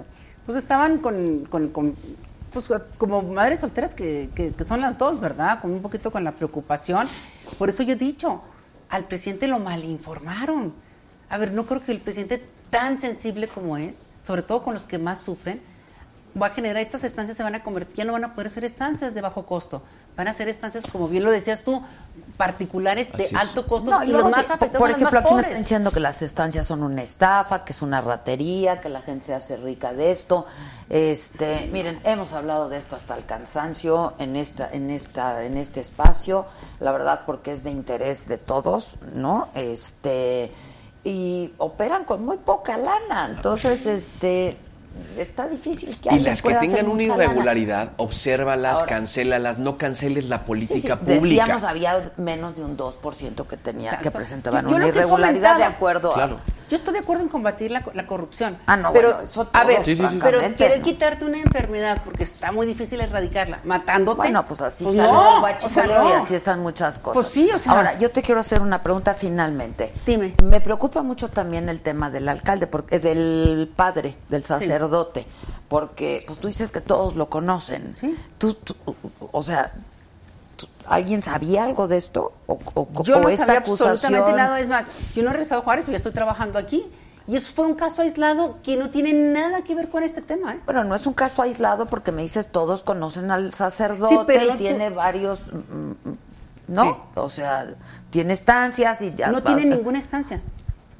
Pues 0.48 0.58
estaban 0.58 0.98
con, 0.98 1.46
con- 1.48 1.70
con, 1.70 1.96
pues, 2.54 2.68
como 2.98 3.22
madres 3.22 3.60
solteras 3.62 3.94
que, 3.96 4.30
que- 4.36 4.52
que 4.52 4.64
son 4.64 4.82
las 4.82 4.98
dos, 4.98 5.20
¿verdad? 5.20 5.62
Con 5.62 5.72
un 5.72 5.82
poquito 5.82 6.12
con 6.12 6.24
la 6.24 6.32
preocupación. 6.32 7.08
Por 7.58 7.70
eso 7.70 7.84
yo 7.84 7.94
he 7.94 7.98
dicho, 7.98 8.42
al 8.90 9.06
presidente 9.06 9.48
lo 9.48 9.60
malinformaron. 9.60 10.74
A 11.30 11.38
ver, 11.38 11.52
no 11.54 11.66
creo 11.66 11.82
que 11.84 11.92
el 11.92 12.00
presidente 12.00 12.44
tan 12.70 12.98
sensible 12.98 13.48
como 13.48 13.78
es, 13.78 14.08
sobre 14.24 14.44
todo 14.44 14.64
con 14.64 14.74
los 14.74 14.84
que 14.84 14.98
más 14.98 15.22
sufren, 15.22 15.62
va 16.42 16.48
a 16.48 16.50
generar 16.52 16.82
estas 16.82 17.04
estancias 17.04 17.36
se 17.38 17.44
van 17.44 17.56
a 17.56 17.64
convertir, 17.64 17.96
ya 17.98 18.06
no 18.06 18.14
van 18.14 18.24
a 18.24 18.34
poder 18.36 18.50
ser 18.50 18.64
estancias 18.64 19.14
de 19.14 19.20
bajo 19.22 19.46
costo, 19.46 19.82
van 20.16 20.28
a 20.28 20.34
ser 20.34 20.50
estancias, 20.50 20.86
como 20.92 21.08
bien 21.08 21.24
lo 21.24 21.32
decías 21.32 21.64
tú, 21.64 21.82
particulares 22.38 23.12
de 23.14 23.26
es. 23.26 23.36
alto 23.36 23.66
costo 23.68 23.92
No, 23.92 24.04
y 24.04 24.08
los 24.08 24.30
más 24.30 24.50
afectados 24.50 24.80
por 24.80 24.90
son 24.92 25.02
los 25.02 25.12
ejemplo, 25.12 25.22
más 25.22 25.26
aquí 25.26 25.34
me 25.36 25.42
están 25.42 25.58
diciendo 25.58 25.92
que 25.92 26.00
las 26.00 26.22
estancias 26.22 26.66
son 26.66 26.84
una 26.84 27.04
estafa, 27.04 27.64
que 27.64 27.72
es 27.72 27.82
una 27.82 28.02
ratería, 28.02 28.82
que 28.82 28.90
la 28.90 29.02
gente 29.02 29.28
se 29.28 29.34
hace 29.34 29.58
rica 29.58 29.94
de 29.94 30.12
esto. 30.12 30.46
Este, 30.90 31.70
miren, 31.72 32.00
hemos 32.04 32.34
hablado 32.34 32.68
de 32.68 32.78
esto 32.78 32.96
hasta 32.96 33.16
el 33.16 33.26
cansancio 33.26 34.14
en 34.18 34.36
esta, 34.36 34.70
en 34.72 34.90
esta, 34.90 35.44
en 35.44 35.58
este 35.58 35.80
espacio, 35.80 36.46
la 36.80 36.92
verdad, 36.92 37.22
porque 37.26 37.52
es 37.52 37.64
de 37.64 37.72
interés 37.72 38.28
de 38.28 38.38
todos, 38.38 38.96
¿no? 39.14 39.50
Este, 39.54 40.52
y 41.04 41.54
operan 41.58 42.06
con 42.06 42.26
muy 42.26 42.38
poca 42.38 42.78
lana, 42.78 43.28
entonces, 43.36 43.86
este, 43.86 44.58
está 45.18 45.48
difícil 45.48 45.96
que 46.00 46.16
Y 46.16 46.20
las 46.20 46.42
que 46.42 46.54
tengan 46.56 46.86
una 46.88 46.94
mucha 46.96 47.08
lana. 47.10 47.24
irregularidad, 47.26 47.92
obsérvalas, 47.98 48.80
Ahora- 48.80 48.88
cancélalas, 48.88 49.58
no 49.60 49.78
canceles 49.78 50.30
la 50.30 50.38
Sí, 50.40 50.44
política 50.48 50.98
sí, 51.00 51.06
pública. 51.06 51.44
Decíamos, 51.44 51.64
había 51.64 52.12
menos 52.18 52.56
de 52.56 52.64
un 52.64 52.78
2% 52.78 53.48
que 53.48 53.58
tenía, 53.58 53.86
Exacto. 53.86 54.04
que 54.04 54.12
presentaban 54.12 54.66
Yo- 54.66 54.72
yo 54.72 54.76
una 54.78 54.88
irregularidad 54.88 55.58
de 55.58 55.64
acuerdo 55.64 56.12
a- 56.12 56.16
Claro. 56.16 56.38
Yo 56.72 56.78
estoy 56.78 56.94
de 56.94 57.00
acuerdo 57.02 57.22
en 57.24 57.28
combatir 57.30 57.70
la, 57.70 57.84
la 57.94 58.08
corrupción. 58.08 58.58
Ah, 58.66 58.78
no, 58.78 58.94
pero, 58.94 59.10
bueno, 59.10 59.24
eso 59.24 59.42
a 59.42 59.46
todo, 59.52 59.68
ver, 59.68 59.84
Sí, 59.84 59.94
sí, 59.98 60.06
sí. 60.10 60.20
pero 60.24 60.40
querer 60.56 60.80
¿no? 60.80 60.86
quitarte 60.86 61.26
una 61.26 61.38
enfermedad 61.38 62.02
porque 62.06 62.24
está 62.24 62.54
muy 62.54 62.66
difícil 62.66 63.02
erradicarla, 63.02 63.60
matándote. 63.66 64.16
Bueno, 64.16 64.46
pues 64.48 64.62
así 64.62 64.86
pues 64.86 64.96
no, 64.96 65.42
o 65.42 65.70
sea, 65.70 65.86
y 65.86 66.12
así 66.14 66.34
están 66.36 66.62
muchas 66.62 66.98
cosas. 66.98 67.14
Pues 67.16 67.28
sí, 67.28 67.52
o 67.54 67.60
sea- 67.60 67.74
Ahora, 67.74 67.98
yo 68.00 68.10
te 68.10 68.22
quiero 68.22 68.40
hacer 68.40 68.62
una 68.62 68.82
pregunta 68.82 69.14
finalmente. 69.14 69.92
Dime. 70.06 70.36
Me 70.42 70.62
preocupa 70.62 71.02
mucho 71.02 71.28
también 71.28 71.68
el 71.68 71.82
tema 71.82 72.10
del 72.10 72.30
alcalde, 72.30 72.68
porque, 72.68 73.00
del 73.00 73.70
padre, 73.76 74.16
del 74.30 74.46
sacerdote, 74.46 75.26
porque 75.68 76.24
pues 76.26 76.40
tú 76.40 76.48
dices 76.48 76.72
que 76.72 76.80
todos 76.80 77.18
lo 77.18 77.30
conocen. 77.30 77.96
Sí. 78.00 78.18
Tú, 78.38 78.54
tú- 78.54 78.78
o 79.34 79.44
sea, 79.44 79.74
¿alguien 80.86 81.22
sabía 81.22 81.64
algo 81.64 81.88
de 81.88 81.98
esto? 81.98 82.34
¿O, 82.48 82.60
o- 82.74 83.04
Yo 83.04 83.20
no 83.20 83.30
esta 83.30 83.46
sabía 83.46 83.60
acusación? 83.60 83.90
absolutamente 83.92 84.38
nada. 84.38 84.60
Es 84.60 84.68
más, 84.68 84.86
yo 85.16 85.24
no 85.24 85.30
he 85.30 85.34
regresado 85.34 85.62
a 85.62 85.64
Juárez, 85.64 85.84
pero 85.86 85.94
ya 85.94 85.98
estoy 85.98 86.12
trabajando 86.14 86.58
aquí. 86.60 86.86
Y 87.28 87.36
eso 87.38 87.52
fue 87.54 87.66
un 87.68 87.76
caso 87.76 88.02
aislado 88.02 88.58
que 88.64 88.78
no 88.78 88.90
tiene 88.90 89.14
nada 89.14 89.62
que 89.64 89.76
ver 89.76 89.90
con 89.90 90.04
este 90.04 90.22
tema. 90.22 90.56
¿eh? 90.56 90.60
Bueno, 90.66 90.84
no 90.84 90.96
es 90.96 91.06
un 91.06 91.14
caso 91.14 91.42
aislado 91.44 91.86
porque 91.86 92.12
me 92.12 92.24
dices 92.24 92.52
todos 92.52 92.82
conocen 92.82 93.30
al 93.32 93.54
sacerdote 93.54 94.16
Sí, 94.16 94.22
pero 94.26 94.44
y 94.44 94.48
no 94.48 94.52
tú- 94.54 94.58
tiene 94.58 94.90
varios, 94.90 95.40
mm, 95.48 95.56
mm, 96.10 96.18
¿no? 96.70 96.84
Sí. 96.84 96.92
O 97.16 97.30
sea, 97.30 97.68
tiene 98.10 98.34
estancias 98.34 99.02
y 99.04 99.14
ya. 99.16 99.28
No 99.28 99.44
tiene 99.44 99.66
ninguna 99.66 100.00
estancia. 100.00 100.42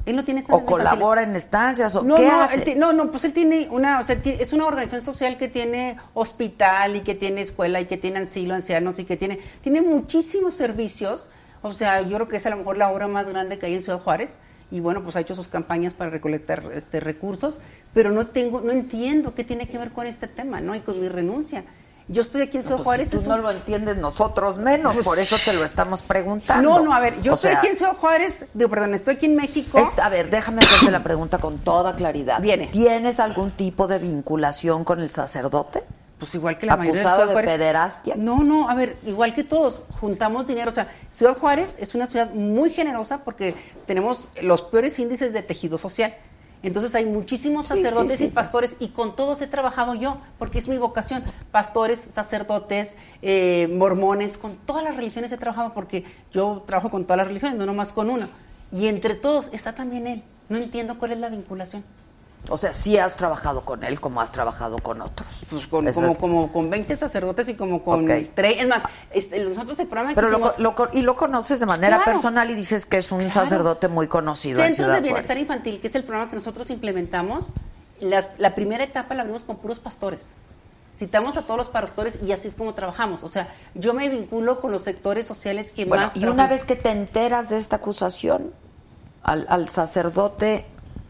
Él 0.06 0.16
no 0.16 0.24
tiene 0.26 0.40
O 0.40 0.44
estancias 0.44 0.70
colabora 0.70 1.22
infantiles. 1.22 1.30
en 1.30 1.36
estancias 1.36 1.96
o 1.96 2.04
No, 2.04 2.16
qué 2.16 2.26
no, 2.28 2.42
hace. 2.42 2.56
él 2.56 2.64
ti- 2.64 2.76
no, 2.76 2.92
no, 2.94 3.12
pues 3.12 3.24
él 3.26 3.34
tiene 3.34 3.68
una, 3.70 4.00
o 4.00 4.04
sea, 4.04 4.18
es 4.24 4.52
una 4.54 4.66
organización 4.66 5.04
social 5.04 5.38
que 5.38 5.48
tiene 5.48 5.98
hospital 6.14 6.96
y 6.96 7.02
que 7.02 7.14
tiene 7.16 7.42
escuela 7.42 7.80
y 7.82 7.86
que 7.86 7.98
tiene 7.98 8.20
asilo, 8.20 8.56
ancianos 8.56 8.98
y 9.00 9.06
que 9.06 9.18
tiene, 9.18 9.40
tiene 9.62 9.82
muchísimos 9.82 10.54
servicios. 10.56 11.30
O 11.62 11.74
sea, 11.74 12.02
yo 12.02 12.16
creo 12.18 12.28
que 12.28 12.38
es 12.38 12.46
a 12.48 12.50
lo 12.50 12.58
mejor 12.58 12.78
la 12.78 12.90
obra 12.92 13.08
más 13.08 13.30
grande 13.30 13.60
que 13.60 13.68
hay 13.68 13.76
en 13.76 13.84
Ciudad 13.84 14.00
Juárez. 14.00 14.40
Y 14.72 14.80
bueno, 14.80 15.04
pues 15.04 15.16
ha 15.18 15.20
hecho 15.20 15.36
sus 15.36 15.50
campañas 15.50 15.94
para 15.94 16.10
recolectar 16.10 16.64
este, 16.74 17.00
recursos, 17.02 17.60
pero 17.94 18.12
no 18.12 18.26
tengo, 18.26 18.62
no 18.62 18.72
entiendo 18.72 19.36
qué 19.36 19.44
tiene 19.44 19.68
que 19.68 19.78
ver 19.78 19.92
con 19.92 20.08
este 20.08 20.28
tema, 20.28 20.62
¿no? 20.62 20.74
Y 20.76 20.80
con 20.80 21.00
mi 21.00 21.10
renuncia. 21.10 21.64
Yo 22.12 22.22
estoy 22.22 22.42
aquí 22.42 22.58
en 22.58 22.64
Ciudad 22.64 22.78
Pues, 22.78 22.86
Juárez. 22.86 23.08
si 23.10 23.16
tú 23.16 23.22
es 23.22 23.28
no 23.28 23.38
lo 23.38 23.50
entiendes, 23.52 23.98
nosotros 23.98 24.58
menos, 24.58 24.96
por 24.98 25.18
eso 25.18 25.38
te 25.44 25.54
lo 25.54 25.64
estamos 25.64 26.02
preguntando. 26.08 26.70
No, 26.70 26.80
no, 26.82 26.94
a 26.94 27.00
ver, 27.00 27.22
yo 27.22 27.32
O 27.32 27.36
estoy 27.36 27.52
sea, 27.52 27.60
aquí 27.60 27.68
en 27.68 27.76
Ciudad 27.78 27.94
Juárez, 27.96 28.48
digo, 28.54 28.70
perdón, 28.70 28.94
estoy 28.96 29.16
aquí 29.16 29.26
en 29.28 29.36
México. 29.36 29.78
es- 29.80 30.00
a 30.04 30.10
ver, 30.10 30.30
déjame 30.30 30.60
hacerte 30.60 30.92
la 30.92 31.04
pregunta 31.04 31.38
con 31.38 31.58
toda 31.60 31.96
claridad. 31.96 32.42
Viene. 32.42 32.68
¿Tienes 32.68 33.20
algún 33.20 33.52
tipo 33.52 33.88
de 33.88 34.00
vinculación 34.00 34.84
con 34.84 35.00
el 35.00 35.10
sacerdote? 35.10 35.84
Pues 36.20 36.36
igual 36.36 36.58
que 36.58 36.68
la 36.68 36.78
mayoría 36.78 37.02
¿Acusado 37.02 37.16
Ciudad 37.22 37.28
de 37.30 37.34
Juárez. 37.34 37.52
pederastia? 37.52 38.14
No, 38.16 38.44
no, 38.44 38.70
a 38.70 38.76
ver, 38.76 38.98
igual 39.08 39.34
que 39.34 39.44
todos, 39.44 39.82
juntamos 40.00 40.46
dinero. 40.48 40.70
O 40.70 40.74
sea, 40.74 40.88
Ciudad 41.10 41.36
Juárez 41.36 41.78
es 41.80 41.96
una 41.96 42.06
ciudad 42.06 42.30
muy 42.32 42.70
generosa 42.70 43.24
porque 43.24 43.56
tenemos 43.88 44.28
los 44.42 44.62
peores 44.62 45.00
índices 45.00 45.34
de 45.34 45.42
tejido 45.42 45.80
social. 45.80 46.14
Entonces 46.64 46.94
hay 46.96 47.06
muchísimos 47.06 47.68
Sí, 47.68 47.76
sí, 47.76 47.82
sacerdotes 47.84 48.20
sí. 48.20 48.26
y 48.26 48.28
pastores 48.30 48.76
y 48.80 48.90
con 48.90 49.16
todos 49.16 49.42
he 49.42 49.48
trabajado 49.48 49.96
yo, 49.96 50.18
porque 50.38 50.60
es 50.60 50.68
mi 50.68 50.78
vocación. 50.78 51.24
Pastores, 51.52 52.00
sacerdotes, 52.14 52.96
eh, 53.22 53.68
mormones, 53.76 54.38
con 54.38 54.58
todas 54.58 54.84
las 54.84 54.96
religiones 54.96 55.32
he 55.32 55.38
trabajado 55.38 55.74
porque 55.74 56.04
yo 56.34 56.64
trabajo 56.68 56.90
con 56.90 57.04
todas 57.06 57.18
las 57.18 57.28
religiones, 57.28 57.58
no 57.58 57.66
nomás 57.66 57.92
con 57.92 58.10
una. 58.10 58.28
Y 58.72 58.88
entre 58.88 59.16
todos 59.16 59.50
está 59.52 59.74
también 59.74 60.08
él. 60.08 60.24
No 60.50 60.58
entiendo 60.58 60.98
cuál 61.00 61.14
es 61.14 61.20
la 61.20 61.30
vinculación. 61.30 61.84
O 62.50 62.58
sea, 62.58 62.74
sí 62.74 62.98
has 62.98 63.16
trabajado 63.16 63.62
con 63.62 63.84
él 63.84 64.02
como 64.02 64.20
has 64.20 64.32
trabajado 64.32 64.80
con 64.80 65.00
otros. 65.02 65.46
Pues 65.50 65.68
con, 65.68 65.88
Eso 65.88 66.02
como, 66.02 66.12
es- 66.12 66.18
como 66.18 66.52
con 66.52 66.70
20 66.72 66.96
sacerdotes 66.96 67.48
y 67.48 67.54
como 67.54 67.84
con 67.84 68.04
Ok. 68.10 68.30
tres. 68.34 68.58
Es 68.60 68.68
más, 68.68 68.84
este, 69.12 69.44
nosotros 69.44 69.78
el 69.80 69.88
programa 69.88 70.10
que 70.10 70.16
Pero 70.16 70.30
lo, 70.30 70.38
hicimos- 70.38 70.60
lo 70.60 70.76
co- 70.76 70.90
y 70.92 71.02
lo 71.04 71.16
conoces 71.16 71.60
de 71.60 71.66
manera 71.68 71.98
Claro. 71.98 72.12
personal 72.12 72.50
y 72.50 72.56
dices 72.56 72.86
que 72.88 72.98
es 72.98 73.12
un 73.12 73.20
Claro. 73.20 73.34
sacerdote 73.34 73.88
muy 73.88 74.08
conocido 74.08 74.60
en 74.64 74.74
Centro 74.74 74.92
de 74.92 75.02
Bienestar 75.02 75.28
Juárez. 75.38 75.42
Infantil, 75.44 75.82
que 75.82 75.88
es 75.88 75.96
el 75.96 76.04
programa 76.04 76.30
que 76.32 76.36
nosotros 76.36 76.70
implementamos, 76.72 77.50
las- 78.00 78.32
la 78.40 78.56
primera 78.56 78.84
etapa 78.84 79.14
la 79.14 79.22
abrimos 79.22 79.44
con 79.44 79.58
puros 79.58 79.78
pastores. 79.80 80.34
Citamos 80.98 81.38
a 81.38 81.44
todos 81.44 81.58
los 81.58 81.70
pastores 81.70 82.20
y 82.24 82.32
así 82.32 82.48
es 82.48 82.56
como 82.56 82.74
trabajamos. 82.74 83.24
O 83.24 83.28
sea, 83.30 83.50
yo 83.76 83.94
me 83.94 84.10
vinculo 84.10 84.60
con 84.60 84.72
los 84.72 84.82
sectores 84.84 85.26
sociales 85.28 85.72
que 85.72 85.86
Bueno, 85.86 86.06
más... 86.06 86.18
y 86.18 86.26
una 86.26 86.48
vez 86.48 86.64
que 86.66 86.76
te 86.76 86.90
enteras 86.90 87.50
de 87.50 87.58
esta 87.58 87.76
acusación, 87.78 88.52
Al, 89.24 89.46
al 89.50 89.70
sacerdote. 89.70 90.66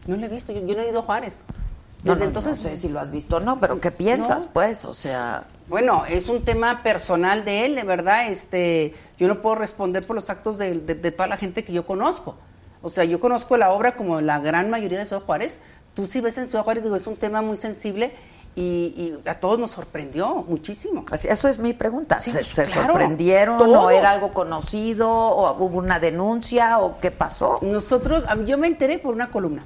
No 0.06 0.16
lo 0.16 0.26
he 0.26 0.28
visto, 0.28 0.52
yo, 0.52 0.60
yo 0.66 0.74
no 0.74 0.82
he 0.82 0.88
ido 0.88 1.00
a 1.00 1.02
Juárez. 1.02 1.38
Desde 2.02 2.18
no, 2.18 2.24
entonces. 2.26 2.56
no 2.56 2.62
sé 2.70 2.76
si 2.76 2.88
lo 2.88 2.98
has 2.98 3.12
visto 3.12 3.36
o 3.36 3.40
no, 3.40 3.60
pero 3.60 3.80
¿qué 3.80 3.92
piensas, 3.92 4.46
No. 4.46 4.50
pues? 4.52 4.84
O 4.84 4.92
sea, 4.94 5.44
Bueno, 5.68 6.04
es 6.08 6.28
un 6.28 6.42
tema 6.44 6.82
personal 6.82 7.44
de 7.44 7.64
él, 7.64 7.76
de 7.76 7.84
verdad. 7.84 8.28
Este, 8.28 8.94
yo 9.18 9.28
no 9.28 9.40
puedo 9.40 9.54
responder 9.54 10.04
por 10.04 10.16
los 10.16 10.28
actos 10.28 10.58
de, 10.58 10.80
de- 10.80 10.96
de 10.96 11.12
toda 11.12 11.28
la 11.28 11.36
gente 11.36 11.64
que 11.64 11.72
yo 11.72 11.86
conozco. 11.86 12.34
O 12.82 12.90
sea, 12.90 13.04
yo 13.04 13.20
conozco 13.20 13.56
la 13.56 13.70
obra 13.72 13.94
como 13.94 14.20
la 14.20 14.40
gran 14.40 14.68
mayoría 14.68 14.98
de 14.98 15.06
Ciudad 15.06 15.22
Juárez. 15.22 15.60
Tú 15.94 16.06
sí 16.06 16.20
ves 16.20 16.36
en 16.38 16.48
Ciudad 16.48 16.64
Juárez, 16.64 16.82
digo, 16.82 16.96
es 16.96 17.06
un 17.06 17.14
tema 17.14 17.40
muy 17.40 17.56
sensible 17.56 18.12
y, 18.56 18.62
y 19.24 19.28
a 19.28 19.38
todos 19.38 19.60
nos 19.60 19.70
sorprendió 19.70 20.44
muchísimo. 20.48 21.04
así- 21.12 21.28
eso 21.28 21.46
es 21.48 21.60
mi 21.60 21.72
pregunta. 21.72 22.18
Sí, 22.20 22.32
¿Se, 22.32 22.42
se 22.42 22.64
claro, 22.64 22.88
sorprendieron 22.88 23.54
o 23.60 23.64
todos. 23.64 23.92
era 23.92 24.10
algo 24.10 24.32
conocido 24.32 25.08
o 25.08 25.54
hubo 25.64 25.78
una 25.78 26.00
denuncia 26.00 26.80
o 26.80 26.98
qué 26.98 27.12
pasó? 27.12 27.54
Nosotros, 27.62 28.24
yo 28.44 28.58
me 28.58 28.66
enteré 28.66 28.98
por 28.98 29.14
una 29.14 29.30
columna. 29.30 29.62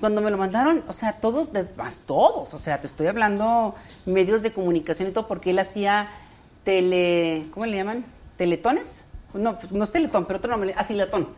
Cuando 0.00 0.20
me 0.20 0.30
lo 0.30 0.36
mandaron, 0.36 0.84
o 0.88 0.92
sea, 0.92 1.14
todos, 1.14 1.50
más 1.76 2.00
todos, 2.00 2.52
o 2.52 2.58
sea, 2.58 2.80
te 2.80 2.86
estoy 2.86 3.06
hablando 3.06 3.74
medios 4.04 4.42
de 4.42 4.52
comunicación 4.52 5.08
y 5.08 5.12
todo, 5.12 5.26
porque 5.26 5.50
él 5.50 5.58
hacía 5.58 6.10
tele, 6.64 7.46
¿cómo 7.52 7.64
le 7.66 7.76
llaman? 7.76 8.04
¿Teletones? 8.36 9.04
No, 9.32 9.58
pues, 9.58 9.72
no 9.72 9.84
es 9.84 9.92
teletón, 9.92 10.26
pero 10.26 10.38
otro 10.38 10.50
nombre, 10.50 10.74
asiletón. 10.76 11.28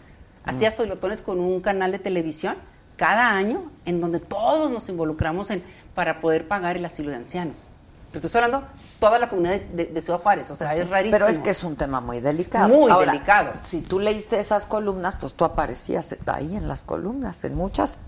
Hacía 0.44 0.70
teletones 0.70 1.20
con 1.20 1.40
un 1.40 1.60
canal 1.60 1.92
de 1.92 1.98
televisión 1.98 2.56
cada 2.96 3.30
año 3.30 3.70
en 3.84 4.00
donde 4.00 4.18
todos 4.18 4.70
nos 4.70 4.88
involucramos 4.88 5.50
en, 5.50 5.62
para 5.94 6.20
poder 6.20 6.48
pagar 6.48 6.76
el 6.76 6.84
asilo 6.84 7.10
de 7.10 7.16
ancianos. 7.16 7.70
Pero 8.12 8.26
estoy 8.26 8.42
hablando 8.42 8.66
toda 8.98 9.18
la 9.18 9.28
comunidad 9.28 9.60
de, 9.60 10.00
Ciudad 10.00 10.18
Juárez, 10.18 10.50
o 10.50 10.56
sea, 10.56 10.74
es 10.74 10.88
rarísimo. 10.88 11.18
Pero 11.18 11.28
es 11.28 11.38
que 11.38 11.50
es 11.50 11.62
un 11.62 11.76
tema 11.76 12.00
muy 12.00 12.20
delicado. 12.20 12.68
Muy 12.68 12.90
Ahora, 12.90 13.12
delicado. 13.12 13.52
Si 13.60 13.82
tú 13.82 14.00
leíste 14.00 14.38
esas 14.38 14.64
columnas, 14.64 15.16
pues 15.16 15.34
tú 15.34 15.44
aparecías 15.44 16.16
ahí 16.26 16.56
en 16.56 16.66
las 16.68 16.82
columnas, 16.82 17.44
en 17.44 17.54
muchas. 17.54 17.98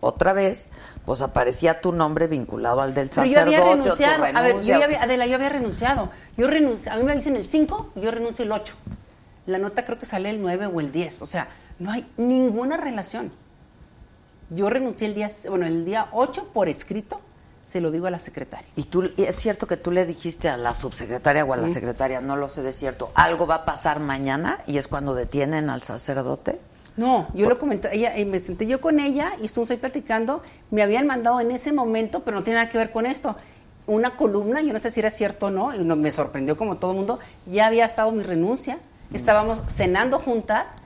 Otra 0.00 0.32
vez, 0.34 0.70
pues 1.06 1.22
aparecía 1.22 1.80
tu 1.80 1.90
nombre 1.92 2.26
vinculado 2.26 2.80
al 2.82 2.92
del 2.94 3.08
Pero 3.08 3.24
yo 3.24 3.32
sacerdote 3.34 3.56
había 3.56 3.70
o 3.72 3.76
tu 3.76 3.82
renunciado. 3.82 4.24
A 4.24 4.42
ver, 4.42 4.56
yo 4.56 4.62
ya 4.78 4.84
había, 4.84 5.02
Adela, 5.02 5.26
yo 5.26 5.34
había 5.36 5.48
renunciado. 5.48 6.10
Yo 6.36 6.46
renunci- 6.48 6.90
a 6.90 6.96
mí 6.96 7.02
me 7.04 7.14
dicen 7.14 7.36
el 7.36 7.46
5 7.46 7.92
y 7.96 8.00
yo 8.02 8.10
renuncio 8.10 8.44
el 8.44 8.52
8. 8.52 8.74
La 9.46 9.58
nota 9.58 9.84
creo 9.86 9.98
que 9.98 10.04
sale 10.06 10.28
el 10.30 10.42
9 10.42 10.66
o 10.66 10.80
el 10.80 10.92
10. 10.92 11.22
O 11.22 11.26
sea, 11.26 11.48
no 11.78 11.90
hay 11.90 12.06
ninguna 12.18 12.76
relación. 12.76 13.30
Yo 14.50 14.68
renuncié 14.68 15.06
el 15.08 15.14
día, 15.14 15.28
bueno, 15.48 15.66
el 15.66 15.84
día 15.84 16.08
8 16.12 16.48
por 16.52 16.68
escrito, 16.68 17.20
se 17.62 17.80
lo 17.80 17.90
digo 17.90 18.06
a 18.06 18.10
la 18.10 18.20
secretaria. 18.20 18.68
Y 18.76 18.84
tú, 18.84 19.10
es 19.16 19.36
cierto 19.36 19.66
que 19.66 19.78
tú 19.78 19.90
le 19.90 20.04
dijiste 20.04 20.50
a 20.50 20.58
la 20.58 20.74
subsecretaria 20.74 21.46
o 21.46 21.52
a 21.54 21.56
la 21.56 21.70
secretaria, 21.70 22.20
no 22.20 22.36
lo 22.36 22.50
sé 22.50 22.62
de 22.62 22.72
cierto, 22.74 23.10
algo 23.14 23.46
va 23.46 23.54
a 23.56 23.64
pasar 23.64 24.00
mañana 24.00 24.58
y 24.66 24.76
es 24.76 24.86
cuando 24.86 25.14
detienen 25.14 25.70
al 25.70 25.82
sacerdote. 25.82 26.60
No, 26.96 27.28
yo 27.34 27.48
lo 27.48 27.58
comenté, 27.58 27.88
ella, 27.92 28.16
eh, 28.16 28.24
me 28.24 28.38
senté 28.38 28.66
yo 28.66 28.80
con 28.80 29.00
ella 29.00 29.32
y 29.40 29.46
estuvimos 29.46 29.70
ahí 29.70 29.78
platicando. 29.78 30.42
Me 30.70 30.82
habían 30.82 31.06
mandado 31.06 31.40
en 31.40 31.50
ese 31.50 31.72
momento, 31.72 32.20
pero 32.20 32.36
no 32.38 32.44
tiene 32.44 32.60
nada 32.60 32.70
que 32.70 32.78
ver 32.78 32.92
con 32.92 33.06
esto, 33.06 33.36
una 33.86 34.10
columna, 34.10 34.62
yo 34.62 34.72
no 34.72 34.78
sé 34.78 34.90
si 34.90 35.00
era 35.00 35.10
cierto 35.10 35.46
o 35.46 35.50
no, 35.50 35.74
y 35.74 35.78
no, 35.78 35.96
me 35.96 36.12
sorprendió 36.12 36.56
como 36.56 36.76
todo 36.76 36.92
el 36.92 36.98
mundo. 36.98 37.18
Ya 37.46 37.66
había 37.66 37.84
estado 37.84 38.12
mi 38.12 38.22
renuncia, 38.22 38.78
estábamos 39.12 39.62
cenando 39.68 40.18
juntas 40.20 40.76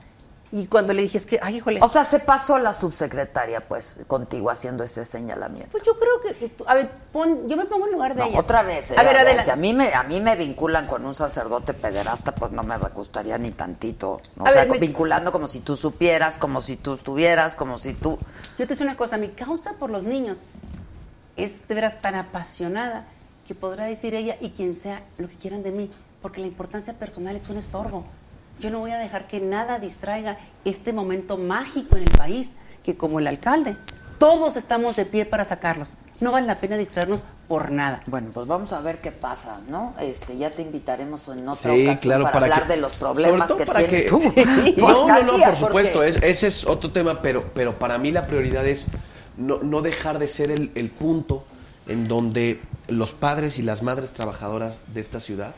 y 0.51 0.65
cuando 0.65 0.93
le 0.93 1.03
dije, 1.03 1.17
es 1.19 1.25
que, 1.27 1.39
ay, 1.41 1.57
híjole. 1.57 1.79
O 1.83 1.87
sea, 1.87 2.03
se 2.05 2.19
pasó 2.19 2.57
la 2.57 2.73
subsecretaria, 2.73 3.61
pues, 3.67 3.99
contigo 4.07 4.49
haciendo 4.49 4.83
ese 4.83 5.05
señalamiento. 5.05 5.69
Pues 5.71 5.83
yo 5.83 5.93
creo 5.99 6.21
que, 6.21 6.51
a 6.65 6.73
ver, 6.73 6.89
pon- 7.13 7.47
yo 7.47 7.55
me 7.55 7.65
pongo 7.65 7.85
en 7.85 7.93
lugar 7.93 8.15
de 8.15 8.21
No, 8.21 8.27
ella. 8.27 8.39
otra 8.39 8.63
vez, 8.63 8.89
eh, 8.91 8.95
a 8.97 9.03
ver, 9.03 9.17
a 9.17 9.23
ver, 9.23 9.43
si 9.43 9.51
a 9.51 9.55
mí 9.55 9.73
me 9.73 9.93
a 9.93 10.01
mí 10.03 10.19
me 10.21 10.35
vinculan 10.35 10.87
con 10.87 11.05
un 11.05 11.13
sacerdote 11.13 11.73
pederasta, 11.75 12.33
pues 12.33 12.51
no 12.51 12.63
me 12.63 12.77
gustaría 12.77 13.37
ni 13.37 13.51
tantito, 13.51 14.21
o 14.39 14.45
A 14.45 14.49
sea, 14.51 14.63
ver, 14.63 14.71
me- 14.71 14.79
vinculando 14.79 15.31
como 15.31 15.45
si 15.45 15.59
tú 15.59 15.75
supieras, 15.77 16.37
como 16.37 16.61
si 16.61 16.77
tú 16.77 16.93
estuvieras, 16.95 17.53
como 17.53 17.77
si 17.77 17.93
tú 17.93 18.17
Yo 18.57 18.65
te 18.67 18.73
digo 18.73 18.83
una 18.85 18.97
cosa, 18.97 19.17
mi 19.17 19.29
causa 19.29 19.73
por 19.73 19.91
los 19.91 20.03
niños 20.03 20.39
es 21.37 21.67
de 21.67 21.75
veras 21.75 22.01
tan 22.01 22.15
apasionada 22.15 23.05
que 23.47 23.55
podrá 23.55 23.85
decir 23.85 24.13
ella 24.15 24.35
y 24.41 24.49
quien 24.51 24.75
sea 24.75 25.03
lo 25.17 25.27
que 25.27 25.35
quieran 25.35 25.63
de 25.63 25.71
mí, 25.71 25.89
porque 26.21 26.41
la 26.41 26.47
importancia 26.47 26.93
personal 26.93 27.35
es 27.35 27.47
un 27.49 27.57
estorbo. 27.57 28.03
Yo 28.59 28.69
no 28.69 28.79
voy 28.79 28.91
a 28.91 28.97
dejar 28.97 29.27
que 29.27 29.39
nada 29.39 29.79
distraiga 29.79 30.37
este 30.65 30.91
momento 30.93 31.37
mágico 31.37 31.95
en 31.97 32.03
el 32.03 32.09
país, 32.11 32.55
que 32.83 32.95
como 32.97 33.19
el 33.19 33.27
alcalde, 33.27 33.77
todos 34.19 34.57
estamos 34.57 34.95
de 34.95 35.05
pie 35.05 35.25
para 35.25 35.45
sacarlos. 35.45 35.87
No 36.19 36.33
vale 36.33 36.47
la 36.47 36.55
pena 36.55 36.75
distraernos 36.75 37.21
por 37.47 37.71
nada. 37.71 38.01
Bueno, 38.05 38.31
pues 38.33 38.45
vamos 38.45 38.73
a 38.73 38.81
ver 38.81 38.99
qué 38.99 39.13
pasa, 39.13 39.61
¿no? 39.69 39.93
Este, 40.01 40.37
ya 40.37 40.51
te 40.51 40.61
invitaremos 40.61 41.25
en 41.29 41.47
otra 41.47 41.73
Sí, 41.73 41.83
ocasión 41.83 41.97
claro, 42.01 42.23
para, 42.25 42.33
para 42.33 42.45
hablar 42.47 42.67
que- 42.67 42.73
de 42.73 42.81
los 42.81 42.91
sobre 42.91 43.23
problemas 43.23 43.47
todo 43.47 43.57
que 43.59 43.65
para 43.65 43.79
tiene 43.79 44.03
que- 44.03 44.09
tu, 44.09 44.19
Sí. 44.21 44.33
No, 44.77 45.07
no, 45.07 45.23
no, 45.23 45.37
por 45.45 45.55
supuesto, 45.55 46.03
es- 46.03 46.17
ese 46.21 46.47
es 46.47 46.65
otro 46.67 46.91
tema, 46.91 47.21
pero, 47.21 47.45
pero 47.53 47.75
para 47.79 47.97
mí 47.97 48.11
la 48.11 48.27
prioridad 48.27 48.67
es 48.67 48.85
no, 49.37 49.59
no 49.63 49.81
dejar 49.81 50.19
de 50.19 50.27
ser 50.27 50.51
el, 50.51 50.71
el 50.75 50.89
punto 50.89 51.45
en 51.87 52.09
donde 52.09 52.59
los 52.89 53.13
padres 53.13 53.57
y 53.57 53.61
las 53.61 53.81
madres 53.81 54.11
trabajadoras 54.11 54.81
de 54.93 54.99
esta 54.99 55.21
ciudad 55.21 55.55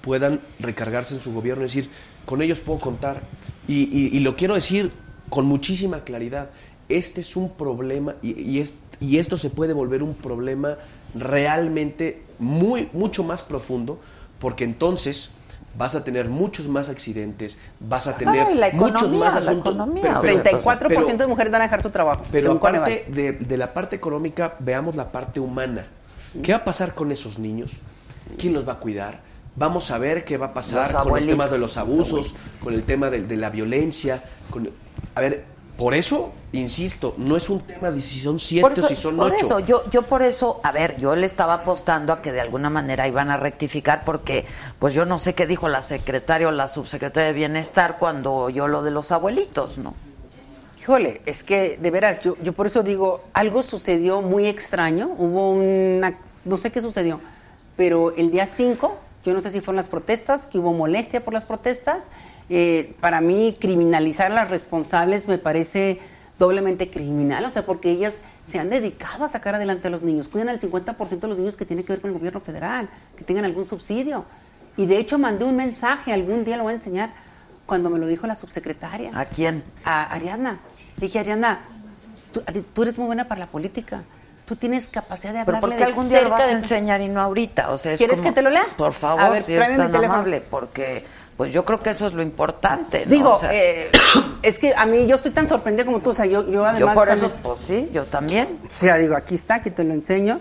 puedan 0.00 0.40
recargarse 0.58 1.14
en 1.14 1.20
su 1.20 1.34
gobierno 1.34 1.62
y 1.62 1.66
decir, 1.66 1.90
con 2.30 2.40
ellos 2.42 2.60
puedo 2.60 2.78
contar. 2.78 3.20
Y, 3.68 3.74
y- 3.92 4.16
y 4.16 4.20
lo 4.20 4.36
quiero 4.36 4.54
decir 4.54 4.90
con 5.28 5.44
muchísima 5.46 6.04
claridad, 6.04 6.50
este 6.88 7.20
es 7.20 7.34
un 7.36 7.50
problema 7.50 8.14
y, 8.22 8.60
es- 8.60 8.72
y 9.00 9.18
esto 9.18 9.36
se 9.36 9.50
puede 9.50 9.72
volver 9.74 10.02
un 10.04 10.14
problema 10.14 10.76
realmente 11.14 12.22
muy, 12.38 12.88
mucho 12.92 13.24
más 13.24 13.42
profundo, 13.42 13.98
porque 14.38 14.64
entonces 14.64 15.30
vas 15.76 15.94
a 15.94 16.02
tener 16.04 16.28
muchos 16.28 16.68
más 16.68 16.88
accidentes, 16.88 17.58
vas 17.80 18.06
a 18.06 18.16
tener 18.16 18.46
Ay, 18.46 18.54
la 18.56 18.70
muchos 18.72 19.12
más 19.12 19.34
la 19.34 19.40
asuntos. 19.40 19.72
economía, 19.74 20.18
pero- 20.20 20.42
pero- 20.42 20.58
34% 20.60 20.88
pero- 20.88 21.16
de 21.18 21.26
mujeres 21.26 21.52
van 21.52 21.60
a 21.62 21.64
dejar 21.64 21.82
su 21.82 21.90
trabajo. 21.90 22.24
pero 22.30 22.52
aparte 22.52 23.06
de, 23.08 23.32
de 23.32 23.56
la 23.56 23.72
parte 23.74 23.96
económica, 23.96 24.54
veamos 24.60 24.94
la 24.96 25.10
parte 25.12 25.38
humana. 25.40 25.86
¿Qué 26.42 26.52
va 26.52 26.58
a 26.58 26.64
pasar 26.64 26.94
con 26.94 27.10
esos 27.12 27.38
niños? 27.38 27.80
¿Quién 28.38 28.52
los 28.52 28.66
va 28.68 28.74
a 28.74 28.78
cuidar? 28.78 29.20
Vamos 29.60 29.90
a 29.90 29.98
ver 29.98 30.24
qué 30.24 30.38
va 30.38 30.46
a 30.46 30.54
pasar 30.54 30.90
Los 30.90 31.02
con 31.02 31.12
los 31.12 31.26
temas 31.26 31.50
de 31.50 31.58
los 31.58 31.76
abusos, 31.76 32.34
con 32.64 32.72
el 32.72 32.82
tema 32.82 33.10
de, 33.10 33.20
de 33.26 33.36
la 33.36 33.50
violencia. 33.50 34.22
con- 34.50 34.70
a 35.14 35.20
ver, 35.20 35.44
por 35.76 35.92
eso, 35.92 36.32
insisto, 36.52 37.14
no 37.18 37.36
es 37.36 37.50
un 37.50 37.60
tema 37.60 37.90
de 37.90 38.00
si 38.00 38.18
son 38.20 38.38
siete 38.40 38.80
o 38.80 38.86
si 38.86 38.96
son 38.96 39.18
por 39.18 39.26
ocho. 39.32 39.44
eso, 39.44 39.58
yo, 39.60 39.82
yo 39.90 40.00
por 40.00 40.22
eso, 40.22 40.60
a 40.62 40.72
ver, 40.72 40.96
yo 40.98 41.14
le 41.14 41.26
estaba 41.26 41.52
apostando 41.52 42.14
a 42.14 42.22
que 42.22 42.32
de 42.32 42.40
alguna 42.40 42.70
manera 42.70 43.06
iban 43.06 43.28
a 43.30 43.36
rectificar 43.36 44.02
porque, 44.06 44.46
pues 44.78 44.94
yo 44.94 45.04
no 45.04 45.18
sé 45.18 45.34
qué 45.34 45.46
dijo 45.46 45.68
la 45.68 45.82
secretaria 45.82 46.48
o 46.48 46.52
la 46.52 46.66
subsecretaria 46.66 47.26
de 47.26 47.34
Bienestar 47.34 47.98
cuando 47.98 48.32
oyó 48.32 48.66
lo 48.66 48.82
de 48.82 48.92
los 48.92 49.12
abuelitos, 49.12 49.76
¿no? 49.76 49.92
Híjole, 50.80 51.20
es 51.26 51.44
que 51.44 51.76
de 51.76 51.90
veras, 51.90 52.20
yo, 52.22 52.34
yo 52.42 52.54
por 52.54 52.66
eso 52.66 52.82
digo, 52.82 53.24
algo 53.34 53.62
sucedió 53.62 54.22
muy 54.22 54.46
extraño, 54.46 55.10
hubo 55.18 55.50
una, 55.50 56.14
no 56.46 56.56
sé 56.56 56.72
qué 56.72 56.80
sucedió, 56.80 57.20
pero 57.76 58.14
el 58.16 58.30
día 58.30 58.46
5, 58.46 58.98
yo 59.24 59.34
no 59.34 59.40
sé 59.40 59.50
si 59.50 59.60
fueron 59.60 59.76
las 59.76 59.88
protestas, 59.88 60.46
que 60.46 60.58
hubo 60.58 60.72
molestia 60.72 61.24
por 61.24 61.34
las 61.34 61.44
protestas, 61.44 62.08
eh, 62.48 62.94
para 63.00 63.20
mí 63.20 63.56
criminalizar 63.60 64.32
a 64.32 64.34
las 64.34 64.50
responsables 64.50 65.28
me 65.28 65.38
parece 65.38 66.00
doblemente 66.38 66.90
criminal, 66.90 67.44
o 67.44 67.50
sea, 67.50 67.66
porque 67.66 67.90
ellas 67.90 68.22
se 68.48 68.58
han 68.58 68.70
dedicado 68.70 69.24
a 69.24 69.28
sacar 69.28 69.54
adelante 69.54 69.88
a 69.88 69.90
los 69.90 70.02
niños, 70.02 70.28
cuidan 70.28 70.48
al 70.48 70.58
50% 70.58 71.20
de 71.20 71.28
los 71.28 71.38
niños 71.38 71.56
que 71.56 71.66
tienen 71.66 71.84
que 71.84 71.92
ver 71.92 72.00
con 72.00 72.10
el 72.10 72.16
gobierno 72.16 72.40
federal, 72.40 72.88
que 73.16 73.24
tengan 73.24 73.44
algún 73.44 73.66
subsidio. 73.66 74.24
Y 74.76 74.86
de 74.86 74.98
hecho 74.98 75.18
mandé 75.18 75.44
un 75.44 75.56
mensaje, 75.56 76.12
algún 76.12 76.44
día 76.44 76.56
lo 76.56 76.62
voy 76.62 76.72
a 76.72 76.76
enseñar, 76.76 77.12
cuando 77.66 77.90
me 77.90 77.98
lo 77.98 78.06
dijo 78.06 78.26
la 78.26 78.34
subsecretaria. 78.34 79.10
¿A 79.14 79.26
quién? 79.26 79.62
A 79.84 80.12
Ariadna. 80.12 80.58
Le 80.96 81.06
dije, 81.06 81.18
Ariadna, 81.18 81.60
tú, 82.32 82.42
tú 82.74 82.82
eres 82.82 82.98
muy 82.98 83.06
buena 83.06 83.28
para 83.28 83.40
la 83.40 83.46
política. 83.46 84.02
Tú 84.50 84.56
tienes 84.56 84.86
capacidad 84.86 85.32
de 85.32 85.44
Pero 85.44 85.58
hablarle 85.58 85.76
¿por 85.76 85.78
qué 85.78 85.84
de 85.84 85.90
algún 85.92 86.08
día 86.08 86.16
lo 86.18 86.22
cerca 86.24 86.34
vas 86.38 86.42
a 86.42 86.46
de- 86.48 86.52
enseñar 86.54 87.00
y 87.00 87.06
no 87.06 87.20
ahorita? 87.20 87.70
O 87.70 87.78
sea, 87.78 87.92
es 87.92 87.98
¿Quieres 87.98 88.16
como- 88.18 88.30
que 88.30 88.34
te 88.34 88.42
lo 88.42 88.50
lea? 88.50 88.64
Por 88.76 88.92
favor, 88.92 89.22
A 89.22 89.30
ver, 89.30 89.44
si 89.44 89.54
es 89.54 89.60
mi 89.70 89.76
tan 89.76 89.92
teléfono. 89.92 90.14
amable, 90.14 90.40
porque 90.50 91.04
pues 91.36 91.52
yo 91.52 91.64
creo 91.64 91.78
que 91.78 91.90
eso 91.90 92.04
es 92.06 92.14
lo 92.14 92.20
importante, 92.20 93.06
¿no? 93.06 93.12
Digo, 93.12 93.34
O 93.34 93.38
sea, 93.38 93.54
eh, 93.54 93.88
es 94.42 94.58
que 94.58 94.74
a 94.74 94.86
mí 94.86 95.06
yo 95.06 95.14
estoy 95.14 95.30
tan 95.30 95.46
sorprendida 95.46 95.84
como 95.86 96.00
tú. 96.00 96.10
O 96.10 96.14
sea, 96.14 96.26
yo, 96.26 96.44
yo 96.50 96.64
además... 96.64 96.80
yo 96.80 97.00
por 97.00 97.08
eso, 97.10 97.30
pues 97.44 97.60
sí, 97.60 97.88
yo 97.94 98.02
también. 98.06 98.58
O 98.66 98.68
sea, 98.68 98.96
digo, 98.96 99.14
aquí 99.14 99.36
está, 99.36 99.62
que 99.62 99.70
te 99.70 99.84
lo 99.84 99.94
enseño. 99.94 100.40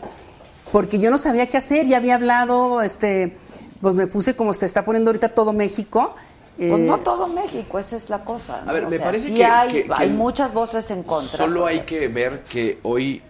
Porque 0.72 0.98
yo 0.98 1.12
no 1.12 1.20
sabía 1.20 1.46
qué 1.46 1.58
hacer. 1.58 1.86
Ya 1.86 1.98
había 1.98 2.16
hablado, 2.16 2.82
este... 2.82 3.38
Pues 3.80 3.94
me 3.94 4.08
puse 4.08 4.36
como 4.36 4.56
se 4.56 4.66
está 4.66 4.84
poniendo 4.84 5.10
ahorita 5.12 5.30
todo 5.30 5.54
México. 5.54 6.16
Pues 6.58 6.72
eh, 6.74 6.78
no 6.80 6.98
todo 6.98 7.28
México, 7.28 7.78
esa 7.78 7.96
es 7.96 8.10
la 8.10 8.24
cosa. 8.26 8.62
¿no? 8.66 8.72
A 8.72 8.74
ver, 8.74 8.86
O 8.86 8.90
me 8.90 8.98
sea, 8.98 9.06
parece 9.06 9.28
sí 9.28 9.36
que- 9.36 9.46
hay, 9.46 9.72
que- 9.72 9.84
que 9.86 9.94
hay 9.96 10.10
muchas 10.10 10.52
voces 10.52 10.90
en 10.90 11.04
contra. 11.04 11.38
Solo 11.38 11.62
porque- 11.62 11.74
hay 11.76 11.82
que 11.86 12.08
ver 12.10 12.42
que 12.44 12.80
hoy 12.84 13.22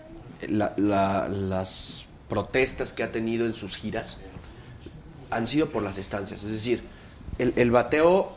la- 0.48 0.74
la- 0.78 1.28
las 1.28 2.06
protestas 2.30 2.94
que 2.94 3.04
ha 3.04 3.12
tenido 3.12 3.46
en 3.46 3.54
sus 3.54 3.76
giras 3.76 4.18
han 5.32 5.48
sido 5.48 5.70
por 5.70 5.84
las 5.84 5.98
estancias. 5.98 6.44
Es 6.44 6.52
decir, 6.52 6.82
el, 7.38 7.54
el 7.56 7.72
bateo, 7.72 8.32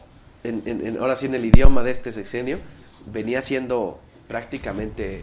en- 0.45 0.63
en- 0.67 0.87
en- 0.87 0.99
ahora 0.99 1.17
sí 1.17 1.27
en 1.27 1.35
el 1.35 1.45
idioma 1.45 1.83
de 1.83 1.91
este 1.91 2.13
sexenio, 2.13 2.59
venía 3.13 3.43
siendo 3.43 4.01
prácticamente 4.29 5.19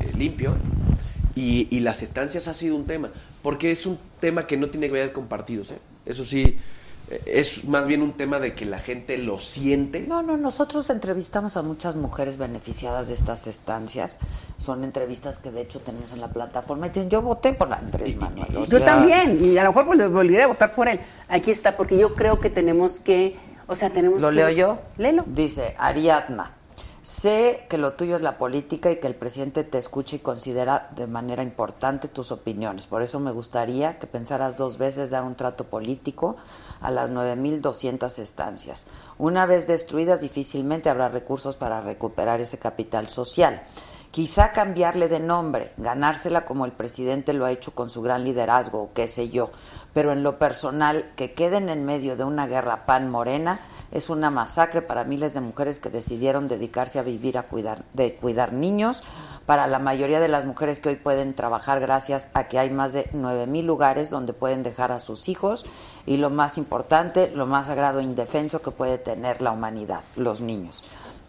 eh, 0.00 0.12
limpio 0.16 0.56
y, 1.34 1.68
y 1.70 1.80
las 1.80 2.02
estancias 2.02 2.48
ha 2.48 2.54
sido 2.54 2.76
un 2.76 2.86
tema, 2.86 3.10
porque 3.42 3.70
es 3.72 3.86
un 3.86 3.98
tema 4.20 4.46
que 4.46 4.56
no 4.56 4.68
tiene 4.68 4.86
que 4.86 4.92
ver 4.94 5.12
con 5.12 5.26
partidos. 5.26 5.70
¿eh? 5.70 5.78
Eso 6.06 6.24
sí, 6.24 6.58
es 7.26 7.64
más 7.64 7.86
bien 7.86 8.02
un 8.02 8.12
tema 8.12 8.38
de 8.38 8.54
que 8.54 8.64
la 8.64 8.78
gente 8.78 9.18
lo 9.18 9.38
siente. 9.38 10.00
No, 10.00 10.22
no, 10.22 10.36
nosotros 10.36 10.90
entrevistamos 10.90 11.56
a 11.56 11.62
muchas 11.62 11.96
mujeres 11.96 12.36
beneficiadas 12.36 13.08
de 13.08 13.14
estas 13.14 13.46
estancias. 13.46 14.18
Son 14.58 14.84
entrevistas 14.84 15.38
que 15.38 15.50
de 15.50 15.62
hecho 15.62 15.80
tenemos 15.80 16.12
en 16.12 16.20
la 16.20 16.28
plataforma. 16.28 16.86
Y 16.88 17.08
yo 17.08 17.22
voté 17.22 17.52
por 17.52 17.72
Andrés 17.72 18.16
Manuel. 18.16 18.56
O 18.56 18.62
Yo 18.62 18.78
sea, 18.78 18.84
también, 18.84 19.38
y 19.42 19.58
a 19.58 19.64
lo 19.64 19.70
mejor 19.70 19.86
pues, 19.86 20.10
volveré 20.10 20.44
a 20.44 20.48
votar 20.48 20.72
por 20.72 20.88
él. 20.88 21.00
Aquí 21.28 21.50
está, 21.50 21.76
porque 21.76 21.98
yo 21.98 22.14
creo 22.14 22.40
que 22.40 22.50
tenemos 22.50 23.00
que, 23.00 23.36
o 23.66 23.74
sea, 23.74 23.90
tenemos 23.90 24.22
¿Lo 24.22 24.28
que... 24.28 24.34
leo 24.36 24.50
yo? 24.50 24.78
Léelo. 24.96 25.24
Dice 25.26 25.74
Ariadna. 25.78 26.56
Sé 27.02 27.64
que 27.70 27.78
lo 27.78 27.94
tuyo 27.94 28.14
es 28.14 28.20
la 28.20 28.36
política 28.36 28.90
y 28.90 28.96
que 28.96 29.06
el 29.06 29.14
presidente 29.14 29.64
te 29.64 29.78
escucha 29.78 30.16
y 30.16 30.18
considera 30.18 30.90
de 30.94 31.06
manera 31.06 31.42
importante 31.42 32.08
tus 32.08 32.30
opiniones. 32.30 32.86
Por 32.86 33.02
eso 33.02 33.18
me 33.20 33.32
gustaría 33.32 33.98
que 33.98 34.06
pensaras 34.06 34.58
dos 34.58 34.76
veces 34.76 35.08
dar 35.08 35.22
un 35.22 35.34
trato 35.34 35.64
político 35.64 36.36
a 36.80 36.90
las 36.90 37.12
9.200 37.12 38.18
estancias. 38.18 38.86
Una 39.18 39.46
vez 39.46 39.66
destruidas, 39.66 40.20
difícilmente 40.20 40.90
habrá 40.90 41.08
recursos 41.08 41.56
para 41.56 41.80
recuperar 41.80 42.40
ese 42.40 42.58
capital 42.58 43.08
social. 43.08 43.62
Quizá 44.10 44.50
cambiarle 44.50 45.06
de 45.06 45.20
nombre, 45.20 45.72
ganársela 45.76 46.44
como 46.44 46.64
el 46.64 46.72
presidente 46.72 47.32
lo 47.32 47.44
ha 47.44 47.52
hecho 47.52 47.72
con 47.76 47.90
su 47.90 48.02
gran 48.02 48.24
liderazgo, 48.24 48.82
o 48.82 48.92
qué 48.92 49.06
sé 49.06 49.28
yo. 49.28 49.50
Pero 49.94 50.10
en 50.10 50.24
lo 50.24 50.36
personal, 50.36 51.12
que 51.14 51.32
queden 51.32 51.68
en 51.68 51.84
medio 51.84 52.16
de 52.16 52.24
una 52.24 52.48
guerra 52.48 52.86
pan-morena 52.86 53.60
es 53.92 54.10
una 54.10 54.30
masacre 54.30 54.82
para 54.82 55.04
miles 55.04 55.34
de 55.34 55.40
mujeres 55.40 55.78
que 55.78 55.90
decidieron 55.90 56.48
dedicarse 56.48 56.98
a 56.98 57.02
vivir 57.02 57.38
a 57.38 57.44
cuidar, 57.44 57.84
de 57.92 58.14
cuidar 58.16 58.52
niños. 58.52 59.04
Para 59.46 59.68
la 59.68 59.78
mayoría 59.78 60.18
de 60.18 60.28
las 60.28 60.44
mujeres 60.44 60.80
que 60.80 60.88
hoy 60.88 60.96
pueden 60.96 61.34
trabajar 61.34 61.78
gracias 61.78 62.32
a 62.34 62.48
que 62.48 62.58
hay 62.58 62.70
más 62.70 62.92
de 62.92 63.10
9.000 63.12 63.64
lugares 63.64 64.10
donde 64.10 64.32
pueden 64.32 64.62
dejar 64.64 64.90
a 64.90 64.98
sus 64.98 65.28
hijos 65.28 65.64
y 66.06 66.16
lo 66.16 66.30
más 66.30 66.58
importante, 66.58 67.30
lo 67.34 67.46
más 67.46 67.66
sagrado 67.66 68.00
e 68.00 68.04
indefenso 68.04 68.62
que 68.62 68.70
puede 68.70 68.98
tener 68.98 69.42
la 69.42 69.52
humanidad, 69.52 70.02
los 70.16 70.40
niños. 70.40 70.82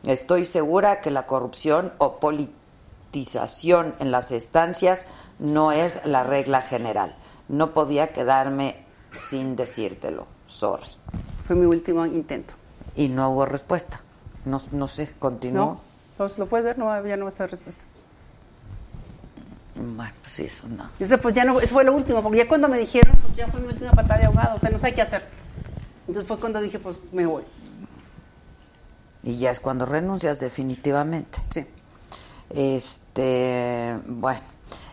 Estoy 0.04 0.46
segura 0.46 1.02
que 1.02 1.12
la 1.12 1.28
corrupción 1.28 1.94
o 1.98 2.18
politización 2.20 3.94
en 4.00 4.12
las 4.12 4.32
estancias 4.32 5.08
no 5.40 5.72
es 5.72 6.06
la 6.06 6.24
regla 6.24 6.62
general. 6.62 7.16
No 7.50 7.72
podía 7.72 8.14
quedarme 8.14 8.86
sin 9.12 9.56
decírtelo. 9.56 10.26
Sorry. 10.48 10.88
Fue 11.46 11.56
mi 11.56 11.66
último 11.66 12.06
intento. 12.06 12.54
Y 12.96 13.08
no 13.08 13.32
hubo 13.32 13.46
respuesta. 13.46 14.02
No, 14.46 14.60
no 14.72 14.88
sé, 14.88 15.14
continuó. 15.20 15.66
¿No? 15.66 15.82
Pues 16.18 16.38
lo 16.38 16.48
puedes 16.48 16.66
ver, 16.66 16.78
no, 16.78 16.86
ya 17.06 17.18
no 17.18 17.26
va 17.26 17.30
a 17.30 17.34
estar 17.34 17.50
respuesta. 17.50 17.84
Bueno, 19.76 20.14
pues 20.22 20.34
sí, 20.34 20.44
eso 20.44 20.68
no. 20.68 20.90
Eso 21.00 21.18
pues 21.20 21.34
ya 21.34 21.46
no, 21.46 21.60
eso 21.60 21.74
fue 21.74 21.84
lo 21.84 21.94
último, 21.94 22.22
porque 22.22 22.40
ya 22.40 22.48
cuando 22.48 22.68
me 22.68 22.78
dijeron, 22.78 23.16
pues 23.22 23.34
ya 23.36 23.48
fue 23.48 23.62
mi 23.62 23.68
última 23.68 23.92
patada 23.92 24.20
de 24.20 24.26
ahogado, 24.26 24.56
o 24.56 24.58
sea, 24.58 24.70
no 24.70 24.80
sé 24.80 24.94
qué 24.94 25.02
hacer. 25.02 25.24
Entonces 26.02 26.28
fue 26.28 26.38
cuando 26.38 26.60
dije, 26.60 26.80
pues 26.80 26.98
me 27.14 27.26
voy. 27.26 27.44
Y 29.24 29.38
ya 29.38 29.52
es 29.52 29.60
cuando 29.60 29.86
renuncias 29.86 30.40
definitivamente. 30.40 31.40
Sí. 31.50 31.66
Este, 32.50 33.98
bueno, 34.08 34.42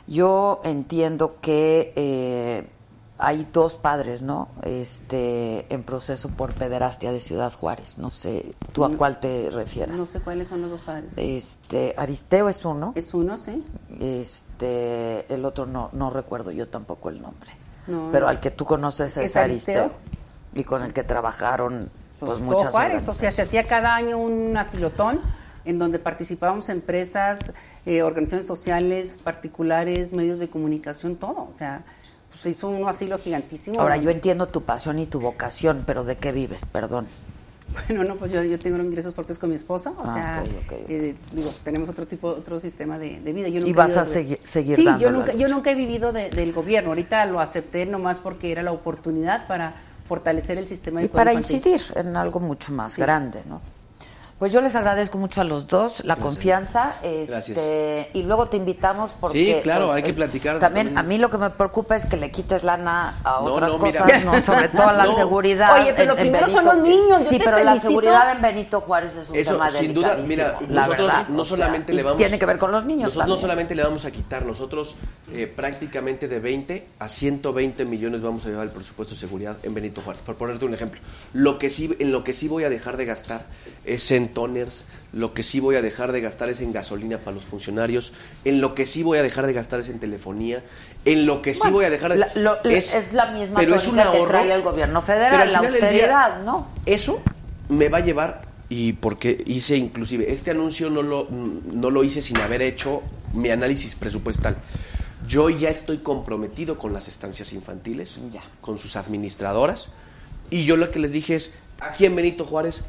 yo 0.06 0.60
entiendo 0.64 1.38
que 1.40 1.92
eh, 1.96 2.68
hay 3.18 3.46
dos 3.52 3.74
padres, 3.74 4.22
¿no? 4.22 4.48
Este, 4.62 5.66
en 5.74 5.82
proceso 5.82 6.28
por 6.28 6.54
pederastia 6.54 7.10
de 7.12 7.18
Ciudad 7.20 7.52
Juárez. 7.52 7.98
No 7.98 8.10
sé, 8.10 8.52
¿tú 8.72 8.84
a 8.84 8.88
No- 8.88 8.96
cuál 8.96 9.18
te 9.20 9.50
refieres? 9.50 9.96
No 9.96 10.04
sé 10.04 10.20
cuáles 10.20 10.48
son 10.48 10.62
los 10.62 10.70
dos 10.70 10.80
padres. 10.82 11.14
Este, 11.16 11.94
Aristeo 11.96 12.48
es 12.48 12.64
uno. 12.64 12.92
Es 12.94 13.12
uno, 13.14 13.36
sí. 13.36 13.64
Este, 13.98 15.32
el 15.32 15.44
otro 15.44 15.66
no, 15.66 15.90
no 15.92 16.10
recuerdo 16.10 16.50
yo 16.50 16.68
tampoco 16.68 17.08
el 17.08 17.20
nombre. 17.20 17.50
No. 17.86 18.08
Pero 18.12 18.28
al 18.28 18.40
que 18.40 18.50
tú 18.50 18.64
conoces 18.64 19.16
es, 19.16 19.24
¿Es 19.30 19.36
Aristeo? 19.36 19.82
Aristeo. 19.84 19.98
Y 20.54 20.64
con 20.64 20.82
el 20.84 20.92
que 20.92 21.02
trabajaron 21.04 21.90
pues, 22.18 22.32
Pues, 22.32 22.40
muchas 22.42 22.70
Juárez, 22.70 23.08
o 23.08 23.12
sea, 23.12 23.30
se 23.30 23.42
hacía 23.42 23.66
cada 23.66 23.94
año 23.94 24.18
un 24.18 24.56
asilotón 24.56 25.20
en 25.64 25.78
donde 25.78 25.98
participábamos 25.98 26.68
empresas, 26.68 27.52
eh, 27.84 28.02
organizaciones 28.02 28.46
sociales, 28.46 29.18
particulares, 29.22 30.12
medios 30.12 30.38
de 30.38 30.48
comunicación, 30.48 31.16
todo. 31.16 31.46
O 31.48 31.52
sea, 31.52 31.84
se 32.38 32.50
hizo 32.50 32.68
un 32.68 32.88
asilo 32.88 33.18
gigantísimo. 33.18 33.80
Ahora, 33.80 33.96
yo 33.96 34.10
entiendo 34.10 34.46
tu 34.48 34.62
pasión 34.62 34.98
y 34.98 35.06
tu 35.06 35.20
vocación, 35.20 35.82
pero 35.86 36.04
¿de 36.04 36.16
qué 36.16 36.30
vives? 36.32 36.62
Perdón. 36.70 37.06
Bueno, 37.86 38.02
no, 38.02 38.16
pues 38.16 38.32
yo, 38.32 38.42
yo 38.42 38.58
tengo 38.58 38.78
ingresos 38.82 39.12
propios 39.12 39.38
con 39.38 39.50
mi 39.50 39.56
esposo, 39.56 39.90
o 39.98 40.02
Ah, 40.02 40.14
sea, 40.14 40.44
eh, 40.88 41.14
digo, 41.32 41.50
tenemos 41.64 41.88
otro 41.90 42.06
tipo, 42.06 42.28
otro 42.28 42.58
sistema 42.58 42.98
de, 42.98 43.20
de 43.20 43.32
vida. 43.34 43.48
Yo 43.48 43.60
Y 43.60 43.64
nunca 43.64 43.86
vas 43.86 43.96
a 43.98 44.04
vivido 44.04 44.14
de- 44.14 44.38
segui- 44.38 44.46
seguir 44.46 44.76
Sí, 44.76 44.86
yo 44.98 45.10
nunca, 45.10 45.34
yo 45.34 45.48
nunca 45.48 45.70
he 45.70 45.74
vivido 45.74 46.12
de- 46.12 46.30
del 46.30 46.52
gobierno. 46.54 46.90
Ahorita 46.90 47.26
lo 47.26 47.40
acepté 47.40 47.84
nomás 47.84 48.20
porque 48.20 48.52
era 48.52 48.62
la 48.62 48.72
oportunidad 48.72 49.46
para 49.46 49.74
fortalecer 50.08 50.56
el 50.56 50.66
sistema 50.66 51.00
de 51.00 51.06
Y 51.06 51.08
para 51.10 51.34
incidir 51.34 51.82
en 51.94 52.16
algo 52.16 52.40
mucho 52.40 52.72
más 52.72 52.92
Sí. 52.92 53.02
grande, 53.02 53.42
¿no? 53.46 53.60
Pues 54.38 54.52
yo 54.52 54.60
les 54.60 54.76
agradezco 54.76 55.18
mucho 55.18 55.40
a 55.40 55.44
los 55.44 55.66
dos 55.66 56.04
la 56.04 56.14
confianza 56.14 56.94
este, 57.02 58.08
y 58.14 58.22
luego 58.22 58.46
te 58.48 58.56
invitamos 58.56 59.12
porque 59.18 59.36
Sí, 59.36 59.60
claro, 59.64 59.92
hay 59.92 60.04
que 60.04 60.12
platicar 60.14 60.60
También, 60.60 60.94
también. 60.94 60.98
a 60.98 61.02
mí 61.02 61.18
lo 61.18 61.28
que 61.28 61.38
me 61.38 61.50
preocupa 61.50 61.96
es 61.96 62.06
que 62.06 62.16
le 62.16 62.30
quites 62.30 62.62
lana 62.62 63.16
a 63.24 63.40
No, 63.40 63.46
otras 63.46 63.72
no, 63.72 63.78
cosas, 63.78 64.24
¿no? 64.24 64.40
sobre 64.42 64.68
todo 64.68 64.88
a 64.88 64.92
la 64.92 65.04
No. 65.08 65.14
seguridad. 65.16 65.74
Oye, 65.80 65.92
pero 65.96 66.12
en- 66.12 66.18
en 66.18 66.22
primero 66.32 66.48
son 66.48 66.64
los 66.66 66.76
niños, 66.78 67.24
yo 67.24 67.30
Sí, 67.30 67.38
te 67.38 67.44
pero 67.46 67.64
la 67.64 67.78
seguridad 67.80 68.30
en 68.30 68.40
Benito 68.42 68.80
Juárez 68.80 69.16
es 69.16 69.28
un 69.28 69.34
Eso, 69.36 69.52
tema 69.54 69.70
sin 69.72 69.92
duda, 69.92 70.16
mira, 70.24 70.58
la 70.68 70.82
nosotros 70.82 71.06
verdad, 71.08 71.28
no 71.30 71.42
o 71.42 71.44
sea, 71.44 71.56
solamente 71.56 71.92
le 71.92 72.02
vamos... 72.04 72.18
Tiene 72.18 72.38
que 72.38 72.46
ver 72.46 72.58
con 72.58 72.70
los 72.70 72.84
niños 72.84 73.08
Nosotros 73.08 73.28
no 73.28 73.36
solamente 73.36 73.74
le 73.74 73.82
vamos 73.82 74.04
a 74.04 74.12
quitar, 74.12 74.46
nosotros 74.46 74.94
eh, 75.32 75.46
prácticamente 75.48 76.28
de 76.28 76.38
20 76.38 76.86
a 77.00 77.08
120 77.08 77.84
millones 77.86 78.22
vamos 78.22 78.46
a 78.46 78.50
llevar 78.50 78.66
el 78.66 78.70
presupuesto 78.72 79.14
de 79.14 79.20
seguridad 79.20 79.56
en 79.64 79.74
Benito 79.74 80.00
Juárez, 80.00 80.22
por 80.22 80.36
ponerte 80.36 80.64
un 80.64 80.74
ejemplo. 80.74 81.00
Lo 81.32 81.58
que 81.58 81.70
sí, 81.70 81.92
en 81.98 82.12
lo 82.12 82.22
que 82.22 82.32
sí 82.32 82.46
voy 82.46 82.62
a 82.62 82.68
dejar 82.68 82.96
de 82.96 83.04
gastar 83.04 83.46
es 83.84 84.12
en 84.12 84.27
toners, 84.28 84.84
lo 85.12 85.34
que 85.34 85.42
sí 85.42 85.58
voy 85.60 85.76
a 85.76 85.82
dejar 85.82 86.12
de 86.12 86.20
gastar 86.20 86.48
es 86.48 86.60
en 86.60 86.72
gasolina 86.72 87.18
para 87.18 87.32
los 87.32 87.44
funcionarios, 87.44 88.12
en 88.44 88.60
lo 88.60 88.74
que 88.74 88.86
sí 88.86 89.02
voy 89.02 89.18
a 89.18 89.22
dejar 89.22 89.46
de 89.46 89.52
gastar 89.52 89.80
es 89.80 89.88
en 89.88 89.98
telefonía, 89.98 90.62
en 91.04 91.26
lo 91.26 91.42
que 91.42 91.54
sí 91.54 91.60
Bueno, 91.62 91.76
voy 91.76 91.84
a 91.86 91.90
dejar 91.90 92.12
de... 92.12 92.18
la- 92.18 92.30
lo- 92.34 92.62
es, 92.64 93.12
la 93.14 93.26
misma 93.32 93.60
pero 93.60 93.74
es 93.74 93.86
un 93.88 93.96
que 93.96 94.02
trae 94.28 94.52
el 94.52 94.62
gobierno 94.62 95.02
federal, 95.02 95.40
al 95.42 95.52
la 95.52 95.60
día, 95.60 95.68
austeridad, 95.70 96.42
¿no? 96.42 96.68
Eso 96.86 97.20
me 97.68 97.88
va 97.88 97.98
a 97.98 98.02
llevar, 98.02 98.42
y 98.68 98.92
porque 98.94 99.42
hice 99.46 99.76
inclusive, 99.76 100.32
este 100.32 100.50
anuncio 100.50 100.90
no 100.90 101.02
lo, 101.02 101.26
no 101.30 101.90
lo 101.90 102.04
hice 102.04 102.20
sin 102.22 102.38
haber 102.38 102.62
hecho 102.62 103.02
mi 103.32 103.50
análisis 103.50 103.94
presupuestal. 103.94 104.56
Yo 105.26 105.50
ya 105.50 105.68
estoy 105.68 105.98
comprometido 105.98 106.78
con 106.78 106.92
las 106.92 107.08
estancias 107.08 107.52
infantiles, 107.52 108.18
Ya. 108.32 108.42
con 108.60 108.78
sus 108.78 108.96
administradoras, 108.96 109.88
y 110.50 110.64
yo 110.64 110.76
lo 110.76 110.90
que 110.90 110.98
les 110.98 111.12
dije 111.12 111.34
es, 111.34 111.50
aquí 111.80 112.06
en 112.06 112.16
Benito 112.16 112.44
Juárez, 112.44 112.82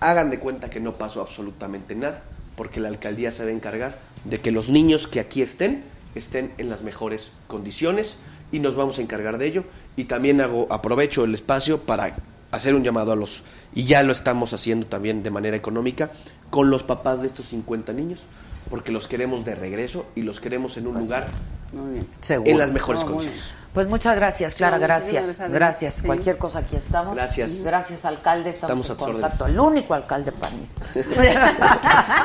hagan 0.00 0.30
de 0.30 0.38
cuenta 0.38 0.70
que 0.70 0.80
no 0.80 0.94
pasó 0.94 1.20
absolutamente 1.20 1.94
nada, 1.94 2.22
porque 2.56 2.80
la 2.80 2.88
alcaldía 2.88 3.32
se 3.32 3.44
va 3.44 3.50
a 3.50 3.52
encargar 3.52 3.98
de 4.24 4.40
que 4.40 4.50
los 4.50 4.68
niños 4.68 5.08
que 5.08 5.20
aquí 5.20 5.42
estén, 5.42 5.84
estén 6.14 6.52
en 6.58 6.68
las 6.68 6.82
mejores 6.82 7.32
condiciones, 7.46 8.16
y 8.50 8.60
nos 8.60 8.74
vamos 8.74 8.98
a 8.98 9.02
encargar 9.02 9.38
de 9.38 9.46
ello. 9.46 9.64
Y 9.96 10.04
también 10.04 10.40
hago, 10.40 10.66
aprovecho 10.70 11.24
el 11.24 11.34
espacio 11.34 11.82
para 11.82 12.16
hacer 12.50 12.74
un 12.74 12.84
llamado 12.84 13.12
a 13.12 13.16
los, 13.16 13.44
y 13.74 13.84
ya 13.84 14.02
lo 14.02 14.12
estamos 14.12 14.52
haciendo 14.52 14.86
también 14.86 15.22
de 15.22 15.30
manera 15.30 15.56
económica, 15.56 16.10
con 16.50 16.70
los 16.70 16.82
papás 16.82 17.20
de 17.20 17.26
estos 17.26 17.46
50 17.46 17.92
niños, 17.92 18.22
porque 18.70 18.92
los 18.92 19.08
queremos 19.08 19.44
de 19.44 19.54
regreso 19.54 20.06
y 20.14 20.22
los 20.22 20.40
queremos 20.40 20.76
en 20.76 20.86
un 20.86 20.98
lugar 20.98 21.26
Muy 21.72 21.92
bien. 21.94 22.08
Seguro. 22.20 22.50
en 22.50 22.58
las 22.58 22.70
mejores 22.72 23.00
No, 23.02 23.06
condiciones. 23.08 23.54
Pues 23.74 23.86
muchas 23.88 24.16
gracias, 24.16 24.54
Clara, 24.54 24.78
gracias. 24.78 25.26
gracias. 25.26 25.50
Gracias. 25.50 25.94
Sí. 25.94 26.02
Cualquier 26.06 26.36
cosa 26.38 26.60
aquí 26.60 26.76
estamos. 26.76 27.14
Gracias. 27.14 27.62
Gracias, 27.62 28.04
alcalde. 28.04 28.50
Estamos, 28.50 28.80
Estamos 28.90 29.06
en 29.08 29.12
contacto. 29.14 29.46
El 29.46 29.60
único 29.60 29.94
alcalde 29.94 30.32
panista. 30.32 30.82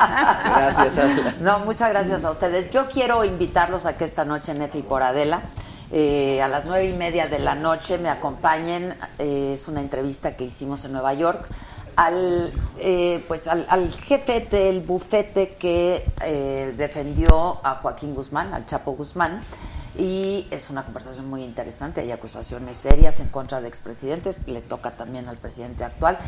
Gracias. 0.00 0.98
Adela. 0.98 1.34
No, 1.40 1.58
muchas 1.60 1.90
gracias 1.90 2.24
a 2.24 2.30
ustedes. 2.30 2.70
Yo 2.70 2.88
quiero 2.88 3.24
invitarlos 3.24 3.86
a 3.86 3.96
que 3.96 4.04
esta 4.04 4.24
noche 4.24 4.52
en 4.52 4.62
F 4.62 4.78
y 4.78 4.82
por 4.82 5.02
Adela, 5.02 5.42
eh, 5.92 6.40
a 6.42 6.48
las 6.48 6.64
nueve 6.64 6.88
y 6.88 6.92
media 6.94 7.28
de 7.28 7.38
la 7.38 7.54
noche, 7.54 7.98
me 7.98 8.08
acompañen. 8.08 8.94
eh, 9.18 9.52
es 9.54 9.68
una 9.68 9.80
entrevista 9.80 10.36
que 10.36 10.44
hicimos 10.44 10.84
en 10.84 10.92
Nueva 10.92 11.14
York 11.14 11.46
al, 11.96 12.52
eh, 12.78 13.24
pues 13.28 13.48
al, 13.48 13.66
al 13.68 13.92
jefe 13.92 14.40
del 14.40 14.80
bufete 14.80 15.54
que 15.54 16.04
eh, 16.22 16.74
defendió 16.76 17.60
a 17.64 17.76
Joaquín 17.76 18.14
Guzmán, 18.14 18.54
al 18.54 18.66
Chapo 18.66 18.92
Guzmán. 18.92 19.42
Y 19.96 20.48
es 20.50 20.70
una 20.70 20.84
conversación 20.84 21.30
muy 21.30 21.44
interesante. 21.44 22.00
Hay 22.00 22.10
acusaciones 22.10 22.78
serias 22.78 23.20
en 23.20 23.28
contra 23.28 23.60
de 23.60 23.68
expresidentes. 23.68 24.40
Le 24.46 24.60
toca 24.60 24.92
también 24.92 25.28
al 25.28 25.36
presidente 25.36 25.84
actual. 25.84 26.18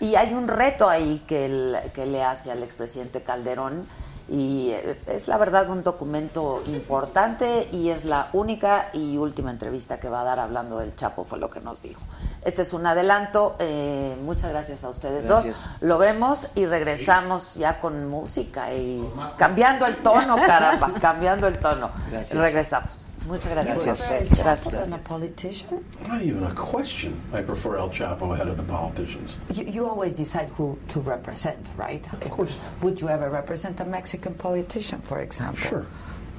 Y 0.00 0.16
hay 0.16 0.34
un 0.34 0.48
reto 0.48 0.88
ahí 0.88 1.22
que, 1.28 1.76
que 1.94 2.06
le 2.06 2.24
hace 2.24 2.50
al 2.50 2.64
expresidente 2.64 3.22
Calderón. 3.22 3.86
Y 4.28 4.70
eh, 4.70 4.98
es 5.06 5.28
la 5.28 5.36
verdad 5.36 5.68
un 5.68 5.82
documento 5.82 6.62
importante 6.66 7.68
y 7.72 7.90
es 7.90 8.04
la 8.04 8.28
única 8.32 8.88
y 8.92 9.16
última 9.16 9.50
entrevista 9.50 9.98
que 10.00 10.08
va 10.08 10.20
a 10.22 10.24
dar 10.24 10.38
hablando 10.38 10.78
del 10.78 10.94
Chapo, 10.96 11.24
fue 11.24 11.38
lo 11.38 11.50
que 11.50 11.60
nos 11.60 11.82
dijo. 11.82 12.00
Este 12.44 12.62
es 12.62 12.72
un 12.72 12.86
adelanto. 12.86 13.56
eh, 13.58 14.16
muchas 14.22 14.50
gracias 14.50 14.84
a 14.84 14.88
ustedes 14.88 15.26
Gracias. 15.26 15.58
dos. 15.58 15.70
Lo 15.80 15.98
vemos 15.98 16.48
y 16.54 16.66
regresamos 16.66 17.54
ya 17.54 17.80
con 17.80 18.08
música 18.08 18.72
y 18.72 19.02
cambiando 19.36 19.86
el 19.86 19.96
tono, 19.96 20.36
caramba, 20.36 20.90
cambiando 21.00 21.46
el 21.46 21.58
tono. 21.58 21.90
Gracias. 22.10 22.38
Regresamos. 22.38 23.06
Muchas 23.26 23.52
gracias. 23.52 23.84
Gracias. 23.84 24.34
Gracias. 24.42 24.80
Than 24.84 24.92
a 24.94 24.98
politician? 25.02 25.84
Not 26.08 26.22
even 26.22 26.42
a 26.44 26.54
question. 26.54 27.20
I 27.32 27.42
prefer 27.42 27.76
El 27.76 27.90
Chapo 27.90 28.32
ahead 28.34 28.48
of 28.48 28.56
the 28.56 28.62
politicians. 28.64 29.36
You, 29.54 29.64
you 29.64 29.86
always 29.88 30.12
decide 30.14 30.48
who 30.56 30.78
to 30.88 31.00
represent, 31.00 31.70
right? 31.76 32.04
Of 32.12 32.30
course. 32.30 32.52
Would 32.82 33.00
you 33.00 33.08
ever 33.08 33.30
represent 33.30 33.80
a 33.80 33.84
Mexican 33.84 34.34
politician, 34.34 35.00
for 35.00 35.20
example? 35.20 35.60
Sure. 35.68 35.86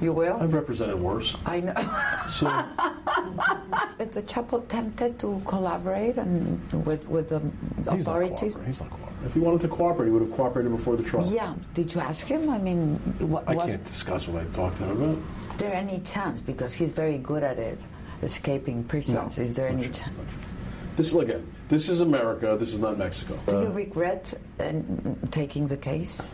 You 0.00 0.12
will? 0.12 0.36
I've 0.40 0.52
represented 0.52 0.98
worse. 1.00 1.36
I 1.46 1.60
know. 1.60 1.74
So 2.28 2.46
Is 4.00 4.10
the 4.10 4.22
Chapo 4.22 4.66
tempted 4.68 5.18
to 5.20 5.40
collaborate 5.46 6.16
and 6.18 6.60
with 6.84 7.08
with 7.08 7.28
the 7.30 7.38
he's 7.40 7.86
not 7.86 8.00
authorities? 8.00 8.54
cooperating. 8.54 8.66
He's 8.66 8.80
not 8.80 8.90
cooperating. 8.90 9.03
If 9.26 9.34
he 9.34 9.40
wanted 9.40 9.60
to 9.62 9.68
cooperate, 9.68 10.06
he 10.06 10.12
would 10.12 10.22
have 10.22 10.32
cooperated 10.32 10.72
before 10.72 10.96
the 10.96 11.02
trial. 11.02 11.26
Yeah. 11.26 11.54
Did 11.74 11.94
you 11.94 12.00
ask 12.00 12.26
him? 12.26 12.50
I 12.50 12.58
mean, 12.58 12.96
what, 13.18 13.48
I 13.48 13.54
was 13.54 13.70
can't 13.70 13.84
discuss 13.84 14.28
what 14.28 14.42
I 14.42 14.46
talked 14.46 14.76
to 14.78 14.84
him 14.84 15.02
about. 15.02 15.18
Is 15.52 15.56
there 15.58 15.74
any 15.74 16.00
chance 16.00 16.40
because 16.40 16.74
he's 16.74 16.90
very 16.92 17.18
good 17.18 17.42
at 17.42 17.58
it, 17.58 17.78
escaping 18.22 18.84
prisons? 18.84 19.38
Is 19.38 19.54
there 19.54 19.68
any 19.68 19.84
chance? 19.84 20.10
This 20.96 21.08
is 21.08 21.14
again. 21.14 21.46
This 21.68 21.88
is 21.88 22.00
America. 22.00 22.56
This 22.58 22.72
is 22.72 22.78
not 22.78 22.98
Mexico. 22.98 23.38
Do 23.46 23.60
you 23.60 23.66
Uh, 23.68 23.72
regret 23.72 24.34
uh, 24.60 24.72
taking 25.30 25.66
the 25.66 25.76
case? 25.76 26.30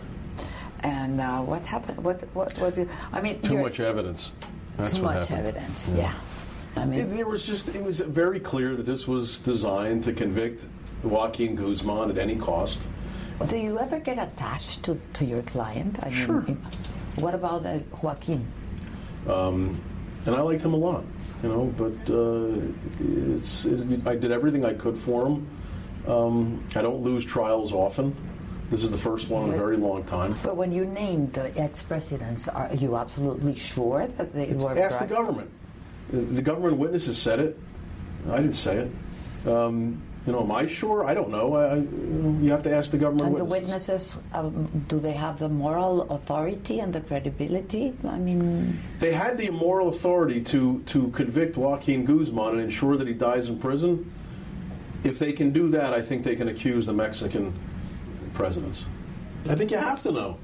And 0.81 1.21
uh, 1.21 1.41
what 1.41 1.65
happened? 1.65 2.03
What 2.03 2.23
what 2.35 2.53
what? 2.59 2.75
Do, 2.75 2.89
I 3.13 3.21
mean, 3.21 3.41
too 3.41 3.59
much 3.59 3.81
evidence. 3.81 4.33
That's 4.77 4.97
too 4.97 5.03
what 5.03 5.15
much 5.17 5.29
happened. 5.29 5.57
evidence. 5.57 5.91
Yeah. 5.95 6.13
I 6.77 6.85
mean, 6.85 7.01
It, 7.01 7.05
there 7.17 7.27
was 7.27 7.43
just 7.43 7.75
it 7.75 7.83
was 7.83 8.01
very 8.01 8.41
clear 8.41 8.75
that 8.77 8.87
this 8.87 9.07
was 9.07 9.39
designed 9.41 10.05
to 10.05 10.13
convict 10.13 10.65
Joaquin 11.03 11.57
Guzman 11.57 12.11
at 12.11 12.19
any 12.19 12.37
cost. 12.37 12.81
do 13.47 13.57
you 13.57 13.79
ever 13.79 13.99
get 14.01 14.19
attached 14.19 14.83
to, 14.85 14.95
to 15.15 15.25
your 15.25 15.43
client? 15.43 15.99
I 16.03 16.11
Sure. 16.11 16.43
Mean, 16.43 16.61
what 17.17 17.35
about 17.35 17.67
uh, 17.67 17.79
Joaquin? 18.03 18.47
Um, 19.29 19.81
and 20.27 20.35
I 20.35 20.41
liked 20.41 20.63
him 20.63 20.75
a 20.75 20.77
lot, 20.77 21.05
you 21.43 21.49
know. 21.49 21.65
But 21.77 22.13
uh, 22.13 22.61
it's 23.39 23.65
it, 23.65 24.07
I 24.07 24.15
did 24.15 24.33
everything 24.33 24.65
I 24.65 24.75
could 24.75 24.97
for 24.97 25.27
him. 25.27 25.47
Um, 26.07 26.65
I 26.75 26.83
don't 26.83 27.03
lose 27.03 27.25
trials 27.25 27.73
often. 27.73 28.15
This 28.71 28.85
is 28.85 28.91
the 28.91 28.99
first 28.99 29.29
one 29.29 29.49
in 29.49 29.55
a 29.55 29.59
very 29.59 29.77
long 29.77 30.05
time. 30.05 30.37
But 30.45 30.57
when 30.57 30.73
you 30.73 30.85
named 30.85 31.33
the 31.33 31.57
ex-presidents, 31.59 32.47
are 32.47 32.73
you 32.75 32.97
absolutely 32.97 33.57
sure 33.57 34.07
that 34.07 34.33
they 34.33 34.53
were? 34.53 34.79
Ask 34.79 35.01
the 35.01 35.07
government. 35.07 35.51
The, 36.11 36.19
the 36.19 36.43
government 36.43 36.77
witnesses 36.77 37.19
said 37.19 37.41
it. 37.41 37.59
I 38.31 38.37
didn't 38.37 38.53
say 38.53 38.77
it. 38.77 39.49
Um, 39.49 40.01
you 40.27 40.33
know, 40.33 40.43
am 40.43 40.53
I 40.53 40.67
sure? 40.67 41.07
I 41.07 41.15
don't 41.15 41.31
know. 41.31 41.55
I, 41.55 41.77
you, 41.77 41.83
know, 41.83 42.39
you 42.45 42.51
have 42.51 42.63
to 42.65 42.75
ask 42.75 42.91
the 42.91 42.99
government 42.99 43.29
And 43.29 43.37
the 43.39 43.45
witnesses. 43.45 44.17
witnesses, 44.17 44.19
um, 44.35 44.85
do 44.87 45.01
they 45.01 45.13
have 45.13 45.39
the 45.39 45.49
moral 45.49 46.03
authority 46.11 46.81
and 46.81 46.93
the 46.93 47.01
credibility? 47.01 47.95
I 48.07 48.19
mean, 48.19 48.79
They 48.99 49.13
had 49.13 49.39
the 49.39 49.49
moral 49.51 49.89
authority 49.89 50.43
to, 50.45 50.81
to 50.87 51.09
convict 51.09 51.57
Joaquin 51.57 52.05
Guzman 52.05 52.51
and 52.51 52.61
ensure 52.61 52.97
that 52.99 53.09
he 53.09 53.15
dies 53.15 53.49
in 53.49 53.59
prison. 53.59 54.13
If 55.05 55.19
they 55.19 55.33
can 55.33 55.51
do 55.53 55.69
that, 55.71 55.95
I 55.95 56.03
think 56.03 56.23
they 56.23 56.37
can 56.37 56.49
accuse 56.49 56.85
the 56.85 56.93
Mexican 56.93 57.55
presidents. 58.35 58.85
I 59.49 59.55
think 59.55 59.71
you 59.71 59.79
have 59.79 60.03
to 60.03 60.13
know. 60.13 60.37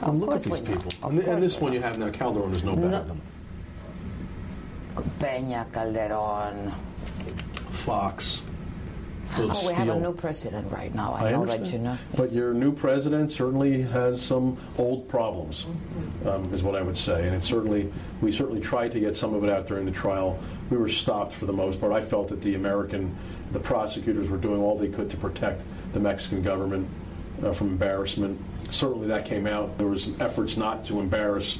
Of 0.00 0.08
And 0.08 0.20
look 0.20 0.34
at 0.34 0.42
these 0.42 0.60
people. 0.60 0.90
And, 1.02 1.18
and 1.20 1.42
this 1.42 1.60
one 1.60 1.74
you 1.74 1.82
have 1.82 1.98
now, 1.98 2.08
Calderon 2.10 2.54
is 2.54 2.64
no 2.64 2.74
better 2.74 2.88
No. 2.88 3.04
than 3.04 3.20
Peña, 5.18 5.70
Calderón. 5.70 6.72
Fox. 7.70 8.42
Oh, 9.38 9.66
we 9.66 9.72
have 9.74 9.88
a 9.88 9.98
new 9.98 10.12
president 10.12 10.70
right 10.70 10.94
now. 10.94 11.14
I, 11.14 11.32
know 11.32 11.46
that 11.46 11.72
you 11.72 11.78
know. 11.78 11.96
But 12.14 12.32
your 12.32 12.52
new 12.52 12.72
president 12.72 13.32
certainly 13.32 13.82
has 13.82 14.20
some 14.20 14.58
old 14.78 15.08
problems, 15.08 15.66
um, 16.26 16.44
is 16.52 16.62
what 16.62 16.76
I 16.76 16.82
would 16.82 16.96
say. 16.96 17.26
And 17.26 17.34
it 17.34 17.42
certainly, 17.42 17.92
we 18.20 18.30
certainly 18.30 18.60
tried 18.60 18.92
to 18.92 19.00
get 19.00 19.16
some 19.16 19.34
of 19.34 19.42
it 19.44 19.50
out 19.50 19.66
during 19.66 19.86
the 19.86 19.92
trial. 19.92 20.38
We 20.70 20.76
were 20.76 20.88
stopped 20.88 21.32
for 21.32 21.46
the 21.46 21.52
most 21.52 21.80
part. 21.80 21.92
I 21.92 22.02
felt 22.02 22.28
that 22.28 22.42
the 22.42 22.56
American, 22.56 23.16
the 23.52 23.60
prosecutors 23.60 24.28
were 24.28 24.36
doing 24.36 24.60
all 24.60 24.76
they 24.76 24.88
could 24.88 25.08
to 25.10 25.16
protect 25.16 25.64
the 25.92 26.00
Mexican 26.00 26.42
government 26.42 26.88
uh, 27.42 27.52
from 27.52 27.68
embarrassment. 27.68 28.38
Certainly 28.70 29.06
that 29.08 29.24
came 29.24 29.46
out. 29.46 29.78
There 29.78 29.88
was 29.88 30.04
some 30.04 30.16
efforts 30.20 30.56
not 30.56 30.84
to 30.86 31.00
embarrass 31.00 31.58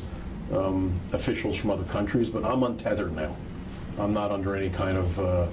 um, 0.53 0.99
officials 1.12 1.57
from 1.57 1.70
other 1.70 1.85
countries, 1.85 2.28
but 2.28 2.44
I'm 2.44 2.62
untethered 2.62 3.15
now. 3.16 3.35
I'm 3.99 4.12
not 4.12 4.31
under 4.31 4.57
any 4.57 4.70
kind 4.70 4.97
of 4.97 5.19
uh, 5.19 5.47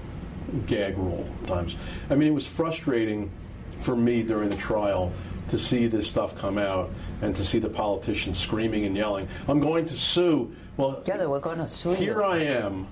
gag 0.68 0.98
rule 0.98 1.28
times. 1.46 1.76
I 2.10 2.16
mean, 2.16 2.28
it 2.28 2.34
was 2.34 2.48
frustrating 2.48 3.32
for 3.80 3.96
me 3.96 4.24
during 4.24 4.50
the 4.50 4.58
trial 4.58 5.12
to 5.50 5.58
see 5.58 5.88
this 5.88 6.08
stuff 6.08 6.38
come 6.38 6.58
out 6.58 6.92
and 7.22 7.36
to 7.36 7.44
see 7.44 7.60
the 7.60 7.70
politicians 7.70 8.38
screaming 8.38 8.86
and 8.86 8.96
yelling, 8.96 9.28
I'm 9.48 9.60
going 9.60 9.86
to 9.86 9.98
sue. 9.98 10.54
Well, 10.78 11.04
Yeah, 11.08 11.18
they 11.18 11.26
were 11.26 11.40
going 11.40 11.58
to 11.58 11.68
sue 11.68 11.94
here 11.94 12.18
you. 12.18 12.24
I 12.24 12.38
am. 12.40 12.88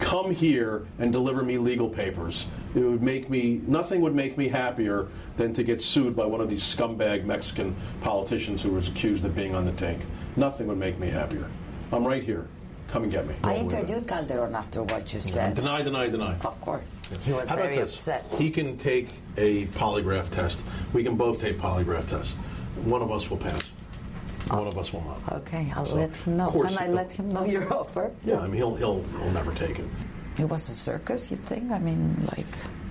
Come 0.00 0.34
here 0.34 0.86
and 0.98 1.12
deliver 1.12 1.44
me 1.44 1.58
legal 1.58 1.88
papers. 1.88 2.46
It 2.74 2.80
would 2.80 3.02
make 3.02 3.30
me, 3.30 3.60
nothing 3.66 4.00
would 4.00 4.14
make 4.14 4.36
me 4.36 4.48
happier 4.48 5.08
than 5.36 5.54
to 5.54 5.62
get 5.62 5.80
sued 5.80 6.16
by 6.16 6.26
one 6.26 6.40
of 6.40 6.48
these 6.48 6.62
scumbag 6.62 7.24
Mexican 7.24 7.76
politicians 8.00 8.60
who 8.62 8.70
was 8.70 8.88
accused 8.88 9.24
of 9.24 9.36
being 9.36 9.54
on 9.54 9.64
the 9.64 9.72
take. 9.72 9.98
Nothing 10.34 10.66
would 10.66 10.78
make 10.78 10.98
me 10.98 11.08
happier. 11.08 11.48
I'm 11.92 12.04
right 12.04 12.24
here. 12.24 12.48
Come 12.92 13.04
and 13.04 13.12
get 13.12 13.26
me. 13.26 13.34
I 13.42 13.54
Go 13.56 13.64
with 13.64 13.72
it. 13.72 13.76
interviewed 13.78 14.06
Calderon 14.06 14.54
after 14.54 14.82
what 14.82 15.14
you 15.14 15.20
said. 15.20 15.54
Deny, 15.56 15.80
deny, 15.82 16.10
deny. 16.10 16.36
Of 16.44 16.60
course. 16.60 17.00
He 17.22 17.32
was 17.32 17.48
How 17.48 17.54
about 17.54 17.64
very 17.64 17.76
this? 17.76 17.90
upset. 17.92 18.26
He 18.36 18.50
can 18.50 18.76
take 18.76 19.08
a 19.38 19.64
polygraph 19.68 20.28
test. 20.28 20.60
We 20.92 21.02
can 21.02 21.16
both 21.16 21.40
take 21.40 21.58
polygraph 21.58 22.06
tests. 22.06 22.34
One 22.84 23.00
of 23.00 23.10
us 23.10 23.30
will 23.30 23.38
pass. 23.38 23.62
One 24.48 24.66
of 24.66 24.76
us 24.76 24.92
will 24.92 25.00
not. 25.04 25.20
Okay, 25.40 25.72
I'll 25.74 25.86
So, 25.86 25.94
let 25.94 26.14
him 26.14 26.36
know. 26.36 26.48
of 26.48 26.52
course 26.52 26.68
Can 26.76 26.78
I 26.78 26.88
let 26.92 27.10
him 27.12 27.30
know 27.30 27.46
your 27.46 27.72
offer? 27.78 28.12
Yeah, 28.26 28.40
I 28.40 28.46
mean 28.46 28.56
he'll 28.56 28.74
he'll 28.76 29.02
he'll 29.04 29.30
never 29.30 29.54
take 29.54 29.78
it. 29.78 29.86
It 30.38 30.44
was 30.50 30.68
a 30.68 30.74
circus, 30.74 31.30
you 31.30 31.38
think? 31.38 31.70
I 31.72 31.78
mean, 31.78 32.14
like, 32.36 32.46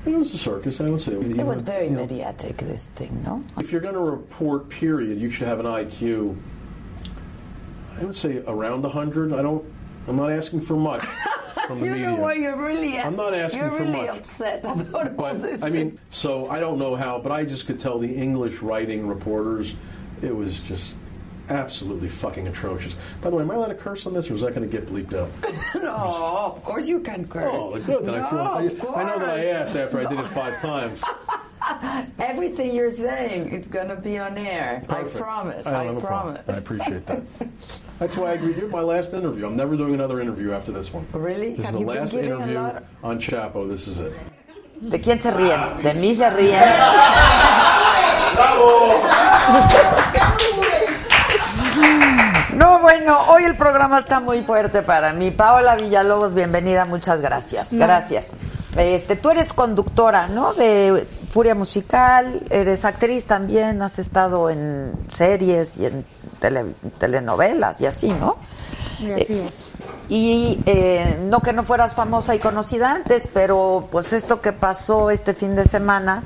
It 0.07 0.18
was 0.18 0.34
a 0.34 0.38
circus. 0.40 0.82
I 0.82 0.90
would 0.90 1.02
say 1.02 1.11
it 1.14 1.45
was 1.45 1.61
very 1.61 1.90
mediatic, 1.90 2.57
this 2.57 2.88
thing, 2.88 3.22
no? 3.23 3.44
If 3.60 3.72
you're 3.72 3.82
going 3.82 3.95
to 3.95 3.99
report, 3.99 4.69
period, 4.69 5.19
you 5.19 5.30
should 5.30 5.48
have 5.48 5.60
an 5.60 5.65
IQ. 5.68 6.36
I 7.99 8.03
would 8.03 8.15
say 8.15 8.44
around 8.48 8.82
100. 8.84 9.34
I 9.34 9.41
don't. 9.44 9.64
I'm 10.07 10.15
not 10.15 10.32
asking 10.32 10.61
for 10.61 10.76
much 10.76 11.03
from 11.68 11.80
the 11.80 11.86
you 11.86 11.91
media. 11.94 12.07
know 12.07 12.15
what? 12.15 12.38
You're 12.38 12.56
really. 12.56 12.99
I'm 12.99 13.15
not 13.15 13.34
asking 13.34 13.60
for 13.61 13.65
much 13.69 13.80
you're 13.80 13.88
for 13.88 13.91
really 13.94 14.07
much. 14.07 14.18
upset 14.19 14.65
about 14.65 15.19
all 15.19 15.34
this. 15.36 15.61
I 15.61 15.69
mean, 15.69 15.99
so 16.10 16.49
I 16.49 16.60
don't 16.60 16.80
know 16.80 16.95
how, 16.95 17.19
but 17.19 17.32
I 17.32 17.44
just 17.45 17.65
could 17.68 17.80
tell 17.80 17.99
the 17.99 18.14
English 18.14 18.61
writing 18.61 19.07
reporters, 19.07 19.73
it 20.22 20.36
was 20.36 20.60
just 20.61 20.95
absolutely 21.49 22.07
fucking 22.10 22.48
atrocious. 22.48 22.95
By 23.22 23.30
the 23.30 23.36
way, 23.36 23.44
am 23.44 23.52
I 23.52 23.56
allowed 23.56 23.68
to 23.68 23.76
curse 23.76 24.06
on 24.06 24.14
this, 24.14 24.30
or 24.30 24.36
is 24.36 24.41
that 24.41 24.56
going 24.56 24.69
to 24.69 24.78
get 24.78 24.88
bleeped 24.88 25.14
out? 25.14 25.30
no, 25.82 25.91
of 25.91 26.64
course 26.64 26.88
you 26.88 26.99
can 26.99 27.28
curse. 27.28 27.52
Oh, 27.53 27.78
good. 27.80 28.06
Then 28.06 28.15
I 28.15 28.30
feel. 28.30 28.40
No, 28.40 28.94
I, 28.95 29.02
I 29.02 29.03
know 29.03 29.19
that 29.19 29.30
I 29.30 29.45
asked 29.48 29.76
after 29.76 29.99
I 29.99 30.06
did 30.10 30.19
it 30.19 30.26
five 30.28 30.60
times. 30.61 31.02
Everything 32.20 32.74
you're 32.76 32.90
saying 32.92 33.50
is 33.50 33.68
going 33.68 33.88
to 33.88 33.96
be 33.96 34.18
on 34.18 34.38
air. 34.38 34.84
Perfect. 34.88 35.16
I 35.16 35.20
promise. 35.20 35.68
I, 35.68 35.90
I, 35.90 36.00
promise. 36.00 36.56
I 36.56 36.58
appreciate 36.58 37.06
that. 37.06 37.22
That's 38.00 38.18
why 38.18 38.32
I 38.32 38.34
agreed. 38.34 38.58
You're 38.58 38.70
my 38.70 38.82
last 38.82 39.14
interview. 39.14 39.46
I'm 39.46 39.56
never 39.56 39.78
doing 39.78 39.94
another 39.94 40.22
interview 40.22 40.52
after 40.54 40.72
this 40.72 40.92
one. 40.92 41.06
Really? 41.14 41.52
This 41.52 41.66
Have 41.66 41.76
is 41.76 41.82
the 41.82 41.88
last 41.88 42.14
interview 42.14 42.56
lot- 42.56 42.84
on 43.04 43.20
Chapo. 43.20 43.70
This 43.70 43.88
is 43.88 44.00
it. 44.00 44.14
¿De 44.82 45.00
quién 45.00 45.22
se 45.22 45.30
ríen? 45.32 45.82
¿De 45.84 45.94
mí 45.94 46.16
se 46.16 46.30
ríen? 46.30 46.62
No, 52.56 52.80
bueno, 52.80 53.22
hoy 53.30 53.46
el 53.46 53.56
programa 53.56 54.00
está 54.00 54.20
muy 54.20 54.44
fuerte 54.44 54.82
para 54.82 55.14
mí. 55.14 55.32
Paola 55.32 55.76
Villalobos, 55.76 56.34
bienvenida, 56.34 56.86
muchas 56.86 57.22
gracias. 57.22 57.74
Gracias. 57.74 58.34
Este, 58.77 59.15
tú 59.18 59.30
eres 59.30 59.52
conductora, 59.52 60.27
¿no? 60.27 60.53
De 60.53 61.06
Furia 61.30 61.56
Musical, 61.56 62.41
eres 62.49 62.85
actriz 62.85 63.26
también, 63.26 63.81
has 63.81 63.99
estado 63.99 64.49
en 64.49 64.93
series 65.14 65.76
y 65.77 65.88
en 65.88 66.06
tele- 66.39 66.73
telenovelas 66.98 67.81
y 67.81 67.85
así, 67.85 68.14
¿no? 68.14 68.38
Y 68.99 69.11
así 69.11 69.39
es. 69.39 69.72
Y 70.07 70.60
eh, 70.65 71.19
no 71.30 71.41
que 71.41 71.52
no 71.53 71.64
fueras 71.64 71.93
famosa 71.95 72.34
y 72.34 72.39
conocida 72.39 72.91
antes, 72.91 73.27
pero 73.34 73.88
pues 73.91 74.14
esto 74.14 74.39
que 74.41 74.53
pasó 74.53 75.10
este 75.11 75.34
fin 75.34 75.56
de 75.56 75.65
semana 75.65 76.23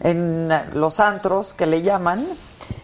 en 0.00 0.52
eh, 0.52 0.64
los 0.74 1.00
antros, 1.00 1.54
que 1.54 1.64
le 1.66 1.80
llaman, 1.82 2.26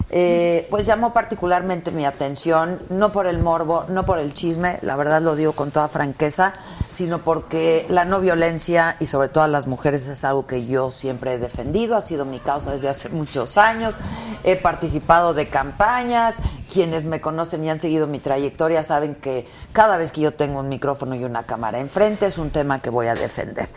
eh, 0.09 0.67
pues 0.71 0.87
llamó 0.87 1.13
particularmente 1.13 1.91
mi 1.91 2.05
atención, 2.07 2.81
no 2.89 3.13
por 3.13 3.27
el 3.27 3.39
morbo, 3.39 3.85
no 3.89 4.05
por 4.07 4.19
el 4.19 4.33
chisme, 4.35 4.79
la 4.83 4.97
verdad 4.97 5.21
lo 5.21 5.37
digo 5.37 5.53
con 5.53 5.71
toda 5.71 5.89
franqueza, 5.89 6.53
sino 6.93 7.19
porque 7.19 7.87
la 7.89 8.05
no 8.05 8.21
violencia 8.21 8.97
y 9.01 9.07
sobre 9.07 9.29
todo 9.29 9.45
a 9.45 9.49
las 9.49 9.67
mujeres 9.67 10.07
es 10.07 10.25
algo 10.25 10.47
que 10.47 10.67
yo 10.67 10.91
siempre 10.91 11.33
he 11.33 11.39
defendido, 11.39 11.97
ha 11.97 12.03
sido 12.03 12.25
mi 12.25 12.39
causa 12.39 12.73
desde 12.73 12.89
hace 12.89 13.09
muchos 13.09 13.57
años, 13.57 13.97
he 14.45 14.57
participado 14.57 15.33
de 15.33 15.49
campañas, 15.49 16.37
quienes 16.71 17.05
me 17.05 17.21
conocen 17.21 17.65
y 17.65 17.71
han 17.71 17.79
seguido 17.79 18.07
mi 18.07 18.19
trayectoria 18.19 18.83
saben 18.83 19.15
que 19.15 19.49
cada 19.73 19.97
vez 19.97 20.13
que 20.13 20.21
yo 20.21 20.35
tengo 20.35 20.61
un 20.61 20.69
micrófono 20.69 21.15
y 21.15 21.25
una 21.25 21.45
cámara 21.45 21.81
enfrente 21.81 22.27
es 22.27 22.37
un 22.37 22.51
tema 22.51 22.81
que 22.81 22.91
voy 22.91 23.07
a 23.07 23.15
defender. 23.15 23.69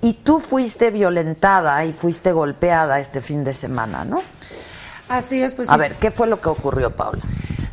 Y 0.00 0.14
tú 0.14 0.40
fuiste 0.40 0.90
violentada 0.90 1.84
y 1.84 1.92
fuiste 1.92 2.32
golpeada 2.32 2.98
este 2.98 3.20
fin 3.20 3.44
de 3.44 3.54
semana, 3.54 4.04
¿no? 4.04 4.20
Así 5.08 5.42
es, 5.42 5.54
pues 5.54 5.68
A 5.68 5.74
sí. 5.74 5.78
ver, 5.78 5.94
¿qué 5.94 6.10
fue 6.10 6.26
lo 6.26 6.40
que 6.40 6.48
ocurrió, 6.48 6.90
Paula? 6.90 7.22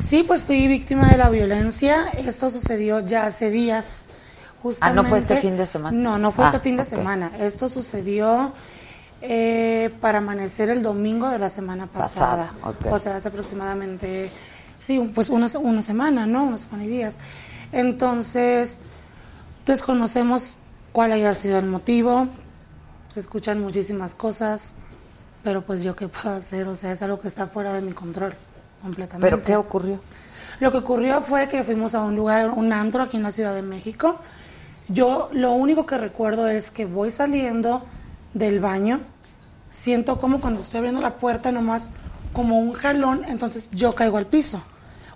Sí, 0.00 0.22
pues 0.22 0.42
fui 0.42 0.68
víctima 0.68 1.10
de 1.10 1.16
la 1.16 1.28
violencia. 1.28 2.08
Esto 2.10 2.50
sucedió 2.50 3.00
ya 3.00 3.26
hace 3.26 3.50
días. 3.50 4.06
Ah, 4.80 4.92
¿no 4.92 5.04
fue 5.04 5.18
este 5.18 5.36
fin 5.36 5.56
de 5.56 5.66
semana? 5.66 5.96
No, 5.96 6.18
no 6.18 6.32
fue 6.32 6.44
Ah, 6.44 6.48
este 6.48 6.60
fin 6.60 6.76
de 6.76 6.84
semana. 6.84 7.32
Esto 7.38 7.68
sucedió 7.68 8.52
eh, 9.22 9.94
para 10.00 10.18
amanecer 10.18 10.70
el 10.70 10.82
domingo 10.82 11.28
de 11.28 11.38
la 11.38 11.48
semana 11.48 11.86
pasada. 11.86 12.52
O 12.90 12.98
sea, 12.98 13.16
hace 13.16 13.28
aproximadamente, 13.28 14.30
sí, 14.78 14.98
pues 15.14 15.30
una, 15.30 15.46
una 15.60 15.82
semana, 15.82 16.26
¿no? 16.26 16.44
Una 16.44 16.58
semana 16.58 16.84
y 16.84 16.88
días. 16.88 17.18
Entonces, 17.72 18.80
desconocemos 19.66 20.58
cuál 20.92 21.12
haya 21.12 21.34
sido 21.34 21.58
el 21.58 21.66
motivo. 21.66 22.28
Se 23.08 23.20
escuchan 23.20 23.60
muchísimas 23.60 24.14
cosas, 24.14 24.74
pero 25.42 25.62
pues 25.62 25.82
yo 25.82 25.96
qué 25.96 26.08
puedo 26.08 26.36
hacer, 26.36 26.66
o 26.68 26.76
sea, 26.76 26.92
es 26.92 27.02
algo 27.02 27.18
que 27.20 27.28
está 27.28 27.46
fuera 27.46 27.72
de 27.72 27.80
mi 27.80 27.92
control 27.92 28.34
completamente. 28.82 29.26
¿Pero 29.26 29.42
qué 29.42 29.56
ocurrió? 29.56 29.98
Lo 30.60 30.70
que 30.70 30.78
ocurrió 30.78 31.22
fue 31.22 31.48
que 31.48 31.64
fuimos 31.64 31.94
a 31.94 32.02
un 32.02 32.14
lugar, 32.16 32.50
un 32.50 32.72
antro 32.72 33.02
aquí 33.02 33.16
en 33.16 33.22
la 33.22 33.32
Ciudad 33.32 33.54
de 33.54 33.62
México. 33.62 34.18
Yo 34.92 35.28
lo 35.32 35.52
único 35.52 35.86
que 35.86 35.98
recuerdo 35.98 36.48
es 36.48 36.70
que 36.70 36.84
voy 36.84 37.10
saliendo 37.12 37.84
del 38.34 38.58
baño, 38.58 39.00
siento 39.70 40.18
como 40.18 40.40
cuando 40.40 40.60
estoy 40.60 40.78
abriendo 40.78 41.00
la 41.00 41.16
puerta 41.16 41.52
nomás 41.52 41.92
como 42.32 42.58
un 42.58 42.72
jalón, 42.72 43.22
entonces 43.28 43.70
yo 43.72 43.94
caigo 43.94 44.18
al 44.18 44.26
piso. 44.26 44.62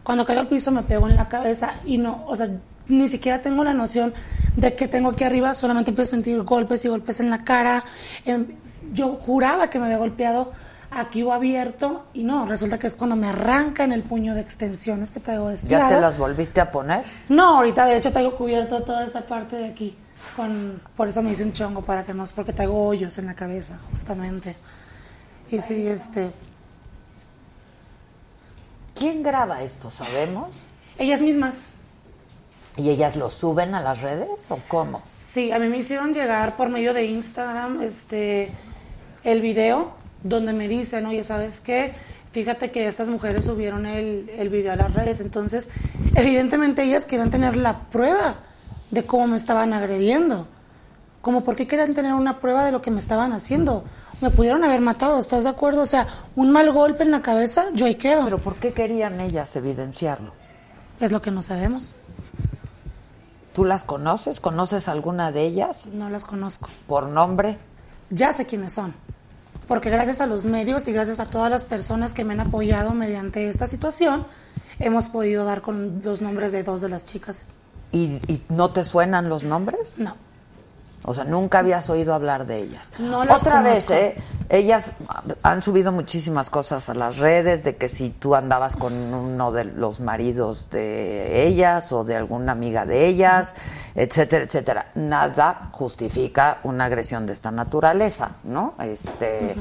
Cuando 0.05 0.24
caigo 0.24 0.42
al 0.42 0.48
piso 0.48 0.70
me 0.70 0.82
pego 0.82 1.09
en 1.09 1.16
la 1.16 1.28
cabeza 1.28 1.74
y 1.84 1.98
no, 1.98 2.24
o 2.26 2.36
sea, 2.36 2.48
ni 2.86 3.09
siquiera 3.09 3.42
tengo 3.42 3.64
la 3.64 3.74
noción 3.74 4.14
de 4.56 4.74
que 4.74 4.86
tengo 4.86 5.10
aquí 5.10 5.24
arriba, 5.24 5.55
solamente 5.55 5.90
empiezo 5.90 6.10
a 6.10 6.16
sentir 6.16 6.40
golpes 6.42 6.84
y 6.84 6.88
golpes 6.88 7.18
en 7.18 7.30
la 7.30 7.44
cara. 7.44 7.84
Em, 8.24 8.46
Yo 8.92 9.18
juraba 9.20 9.70
que 9.70 9.78
me 9.80 9.86
había 9.86 9.98
golpeado 9.98 10.52
aquí 10.96 11.22
o 11.22 11.32
abierto 11.32 12.04
y 12.14 12.24
no, 12.24 12.46
resulta 12.46 12.78
que 12.78 12.86
es 12.86 12.94
cuando 12.94 13.16
me 13.16 13.28
arrancan 13.28 13.92
el 13.92 14.02
puño 14.02 14.34
de 14.34 14.40
extensiones 14.40 15.10
que 15.10 15.20
traigo 15.20 15.48
de 15.48 15.54
este 15.56 15.68
¿Ya 15.68 15.88
te 15.88 16.00
las 16.00 16.16
volviste 16.16 16.60
a 16.60 16.70
poner? 16.70 17.04
No, 17.28 17.56
ahorita 17.56 17.86
de 17.86 17.96
hecho 17.96 18.12
traigo 18.12 18.36
cubierto 18.36 18.82
toda 18.82 19.04
esta 19.04 19.22
parte 19.22 19.56
de 19.56 19.66
aquí. 19.66 19.96
Con, 20.36 20.80
por 20.96 21.08
eso 21.08 21.22
me 21.22 21.30
hice 21.30 21.44
un 21.44 21.52
chongo 21.52 21.82
para 21.82 22.04
que 22.04 22.14
no, 22.14 22.24
porque 22.34 22.52
traigo 22.52 22.86
hoyos 22.86 23.18
en 23.18 23.26
la 23.26 23.34
cabeza, 23.34 23.78
justamente. 23.90 24.56
Y 25.50 25.60
sí, 25.60 25.86
este, 25.86 26.32
¿Quién 28.94 29.22
graba 29.22 29.62
esto, 29.62 29.90
sabemos? 29.90 30.50
ellas 30.98 31.20
mismas. 31.20 31.64
¿Y 32.76 32.90
ellas 32.90 33.16
lo 33.16 33.30
suben 33.30 33.74
a 33.74 33.80
las 33.80 34.00
redes 34.00 34.46
o 34.48 34.58
cómo? 34.68 35.02
Sí, 35.20 35.52
a 35.52 35.58
mí 35.58 35.68
me 35.68 35.78
hicieron 35.78 36.12
llegar 36.14 36.56
por 36.56 36.68
medio 36.70 36.94
de 36.94 37.04
Instagram 37.04 37.82
este 37.82 38.50
el 39.22 39.40
video 39.40 39.92
donde 40.24 40.52
me 40.52 40.66
dicen, 40.66 41.06
oye, 41.06 41.22
¿sabes 41.22 41.60
qué? 41.60 41.94
Fíjate 42.32 42.72
que 42.72 42.88
estas 42.88 43.09
mujeres 43.09 43.44
subieron 43.44 43.86
el, 43.86 44.28
el 44.36 44.48
video 44.48 44.72
a 44.72 44.76
las 44.76 44.92
redes. 44.92 45.20
Entonces, 45.20 45.68
evidentemente 46.16 46.82
ellas 46.82 47.06
querían 47.06 47.30
tener 47.30 47.56
la 47.56 47.82
prueba 47.90 48.38
de 48.90 49.05
cómo 49.05 49.28
me 49.28 49.36
estaban 49.36 49.72
agrediendo. 49.72 50.48
Como 51.20 51.44
por 51.44 51.55
qué 51.55 51.68
querían 51.68 51.94
tener 51.94 52.12
una 52.14 52.40
prueba 52.40 52.64
de 52.64 52.72
lo 52.72 52.82
que 52.82 52.90
me 52.90 52.98
estaban 52.98 53.32
haciendo. 53.32 53.84
Me 54.20 54.30
pudieron 54.30 54.64
haber 54.64 54.80
matado, 54.80 55.18
¿estás 55.20 55.44
de 55.44 55.51
acuerdo? 55.51 55.82
O 55.82 55.86
sea, 55.86 56.09
un 56.34 56.51
mal 56.51 56.72
golpe 56.72 57.02
en 57.05 57.10
la 57.10 57.22
cabeza, 57.22 57.66
yo 57.74 57.86
ahí 57.86 57.94
quedo. 57.94 58.24
¿Pero 58.24 58.38
por 58.38 58.56
qué 58.56 58.72
querían 58.72 59.20
ellas 59.20 59.55
evidenciarlo? 59.55 60.32
Es 60.98 61.12
lo 61.12 61.22
que 61.22 61.30
no 61.30 61.42
sabemos. 61.42 61.94
¿Tú 63.52 63.64
las 63.64 63.84
conoces? 63.84 64.40
¿Conoces 64.40 64.88
alguna 64.88 65.30
de 65.30 65.42
ellas? 65.42 65.86
No 65.92 66.10
las 66.10 66.24
conozco. 66.24 66.68
¿Por 66.88 67.09
nombre? 67.09 67.59
ya 68.10 68.32
sé 68.32 68.46
quiénes 68.46 68.72
son. 68.72 68.94
Porque 69.66 69.90
gracias 69.90 70.20
a 70.20 70.26
los 70.26 70.44
medios 70.44 70.86
y 70.88 70.92
gracias 70.92 71.20
a 71.20 71.26
todas 71.26 71.50
las 71.50 71.64
personas 71.64 72.12
que 72.12 72.24
me 72.24 72.34
han 72.34 72.40
apoyado 72.40 72.92
mediante 72.92 73.48
esta 73.48 73.66
situación, 73.66 74.26
hemos 74.78 75.08
podido 75.08 75.44
dar 75.44 75.62
con 75.62 76.00
los 76.04 76.20
nombres 76.20 76.52
de 76.52 76.62
dos 76.62 76.80
de 76.80 76.88
las 76.88 77.04
chicas. 77.06 77.48
¿Y, 77.92 78.20
y 78.26 78.42
no 78.48 78.72
te 78.72 78.84
suenan 78.84 79.28
los 79.28 79.44
nombres? 79.44 79.98
No. 79.98 80.16
O 81.06 81.12
sea, 81.14 81.24
nunca 81.24 81.59
habías 81.59 81.89
oído 81.90 82.14
hablar 82.14 82.47
de 82.47 82.59
ellas. 82.59 82.93
No 82.98 83.24
las 83.24 83.43
Otra 83.43 83.62
conozco. 83.62 83.93
vez, 83.93 84.01
¿eh? 84.02 84.16
Ellas 84.48 84.93
han 85.43 85.60
subido 85.62 85.93
muchísimas 85.93 86.51
cosas 86.51 86.89
a 86.89 86.94
las 86.94 87.18
redes 87.18 87.62
de 87.62 87.76
que 87.76 87.89
si 87.89 88.10
tú 88.10 88.35
andabas 88.35 88.76
con 88.76 88.93
uno 88.93 89.52
de 89.52 89.64
los 89.64 90.01
maridos 90.01 90.70
de 90.70 91.47
ellas 91.47 91.93
o 91.93 92.05
de 92.05 92.16
alguna 92.16 92.52
amiga 92.52 92.86
de 92.86 93.06
ellas, 93.06 93.55
etcétera, 93.94 94.44
etcétera. 94.44 94.86
Nada 94.94 95.68
justifica 95.72 96.59
una 96.64 96.86
agresión 96.86 97.26
de 97.26 97.35
esta 97.35 97.51
naturaleza, 97.51 98.32
¿no? 98.44 98.74
Este. 98.81 99.55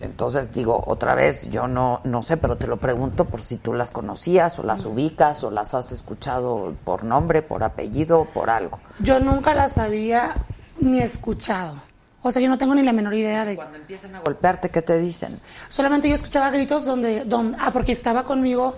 Entonces 0.00 0.52
digo, 0.52 0.82
otra 0.86 1.14
vez, 1.14 1.48
yo 1.50 1.68
no, 1.68 2.00
no 2.04 2.22
sé, 2.22 2.36
pero 2.36 2.56
te 2.56 2.66
lo 2.66 2.76
pregunto 2.78 3.24
por 3.24 3.40
si 3.40 3.56
tú 3.56 3.72
las 3.72 3.90
conocías 3.90 4.58
o 4.58 4.62
las 4.62 4.84
ubicas 4.84 5.44
o 5.44 5.50
las 5.50 5.74
has 5.74 5.92
escuchado 5.92 6.74
por 6.84 7.04
nombre, 7.04 7.42
por 7.42 7.62
apellido, 7.62 8.26
por 8.34 8.50
algo. 8.50 8.80
Yo 9.00 9.20
nunca 9.20 9.54
las 9.54 9.78
había 9.78 10.34
ni 10.80 11.00
escuchado. 11.00 11.74
O 12.22 12.30
sea, 12.30 12.40
yo 12.40 12.48
no 12.48 12.56
tengo 12.56 12.74
ni 12.74 12.82
la 12.82 12.92
menor 12.92 13.14
idea 13.14 13.44
de... 13.44 13.54
Cuando 13.54 13.76
empiezan 13.76 14.14
a 14.14 14.20
golpearte, 14.20 14.70
¿qué 14.70 14.80
te 14.80 14.98
dicen? 14.98 15.38
Solamente 15.68 16.08
yo 16.08 16.14
escuchaba 16.14 16.50
gritos 16.50 16.86
donde, 16.86 17.24
donde... 17.24 17.56
Ah, 17.60 17.70
porque 17.70 17.92
estaba 17.92 18.24
conmigo, 18.24 18.74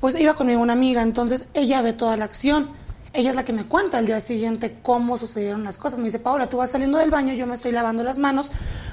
pues 0.00 0.18
iba 0.18 0.34
conmigo 0.34 0.60
una 0.60 0.72
amiga, 0.72 1.02
entonces 1.02 1.46
ella 1.54 1.82
ve 1.82 1.92
toda 1.92 2.16
la 2.16 2.24
acción. 2.24 2.70
Ella 3.12 3.30
es 3.30 3.36
la 3.36 3.44
que 3.44 3.52
me 3.52 3.64
cuenta 3.64 3.98
al 3.98 4.06
día 4.06 4.20
siguiente 4.20 4.78
cómo 4.82 5.18
sucedieron 5.18 5.64
las 5.64 5.78
cosas. 5.78 5.98
Me 5.98 6.04
dice, 6.04 6.20
Paola, 6.20 6.48
tú 6.48 6.58
vas 6.58 6.70
saliendo 6.70 6.98
del 6.98 7.10
baño, 7.10 7.34
yo 7.34 7.44
me 7.44 7.54
estoy 7.54 7.72
lavando 7.72 8.04
las 8.04 8.18
manos, 8.18 8.52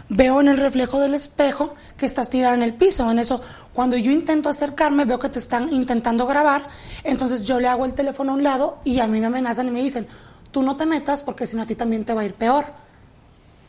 veo 0.10 0.41
en 0.41 0.48
el 0.48 0.57
reflejo 0.57 0.99
del 0.99 1.14
espejo 1.14 1.76
que 1.98 2.07
estás 2.07 2.31
tirada 2.31 2.56
en 2.56 2.64
el 2.64 2.73
piso. 2.73 3.10
En 3.11 3.19
eso, 3.19 3.41
cuando 3.73 3.95
yo 3.95 4.11
intento 4.11 4.49
acercarme, 4.49 5.06
veo 5.06 5.19
que 5.19 5.30
te 5.30 5.38
están 5.38 5.72
intentando 5.72 6.26
grabar, 6.26 6.68
entonces 7.03 7.44
yo 7.44 7.60
le 7.60 7.68
hago 7.68 7.85
el 7.85 7.94
teléfono 7.94 8.31
a 8.31 8.35
un 8.35 8.44
lado 8.44 8.80
y 8.84 8.99
a 9.02 9.07
mí 9.07 9.19
me 9.19 9.27
amenazan 9.27 9.68
y 9.68 9.72
me 9.72 9.84
dicen, 9.84 10.07
tú 10.49 10.64
no 10.64 10.76
te 10.77 10.88
metas 10.88 11.22
porque 11.22 11.45
si 11.45 11.56
no 11.56 11.61
a 11.61 11.65
ti 11.68 11.76
también 11.76 12.03
te 12.03 12.14
va 12.15 12.22
a 12.22 12.26
ir 12.26 12.34
peor. 12.34 12.65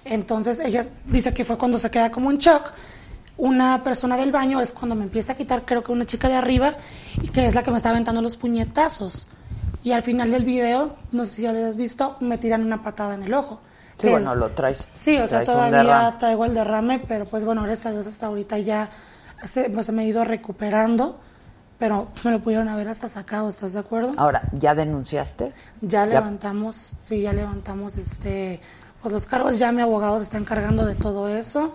Entonces 0.06 0.60
ella 0.60 0.82
dice 1.04 1.34
que 1.34 1.44
fue 1.44 1.58
cuando 1.58 1.78
se 1.78 1.90
queda 1.90 2.10
como 2.10 2.30
en 2.30 2.38
shock. 2.38 2.72
Una 3.36 3.84
persona 3.84 4.16
del 4.16 4.32
baño 4.32 4.62
es 4.62 4.72
cuando 4.72 4.94
me 4.94 5.04
empieza 5.04 5.34
a 5.34 5.36
quitar, 5.36 5.66
creo 5.66 5.84
que 5.84 5.92
una 5.92 6.06
chica 6.06 6.28
de 6.28 6.36
arriba, 6.36 6.74
y 7.22 7.28
que 7.28 7.46
es 7.46 7.54
la 7.54 7.62
que 7.62 7.70
me 7.70 7.76
está 7.76 7.90
aventando 7.90 8.22
los 8.22 8.38
puñetazos. 8.38 9.28
Y 9.88 9.92
al 9.92 10.02
final 10.02 10.30
del 10.30 10.44
video, 10.44 10.94
no 11.12 11.24
sé 11.24 11.36
si 11.36 11.42
ya 11.44 11.52
lo 11.54 11.64
has 11.66 11.78
visto, 11.78 12.18
me 12.20 12.36
tiran 12.36 12.62
una 12.62 12.82
patada 12.82 13.14
en 13.14 13.22
el 13.22 13.32
ojo. 13.32 13.62
Sí, 13.96 14.10
bueno, 14.10 14.32
es- 14.32 14.36
lo 14.38 14.50
traes. 14.50 14.90
Sí, 14.94 15.16
o 15.16 15.26
sea, 15.26 15.42
traes 15.44 15.48
un 15.48 15.54
todavía 15.54 16.16
traigo 16.18 16.44
el 16.44 16.52
derrame, 16.52 16.98
pero 17.08 17.24
pues 17.24 17.46
bueno, 17.46 17.62
gracias 17.62 17.86
a 17.86 17.90
Dios 17.92 18.06
hasta 18.06 18.26
ahorita 18.26 18.58
ya 18.58 18.90
se, 19.44 19.70
pues, 19.70 19.90
me 19.90 20.02
he 20.02 20.06
ido 20.06 20.24
recuperando, 20.24 21.18
pero 21.78 22.08
me 22.22 22.32
lo 22.32 22.40
pudieron 22.42 22.68
haber 22.68 22.86
hasta 22.88 23.08
sacado, 23.08 23.48
¿estás 23.48 23.72
de 23.72 23.78
acuerdo? 23.78 24.12
Ahora, 24.18 24.42
¿ya 24.52 24.74
denunciaste? 24.74 25.54
Ya 25.80 26.04
Ya- 26.04 26.06
levantamos, 26.06 26.96
sí, 27.00 27.22
ya 27.22 27.32
levantamos 27.32 27.96
este, 27.96 28.60
pues 29.00 29.10
los 29.10 29.26
cargos, 29.26 29.58
ya 29.58 29.72
mi 29.72 29.80
abogado 29.80 30.18
se 30.18 30.24
está 30.24 30.36
encargando 30.36 30.84
de 30.84 30.96
todo 30.96 31.28
eso 31.28 31.72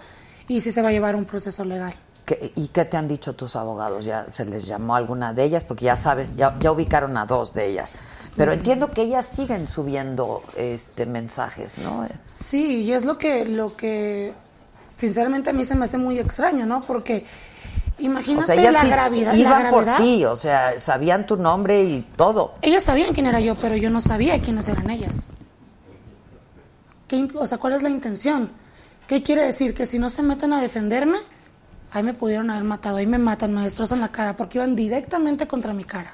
y 0.47 0.61
sí 0.61 0.71
se 0.71 0.83
va 0.83 0.89
a 0.89 0.91
llevar 0.91 1.15
un 1.15 1.25
proceso 1.25 1.65
legal. 1.65 1.95
¿Qué- 2.25 2.53
¿Y 2.55 2.69
qué 2.69 2.85
te 2.85 2.95
han 2.97 3.07
dicho 3.07 3.33
tus 3.33 3.55
abogados? 3.55 4.05
¿Ya 4.05 4.25
se 4.31 4.45
les 4.45 4.65
llamó 4.65 4.95
a 4.95 4.97
alguna 4.99 5.33
de 5.33 5.43
ellas? 5.43 5.63
Porque 5.65 5.85
ya 5.85 5.97
sabes, 5.97 6.35
ya, 6.35 6.57
ya 6.59 6.71
ubicaron 6.71 7.17
a 7.17 7.25
dos 7.25 7.53
de 7.53 7.69
ellas. 7.69 7.93
Pero 8.37 8.53
entiendo 8.53 8.89
que 8.91 9.01
ellas 9.01 9.25
siguen 9.27 9.67
subiendo 9.67 10.41
este 10.55 11.05
mensajes, 11.05 11.77
¿no? 11.79 12.07
Sí, 12.31 12.83
y 12.83 12.93
es 12.93 13.03
lo 13.05 13.17
que, 13.17 13.45
lo 13.45 13.75
que 13.75 14.33
sinceramente 14.87 15.49
a 15.49 15.53
mí 15.53 15.65
se 15.65 15.75
me 15.75 15.83
hace 15.83 15.97
muy 15.97 16.17
extraño, 16.17 16.65
¿no? 16.65 16.81
Porque 16.81 17.25
imagínate 17.99 18.53
o 18.53 18.55
sea, 18.55 18.71
la 18.71 18.81
sí 18.81 18.87
gravedad, 18.87 19.33
la 19.33 19.37
iban 19.37 19.69
por 19.69 19.83
gravedad. 19.83 19.97
ti, 19.97 20.25
o 20.25 20.35
sea, 20.35 20.79
sabían 20.79 21.27
tu 21.27 21.35
nombre 21.37 21.83
y 21.83 22.01
todo. 22.15 22.53
Ellas 22.61 22.83
sabían 22.83 23.13
quién 23.13 23.27
era 23.27 23.39
yo, 23.41 23.55
pero 23.55 23.75
yo 23.75 23.89
no 23.89 23.99
sabía 24.01 24.39
quiénes 24.41 24.67
eran 24.67 24.89
ellas. 24.89 25.31
¿Qué 27.07 27.27
o 27.35 27.45
sea, 27.45 27.57
¿cuál 27.57 27.73
es 27.73 27.83
la 27.83 27.89
intención? 27.89 28.49
¿Qué 29.07 29.21
quiere 29.21 29.43
decir? 29.45 29.73
Que 29.73 29.85
si 29.85 29.99
no 29.99 30.09
se 30.09 30.23
meten 30.23 30.53
a 30.53 30.61
defenderme, 30.61 31.17
ahí 31.93 32.03
me 32.03 32.13
pudieron 32.13 32.49
haber 32.49 32.63
matado, 32.63 32.97
ahí 32.97 33.07
me 33.07 33.17
matan, 33.19 33.53
me 33.53 33.61
destrozan 33.61 34.01
la 34.01 34.09
cara, 34.09 34.35
porque 34.35 34.57
iban 34.57 34.75
directamente 34.75 35.47
contra 35.47 35.73
mi 35.73 35.83
cara. 35.83 36.11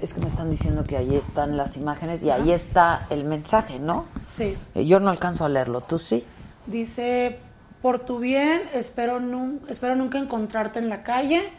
Es 0.00 0.14
que 0.14 0.20
me 0.20 0.28
están 0.28 0.50
diciendo 0.50 0.84
que 0.84 0.96
ahí 0.96 1.16
están 1.16 1.56
las 1.56 1.76
imágenes 1.76 2.22
y 2.22 2.30
ahí 2.30 2.52
está 2.52 3.06
el 3.10 3.24
mensaje, 3.24 3.80
¿no? 3.80 4.04
Sí. 4.28 4.56
Eh, 4.74 4.86
Yo 4.86 5.00
no 5.00 5.10
alcanzo 5.10 5.44
a 5.44 5.48
leerlo, 5.48 5.80
¿tú 5.80 5.98
sí? 5.98 6.24
Dice, 6.66 7.38
por 7.82 7.98
tu 8.00 8.20
bien, 8.20 8.62
espero, 8.72 9.18
nun- 9.18 9.60
espero 9.68 9.96
nunca 9.96 10.18
encontrarte 10.18 10.78
en 10.78 10.88
la 10.88 11.02
calle, 11.02 11.50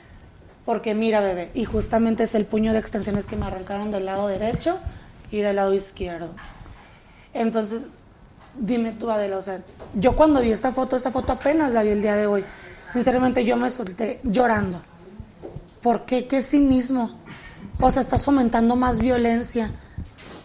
porque 0.64 0.96
mira, 0.96 1.20
bebé, 1.20 1.52
y 1.54 1.66
justamente 1.66 2.24
es 2.24 2.36
el 2.36 2.46
puño 2.46 2.72
de 2.72 2.80
extensiones 2.80 3.26
que 3.26 3.36
me 3.36 3.46
arrancaron 3.48 3.92
del 3.92 4.06
lado 4.06 4.28
derecho 4.28 4.80
y 5.30 5.40
del 5.42 5.58
lado 5.58 5.74
izquierdo. 5.74 6.30
Entonces, 7.34 7.88
dime 8.56 8.92
tú, 8.94 9.10
Adela, 9.10 9.38
o 9.38 9.42
sea, 9.42 9.60
yo 9.94 10.16
cuando 10.16 10.42
vi 10.42 10.52
esta 10.52 10.72
foto, 10.72 10.96
esta 10.96 11.12
foto 11.12 11.34
apenas 11.34 11.72
la 11.74 11.84
vi 11.84 11.90
el 11.90 12.02
día 12.02 12.16
de 12.16 12.28
hoy, 12.28 12.46
sinceramente 12.92 13.44
yo 13.46 13.58
me 13.58 13.70
solté 13.70 14.20
llorando. 14.24 14.82
¿Por 15.82 16.06
qué? 16.06 16.28
¿Qué 16.28 16.42
cinismo? 16.42 17.20
O 17.80 17.92
sea, 17.92 18.02
estás 18.02 18.24
fomentando 18.24 18.76
más 18.76 19.00
violencia. 19.02 19.72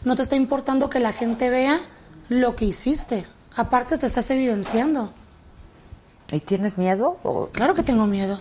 No 0.05 0.15
te 0.17 0.23
está 0.23 0.37
importando 0.37 0.91
que 0.91 1.01
la 1.01 1.13
gente 1.13 1.51
vea 1.51 1.81
lo 2.29 2.57
que 2.57 2.65
hiciste. 2.65 3.25
Aparte 3.57 3.99
te 3.99 4.07
estás 4.07 4.31
evidenciando. 4.31 5.13
¿Y 6.31 6.41
tienes 6.41 6.77
miedo? 6.79 7.19
O... 7.23 7.49
Claro 7.53 7.75
que 7.75 7.83
tengo 7.83 8.07
miedo. 8.07 8.41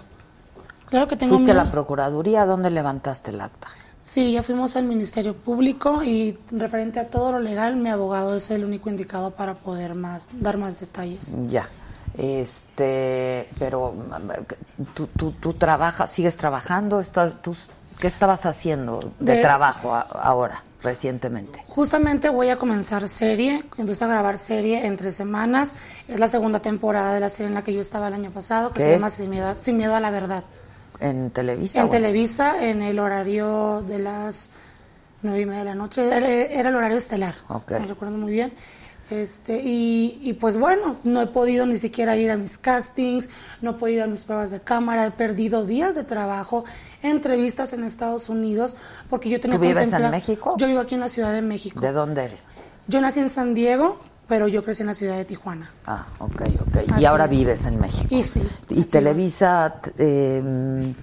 Claro 0.87 1.07
que 1.07 1.15
tengo 1.17 1.35
¿Fuiste 1.35 1.51
a 1.51 1.53
miedo. 1.53 1.65
la 1.65 1.71
Procuraduría? 1.71 2.45
¿Dónde 2.45 2.69
levantaste 2.69 3.31
el 3.31 3.41
acta? 3.41 3.67
Sí, 4.07 4.31
ya 4.31 4.41
fuimos 4.41 4.77
al 4.77 4.85
Ministerio 4.85 5.35
Público 5.35 6.01
y 6.01 6.37
referente 6.49 6.97
a 7.01 7.09
todo 7.09 7.33
lo 7.33 7.39
legal, 7.39 7.75
mi 7.75 7.89
abogado 7.89 8.37
es 8.37 8.49
el 8.51 8.63
único 8.63 8.89
indicado 8.89 9.31
para 9.31 9.55
poder 9.55 9.95
más 9.95 10.29
dar 10.31 10.55
más 10.57 10.79
detalles. 10.79 11.37
Ya. 11.49 11.67
Este, 12.17 13.49
pero 13.59 13.93
tú, 14.93 15.07
tú, 15.07 15.33
tú 15.33 15.53
trabajas, 15.55 16.09
sigues 16.09 16.37
trabajando, 16.37 17.01
estás, 17.01 17.41
tú, 17.41 17.53
¿qué 17.99 18.07
estabas 18.07 18.45
haciendo 18.45 19.11
de, 19.19 19.35
De- 19.35 19.41
trabajo 19.41 19.93
a- 19.93 19.99
ahora, 20.01 20.63
recientemente? 20.81 21.61
Justamente 21.67 22.29
voy 22.29 22.47
a 22.49 22.57
comenzar 22.57 23.09
serie, 23.09 23.65
empiezo 23.77 24.05
a 24.05 24.07
grabar 24.07 24.37
serie 24.37 24.87
en 24.87 24.95
tres 24.95 25.15
semanas. 25.15 25.75
Es 26.07 26.17
la 26.17 26.29
segunda 26.29 26.61
temporada 26.61 27.13
de 27.13 27.19
la 27.19 27.27
serie 27.29 27.47
en 27.47 27.55
la 27.55 27.61
que 27.61 27.73
yo 27.73 27.81
estaba 27.81 28.07
el 28.07 28.13
año 28.13 28.31
pasado, 28.31 28.69
que 28.69 28.75
¿Qué 28.75 28.83
se 28.83 28.91
llama? 28.93 29.09
Sin 29.09 29.29
miedo, 29.29 29.53
Sin 29.59 29.75
miedo 29.77 29.93
a 29.95 29.99
la 29.99 30.11
verdad. 30.11 30.45
¿En 30.99 31.29
Televisa? 31.31 31.79
En 31.81 31.89
Televisa, 31.89 32.63
en 32.69 32.81
el 32.81 32.99
horario 32.99 33.83
de 33.87 33.99
las 33.99 34.51
nueve 35.21 35.41
y 35.41 35.45
media 35.45 35.59
de 35.59 35.65
la 35.65 35.75
noche, 35.75 36.05
era, 36.07 36.27
era 36.29 36.69
el 36.69 36.75
horario 36.75 36.97
estelar, 36.97 37.35
Ok. 37.49 37.71
me 37.71 37.85
recuerdo 37.85 38.17
muy 38.17 38.31
bien. 38.31 38.53
Este, 39.09 39.61
y, 39.63 40.19
y 40.21 40.33
pues 40.33 40.57
bueno, 40.57 40.97
no 41.05 41.21
he 41.21 41.27
podido 41.27 41.65
ni 41.65 41.77
siquiera 41.77 42.17
ir 42.17 42.29
a 42.29 42.35
mis 42.35 42.57
castings, 42.57 43.29
no 43.61 43.71
he 43.71 43.73
podido 43.75 43.99
ir 43.99 44.03
a 44.03 44.07
mis 44.07 44.23
pruebas 44.23 44.51
de 44.51 44.59
cámara, 44.59 45.05
he 45.05 45.11
perdido 45.11 45.65
días 45.65 45.95
de 45.95 46.03
trabajo, 46.03 46.65
entrevistas 47.01 47.71
en 47.71 47.85
Estados 47.85 48.27
Unidos, 48.27 48.75
porque 49.09 49.29
yo 49.29 49.39
tenía 49.39 49.57
¿Tú 49.57 49.61
vives 49.63 49.93
en 49.93 50.11
México? 50.11 50.55
Yo 50.57 50.67
vivo 50.67 50.81
aquí 50.81 50.95
en 50.95 51.01
la 51.01 51.07
Ciudad 51.09 51.31
de 51.31 51.41
México. 51.41 51.79
¿De 51.79 51.93
dónde 51.93 52.25
eres? 52.25 52.47
Yo 52.89 52.99
nací 52.99 53.21
en 53.21 53.29
San 53.29 53.53
Diego, 53.53 53.97
pero 54.27 54.47
yo 54.47 54.63
crecí 54.63 54.83
en 54.83 54.87
la 54.87 54.93
ciudad 54.93 55.15
de 55.15 55.25
Tijuana. 55.25 55.71
Ah, 55.85 56.05
ok, 56.19 56.41
ok. 56.61 56.99
Y 56.99 57.05
ahora 57.05 57.25
es. 57.25 57.31
vives 57.31 57.65
en 57.65 57.79
México. 57.79 58.07
Y 58.09 58.23
sí. 58.23 58.41
¿Y 58.69 58.83
Televisa, 58.83 59.75
eh, 59.97 60.93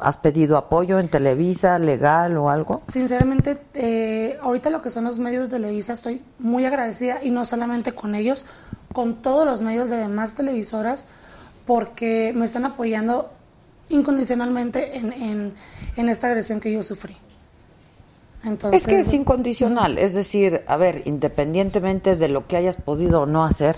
has 0.00 0.16
pedido 0.16 0.56
apoyo 0.56 0.98
en 0.98 1.08
Televisa, 1.08 1.78
legal 1.78 2.36
o 2.36 2.48
algo? 2.48 2.82
Sinceramente, 2.88 3.58
eh, 3.74 4.38
ahorita 4.40 4.70
lo 4.70 4.80
que 4.80 4.90
son 4.90 5.04
los 5.04 5.18
medios 5.18 5.50
de 5.50 5.56
Televisa, 5.56 5.92
estoy 5.92 6.22
muy 6.38 6.64
agradecida 6.64 7.22
y 7.22 7.30
no 7.30 7.44
solamente 7.44 7.92
con 7.92 8.14
ellos, 8.14 8.46
con 8.92 9.20
todos 9.20 9.44
los 9.44 9.62
medios 9.62 9.90
de 9.90 9.96
demás 9.96 10.34
televisoras, 10.34 11.08
porque 11.66 12.32
me 12.34 12.46
están 12.46 12.64
apoyando 12.64 13.30
incondicionalmente 13.90 14.96
en, 14.96 15.12
en, 15.12 15.54
en 15.96 16.08
esta 16.08 16.28
agresión 16.28 16.60
que 16.60 16.72
yo 16.72 16.82
sufrí. 16.82 17.16
Entonces, 18.44 18.82
es 18.82 18.88
que 18.88 18.98
es 19.00 19.12
incondicional, 19.12 19.98
es 19.98 20.14
decir, 20.14 20.62
a 20.68 20.76
ver, 20.76 21.02
independientemente 21.06 22.14
de 22.14 22.28
lo 22.28 22.46
que 22.46 22.56
hayas 22.56 22.76
podido 22.76 23.22
o 23.22 23.26
no 23.26 23.44
hacer, 23.44 23.76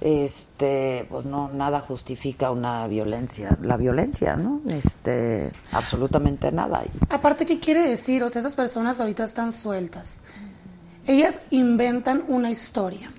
este, 0.00 1.06
pues 1.08 1.24
no 1.24 1.50
nada 1.52 1.80
justifica 1.80 2.50
una 2.50 2.86
violencia, 2.88 3.56
la 3.62 3.76
violencia, 3.76 4.34
¿no? 4.34 4.60
Este, 4.68 5.52
absolutamente 5.70 6.50
nada. 6.50 6.82
Aparte, 7.10 7.46
¿qué 7.46 7.60
quiere 7.60 7.82
decir? 7.82 8.24
O 8.24 8.28
sea, 8.28 8.40
esas 8.40 8.56
personas 8.56 8.98
ahorita 8.98 9.22
están 9.22 9.52
sueltas. 9.52 10.22
Ellas 11.06 11.40
inventan 11.50 12.24
una 12.26 12.50
historia. 12.50 13.12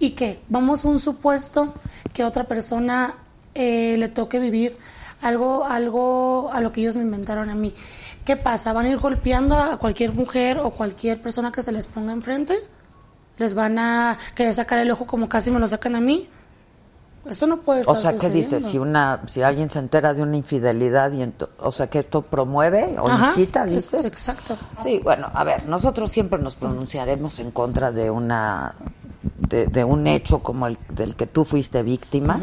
¿Y 0.00 0.10
qué? 0.10 0.40
Vamos 0.48 0.84
a 0.84 0.88
un 0.88 0.98
supuesto 0.98 1.74
que 2.12 2.24
otra 2.24 2.44
persona 2.44 3.14
eh, 3.54 3.96
le 3.98 4.08
toque 4.08 4.38
vivir 4.38 4.76
algo, 5.22 5.64
algo 5.64 6.50
a 6.52 6.60
lo 6.60 6.72
que 6.72 6.80
ellos 6.80 6.96
me 6.96 7.02
inventaron 7.02 7.50
a 7.50 7.54
mí. 7.54 7.74
¿Qué 8.28 8.36
pasa? 8.36 8.74
¿Van 8.74 8.84
a 8.84 8.90
ir 8.90 8.98
golpeando 8.98 9.56
a 9.56 9.78
cualquier 9.78 10.12
mujer 10.12 10.58
o 10.58 10.68
cualquier 10.68 11.18
persona 11.22 11.50
que 11.50 11.62
se 11.62 11.72
les 11.72 11.86
ponga 11.86 12.12
enfrente? 12.12 12.52
¿Les 13.38 13.54
van 13.54 13.78
a 13.78 14.18
querer 14.34 14.52
sacar 14.52 14.78
el 14.80 14.90
ojo 14.90 15.06
como 15.06 15.30
casi 15.30 15.50
me 15.50 15.58
lo 15.58 15.66
sacan 15.66 15.96
a 15.96 16.00
mí? 16.02 16.26
Esto 17.24 17.46
no 17.46 17.62
puede 17.62 17.80
estar 17.80 17.96
O 17.96 17.98
sea, 17.98 18.18
¿qué 18.18 18.28
dices? 18.28 18.64
Si 18.66 18.76
una, 18.76 19.22
si 19.28 19.40
alguien 19.40 19.70
se 19.70 19.78
entera 19.78 20.12
de 20.12 20.20
una 20.20 20.36
infidelidad 20.36 21.10
y 21.12 21.22
ento- 21.22 21.48
o 21.58 21.72
sea, 21.72 21.86
que 21.88 22.00
esto 22.00 22.20
promueve 22.20 22.96
o 23.00 23.08
Ajá, 23.08 23.30
incita, 23.30 23.64
es- 23.64 23.92
dices. 23.92 24.04
exacto. 24.04 24.58
Sí, 24.82 25.00
bueno, 25.02 25.30
a 25.32 25.42
ver, 25.44 25.66
nosotros 25.66 26.10
siempre 26.12 26.38
nos 26.38 26.56
pronunciaremos 26.56 27.38
en 27.38 27.50
contra 27.50 27.92
de 27.92 28.10
una, 28.10 28.74
de, 29.48 29.68
de 29.68 29.84
un 29.84 30.06
hecho 30.06 30.40
como 30.40 30.66
el 30.66 30.76
del 30.90 31.16
que 31.16 31.26
tú 31.26 31.46
fuiste 31.46 31.82
víctima. 31.82 32.38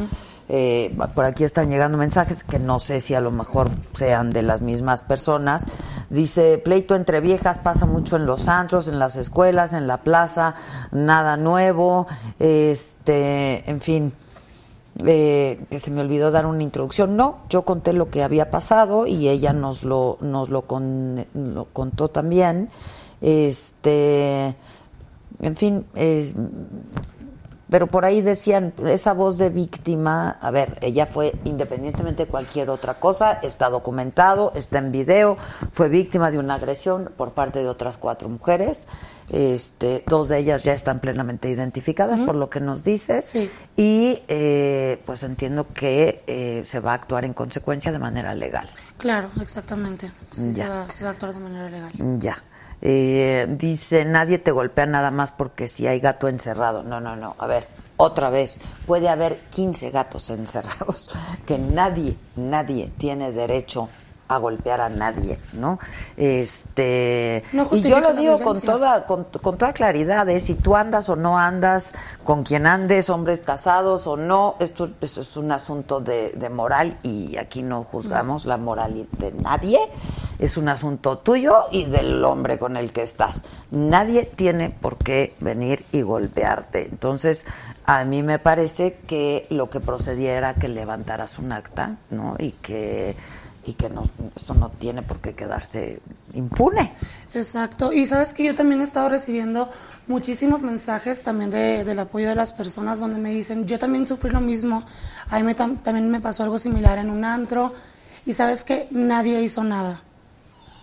Eh, 0.48 0.96
por 1.16 1.26
aquí 1.26 1.44
están 1.44 1.70
llegando 1.70 1.98
mensajes 1.98 2.44
que 2.44 2.60
no 2.60 2.80
sé 2.80 3.02
si 3.02 3.16
a 3.16 3.20
lo 3.20 3.32
mejor 3.32 3.70
sean 3.94 4.30
de 4.30 4.44
las 4.44 4.62
mismas 4.62 5.02
personas. 5.02 5.66
Dice, 6.12 6.60
pleito 6.60 6.96
entre 6.96 7.20
viejas 7.20 7.58
pasa 7.58 7.86
mucho 7.88 8.16
en 8.16 8.28
los 8.28 8.48
antros, 8.48 8.88
en 8.88 9.00
las 9.00 9.16
escuelas, 9.16 9.74
en 9.74 9.88
la 9.88 9.98
plaza, 10.04 10.54
nada 10.92 11.36
nuevo, 11.36 12.06
este, 12.38 13.68
en 13.70 13.82
fin, 13.82 14.14
eh, 15.04 15.60
que 15.72 15.80
se 15.80 15.90
me 15.90 16.02
olvidó 16.02 16.30
dar 16.30 16.46
una 16.46 16.62
introducción. 16.62 17.18
No, 17.18 17.40
yo 17.50 17.64
conté 17.64 17.92
lo 17.94 18.12
que 18.12 18.22
había 18.24 18.52
pasado 18.52 19.08
y 19.08 19.28
ella 19.30 19.52
nos 19.52 19.84
lo, 19.84 20.20
nos 20.22 20.50
lo, 20.50 20.62
con- 20.64 21.26
lo 21.34 21.66
contó 21.74 22.10
también. 22.10 22.70
Este, 23.20 24.56
en 25.42 25.56
fin, 25.56 25.86
eh, 25.96 26.32
pero 27.70 27.88
por 27.88 28.06
ahí 28.06 28.22
decían, 28.22 28.74
esa 28.86 29.14
voz 29.14 29.38
de 29.38 29.50
víctima, 29.50 30.38
a 30.42 30.52
ver, 30.52 30.78
ella 30.82 31.06
fue 31.06 31.34
independientemente 31.46 32.26
de 32.26 32.32
cualquier 32.32 32.70
otra 32.70 32.96
cosa, 33.00 33.40
está 33.42 33.70
documentado, 33.70 34.52
está 34.56 34.78
en 34.80 34.92
video, 34.92 35.38
fue 35.72 35.90
víctima 35.90 36.32
de 36.32 36.38
una 36.38 36.56
agresión 36.56 37.12
por 37.16 37.32
parte 37.32 37.60
de 37.60 37.68
otras 37.68 37.98
cuatro 37.98 38.30
mujeres, 38.30 38.88
este, 39.30 40.04
dos 40.08 40.30
de 40.30 40.38
ellas 40.38 40.64
ya 40.64 40.74
están 40.74 41.00
plenamente 41.00 41.50
identificadas 41.50 42.22
por 42.22 42.36
lo 42.36 42.50
que 42.50 42.60
nos 42.60 42.84
dices, 42.84 43.36
y 43.76 44.22
eh, 44.28 45.02
pues 45.06 45.24
entiendo 45.24 45.68
que 45.74 46.24
eh, 46.28 46.64
se 46.66 46.80
va 46.80 46.92
a 46.92 46.96
actuar 46.96 47.26
en 47.26 47.34
consecuencia 47.34 47.92
de 47.92 48.00
manera 48.00 48.36
legal. 48.36 48.70
Claro, 48.98 49.30
exactamente. 49.42 50.12
Sí, 50.32 50.54
se 50.54 50.68
va, 50.68 50.86
se 50.92 51.04
va 51.04 51.10
a 51.10 51.14
actuar 51.14 51.34
de 51.34 51.40
manera 51.40 51.70
legal. 51.70 51.92
Ya. 52.20 52.38
Eh, 52.82 53.48
dice, 53.50 54.06
nadie 54.06 54.38
te 54.38 54.52
golpea 54.52 54.86
nada 54.86 55.12
más 55.12 55.32
porque 55.32 55.68
si 55.68 55.88
hay 55.88 56.00
gato 56.00 56.28
encerrado. 56.28 56.84
No, 56.84 57.00
no, 57.00 57.16
no. 57.16 57.36
A 57.40 57.48
ver, 57.48 57.68
otra 57.98 58.30
vez, 58.30 58.60
puede 58.86 59.10
haber 59.10 59.38
15 59.50 59.92
gatos 59.92 60.30
encerrados, 60.30 61.10
que 61.46 61.58
nadie, 61.58 62.18
nadie 62.36 62.92
tiene 62.98 63.32
derecho 63.32 63.90
a 64.28 64.38
golpear 64.38 64.82
a 64.82 64.90
nadie, 64.90 65.40
¿no? 65.54 65.78
Este 66.18 67.44
No 67.54 67.70
y 67.72 67.82
yo 67.82 68.00
lo 68.00 68.14
digo 68.14 68.40
con 68.40 68.60
toda 68.60 69.06
con, 69.06 69.26
con 69.26 69.58
toda 69.58 69.72
claridad, 69.72 70.28
¿eh? 70.30 70.40
si 70.40 70.56
tú 70.56 70.76
andas 70.76 71.10
o 71.10 71.16
no 71.16 71.38
andas, 71.38 71.94
con 72.24 72.44
quien 72.44 72.66
andes, 72.66 73.10
hombres 73.10 73.42
casados 73.44 74.08
o 74.08 74.18
no, 74.18 74.56
esto, 74.60 74.90
esto 75.00 75.22
es 75.22 75.38
un 75.38 75.52
asunto 75.52 76.00
de, 76.02 76.32
de 76.36 76.50
moral 76.50 76.98
y 77.04 77.38
aquí 77.38 77.62
no 77.62 77.84
juzgamos 77.84 78.46
la 78.46 78.58
moral 78.58 79.08
de 79.20 79.32
nadie, 79.34 79.80
es 80.40 80.57
un 80.57 80.70
asunto 80.70 81.18
tuyo 81.20 81.64
y 81.72 81.86
del 81.86 82.24
hombre 82.24 82.57
con 82.60 82.78
el 82.78 82.91
que 82.91 83.03
estás. 83.03 83.45
Nadie 83.72 84.24
tiene 84.36 84.70
por 84.70 84.98
qué 84.98 85.34
venir 85.40 85.86
y 85.91 86.02
golpearte. 86.02 86.88
Entonces, 86.90 87.45
a 87.86 88.03
mí 88.03 88.24
me 88.24 88.40
parece 88.40 88.98
que 89.07 89.45
lo 89.49 89.70
que 89.70 89.80
procedía 89.80 90.34
era 90.34 90.56
que 90.56 90.68
levantaras 90.68 91.38
un 91.40 91.52
acta, 91.52 91.98
¿no? 92.10 92.36
Y 92.40 92.52
que 92.52 93.16
y 93.68 93.74
que 93.74 93.90
no, 93.90 94.03
esto 94.36 94.53
no 94.53 94.70
tiene 94.70 95.02
por 95.02 95.18
qué 95.18 95.34
quedarse 95.34 95.98
impune. 96.36 96.94
Exacto. 97.34 97.91
Y 97.91 98.06
sabes 98.06 98.32
que 98.36 98.44
yo 98.44 98.53
también 98.53 98.80
he 98.82 98.84
estado 98.84 99.10
recibiendo 99.10 99.72
muchísimos 100.06 100.62
mensajes 100.62 101.24
también 101.24 101.49
de, 101.49 101.84
del 101.84 101.98
apoyo 101.98 102.30
de 102.30 102.36
las 102.36 102.53
personas 102.53 102.99
donde 102.99 103.18
me 103.20 103.32
dicen, 103.32 103.66
yo 103.66 103.80
también 103.80 104.06
sufrí 104.06 104.30
lo 104.30 104.40
mismo, 104.40 104.86
a 105.32 105.38
mí 105.38 105.44
me 105.44 105.56
tam- 105.56 105.82
también 105.82 106.12
me 106.12 106.20
pasó 106.22 106.44
algo 106.44 106.60
similar 106.60 106.99
en 106.99 107.10
un 107.10 107.26
antro 107.26 107.74
y 108.24 108.34
sabes 108.34 108.64
que 108.64 108.88
nadie 108.91 109.41
hizo 109.41 109.64
nada. 109.64 110.02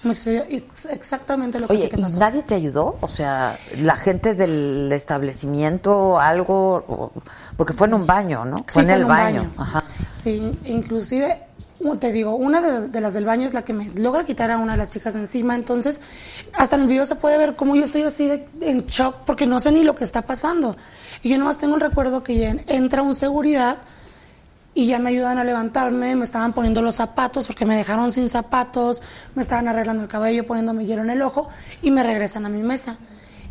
Me 0.02 0.14
sucedió 0.14 0.44
ex- 0.48 0.86
exactamente 0.86 1.60
lo 1.60 1.68
que 1.68 1.74
Oye, 1.74 1.82
ti 1.84 1.90
te 1.96 2.00
¿y 2.00 2.02
pasó. 2.04 2.18
nadie 2.18 2.42
te 2.42 2.54
ayudó? 2.54 2.96
O 3.00 3.08
sea, 3.08 3.56
la 3.76 3.96
gente 3.96 4.34
del 4.34 4.90
establecimiento, 4.92 6.18
algo, 6.18 7.12
porque 7.56 7.72
fue 7.72 7.86
en 7.86 7.94
un 7.94 8.06
baño, 8.06 8.44
¿no? 8.44 8.58
Sí, 8.58 8.64
fue 8.68 8.82
en 8.82 8.88
fue 8.88 8.94
el 8.96 9.00
en 9.00 9.04
un 9.04 9.08
baño. 9.08 9.38
baño. 9.42 9.52
Ajá. 9.56 9.84
Sí, 10.14 10.58
inclusive, 10.64 11.38
te 12.00 12.12
digo, 12.12 12.34
una 12.34 12.60
de, 12.60 12.88
de 12.88 13.00
las 13.00 13.14
del 13.14 13.24
baño 13.24 13.46
es 13.46 13.54
la 13.54 13.62
que 13.62 13.72
me 13.72 13.90
logra 13.90 14.24
quitar 14.24 14.50
a 14.50 14.58
una 14.58 14.72
de 14.72 14.78
las 14.78 14.92
chicas 14.92 15.14
encima, 15.14 15.54
entonces 15.54 16.00
hasta 16.54 16.76
en 16.76 16.82
el 16.82 16.88
video 16.88 17.06
se 17.06 17.14
puede 17.16 17.38
ver 17.38 17.54
cómo 17.56 17.74
yo 17.76 17.84
estoy 17.84 18.02
así 18.02 18.26
de- 18.26 18.48
en 18.60 18.86
shock 18.86 19.16
porque 19.24 19.46
no 19.46 19.60
sé 19.60 19.70
ni 19.72 19.84
lo 19.84 19.94
que 19.94 20.04
está 20.04 20.22
pasando. 20.22 20.76
Y 21.22 21.28
yo 21.28 21.38
nomás 21.38 21.58
tengo 21.58 21.74
el 21.76 21.80
recuerdo 21.80 22.22
que 22.24 22.64
entra 22.66 23.02
un 23.02 23.14
seguridad 23.14 23.78
y 24.74 24.86
ya 24.86 24.98
me 24.98 25.10
ayudan 25.10 25.38
a 25.38 25.44
levantarme, 25.44 26.16
me 26.16 26.24
estaban 26.24 26.52
poniendo 26.52 26.80
los 26.82 26.96
zapatos 26.96 27.46
porque 27.46 27.66
me 27.66 27.76
dejaron 27.76 28.10
sin 28.12 28.28
zapatos, 28.28 29.02
me 29.34 29.42
estaban 29.42 29.68
arreglando 29.68 30.02
el 30.04 30.08
cabello, 30.08 30.46
poniéndome 30.46 30.86
hielo 30.86 31.02
en 31.02 31.10
el 31.10 31.22
ojo 31.22 31.48
y 31.82 31.90
me 31.90 32.02
regresan 32.02 32.46
a 32.46 32.48
mi 32.48 32.62
mesa. 32.62 32.96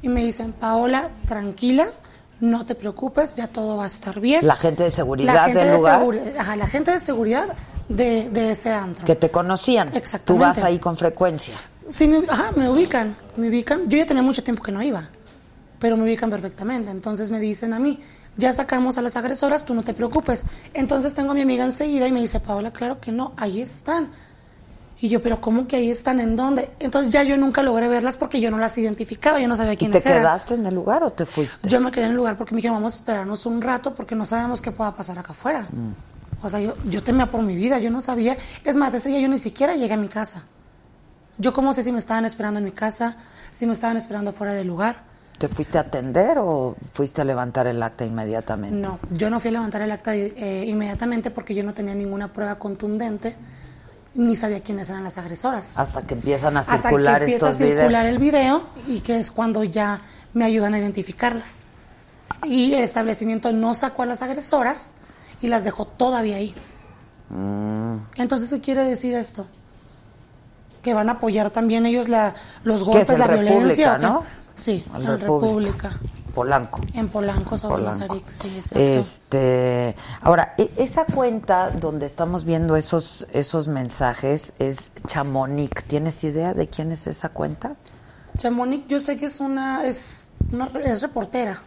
Y 0.02 0.10
me 0.10 0.23
dicen, 0.23 0.52
Paola, 0.53 1.10
tranquila, 1.27 1.85
no 2.39 2.65
te 2.65 2.73
preocupes, 2.73 3.35
ya 3.35 3.48
todo 3.48 3.77
va 3.77 3.84
a 3.84 3.88
estar 3.88 4.19
bien. 4.19 4.48
La 4.48 4.56
gente 4.56 4.84
de 4.84 4.89
seguridad 4.91 5.34
La 5.35 5.43
gente 5.43 5.60
del 5.60 5.68
de 5.72 5.77
lugar 5.77 6.02
ajá, 6.39 6.56
la 6.56 6.68
gente 6.68 6.91
de 6.91 6.99
seguridad 6.99 7.56
de, 7.88 8.30
de 8.30 8.52
ese 8.52 8.72
antro. 8.72 9.06
que 9.06 9.15
te 9.15 9.30
conocían. 9.30 9.91
Tú 9.91 9.98
Exactamente. 9.98 10.45
vas 10.48 10.64
ahí 10.64 10.80
con 10.80 10.98
frecuencia. 10.98 11.56
Sí, 11.88 12.07
me, 12.07 12.23
ajá, 12.27 12.52
me 12.56 12.68
ubican, 12.68 13.15
me 13.35 13.49
ubican. 13.49 13.88
Yo 13.89 13.98
ya 13.98 14.06
tenía 14.07 14.23
mucho 14.23 14.43
tiempo 14.43 14.64
que 14.64 14.72
no 14.72 14.81
iba, 14.81 15.10
pero 15.77 15.98
me 15.98 16.03
ubican 16.03 16.31
perfectamente. 16.31 16.89
Entonces 16.89 17.30
me 17.30 17.39
dicen 17.39 17.73
a 17.73 17.80
mí, 17.80 17.99
ya 18.38 18.53
sacamos 18.53 18.98
a 18.98 19.02
las 19.02 19.18
agresoras, 19.18 19.66
tú 19.66 19.74
no 19.74 19.84
te 19.84 19.94
preocupes. 19.94 20.45
Entonces 20.74 21.14
tengo 21.14 21.32
a 21.32 21.34
mi 21.34 21.41
amiga 21.41 21.64
enseguida 21.64 22.08
y 22.08 22.12
me 22.12 22.22
dice, 22.22 22.40
Paola, 22.40 22.72
claro 22.72 22.99
que 22.99 23.12
no, 23.12 23.34
ahí 23.38 23.62
están. 23.62 24.10
Y 24.99 25.10
yo, 25.10 25.20
pero 25.20 25.41
¿cómo 25.41 25.68
que 25.68 25.78
ahí 25.78 25.90
están? 25.90 26.20
¿En 26.20 26.36
dónde? 26.36 26.70
Entonces 26.80 27.12
ya 27.12 27.24
yo 27.24 27.36
nunca 27.36 27.64
logré 27.64 27.88
verlas 27.88 28.18
porque 28.18 28.40
yo 28.40 28.52
no 28.52 28.60
las 28.60 28.78
identificaba, 28.78 29.40
yo 29.40 29.48
no 29.48 29.58
sabía 29.58 29.74
¿Y 29.74 29.78
quiénes 29.78 30.03
te 30.03 30.10
eran. 30.10 30.22
quedaste 30.22 30.53
en 30.53 30.66
el 30.68 30.76
lugar 30.76 31.03
o 31.03 31.12
te 31.12 31.26
fuiste? 31.26 31.68
Yo 31.68 31.80
me 31.82 31.91
quedé 31.91 32.06
en 32.06 32.12
el 32.12 32.18
lugar 32.18 32.38
porque 32.38 32.53
me 32.53 32.58
dijeron, 32.58 32.78
vamos 32.78 32.94
a 32.94 32.98
esperarnos 32.98 33.45
un 33.48 33.62
rato 33.62 33.95
porque 33.95 34.14
no 34.14 34.26
sabemos 34.26 34.62
qué 34.62 34.72
pueda 34.72 34.94
pasar 34.94 35.18
acá 35.18 35.32
afuera. 35.32 35.64
Mm. 35.72 36.45
O 36.45 36.49
sea, 36.49 36.60
yo, 36.60 36.74
yo 36.86 37.02
temía 37.02 37.26
por 37.26 37.41
mi 37.41 37.56
vida, 37.56 37.80
yo 37.80 37.90
no 37.90 37.99
sabía. 37.99 38.38
Es 38.64 38.76
más, 38.76 38.94
ese 38.94 39.10
día 39.10 39.20
yo 39.20 39.28
ni 39.28 39.40
siquiera 39.40 39.76
llegué 39.76 39.94
a 39.94 39.98
mi 39.98 40.08
casa. 40.08 40.44
Yo 41.40 41.52
cómo 41.52 41.74
sé 41.74 41.82
si 41.82 41.91
me 41.91 41.99
estaban 41.99 42.26
esperando 42.26 42.60
en 42.60 42.66
mi 42.66 42.72
casa, 42.72 43.18
si 43.49 43.66
me 43.66 43.74
estaban 43.74 43.98
esperando 43.98 44.32
fuera 44.34 44.53
del 44.53 44.68
lugar. 44.68 45.11
¿Te 45.42 45.48
fuiste 45.48 45.80
a 45.80 45.82
atender 45.82 46.38
o 46.38 46.76
fuiste 46.94 47.20
a 47.22 47.24
levantar 47.24 47.66
el 47.66 47.82
acta 47.82 48.06
inmediatamente? 48.06 48.78
No, 48.78 49.00
yo 49.10 49.32
no 49.32 49.40
fui 49.40 49.50
a 49.50 49.54
levantar 49.54 49.82
el 49.82 49.92
acta 49.92 50.14
eh, 50.16 50.66
inmediatamente 50.68 51.32
porque 51.32 51.56
yo 51.56 51.64
no 51.64 51.74
tenía 51.74 51.96
ninguna 51.96 52.32
prueba 52.32 52.60
contundente 52.60 53.36
ni 54.14 54.36
sabía 54.36 54.60
quiénes 54.60 54.92
eran 54.92 55.04
las 55.04 55.18
agresoras. 55.18 55.80
Hasta 55.80 56.04
que 56.04 56.14
empiezan 56.14 56.58
a 56.58 56.60
Hasta 56.60 56.78
circular 56.78 57.26
que 57.26 57.32
empieza 57.32 57.50
a 57.50 57.54
circular 57.54 58.06
videos. 58.06 58.06
el 58.06 58.18
video 58.20 58.62
y 58.88 59.00
que 59.00 59.18
es 59.18 59.32
cuando 59.32 59.64
ya 59.64 60.02
me 60.36 60.46
ayudan 60.46 60.76
a 60.76 60.78
identificarlas. 60.78 61.64
Y 62.44 62.76
el 62.76 62.84
establecimiento 62.84 63.52
no 63.52 63.74
sacó 63.74 64.04
a 64.04 64.06
las 64.06 64.22
agresoras 64.22 64.94
y 65.42 65.48
las 65.48 65.64
dejó 65.64 65.86
todavía 65.86 66.36
ahí. 66.36 66.54
Mm. 67.30 67.96
Entonces, 68.18 68.52
¿qué 68.52 68.62
quiere 68.62 68.84
decir 68.84 69.16
esto? 69.16 69.48
Que 70.84 70.94
van 70.94 71.10
a 71.10 71.14
apoyar 71.14 71.50
también 71.50 71.88
ellos 71.88 72.10
la, 72.10 72.36
los 72.64 72.84
golpes, 72.84 73.18
la 73.18 73.26
República, 73.26 73.54
violencia. 73.56 73.98
¿no? 73.98 74.24
Sí, 74.62 74.86
En 74.94 75.06
República. 75.08 75.90
República. 75.90 76.00
Polanco. 76.36 76.80
En 76.94 77.10
Polanco, 77.10 77.58
sobre 77.58 77.78
Polanco. 77.84 78.00
Mazarik, 78.00 78.30
sí, 78.30 78.48
exacto. 78.56 78.80
Este, 78.80 79.96
ahora, 80.22 80.54
e- 80.56 80.70
esa 80.78 81.06
cuenta 81.06 81.72
donde 81.72 82.06
estamos 82.06 82.46
viendo 82.46 82.76
esos 82.76 83.26
esos 83.34 83.68
mensajes 83.68 84.54
es 84.60 84.94
Chamonix. 85.08 85.84
¿Tienes 85.88 86.24
idea 86.24 86.54
de 86.54 86.68
quién 86.68 86.92
es 86.92 87.08
esa 87.08 87.30
cuenta? 87.30 87.76
Chamonix, 88.38 88.88
yo 88.88 89.00
sé 89.00 89.18
que 89.18 89.26
es 89.26 89.40
una, 89.40 89.84
es, 89.88 90.30
una, 90.52 90.68
es 90.86 91.02
reportera. 91.02 91.64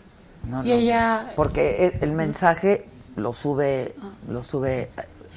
No, 0.48 0.62
y 0.64 0.68
no. 0.68 0.74
ella, 0.74 1.32
Porque 1.34 1.86
e- 1.86 1.98
el 2.00 2.12
mensaje 2.12 2.86
lo 3.16 3.32
sube 3.32 3.96
lo 4.28 4.44
sube 4.44 4.90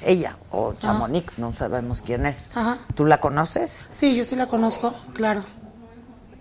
ella 0.04 0.36
o 0.52 0.74
Chamonix, 0.74 1.36
no 1.38 1.52
sabemos 1.52 2.02
quién 2.02 2.24
es. 2.24 2.46
Ajá. 2.54 2.78
¿Tú 2.94 3.04
la 3.04 3.20
conoces? 3.20 3.76
sí, 3.90 4.14
yo 4.16 4.22
sí 4.22 4.36
la 4.36 4.46
conozco, 4.46 4.94
claro. 5.12 5.42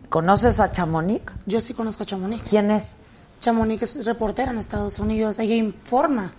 ¿Conoces 0.09 0.59
a 0.61 0.71
Chamonix? 0.71 1.33
Yo 1.45 1.59
sí 1.59 1.73
conozco 1.73 2.03
a 2.03 2.05
Chamonix. 2.05 2.41
¿Quién 2.49 2.71
es? 2.71 2.95
Chamonix 3.41 3.83
es 3.83 4.05
reportera 4.05 4.51
en 4.51 4.57
Estados 4.57 4.99
Unidos, 4.99 5.37
ella 5.39 5.55
informa. 5.55 6.31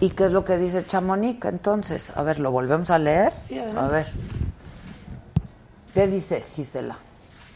¿Y 0.00 0.10
qué 0.10 0.26
es 0.26 0.32
lo 0.32 0.44
que 0.44 0.56
dice 0.56 0.84
Chamonix 0.84 1.44
entonces? 1.44 2.12
A 2.16 2.22
ver, 2.22 2.40
¿lo 2.40 2.50
volvemos 2.50 2.90
a 2.90 2.98
leer? 2.98 3.32
Sí, 3.34 3.58
a 3.58 3.62
adelante. 3.62 3.92
ver. 3.92 4.06
¿Qué 5.94 6.06
dice 6.08 6.44
Gisela? 6.54 6.98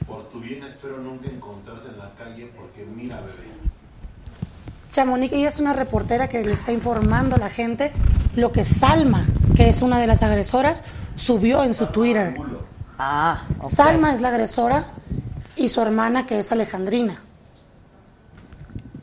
Por 0.06 0.28
tu 0.30 0.40
bien 0.40 0.62
espero 0.64 0.98
nunca 0.98 1.28
encontrarte 1.28 1.88
en 1.88 1.98
la 1.98 2.10
calle 2.14 2.50
porque 2.56 2.86
mira, 2.96 3.16
bebé. 3.20 3.52
Chamonix, 4.92 5.32
ella 5.32 5.48
es 5.48 5.58
una 5.58 5.72
reportera 5.72 6.28
que 6.28 6.42
le 6.44 6.52
está 6.52 6.72
informando 6.72 7.36
a 7.36 7.38
la 7.38 7.50
gente 7.50 7.92
lo 8.36 8.52
que 8.52 8.64
Salma, 8.64 9.26
que 9.56 9.68
es 9.68 9.82
una 9.82 10.00
de 10.00 10.06
las 10.06 10.22
agresoras, 10.22 10.84
subió 11.16 11.64
en 11.64 11.74
su 11.74 11.86
Twitter. 11.86 12.36
Ah. 12.98 13.44
Salma 13.64 14.12
es 14.12 14.20
la 14.20 14.28
agresora 14.28 14.86
y 15.62 15.68
su 15.68 15.80
hermana, 15.80 16.26
que 16.26 16.40
es 16.40 16.50
Alejandrina. 16.50 17.20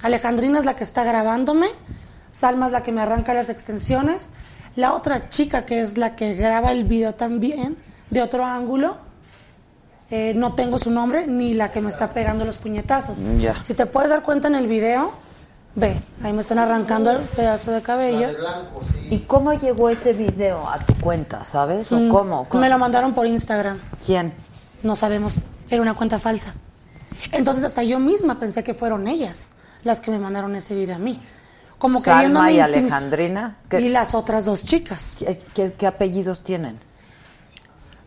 Alejandrina 0.04 0.60
es 0.60 0.66
la 0.66 0.76
que 0.76 0.84
está 0.84 1.04
grabándome, 1.04 1.68
Salma 2.32 2.68
es 2.68 2.72
la 2.74 2.84
que 2.84 2.92
me 2.92 3.02
arranca 3.02 3.34
las 3.34 3.50
extensiones, 3.50 4.32
la 4.76 4.94
otra 4.94 5.30
chica, 5.30 5.66
que 5.66 5.80
es 5.82 5.98
la 5.98 6.16
que 6.16 6.36
graba 6.36 6.72
el 6.72 6.84
video 6.84 7.16
también, 7.16 7.78
de 8.10 8.22
otro 8.22 8.46
ángulo, 8.46 8.98
eh, 10.12 10.34
no 10.36 10.54
tengo 10.54 10.78
su 10.78 10.92
nombre, 10.92 11.28
ni 11.28 11.54
la 11.54 11.72
que 11.72 11.82
me 11.82 11.90
está 11.90 12.12
pegando 12.14 12.44
los 12.46 12.58
puñetazos. 12.58 13.22
Ya. 13.40 13.64
Si 13.64 13.74
te 13.74 13.86
puedes 13.86 14.10
dar 14.10 14.24
cuenta 14.24 14.48
en 14.48 14.56
el 14.56 14.68
video, 14.68 15.12
ve, 15.76 16.00
ahí 16.24 16.34
me 16.34 16.42
están 16.42 16.60
arrancando 16.60 17.12
el 17.12 17.18
pedazo 17.20 17.72
de 17.72 17.82
cabello. 17.82 18.28
¿Y 19.10 19.20
cómo 19.20 19.54
llegó 19.54 19.90
ese 19.90 20.14
video 20.14 20.68
a 20.70 20.78
tu 20.80 20.94
cuenta, 20.96 21.44
sabes? 21.46 21.92
¿O 21.92 22.00
Mm, 22.00 22.10
cómo? 22.10 22.46
¿Cómo? 22.50 22.62
Me 22.62 22.70
lo 22.70 22.78
mandaron 22.78 23.14
por 23.14 23.28
Instagram. 23.28 23.80
¿Quién? 24.06 24.34
No 24.84 24.96
sabemos, 24.96 25.40
era 25.70 25.82
una 25.82 25.94
cuenta 25.94 26.20
falsa. 26.20 26.54
Entonces 27.32 27.64
hasta 27.64 27.84
yo 27.84 28.00
misma 28.00 28.40
pensé 28.40 28.64
que 28.64 28.74
fueron 28.74 29.08
ellas 29.08 29.56
las 29.84 30.00
que 30.02 30.12
me 30.12 30.20
mandaron 30.20 30.56
ese 30.56 30.76
video 30.76 30.96
a 30.96 31.00
mí. 31.00 31.22
Como 31.78 32.02
Salma 32.02 32.52
y 32.52 32.60
Alejandrina. 32.60 33.58
¿Qué, 33.70 33.80
Y 33.82 33.90
las 33.90 34.14
otras 34.14 34.46
dos 34.46 34.64
chicas. 34.66 35.16
qué- 35.20 35.42
qué- 35.54 35.74
qué 35.74 35.88
apellidos 35.88 36.44
tienen? 36.44 36.78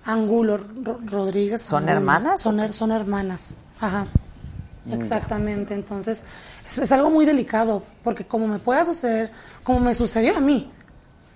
Angulo, 0.05 0.59
Ro- 0.59 1.01
Rodríguez. 1.05 1.63
¿Son 1.63 1.79
Angulo. 1.85 1.97
hermanas? 1.97 2.41
Son, 2.43 2.59
her- 2.59 2.73
son 2.73 2.91
hermanas. 2.91 3.55
Ajá. 3.81 4.07
Mm, 4.85 4.93
Exactamente. 4.95 5.75
Entonces, 5.75 6.25
es, 6.67 6.79
es 6.79 6.93
algo 6.93 7.09
muy 7.11 7.25
delicado, 7.25 7.83
porque 8.03 8.25
como 8.27 8.49
me 8.49 8.59
pueda 8.59 8.85
suceder, 8.85 9.31
como 9.63 9.79
me 9.81 9.95
sucedió 9.95 10.37
a 10.37 10.41
mí, 10.41 10.71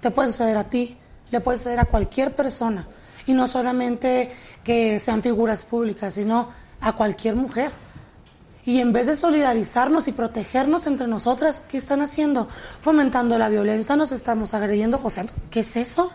te 0.00 0.10
puede 0.10 0.28
suceder 0.28 0.56
a 0.58 0.64
ti, 0.64 0.98
le 1.30 1.40
puede 1.40 1.58
suceder 1.58 1.80
a 1.80 1.84
cualquier 1.84 2.34
persona. 2.34 2.86
Y 3.26 3.34
no 3.34 3.46
solamente 3.46 4.32
que 4.66 4.98
sean 4.98 5.22
figuras 5.22 5.64
públicas, 5.64 6.14
sino 6.14 6.48
a 6.80 6.94
cualquier 6.94 7.36
mujer. 7.36 7.70
Y 8.64 8.80
en 8.80 8.92
vez 8.92 9.06
de 9.06 9.14
solidarizarnos 9.14 10.08
y 10.08 10.12
protegernos 10.12 10.88
entre 10.88 11.06
nosotras, 11.06 11.60
¿qué 11.60 11.78
están 11.78 12.02
haciendo? 12.02 12.48
Fomentando 12.80 13.38
la 13.38 13.48
violencia, 13.48 13.94
nos 13.94 14.10
estamos 14.10 14.54
agrediendo. 14.54 14.98
O 15.04 15.08
sea, 15.08 15.24
¿qué 15.50 15.60
es 15.60 15.76
eso? 15.76 16.10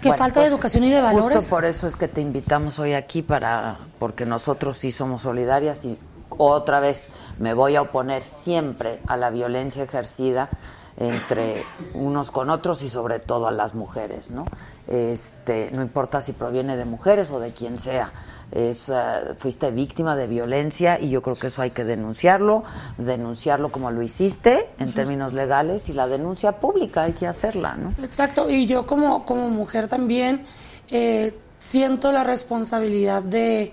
¿Qué 0.00 0.08
Bueno, 0.08 0.16
falta 0.16 0.40
de 0.40 0.46
pues, 0.46 0.54
educación 0.54 0.84
y 0.84 0.90
de 0.90 1.02
valores? 1.02 1.36
Justo 1.36 1.54
por 1.54 1.66
eso 1.66 1.86
es 1.86 1.96
que 1.96 2.08
te 2.08 2.22
invitamos 2.22 2.78
hoy 2.78 2.94
aquí 2.94 3.20
para 3.20 3.78
porque 3.98 4.24
nosotros 4.24 4.78
sí 4.78 4.90
somos 4.90 5.20
solidarias 5.20 5.84
y 5.84 5.98
otra 6.30 6.80
vez 6.80 7.10
me 7.38 7.52
voy 7.52 7.76
a 7.76 7.82
oponer 7.82 8.24
siempre 8.24 9.00
a 9.06 9.18
la 9.18 9.28
violencia 9.28 9.84
ejercida 9.84 10.48
entre 10.96 11.64
unos 11.94 12.30
con 12.30 12.48
otros 12.50 12.82
y 12.82 12.88
sobre 12.88 13.18
todo 13.18 13.48
a 13.48 13.50
las 13.50 13.74
mujeres, 13.74 14.30
¿no? 14.30 14.44
Este, 14.90 15.70
no 15.72 15.82
importa 15.82 16.20
si 16.20 16.32
proviene 16.32 16.76
de 16.76 16.84
mujeres 16.84 17.30
o 17.30 17.38
de 17.38 17.52
quien 17.52 17.78
sea. 17.78 18.12
Es, 18.50 18.88
eh, 18.88 18.94
fuiste 19.38 19.70
víctima 19.70 20.16
de 20.16 20.26
violencia 20.26 20.98
y 21.00 21.10
yo 21.10 21.22
creo 21.22 21.36
que 21.36 21.46
eso 21.46 21.62
hay 21.62 21.70
que 21.70 21.84
denunciarlo, 21.84 22.64
denunciarlo 22.98 23.70
como 23.70 23.92
lo 23.92 24.02
hiciste 24.02 24.66
en 24.80 24.92
términos 24.92 25.32
legales 25.32 25.88
y 25.88 25.92
la 25.92 26.08
denuncia 26.08 26.58
pública 26.58 27.04
hay 27.04 27.12
que 27.12 27.28
hacerla, 27.28 27.76
¿no? 27.76 27.94
Exacto, 28.02 28.50
y 28.50 28.66
yo 28.66 28.84
como, 28.88 29.24
como 29.24 29.48
mujer 29.48 29.86
también 29.86 30.44
eh, 30.90 31.38
siento 31.60 32.10
la 32.10 32.24
responsabilidad 32.24 33.22
de, 33.22 33.72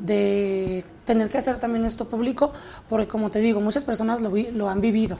de 0.00 0.84
tener 1.04 1.28
que 1.28 1.38
hacer 1.38 1.58
también 1.58 1.84
esto 1.84 2.08
público, 2.08 2.52
porque 2.88 3.06
como 3.06 3.30
te 3.30 3.38
digo, 3.38 3.60
muchas 3.60 3.84
personas 3.84 4.20
lo, 4.20 4.32
vi- 4.32 4.50
lo 4.50 4.68
han 4.68 4.80
vivido 4.80 5.18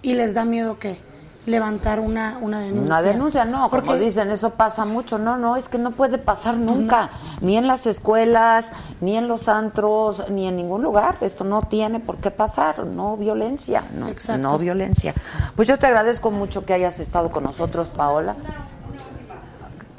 y 0.00 0.14
les 0.14 0.32
da 0.32 0.46
miedo 0.46 0.78
que 0.78 0.96
levantar 1.44 1.98
una, 1.98 2.38
una 2.40 2.60
denuncia. 2.60 2.86
Una 2.92 3.02
denuncia, 3.02 3.44
no, 3.44 3.68
como 3.68 3.82
Porque- 3.82 3.98
dicen, 3.98 4.30
eso 4.30 4.50
pasa 4.50 4.84
mucho. 4.84 5.18
No, 5.18 5.36
no, 5.36 5.56
es 5.56 5.68
que 5.68 5.76
no 5.78 5.90
puede 5.90 6.18
pasar 6.18 6.56
nunca, 6.56 7.10
ni 7.40 7.56
en 7.56 7.66
las 7.66 7.86
escuelas, 7.86 8.70
ni 9.00 9.16
en 9.16 9.26
los 9.26 9.48
antros, 9.48 10.28
ni 10.30 10.46
en 10.46 10.54
ningún 10.56 10.82
lugar. 10.82 11.16
Esto 11.20 11.42
no 11.44 11.62
tiene 11.62 11.98
por 11.98 12.18
qué 12.18 12.30
pasar, 12.30 12.84
no 12.86 13.16
violencia, 13.16 13.82
no, 13.98 14.08
Exacto. 14.08 14.48
no 14.48 14.58
violencia. 14.58 15.14
Pues 15.56 15.66
yo 15.66 15.78
te 15.78 15.86
agradezco 15.86 16.30
mucho 16.30 16.64
que 16.64 16.74
hayas 16.74 17.00
estado 17.00 17.30
con 17.32 17.42
nosotros, 17.42 17.88
Paola. 17.88 18.36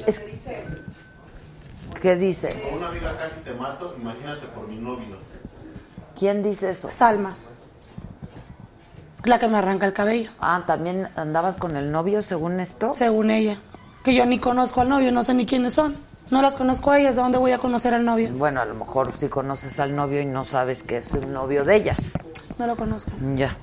Es- 0.08 0.26
¿Qué 2.02 2.16
dice? 2.18 2.54
Con 2.70 2.80
una 2.80 2.90
amiga 2.90 3.18
casi 3.18 3.36
te 3.46 3.54
mato, 3.54 3.96
imagínate 4.00 4.46
por 4.48 4.68
mi 4.68 4.76
novio. 4.78 5.18
¿Quién 6.20 6.44
dice 6.44 6.70
eso? 6.72 6.90
Salma, 6.92 7.36
la 9.26 9.40
que 9.40 9.48
me 9.48 9.58
arranca 9.58 9.86
el 9.86 9.94
cabello. 9.94 10.32
Ah, 10.40 10.64
también 10.66 11.10
andabas 11.16 11.56
con 11.56 11.76
el 11.76 11.92
novio, 11.92 12.22
según 12.22 12.60
esto. 12.60 12.92
Según 12.92 13.32
ella, 13.32 13.58
que 14.04 14.14
yo 14.14 14.26
ni 14.26 14.40
conozco 14.40 14.82
al 14.82 14.90
novio, 14.90 15.12
no 15.12 15.24
sé 15.24 15.34
ni 15.34 15.46
quiénes 15.46 15.74
son. 15.74 15.96
No 16.30 16.42
las 16.42 16.56
conozco 16.56 16.92
a 16.92 17.00
ellas, 17.00 17.16
¿de 17.16 17.22
dónde 17.22 17.38
voy 17.38 17.52
a 17.52 17.58
conocer 17.58 17.94
al 17.94 18.06
novio? 18.06 18.30
Bueno, 18.34 18.62
a 18.62 18.66
lo 18.66 18.76
mejor 18.76 19.12
sí 19.18 19.28
conoces 19.28 19.80
al 19.80 19.96
novio 19.96 20.22
y 20.22 20.26
no 20.26 20.46
sabes 20.46 20.84
que 20.84 20.98
es 20.98 21.14
el 21.14 21.32
novio 21.32 21.64
de 21.64 21.76
ellas. 21.76 22.14
No 22.58 22.68
lo 22.68 22.76
conozco. 22.76 23.12
Ya. 23.36 23.56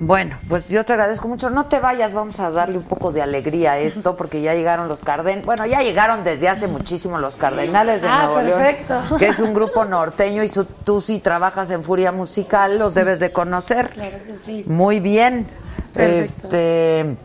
Bueno, 0.00 0.36
pues 0.48 0.68
yo 0.68 0.84
te 0.84 0.92
agradezco 0.92 1.26
mucho. 1.28 1.50
No 1.50 1.66
te 1.66 1.80
vayas, 1.80 2.12
vamos 2.12 2.38
a 2.40 2.50
darle 2.50 2.78
un 2.78 2.84
poco 2.84 3.10
de 3.12 3.20
alegría 3.22 3.72
a 3.72 3.78
esto, 3.80 4.16
porque 4.16 4.40
ya 4.42 4.54
llegaron 4.54 4.86
los 4.88 5.00
Carden. 5.00 5.42
Bueno, 5.44 5.66
ya 5.66 5.80
llegaron 5.82 6.22
desde 6.24 6.48
hace 6.48 6.68
muchísimo 6.68 7.18
los 7.18 7.36
Cardenales 7.36 8.02
de 8.02 8.08
Ah, 8.08 8.26
Nuevo 8.26 8.42
León, 8.42 8.58
perfecto. 8.60 9.16
que 9.18 9.26
es 9.28 9.38
un 9.40 9.54
grupo 9.54 9.84
norteño 9.84 10.42
y 10.44 10.48
su- 10.48 10.64
tú 10.64 11.00
si 11.00 11.18
trabajas 11.18 11.70
en 11.70 11.82
Furia 11.82 12.12
Musical 12.12 12.78
los 12.78 12.94
debes 12.94 13.18
de 13.20 13.32
conocer. 13.32 13.90
Claro 13.94 14.18
que 14.24 14.36
sí. 14.44 14.64
Muy 14.66 15.00
bien. 15.00 15.46
Perfecto. 15.92 16.46
Este 16.48 17.16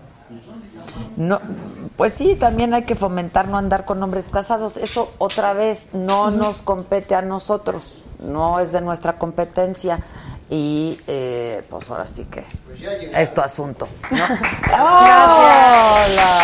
no, 1.18 1.40
pues 1.95 2.14
sí, 2.14 2.35
también 2.35 2.73
hay 2.73 2.84
que 2.84 2.95
fomentar 2.95 3.48
no 3.48 3.57
andar 3.57 3.85
con 3.85 4.02
hombres 4.02 4.30
casados. 4.30 4.77
Eso 4.77 5.11
otra 5.19 5.53
vez 5.53 5.90
no 5.94 6.31
nos 6.31 6.61
compete 6.61 7.14
a 7.15 7.22
nosotros, 7.22 8.03
no 8.19 8.60
es 8.60 8.72
de 8.72 8.81
nuestra 8.81 9.14
competencia. 9.18 9.99
Y 10.49 10.99
eh, 11.07 11.64
pues 11.70 11.90
ahora 11.90 12.06
sí 12.06 12.26
que 12.26 12.44
Pues 12.65 12.80
es 13.14 13.34
tu 13.34 13.41
asunto. 13.41 13.88
¿no? 14.11 14.24
¡Hola! 14.74 16.40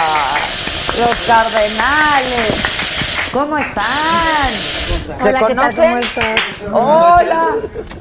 Los 0.97 1.15
Cardenales. 1.27 2.75
¿Cómo 3.31 3.57
están? 3.59 3.83
¿Se 5.21 5.33
conocen? 5.33 5.91
¿Cómo 5.91 5.97
estás? 5.99 6.39
Hola. 6.71 7.47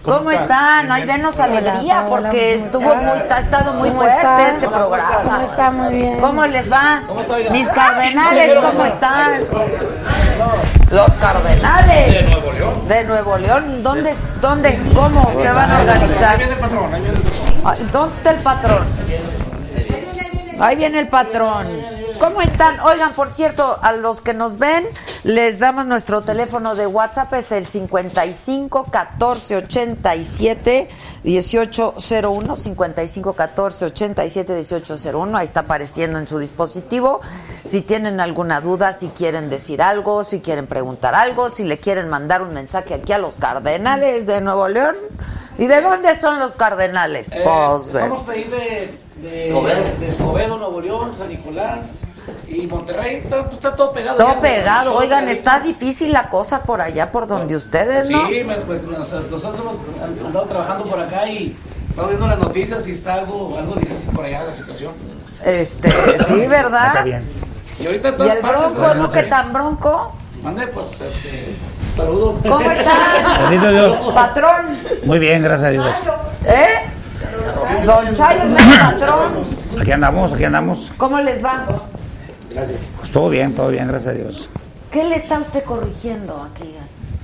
¿Cómo 0.03 0.17
¿Cómo 0.19 0.31
están? 0.31 0.91
Ay, 0.91 1.05
denos 1.05 1.39
alegría 1.39 2.07
Hola, 2.07 2.09
porque 2.09 2.55
¿cómo 2.73 2.91
estuvo 2.91 2.95
muy, 2.95 3.21
ha 3.31 3.39
estado 3.41 3.75
muy 3.75 3.89
¿Cómo 3.91 4.01
fuerte 4.01 4.17
está? 4.23 4.49
este 4.53 4.69
programa. 4.69 5.23
¿Cómo 5.23 5.47
está? 5.51 5.71
Muy 5.71 5.95
bien. 5.95 6.21
¿Cómo 6.21 6.47
les 6.47 6.73
va? 6.73 7.03
¿Cómo 7.07 7.21
está, 7.21 7.35
oiga? 7.35 7.51
Mis 7.51 7.69
cardenales, 7.69 8.55
¿cómo 8.57 8.69
¿cómo 8.71 8.85
está? 8.87 9.37
están? 9.37 9.59
Los 10.91 11.13
cardenales. 11.15 12.28
De 12.89 13.05
Nuevo 13.05 13.05
León. 13.05 13.05
De 13.05 13.05
Nuevo 13.05 13.37
León. 13.39 13.83
¿Dónde? 13.83 14.15
¿Dónde? 14.41 14.79
¿Cómo? 14.95 15.33
¿Qué 15.43 15.49
van 15.49 15.71
a 15.71 15.81
organizar? 15.81 16.31
Ahí 16.33 16.39
viene 16.39 16.53
el 16.53 16.59
patrón, 16.59 16.95
ahí 16.95 17.01
viene 17.01 17.17
el 17.17 17.23
patrón. 17.23 17.63
Ay, 17.65 17.89
¿Dónde 17.93 18.17
está 18.17 18.31
el 18.31 18.37
patrón? 18.39 18.85
Ahí 20.61 20.77
viene 20.77 20.99
el 21.01 21.09
patrón. 21.09 21.98
¿Cómo 22.19 22.43
están? 22.43 22.81
Oigan, 22.81 23.13
por 23.13 23.31
cierto, 23.31 23.79
a 23.81 23.93
los 23.93 24.21
que 24.21 24.35
nos 24.35 24.59
ven, 24.59 24.87
les 25.23 25.61
damos 25.61 25.87
nuestro 25.87 26.23
teléfono 26.23 26.75
de 26.75 26.87
WhatsApp, 26.87 27.33
es 27.35 27.53
el 27.53 27.67
55 27.67 28.89
14 28.91 29.57
87 29.57 30.89
1801, 31.23 32.57
55 32.57 33.33
14 33.35 33.85
87 33.87 34.53
1801, 34.53 35.39
ahí 35.39 35.45
está 35.45 35.61
apareciendo 35.61 36.19
en 36.19 36.27
su 36.27 36.39
dispositivo. 36.39 37.21
Si 37.65 37.83
tienen 37.83 38.19
alguna 38.21 38.61
duda, 38.61 38.93
si 38.93 39.09
quieren 39.09 39.49
decir 39.49 39.81
algo, 39.81 40.25
si 40.25 40.41
quieren 40.41 40.67
preguntar 40.67 41.15
algo, 41.15 41.51
si 41.51 41.63
le 41.63 41.79
quieren 41.79 42.09
mandar 42.09 42.43
un 42.43 42.53
mensaje 42.53 42.95
aquí 42.95 43.13
a 43.13 43.19
los 43.19 43.37
Cardenales 43.37 44.27
de 44.27 44.41
Nuevo 44.41 44.67
León. 44.67 44.97
¿Y 45.57 45.67
de 45.67 45.81
dónde 45.81 46.17
son 46.17 46.39
los 46.39 46.55
Cardenales? 46.55 47.29
Eh, 47.33 47.43
Pues 47.45 47.91
somos 47.91 48.27
de 48.27 48.33
ahí 48.33 48.45
de, 48.45 48.99
de, 49.23 49.49
Escobedo. 49.49 49.85
de 50.01 50.09
Escobedo, 50.09 50.59
Nuevo 50.59 50.81
León, 50.81 51.13
San 51.17 51.29
Nicolás 51.29 52.01
y 52.49 52.67
Monterrey. 52.67 53.17
Está, 53.17 53.43
pues, 53.45 53.55
está 53.57 53.75
todo 53.77 53.93
pegado. 53.93 54.19
Todo 54.19 54.35
ya, 54.35 54.41
pegado. 54.41 54.91
todo 54.93 55.01
Oigan, 55.01 55.29
está 55.29 55.61
difícil 55.61 56.13
la 56.13 56.29
cosa 56.29 56.63
por 56.63 56.81
allá, 56.81 57.11
por 57.11 57.27
donde 57.27 57.57
ustedes, 57.57 58.07
Sí, 58.07 58.13
¿no? 58.13 58.25
me- 58.29 58.57
pues, 58.57 58.83
nos- 58.85 59.13
nosotros 59.31 59.59
hemos 59.59 59.77
andado 60.27 60.45
trabajando 60.47 60.85
por 60.85 61.01
acá 61.01 61.27
y 61.29 61.57
estamos 61.89 62.11
viendo 62.11 62.27
las 62.29 62.39
noticias 62.39 62.87
y 62.89 62.93
está 62.93 63.15
algo, 63.15 63.57
algo 63.59 63.75
difícil 63.77 64.09
por 64.15 64.25
allá 64.25 64.45
la 64.45 64.53
situación. 64.53 64.93
Este, 65.45 65.91
sí, 65.91 66.35
¿verdad? 66.49 66.87
Está 66.89 67.03
bien. 67.03 67.23
Y 67.81 67.87
ahorita 67.87 68.09
¿Y 68.09 68.29
el 68.31 68.39
partes, 68.39 68.77
bronco, 68.77 68.95
¿no? 68.95 69.11
¿Qué 69.11 69.23
tan 69.25 69.53
bronco? 69.53 70.13
Mande, 70.43 70.67
pues, 70.69 71.01
este, 71.01 71.57
saludos. 71.97 72.37
¿Cómo 72.43 72.71
está? 72.71 73.39
Bendito 73.51 73.71
Dios. 73.73 74.13
Patrón, 74.15 74.79
Muy 75.05 75.19
bien, 75.19 75.43
gracias 75.43 75.67
a 75.69 75.71
Dios. 75.71 75.85
¿eh? 76.45 76.69
Don 77.85 78.15
Chayo 78.15 78.43
es 78.45 78.51
el 78.51 78.79
patrón. 78.79 79.33
Aquí 79.81 79.93
andamos, 79.93 80.33
aquí 80.33 80.45
andamos. 80.45 80.93
¿Cómo 80.97 81.19
les 81.21 81.45
va? 81.45 81.65
Gracias. 82.51 82.81
Pues 82.99 83.13
todo 83.13 83.29
bien, 83.29 83.55
todo 83.55 83.69
bien, 83.69 83.89
gracias 83.89 84.15
a 84.15 84.19
Dios. 84.19 84.49
¿Qué 84.91 85.05
le 85.05 85.17
está 85.17 85.39
usted 85.39 85.65
corrigiendo 85.65 86.49
aquí? 86.51 86.75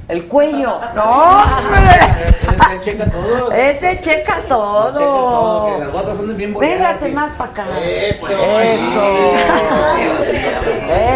El 0.07 0.27
cuello. 0.27 0.79
No, 0.95 1.43
hombre. 1.43 1.81
Ese 2.29 2.81
checa 2.81 3.11
todo. 3.11 3.51
Ese 3.53 4.01
checa 4.03 4.37
todo. 4.47 5.73
que 5.73 5.79
las 5.79 5.93
botas 5.93 6.19
anden 6.19 6.37
bien 6.37 6.53
boleadas, 6.53 6.79
Véngase 6.79 7.09
más 7.11 7.33
para 7.33 7.51
acá. 7.51 7.67
Eso. 7.81 8.27
Eso. 8.61 9.35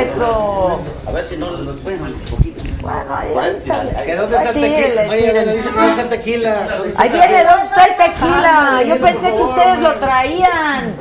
Eso. 0.03 0.81
A 1.07 1.13
ver 1.13 1.25
si 1.25 1.37
no 1.37 1.51
nos 1.51 1.77
pueden 1.79 2.03
un 2.03 2.13
poquito. 2.21 2.48
Bueno, 2.81 3.17
ahí, 3.17 3.33
está. 3.57 3.81
tira, 3.83 4.03
¿Que 4.05 4.15
dónde 4.17 4.37
está 4.37 4.51
el 4.51 4.55
tequila? 4.61 5.03
Oye, 5.09 5.21
tírele. 5.21 5.47
me 5.47 5.57
dicen 5.57 5.73
que 5.73 5.79
dónde 5.79 5.91
está 5.91 6.03
el 6.03 6.09
tequila. 6.09 6.55
¿Dónde 6.55 6.89
está 6.89 7.03
Ahí 7.03 7.09
viene? 7.11 7.45
¿dónde 7.45 7.65
está 7.65 7.85
el 7.85 7.97
tequila? 7.97 8.59
Ándale, 8.59 8.89
Yo 8.89 9.01
pensé 9.01 9.37
que 9.37 9.43
ustedes 9.43 9.79
lo 9.81 9.95
traían. 9.95 10.95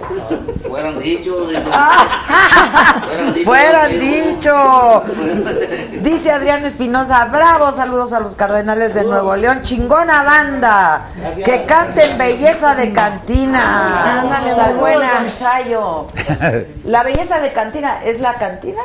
Fueron 0.67 0.99
dichos. 0.99 1.51
Fueran 3.43 3.99
dicho. 3.99 5.03
Dice 6.01 6.31
Adrián 6.31 6.65
Espinosa, 6.65 7.25
bravo, 7.25 7.71
saludos 7.73 8.13
a 8.13 8.19
los 8.19 8.35
cardenales 8.35 8.93
de 8.93 9.03
Nuevo 9.03 9.35
León, 9.35 9.61
chingona 9.63 10.23
banda, 10.23 11.07
que 11.43 11.65
canten 11.65 12.17
belleza 12.17 12.75
de 12.75 12.93
cantina. 12.93 14.21
Ándale, 14.21 14.73
buena. 14.73 15.25
Chayo. 15.37 16.07
La 16.85 17.03
belleza 17.03 17.39
de 17.39 17.51
cantina, 17.51 18.03
¿es 18.03 18.19
la 18.19 18.33
cantina? 18.35 18.81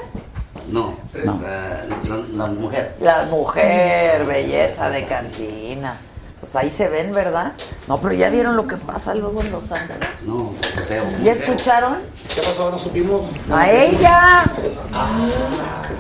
No, 0.73 0.97
la, 1.13 1.85
la- 2.09 2.17
la 2.33 2.47
mujer. 2.47 2.97
La 3.01 3.25
mujer, 3.25 4.25
belleza 4.25 4.89
de 4.91 5.05
cantina. 5.05 5.97
Pues 6.41 6.57
ahí 6.57 6.73
se 6.73 6.89
ven, 6.89 7.13
¿verdad? 7.13 7.53
No, 7.87 8.01
pero 8.01 8.15
ya 8.15 8.29
vieron 8.29 8.57
lo 8.57 8.67
que 8.67 8.77
pasa 8.77 9.15
luego 9.15 9.43
en 9.43 9.53
Los 9.53 9.71
Ángeles. 9.71 10.09
No, 10.27 10.53
feo. 10.89 11.05
¿Ya 11.23 11.33
escucharon? 11.33 11.99
¿Qué 12.35 12.41
pasó? 12.43 12.69
¿No 12.69 12.79
supimos? 12.81 13.23
A 13.53 13.71
ella. 13.71 14.43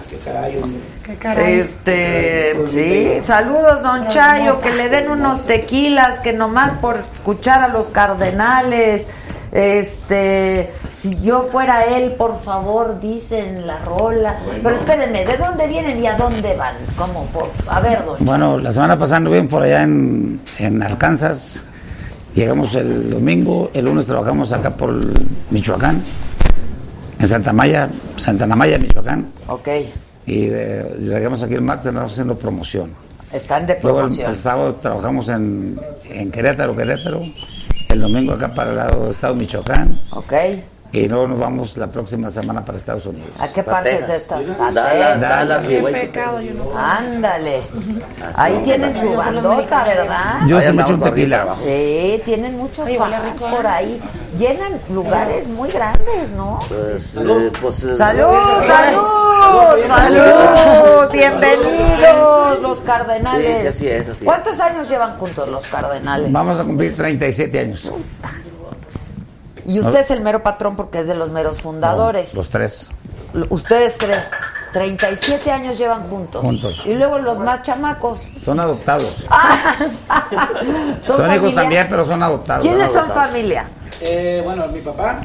¿Qué 0.08 0.16
caray? 0.18 0.60
Qué 1.04 1.16
caray. 1.16 1.54
Este, 1.60 2.56
sí, 2.66 3.20
saludos 3.24 3.82
don 3.82 4.08
Chayo, 4.08 4.60
que 4.60 4.72
le 4.72 4.88
den 4.88 5.10
unos 5.10 5.46
tequilas, 5.46 6.18
que 6.18 6.32
nomás 6.32 6.72
por 6.74 7.04
escuchar 7.14 7.62
a 7.62 7.68
los 7.68 7.88
cardenales, 7.88 9.08
este, 9.52 10.72
si 11.02 11.20
yo 11.20 11.48
fuera 11.50 11.84
él, 11.84 12.12
por 12.12 12.40
favor, 12.40 13.00
dicen 13.00 13.66
la 13.66 13.78
rola. 13.80 14.36
Pero 14.62 14.76
espérenme, 14.76 15.24
¿de 15.24 15.36
dónde 15.36 15.66
vienen 15.66 16.00
y 16.00 16.06
a 16.06 16.16
dónde 16.16 16.54
van? 16.56 16.76
¿Cómo? 16.96 17.24
Por, 17.26 17.50
a 17.68 17.80
ver, 17.80 18.04
don 18.04 18.24
Bueno, 18.24 18.56
la 18.58 18.70
semana 18.70 18.96
pasada 18.96 19.16
anduvimos 19.16 19.50
por 19.50 19.64
allá 19.64 19.82
en, 19.82 20.40
en 20.60 20.80
Arkansas. 20.80 21.64
Llegamos 22.36 22.76
el 22.76 23.10
domingo, 23.10 23.70
el 23.74 23.84
lunes 23.84 24.06
trabajamos 24.06 24.52
acá 24.52 24.70
por 24.70 24.94
Michoacán, 25.50 26.00
en 27.18 27.26
Santa 27.26 27.52
Maya, 27.52 27.88
Santa 28.16 28.46
Maya, 28.46 28.78
Michoacán. 28.78 29.26
Ok, 29.48 29.68
Y 30.26 30.46
de- 30.46 30.96
llegamos 31.00 31.42
aquí 31.42 31.54
el 31.54 31.62
martes, 31.62 31.88
andamos 31.88 32.12
haciendo 32.12 32.36
promoción. 32.36 32.90
están 33.32 33.66
de 33.66 33.74
Luego 33.82 33.98
el, 34.02 34.04
promoción. 34.06 34.30
el 34.30 34.36
sábado 34.36 34.74
trabajamos 34.76 35.28
en, 35.28 35.80
en 36.04 36.30
Querétaro, 36.30 36.76
Querétaro. 36.76 37.22
El 37.88 38.00
domingo 38.00 38.34
acá 38.34 38.54
para 38.54 38.70
el 38.70 38.76
lado 38.76 39.06
de 39.06 39.10
Estado 39.10 39.34
de 39.34 39.40
Michoacán. 39.40 40.00
Ok, 40.12 40.32
Y 40.92 41.08
luego 41.08 41.26
nos 41.26 41.38
vamos 41.38 41.74
la 41.78 41.86
próxima 41.86 42.28
semana 42.28 42.62
para 42.62 42.76
Estados 42.76 43.06
Unidos. 43.06 43.30
¿a 43.40 43.48
qué 43.48 43.62
Para 43.62 43.78
partes 43.78 44.06
Texas. 44.06 44.08
de 44.08 44.16
estas? 44.44 44.60
A 44.60 44.72
Dallas. 44.72 45.20
Dallas 45.20 45.66
Qué 45.66 45.80
güey. 45.80 45.94
pecado, 45.94 46.40
yo 46.42 46.52
no. 46.52 46.78
Ándale. 46.78 47.62
Ahí 48.36 48.60
tienen 48.62 48.94
su 48.94 49.14
bandota, 49.14 49.84
¿verdad? 49.84 50.40
Yo 50.46 50.60
se 50.60 50.70
me 50.72 50.82
echo 50.82 50.94
un 50.94 51.00
tequila. 51.00 51.54
Sí, 51.54 52.20
tienen 52.26 52.58
muchos 52.58 52.90
fans 52.94 53.14
¿eh? 53.42 53.46
por 53.50 53.66
ahí. 53.66 54.02
Llenan 54.38 54.78
lugares 54.90 55.46
muy 55.46 55.70
grandes, 55.70 56.30
¿no? 56.36 56.60
Pues, 56.68 57.16
eh, 57.16 57.52
pues, 57.60 57.84
eh, 57.84 57.94
¡Salud! 57.94 58.34
¡Salud! 58.66 59.86
¡Salud! 59.86 61.10
¡Bienvenidos 61.10 62.60
los 62.60 62.80
cardenales! 62.82 63.60
Sí, 63.60 63.62
sí, 63.62 63.66
así 63.68 63.88
es, 63.88 64.02
así 64.02 64.10
es. 64.10 64.24
¿Cuántos 64.24 64.60
años 64.60 64.90
llevan 64.90 65.16
juntos 65.16 65.48
los 65.48 65.66
cardenales? 65.68 66.30
Vamos 66.30 66.60
a 66.60 66.64
cumplir 66.64 66.94
37 66.94 67.58
años. 67.58 67.90
Y 69.64 69.78
usted 69.80 70.00
es 70.00 70.10
el 70.10 70.20
mero 70.20 70.42
patrón 70.42 70.76
porque 70.76 70.98
es 71.00 71.06
de 71.06 71.14
los 71.14 71.30
meros 71.30 71.60
fundadores. 71.60 72.34
Los 72.34 72.48
tres. 72.48 72.90
Ustedes 73.48 73.96
tres. 73.96 74.30
37 74.72 75.50
años 75.50 75.76
llevan 75.76 76.04
juntos. 76.08 76.40
Juntos. 76.40 76.82
Y 76.86 76.94
luego 76.94 77.18
los 77.18 77.38
más 77.38 77.62
chamacos. 77.62 78.22
Son 78.42 78.58
adoptados. 78.58 79.14
Son, 81.02 81.16
Son, 81.18 81.34
hijos 81.34 81.54
también, 81.54 81.86
pero 81.90 82.06
son 82.06 82.22
adoptados. 82.22 82.62
¿Quiénes 82.62 82.88
son 82.88 83.00
adoptados. 83.00 83.28
familia? 83.28 83.66
Eh, 84.00 84.40
bueno, 84.44 84.66
mi 84.68 84.80
papá. 84.80 85.20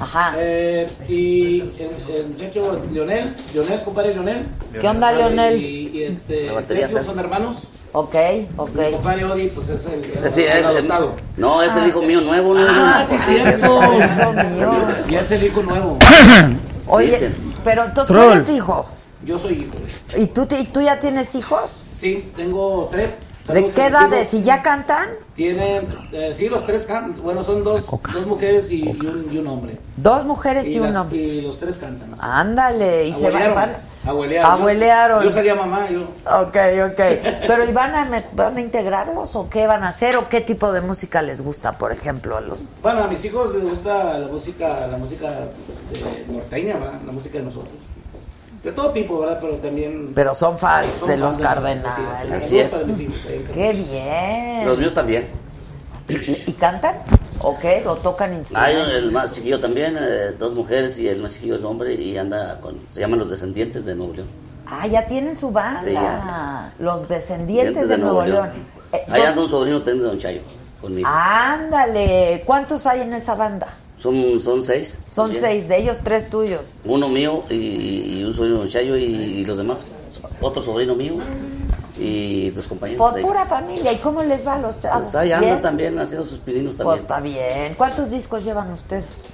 Ajá. 0.00 0.34
Eh, 0.36 0.88
y 1.08 1.60
el, 1.60 2.14
el 2.14 2.28
muchacho 2.28 2.80
Leonel, 2.92 3.36
Leonel, 3.52 3.82
compadre 3.82 4.14
Leonel. 4.14 4.46
¿Qué 4.80 4.88
onda, 4.88 5.12
Leonel? 5.12 5.62
Y, 5.62 5.90
y 5.92 6.02
este, 6.04 6.50
Sergio. 6.62 7.04
son 7.04 7.18
hermanos. 7.18 7.68
Ok, 7.92 8.14
ok. 8.56 8.74
Mi 8.74 8.92
compadre 8.92 9.24
Odi, 9.24 9.46
pues 9.48 9.68
es 9.70 9.86
el, 9.86 10.04
el, 10.04 10.30
Sí, 10.30 10.42
el 10.42 10.48
es 10.58 10.66
el, 10.66 10.76
adoptado. 10.76 11.12
no, 11.36 11.62
es 11.62 11.74
el 11.74 11.88
hijo 11.88 12.02
mío 12.02 12.20
nuevo. 12.20 12.54
¿no? 12.54 12.66
Ah, 12.68 13.02
sí, 13.06 13.18
cierto. 13.18 13.80
Hijo 13.82 14.32
mío. 14.32 14.72
Y 15.08 15.14
es 15.14 15.30
el 15.32 15.44
hijo 15.44 15.62
nuevo. 15.62 15.98
Oye, 16.86 17.12
Dicen. 17.12 17.34
pero 17.64 17.84
entonces 17.84 18.14
tú 18.14 18.22
eres 18.22 18.48
hijo. 18.50 18.86
Yo 19.24 19.38
soy 19.38 19.54
hijo. 19.54 19.74
¿Y 20.22 20.26
tú, 20.26 20.46
te- 20.46 20.60
y 20.60 20.64
tú 20.64 20.80
ya 20.80 21.00
tienes 21.00 21.34
hijos? 21.34 21.70
Sí, 21.92 22.30
tengo 22.36 22.88
tres. 22.90 23.30
¿De 23.48 23.64
qué 23.68 23.86
edades? 23.86 24.32
¿Y 24.34 24.42
ya 24.42 24.60
cantan? 24.62 25.08
Tienen, 25.34 25.82
eh, 26.12 26.32
sí, 26.34 26.48
los 26.50 26.66
tres 26.66 26.84
cantan. 26.84 27.20
Bueno, 27.22 27.42
son 27.42 27.64
dos, 27.64 27.84
dos 28.12 28.26
mujeres 28.26 28.70
y, 28.70 28.82
y 28.84 29.06
un, 29.06 29.26
y 29.32 29.38
un 29.38 29.46
hombre. 29.46 29.78
Dos 29.96 30.24
mujeres 30.26 30.66
y, 30.66 30.78
las- 30.78 30.90
un 30.90 30.96
hombre. 30.96 31.16
y 31.18 31.40
los 31.40 31.58
tres 31.58 31.78
cantan. 31.78 32.12
así. 32.12 32.20
Ándale, 32.22 33.06
y 33.08 33.12
se 33.14 33.30
van- 33.30 33.76
abuelearon. 34.08 34.50
Abuelearon. 34.52 35.22
Yo 35.22 35.30
sería 35.30 35.54
mamá, 35.54 35.88
yo. 35.90 36.00
Ok, 36.24 36.56
ok. 36.90 37.00
Pero 37.46 37.64
¿y 37.68 37.72
van 37.72 37.94
a, 37.94 38.24
van 38.32 38.56
a 38.56 38.60
integrarlos 38.60 39.36
o 39.36 39.48
qué 39.50 39.66
van 39.66 39.84
a 39.84 39.88
hacer 39.88 40.16
o 40.16 40.28
qué 40.28 40.40
tipo 40.40 40.72
de 40.72 40.80
música 40.80 41.22
les 41.22 41.40
gusta, 41.40 41.72
por 41.78 41.92
ejemplo? 41.92 42.36
a 42.36 42.40
los- 42.40 42.58
Bueno, 42.82 43.04
a 43.04 43.08
mis 43.08 43.24
hijos 43.24 43.54
les 43.54 43.64
gusta 43.64 44.18
la 44.18 44.28
música, 44.28 44.86
la 44.90 44.96
música 44.96 45.30
de 45.92 46.24
norteña, 46.32 46.76
¿verdad? 46.76 47.00
La 47.06 47.12
música 47.12 47.38
de 47.38 47.44
nosotros. 47.44 47.72
De 48.62 48.72
todo 48.72 48.90
tipo, 48.90 49.20
¿verdad? 49.20 49.38
Pero 49.40 49.54
también... 49.54 50.12
Pero 50.14 50.34
son 50.34 50.58
fans 50.58 50.92
Son 50.94 51.08
de 51.08 51.16
los 51.16 51.36
de 51.36 51.42
cardenales. 51.42 52.30
Así 52.32 52.58
es. 52.58 52.72
Qué 53.54 53.72
bien. 53.72 54.66
Los 54.66 54.78
míos 54.78 54.92
también. 54.94 55.28
¿Y 56.08 56.52
cantan? 56.54 56.96
¿O 57.42 57.58
qué? 57.58 57.82
¿O 57.86 57.94
tocan 57.96 58.32
Hay 58.32 58.38
instrumentos? 58.38 58.88
el 58.94 59.12
más 59.12 59.30
chiquillo 59.32 59.60
también, 59.60 59.96
eh, 59.98 60.32
dos 60.38 60.54
mujeres 60.54 60.98
y 60.98 61.08
el 61.08 61.22
más 61.22 61.34
chiquillo 61.34 61.56
es 61.56 61.62
hombre 61.64 61.94
y 61.94 62.16
anda 62.18 62.60
con, 62.60 62.76
se 62.90 63.00
llaman 63.00 63.20
los 63.20 63.30
descendientes 63.30 63.84
de 63.86 63.94
Nuevo 63.94 64.14
León. 64.14 64.26
Ah, 64.66 64.86
ya 64.86 65.06
tienen 65.06 65.34
su 65.36 65.50
banda. 65.50 65.80
Sí, 65.80 65.92
ya. 65.92 66.72
Los 66.78 67.08
descendientes 67.08 67.88
de, 67.88 67.96
Nuevo 67.98 68.24
León. 68.24 68.50
Eh, 68.92 69.02
Ahí 69.08 69.20
son- 69.20 69.28
anda 69.30 69.42
un 69.42 69.48
sobrino 69.48 69.78
también 69.78 69.98
de 70.00 70.04
Don 70.04 70.18
Chayo 70.18 70.40
conmigo. 70.80 71.08
Ándale. 71.10 72.42
¿Cuántos 72.44 72.86
hay 72.86 73.00
en 73.00 73.14
esa 73.14 73.34
banda? 73.34 73.68
Son, 73.98 74.38
son 74.40 74.62
seis. 74.62 75.00
Son 75.10 75.32
seis, 75.32 75.66
de 75.68 75.78
ellos 75.78 76.00
tres 76.04 76.28
tuyos. 76.30 76.72
Uno 76.84 77.08
mío 77.08 77.42
y, 77.50 78.18
y 78.20 78.24
un 78.24 78.34
sobrino 78.34 78.56
de 78.56 78.60
Don 78.62 78.68
Chayo 78.70 78.96
y, 78.96 79.04
y 79.04 79.44
los 79.46 79.56
demás, 79.56 79.86
otro 80.40 80.60
sobrino 80.62 80.94
mío 80.94 81.14
y 81.98 82.50
dos 82.50 82.66
compañeros. 82.68 82.98
Por 83.06 83.14
de- 83.16 83.22
pura 83.22 83.44
familia. 83.46 83.92
¿Y 83.92 83.96
cómo 83.98 84.22
les 84.22 84.46
va 84.46 84.54
a 84.54 84.58
los 84.58 84.78
chavos? 84.80 85.02
Pues 85.04 85.14
ahí 85.16 85.28
¿Bien? 85.28 85.42
andan 85.44 85.62
también 85.62 85.98
haciendo 85.98 86.24
sus 86.26 86.38
pininos 86.38 86.76
también. 86.76 86.92
Pues 86.92 87.02
está 87.02 87.20
bien. 87.20 87.74
¿Cuántos 87.76 88.10
discos 88.10 88.44
llevan 88.44 88.72
ustedes? 88.72 89.24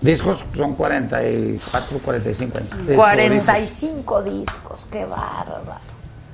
Discos 0.00 0.44
son 0.56 0.74
44, 0.74 1.98
45 2.04 2.58
años. 2.58 2.70
Sí, 2.86 2.94
45 2.94 4.22
discos. 4.22 4.86
Qué 4.90 5.04
bárbaro. 5.04 5.80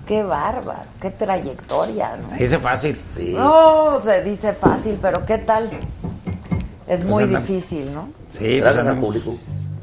Qué 0.06 0.22
bárbaro. 0.24 0.80
Qué 1.00 1.10
trayectoria, 1.10 2.16
¿no? 2.16 2.30
Se 2.30 2.36
dice 2.36 2.58
fácil. 2.58 2.96
No, 3.34 4.00
se 4.02 4.22
dice 4.22 4.52
fácil, 4.54 4.98
pero 5.00 5.24
¿qué 5.24 5.38
tal? 5.38 5.70
Es 6.88 7.04
muy 7.04 7.22
andan- 7.24 7.42
difícil, 7.42 7.94
¿no? 7.94 8.08
Sí, 8.30 8.58
Gracias 8.58 8.62
pues 8.62 8.76
al 8.76 8.78
andamos 8.94 9.04
público. 9.22 9.38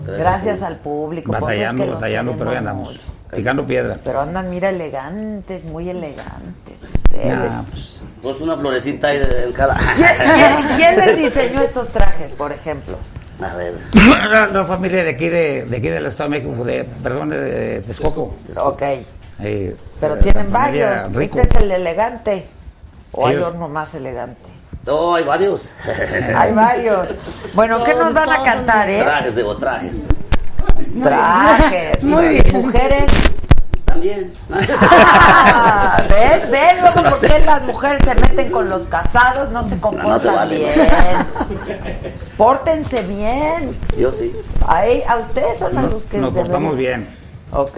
Gracias 0.05 0.61
al 0.63 0.77
público. 0.79 1.31
Pues 1.31 1.37
es 1.37 1.41
Batallando, 1.41 1.83
que 1.85 1.89
batallando, 1.91 2.35
pero 2.37 2.51
andamos. 2.51 2.93
mucho. 2.93 3.07
Picando 3.35 3.65
piedra. 3.65 3.97
Pero 4.03 4.21
andan, 4.21 4.49
mira, 4.49 4.69
elegantes, 4.69 5.65
muy 5.65 5.89
elegantes 5.89 6.83
ustedes. 6.95 7.25
Nah, 7.53 7.63
Pues 8.21 8.39
una 8.41 8.55
florecita 8.57 9.07
ahí 9.09 9.19
de- 9.19 9.43
en 9.45 9.51
cada. 9.53 9.75
¿Quién, 9.95 10.07
quién- 10.17 10.75
quién 10.75 10.97
les 10.97 11.17
diseñó 11.17 11.61
estos 11.61 11.89
trajes, 11.89 12.31
por 12.33 12.51
ejemplo? 12.51 12.97
A 13.41 13.55
ver. 13.55 13.75
La, 14.31 14.47
la 14.47 14.63
familia 14.65 15.03
de 15.03 15.11
aquí, 15.11 15.29
de, 15.29 15.65
de 15.65 15.77
aquí 15.77 15.89
del 15.89 16.05
Estado 16.07 16.29
de 16.29 16.39
México, 16.39 16.63
de, 16.63 16.83
perdón, 17.03 17.29
de, 17.29 17.39
de 17.39 17.81
Texcoco. 17.81 18.35
Ok. 18.57 18.81
Eh, 19.39 19.75
Pero 19.99 20.17
tienen 20.17 20.51
varios. 20.51 21.13
Rico. 21.13 21.39
Este 21.39 21.57
es 21.57 21.63
el 21.63 21.71
elegante. 21.71 22.47
¿O 23.11 23.27
hay 23.27 23.35
uno 23.35 23.67
más 23.69 23.93
elegante? 23.93 24.49
No, 24.85 25.13
hay 25.15 25.23
varios. 25.23 25.71
Hay 26.35 26.51
varios. 26.53 27.13
Bueno, 27.53 27.83
¿qué 27.83 27.93
nos 27.93 28.13
van 28.13 28.29
a 28.29 28.41
cantar, 28.43 28.89
eh? 28.89 29.01
Trajes, 29.01 29.35
digo, 29.35 29.55
trajes. 29.57 30.07
Trajes. 31.03 32.03
Muy 32.03 32.27
bien. 32.29 32.61
Mujeres. 32.61 33.11
También. 33.85 34.33
Ah, 34.51 36.03
¿Ven? 36.09 36.51
¿Ven 36.51 36.81
luego 36.81 37.09
por 37.09 37.19
qué 37.19 37.39
las 37.45 37.61
mujeres 37.63 38.01
se 38.03 38.15
meten 38.15 38.51
con 38.51 38.69
los 38.69 38.83
casados? 38.83 39.49
No 39.49 39.63
se 39.63 39.77
comportan 39.79 40.09
No 40.11 40.19
se 40.19 40.29
vale. 40.29 40.57
bien. 40.59 40.71
Pórtense 42.37 43.01
bien. 43.03 43.75
Yo 43.97 44.11
sí. 44.11 44.33
Ahí, 44.67 45.01
a 45.07 45.17
ustedes 45.17 45.57
son 45.57 45.77
a 45.77 45.83
los 45.83 46.05
que... 46.05 46.17
Nos 46.17 46.33
portamos 46.33 46.75
bien. 46.75 47.07
Ok. 47.51 47.77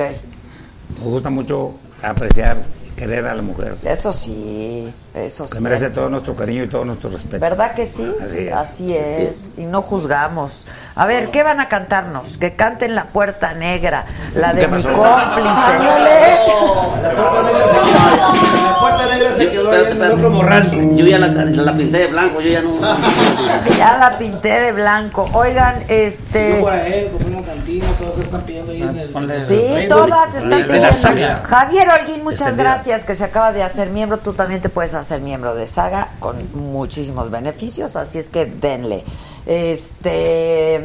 Nos 0.98 1.08
gusta 1.08 1.30
mucho 1.30 1.74
apreciar, 2.02 2.58
querer 2.96 3.28
a 3.28 3.36
la 3.36 3.42
mujer. 3.42 3.78
Eso 3.84 4.12
sí, 4.12 4.92
eso 5.14 5.46
Que 5.46 5.58
sí. 5.58 5.64
merece 5.64 5.90
todo 5.90 6.10
nuestro 6.10 6.36
cariño 6.36 6.64
y 6.64 6.68
todo 6.68 6.86
nuestro 6.86 7.10
respeto. 7.10 7.40
¿Verdad 7.40 7.74
que 7.74 7.86
sí? 7.86 8.10
Así 8.24 8.38
es. 8.48 8.54
Así 8.54 8.96
es. 8.96 9.54
Y 9.58 9.62
no 9.66 9.82
juzgamos. 9.82 10.66
A 10.96 11.06
ver, 11.06 11.30
¿qué 11.32 11.44
van 11.44 11.60
a 11.60 11.68
cantarnos? 11.68 12.38
Que 12.38 12.56
canten 12.56 12.96
La 12.96 13.06
Puerta 13.06 13.54
Negra, 13.54 14.06
la 14.36 14.54
de 14.54 14.62
¿Qué 14.62 14.68
mi 14.68 14.84
cómplice. 14.84 15.00
La 17.02 18.76
puerta 18.80 19.08
negra 19.14 19.32
se 19.32 19.52
quedó 19.52 19.72
ahí 19.72 19.84
en 19.92 20.02
el 20.02 20.12
otro 20.12 20.30
morral. 20.30 20.96
Yo 20.96 21.06
ya 21.06 21.20
la, 21.20 21.28
la 21.28 21.74
pinté 21.76 21.98
de 22.00 22.08
blanco, 22.08 22.42
yo 22.42 22.50
ya 22.50 22.62
no. 22.62 22.80
Ya 23.78 23.98
la 23.98 24.18
pinté 24.18 24.60
de 24.60 24.72
blanco. 24.74 25.30
Oigan, 25.34 25.84
este... 25.88 26.60
por 26.62 26.74
él, 26.74 27.10
compré 27.12 27.36
una 27.36 27.46
cantina, 27.48 27.86
todos 28.00 28.16
se 28.16 28.22
están 28.22 28.42
pidiendo 28.42 28.72
ahí 28.72 28.82
en 28.84 28.98
el. 28.98 29.14
Ponle- 29.14 29.40
Sí, 29.46 29.88
todas 29.88 30.36
están 30.36 30.64
pidiendo. 30.66 31.48
Javier 31.48 31.88
Holguín, 31.90 32.24
muchas 32.24 32.56
gracias, 32.56 33.04
que 33.04 33.16
se 33.16 33.24
acaba 33.24 33.52
de 33.52 33.64
hacer 33.64 33.90
miembro. 33.90 34.18
Tú 34.18 34.34
también 34.34 34.62
te 34.62 34.70
puedes 34.70 34.94
hacer 35.00 35.22
miembro 35.22 35.56
de 35.56 35.68
Saga 35.68 36.10
con 36.20 36.38
muchísimos 36.54 37.32
beneficios, 37.32 37.96
así 37.96 38.18
es 38.18 38.30
que 38.30 38.46
denle. 38.46 39.04
Este. 39.46 40.82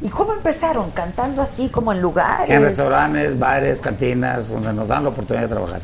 ¿Y 0.00 0.08
cómo 0.08 0.34
empezaron? 0.34 0.90
¿Cantando 0.90 1.40
así 1.40 1.68
como 1.68 1.92
en 1.92 2.00
lugares? 2.02 2.50
En 2.54 2.62
restaurantes, 2.62 3.38
bares, 3.38 3.80
cantinas, 3.80 4.48
donde 4.48 4.72
nos 4.72 4.86
dan 4.88 5.04
la 5.04 5.10
oportunidad 5.10 5.48
de 5.48 5.54
trabajar. 5.54 5.80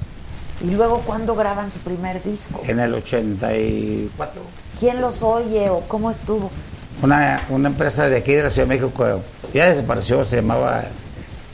¿Y 0.62 0.72
luego 0.72 1.00
cuándo 1.06 1.34
graban 1.34 1.70
su 1.70 1.78
primer 1.78 2.22
disco? 2.22 2.60
En 2.66 2.80
el 2.80 2.92
84, 2.92 4.42
¿Quién 4.78 5.00
los 5.00 5.22
oye 5.22 5.70
o 5.70 5.80
cómo 5.88 6.10
estuvo? 6.10 6.50
una, 7.02 7.40
una 7.48 7.68
empresa 7.68 8.08
de 8.10 8.18
aquí 8.18 8.34
de 8.34 8.42
la 8.42 8.50
Ciudad 8.50 8.68
de 8.68 8.74
México 8.78 9.22
ya 9.54 9.66
desapareció, 9.70 10.22
se 10.26 10.36
llamaba 10.36 10.82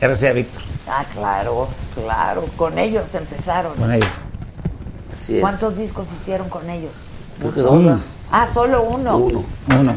RCA 0.00 0.32
Víctor, 0.32 0.62
Ah, 0.88 1.04
claro, 1.12 1.68
claro. 1.94 2.44
Con 2.56 2.78
ellos 2.78 3.14
empezaron. 3.14 3.74
con 3.76 3.92
ellos. 3.92 4.08
Así 5.16 5.36
es. 5.36 5.40
¿Cuántos 5.40 5.76
discos 5.76 6.12
hicieron 6.12 6.48
con 6.48 6.68
ellos? 6.68 6.92
Dos, 7.38 7.62
Uno. 7.62 8.00
Ah, 8.30 8.46
solo 8.46 8.82
uno. 8.82 9.16
Uno. 9.16 9.44
Uno. 9.78 9.94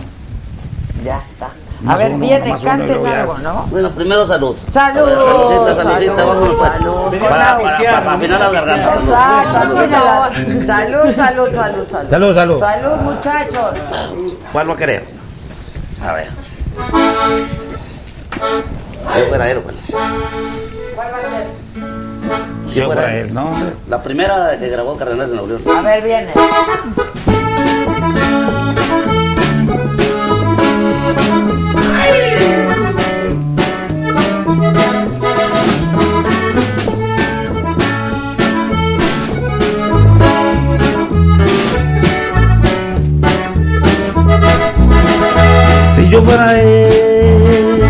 Ya 1.04 1.18
está. 1.18 1.50
A 1.88 1.96
ver, 1.96 2.12
uno, 2.12 2.20
viene, 2.20 2.60
canten 2.62 3.06
algo, 3.06 3.38
¿no? 3.38 3.66
Bueno, 3.72 3.90
primero 3.92 4.28
salud. 4.28 4.56
Salud, 4.68 5.08
saludcita, 5.08 5.76
salud, 5.76 5.92
saludcita, 5.94 6.26
vámonos 6.26 6.60
salud. 6.60 7.20
Para, 7.20 7.58
para, 7.58 7.78
para, 7.78 8.04
para 8.04 8.14
afinar 8.14 8.40
las 8.40 8.52
gargantas. 8.52 9.04
salud. 9.04 9.80
Exacto, 10.52 11.12
salud, 11.12 11.16
salud, 11.16 11.54
salud, 11.54 11.88
salud. 11.88 12.10
Salud, 12.10 12.36
salud. 12.36 12.60
Salud, 12.60 12.96
muchachos. 13.02 13.78
¿Cuál 14.52 14.70
va 14.70 14.74
a 14.74 14.78
querer? 14.78 15.06
A 16.06 16.14
ver. 16.14 16.28
Yo 19.18 19.26
fuera. 19.30 19.62
¿Cuál 20.96 21.14
va 21.14 21.18
a 21.18 21.22
ser? 21.22 21.59
Si 22.70 22.80
Yo 22.80 22.86
fuera 22.86 23.02
fuera 23.04 23.18
él. 23.18 23.26
él, 23.28 23.34
¿no? 23.34 23.52
La 23.90 24.02
primera 24.04 24.58
que 24.60 24.70
grabó 24.70 24.96
Cardenales 24.96 25.32
de 25.32 25.38
Nuevo 25.38 25.58
León. 25.60 25.78
A 25.78 25.82
ver, 25.82 26.04
viene. 26.04 26.32
Si 45.96 46.08
yo 46.10 46.22
fuera 46.24 46.60
él, 46.60 47.82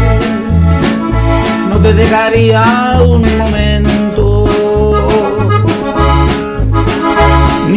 no 1.69 1.77
te 1.77 1.93
dejaría 1.93 2.63
un 3.01 3.21
momento, 3.37 3.58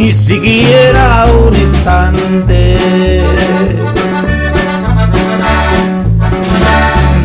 ni 0.03 0.11
siquiera 0.11 1.23
un 1.31 1.55
instante. 1.55 2.75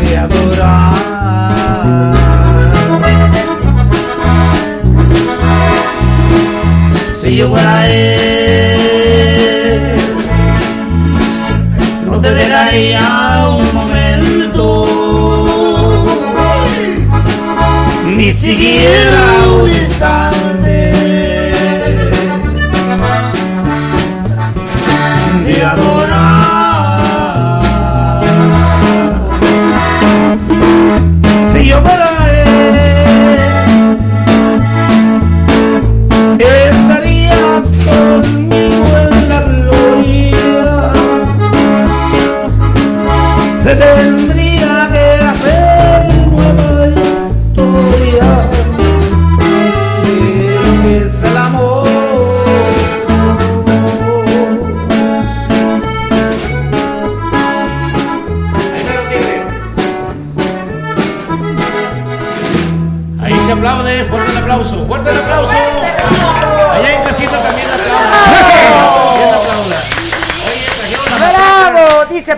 De 0.04 0.16
adorar. 0.16 0.94
Si 7.20 7.36
yo 7.36 7.48
fuera 7.48 7.88
él, 7.88 8.20
no 12.06 12.20
te 12.20 12.30
dejaría 12.30 13.46
un 13.58 13.74
momento, 13.74 14.86
ni 18.16 18.30
siquiera 18.32 19.22
un 19.60 19.68
instante 19.68 20.77
se 43.68 44.07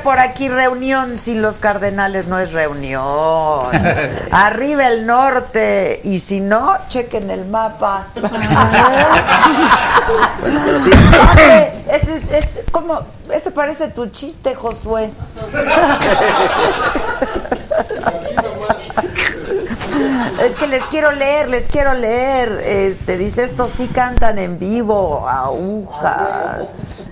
por 0.02 0.18
aquí 0.18 0.48
reunión 0.48 1.16
sin 1.16 1.40
los 1.42 1.58
cardenales 1.58 2.26
no 2.26 2.38
es 2.38 2.52
reunión. 2.52 3.66
Arriba 4.30 4.86
el 4.88 5.06
norte 5.06 6.00
y 6.04 6.18
si 6.20 6.40
no, 6.40 6.76
chequen 6.88 7.30
el 7.30 7.44
mapa. 7.46 8.06
Oye, 11.34 11.72
ese, 11.90 12.16
es- 12.16 12.30
es 12.32 12.44
como, 12.72 13.00
ese 13.32 13.50
parece 13.50 13.88
tu 13.88 14.06
chiste, 14.08 14.54
Josué. 14.54 15.10
Es 20.42 20.54
que 20.54 20.66
les 20.66 20.82
quiero 20.84 21.12
leer, 21.12 21.48
les 21.50 21.66
quiero 21.66 21.92
leer. 21.92 22.62
Este 22.64 23.16
dice 23.18 23.44
estos 23.44 23.72
sí 23.72 23.88
cantan 23.88 24.38
en 24.38 24.58
vivo, 24.58 25.28
aguja. 25.28 26.58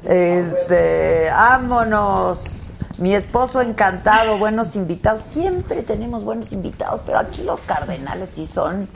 Este, 0.04 1.28
vámonos. 1.30 2.67
Mi 2.98 3.14
esposo 3.14 3.60
encantado, 3.60 4.38
buenos 4.38 4.74
invitados. 4.74 5.20
Siempre 5.22 5.82
tenemos 5.82 6.24
buenos 6.24 6.52
invitados, 6.52 7.00
pero 7.06 7.18
aquí 7.18 7.42
los 7.44 7.60
cardenales 7.60 8.30
sí 8.34 8.46
son 8.46 8.88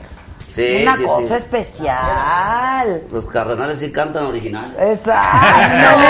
Sí, 0.51 0.83
una 0.83 0.95
sí, 0.97 1.03
cosa 1.03 1.27
sí. 1.29 1.33
especial. 1.33 3.01
Los 3.11 3.25
cardenales 3.25 3.79
sí 3.79 3.91
cantan 3.91 4.25
originales. 4.25 4.79
Exacto. 4.79 6.01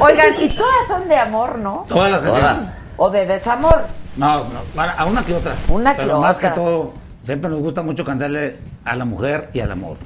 Oigan, 0.04 0.34
y 0.42 0.48
todas 0.50 0.86
son 0.88 1.08
de 1.08 1.16
amor, 1.16 1.58
¿no? 1.58 1.86
Todas 1.88 2.10
las 2.10 2.20
canciones. 2.20 2.68
O 2.98 3.08
de 3.08 3.24
desamor. 3.24 3.84
No, 4.16 4.44
no, 4.44 4.82
a 4.98 5.04
una 5.06 5.24
que 5.24 5.34
otra. 5.34 5.54
Una 5.68 5.94
que 5.96 6.02
Pero 6.02 6.20
más 6.20 6.36
otra. 6.36 6.50
que 6.50 6.54
todo, 6.56 6.92
siempre 7.24 7.48
nos 7.48 7.60
gusta 7.60 7.82
mucho 7.82 8.04
cantarle 8.04 8.58
a 8.84 8.94
la 8.96 9.04
mujer 9.06 9.48
y 9.54 9.60
al 9.60 9.70
amor. 9.72 9.96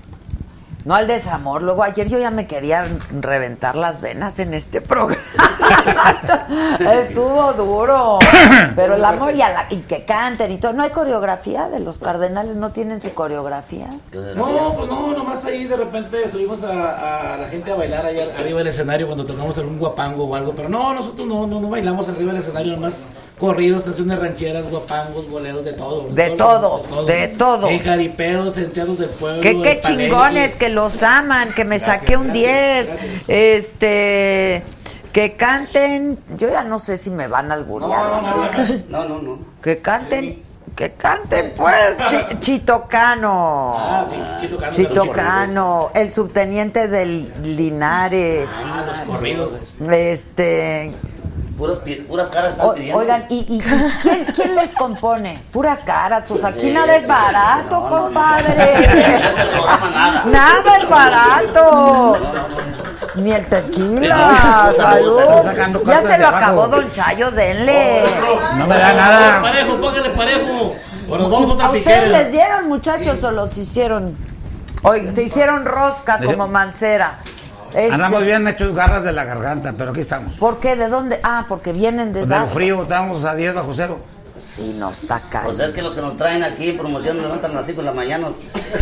No 0.84 0.94
al 0.94 1.06
desamor. 1.06 1.62
Luego 1.62 1.82
ayer 1.82 2.08
yo 2.08 2.18
ya 2.18 2.30
me 2.30 2.46
quería 2.46 2.84
reventar 3.20 3.76
las 3.76 4.00
venas 4.00 4.38
en 4.38 4.54
este 4.54 4.80
programa. 4.80 5.22
Estuvo 6.78 7.52
duro. 7.52 8.18
Pero 8.76 8.94
el 8.94 9.04
amor 9.04 9.34
y, 9.34 9.42
a 9.42 9.50
la- 9.50 9.66
y 9.70 9.80
que 9.80 10.04
canten 10.04 10.50
y 10.52 10.58
todo. 10.58 10.72
No 10.72 10.82
hay 10.82 10.90
coreografía 10.90 11.68
de 11.68 11.80
los 11.80 11.98
cardenales, 11.98 12.56
no 12.56 12.70
tienen 12.72 13.00
su 13.00 13.12
coreografía. 13.14 13.88
No, 14.36 14.74
pues 14.76 14.88
no, 14.88 15.12
nomás 15.12 15.44
ahí 15.44 15.64
de 15.64 15.76
repente 15.76 16.28
subimos 16.28 16.62
a, 16.64 17.34
a 17.34 17.36
la 17.36 17.48
gente 17.48 17.70
a 17.72 17.74
bailar 17.74 18.06
allá 18.06 18.24
arriba 18.38 18.58
del 18.58 18.68
escenario 18.68 19.06
cuando 19.06 19.24
tocamos 19.26 19.56
algún 19.58 19.78
guapango 19.78 20.24
o 20.24 20.34
algo, 20.34 20.52
pero 20.54 20.68
no, 20.68 20.94
nosotros 20.94 21.26
no, 21.28 21.46
no, 21.46 21.60
no 21.60 21.68
bailamos 21.68 22.08
arriba 22.08 22.32
del 22.32 22.40
escenario, 22.40 22.72
nomás 22.74 23.06
corridos, 23.40 23.82
canciones 23.84 24.18
rancheras, 24.18 24.70
guapangos, 24.70 25.28
boleros, 25.28 25.64
de 25.64 25.72
todo. 25.72 26.08
De 26.10 26.30
todo, 26.30 27.04
de 27.06 27.28
todo. 27.28 27.68
En 27.68 27.78
jaripeos, 27.80 28.56
enteados 28.58 28.98
del 28.98 29.08
pueblo. 29.10 29.40
Que 29.40 29.60
qué 29.62 29.74
palenques. 29.82 29.82
chingones, 30.08 30.56
que 30.56 30.68
los 30.68 31.02
aman, 31.02 31.52
que 31.54 31.64
me 31.64 31.80
saqué 31.80 32.16
un 32.16 32.32
10. 32.32 33.28
Este. 33.28 34.62
Que 35.12 35.32
canten. 35.36 36.18
Yo 36.38 36.50
ya 36.50 36.62
no 36.62 36.78
sé 36.78 36.96
si 36.96 37.10
me 37.10 37.26
van 37.26 37.50
a 37.50 37.54
alburear. 37.54 37.90
No, 38.88 39.04
no, 39.08 39.20
no. 39.20 39.38
Que 39.62 39.78
canten. 39.80 40.42
Que 40.76 40.92
canten, 40.92 41.52
pues. 41.56 41.96
Chi- 42.10 42.38
Chitocano. 42.38 43.74
Ah, 43.76 44.04
sí, 44.08 44.16
Chitocano. 44.40 44.72
Chitocano, 44.72 45.90
el 45.94 46.12
subteniente 46.12 46.86
del 46.86 47.32
Linares. 47.42 48.48
Ah, 48.64 48.84
los 48.86 48.98
corridos. 49.00 49.74
Este. 49.90 50.92
Puras, 51.60 51.80
puras 52.08 52.30
caras 52.30 52.52
están 52.52 52.68
o- 52.68 52.74
pidiendo. 52.74 52.98
oigan, 52.98 53.26
¿y, 53.28 53.44
y 53.46 53.60
quién, 54.00 54.24
quién 54.34 54.56
les 54.56 54.70
compone? 54.70 55.42
Puras 55.52 55.80
caras, 55.80 56.24
pues 56.26 56.42
aquí 56.42 56.60
Sí, 56.60 56.72
nada 56.72 56.96
es 56.96 57.02
sí, 57.02 57.08
barato, 57.08 57.80
no, 57.80 57.80
no, 57.80 57.96
no. 57.96 58.02
compadre. 58.04 58.74
Este 59.28 59.44
programa 59.52 59.90
nada. 59.90 60.24
Nada 60.24 60.76
es 60.78 60.88
barato. 60.88 62.16
Ni 63.16 63.32
el 63.32 63.44
tequila. 63.46 64.72
Salud, 64.74 65.20
Ya 65.86 66.00
se 66.00 66.08
de 66.08 66.18
lo 66.18 66.28
acabó 66.28 66.66
Don 66.68 66.90
Chayo, 66.92 67.30
denle. 67.30 68.04
No 68.56 68.66
me 68.66 68.78
da 68.78 68.92
nada. 68.94 69.42
Parejo, 69.42 69.76
póngale 69.76 70.10
parejo. 70.10 70.74
O 71.10 71.16
nos 71.18 71.30
vamos 71.30 71.48
a 71.50 71.52
¿A 71.52 71.54
otra 71.56 71.66
ustedes 71.66 71.84
piquera. 71.84 72.06
les 72.06 72.32
dieron, 72.32 72.68
muchachos, 72.68 73.22
o 73.22 73.30
los 73.32 73.58
hicieron? 73.58 74.16
Oye, 74.82 75.12
se 75.12 75.24
hicieron 75.24 75.66
rosca 75.66 76.20
como 76.24 76.48
mancera. 76.48 77.18
Este, 77.74 77.92
Andamos 77.92 78.24
bien 78.24 78.46
hechos 78.48 78.74
garras 78.74 79.04
de 79.04 79.12
la 79.12 79.24
garganta, 79.24 79.72
pero 79.76 79.90
aquí 79.92 80.00
estamos. 80.00 80.34
¿Por 80.36 80.58
qué? 80.58 80.74
¿De 80.76 80.88
dónde? 80.88 81.20
Ah, 81.22 81.44
porque 81.48 81.72
vienen 81.72 82.12
de 82.12 82.26
dar- 82.26 82.48
frío 82.48 82.82
estamos 82.82 83.24
a 83.24 83.34
10 83.34 83.54
bajo 83.54 83.72
cero. 83.74 83.98
Sí, 84.44 84.74
no 84.78 84.90
está 84.90 85.20
caro. 85.30 85.44
Pues 85.44 85.60
es 85.60 85.72
que 85.72 85.82
los 85.82 85.94
que 85.94 86.00
nos 86.00 86.16
traen 86.16 86.42
aquí 86.42 86.70
en 86.70 86.78
promoción 86.78 87.18
levantan 87.20 87.52
a 87.52 87.56
las 87.56 87.66
5 87.66 87.82
de 87.82 87.86
la 87.86 87.92
mañana. 87.92 88.28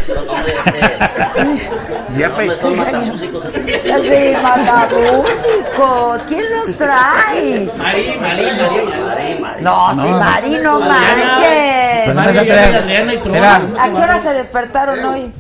Son 0.07 0.29
hombres, 0.29 0.55
este, 0.65 1.69
Ya 2.19 2.57
son 2.61 2.77
matamúsicos. 2.77 3.45
Sí, 3.45 4.35
matamúsicos. 4.43 6.21
¿Quién 6.29 6.45
los 6.57 6.77
trae? 6.77 7.71
Marí, 7.77 8.17
Marí, 8.21 8.45
Marí. 8.45 9.39
Mari. 9.41 9.63
No, 9.63 9.93
No. 9.95 10.03
sí, 10.03 10.09
Mari, 10.09 10.51
no 10.63 10.77
Pues 10.79 10.89
manches. 10.89 12.15
no 12.15 12.23
se 12.23 13.79
¿A 13.81 13.93
qué 13.93 14.01
hora 14.01 14.23
se 14.23 14.33
despertaron 14.35 15.05
hoy? 15.05 15.33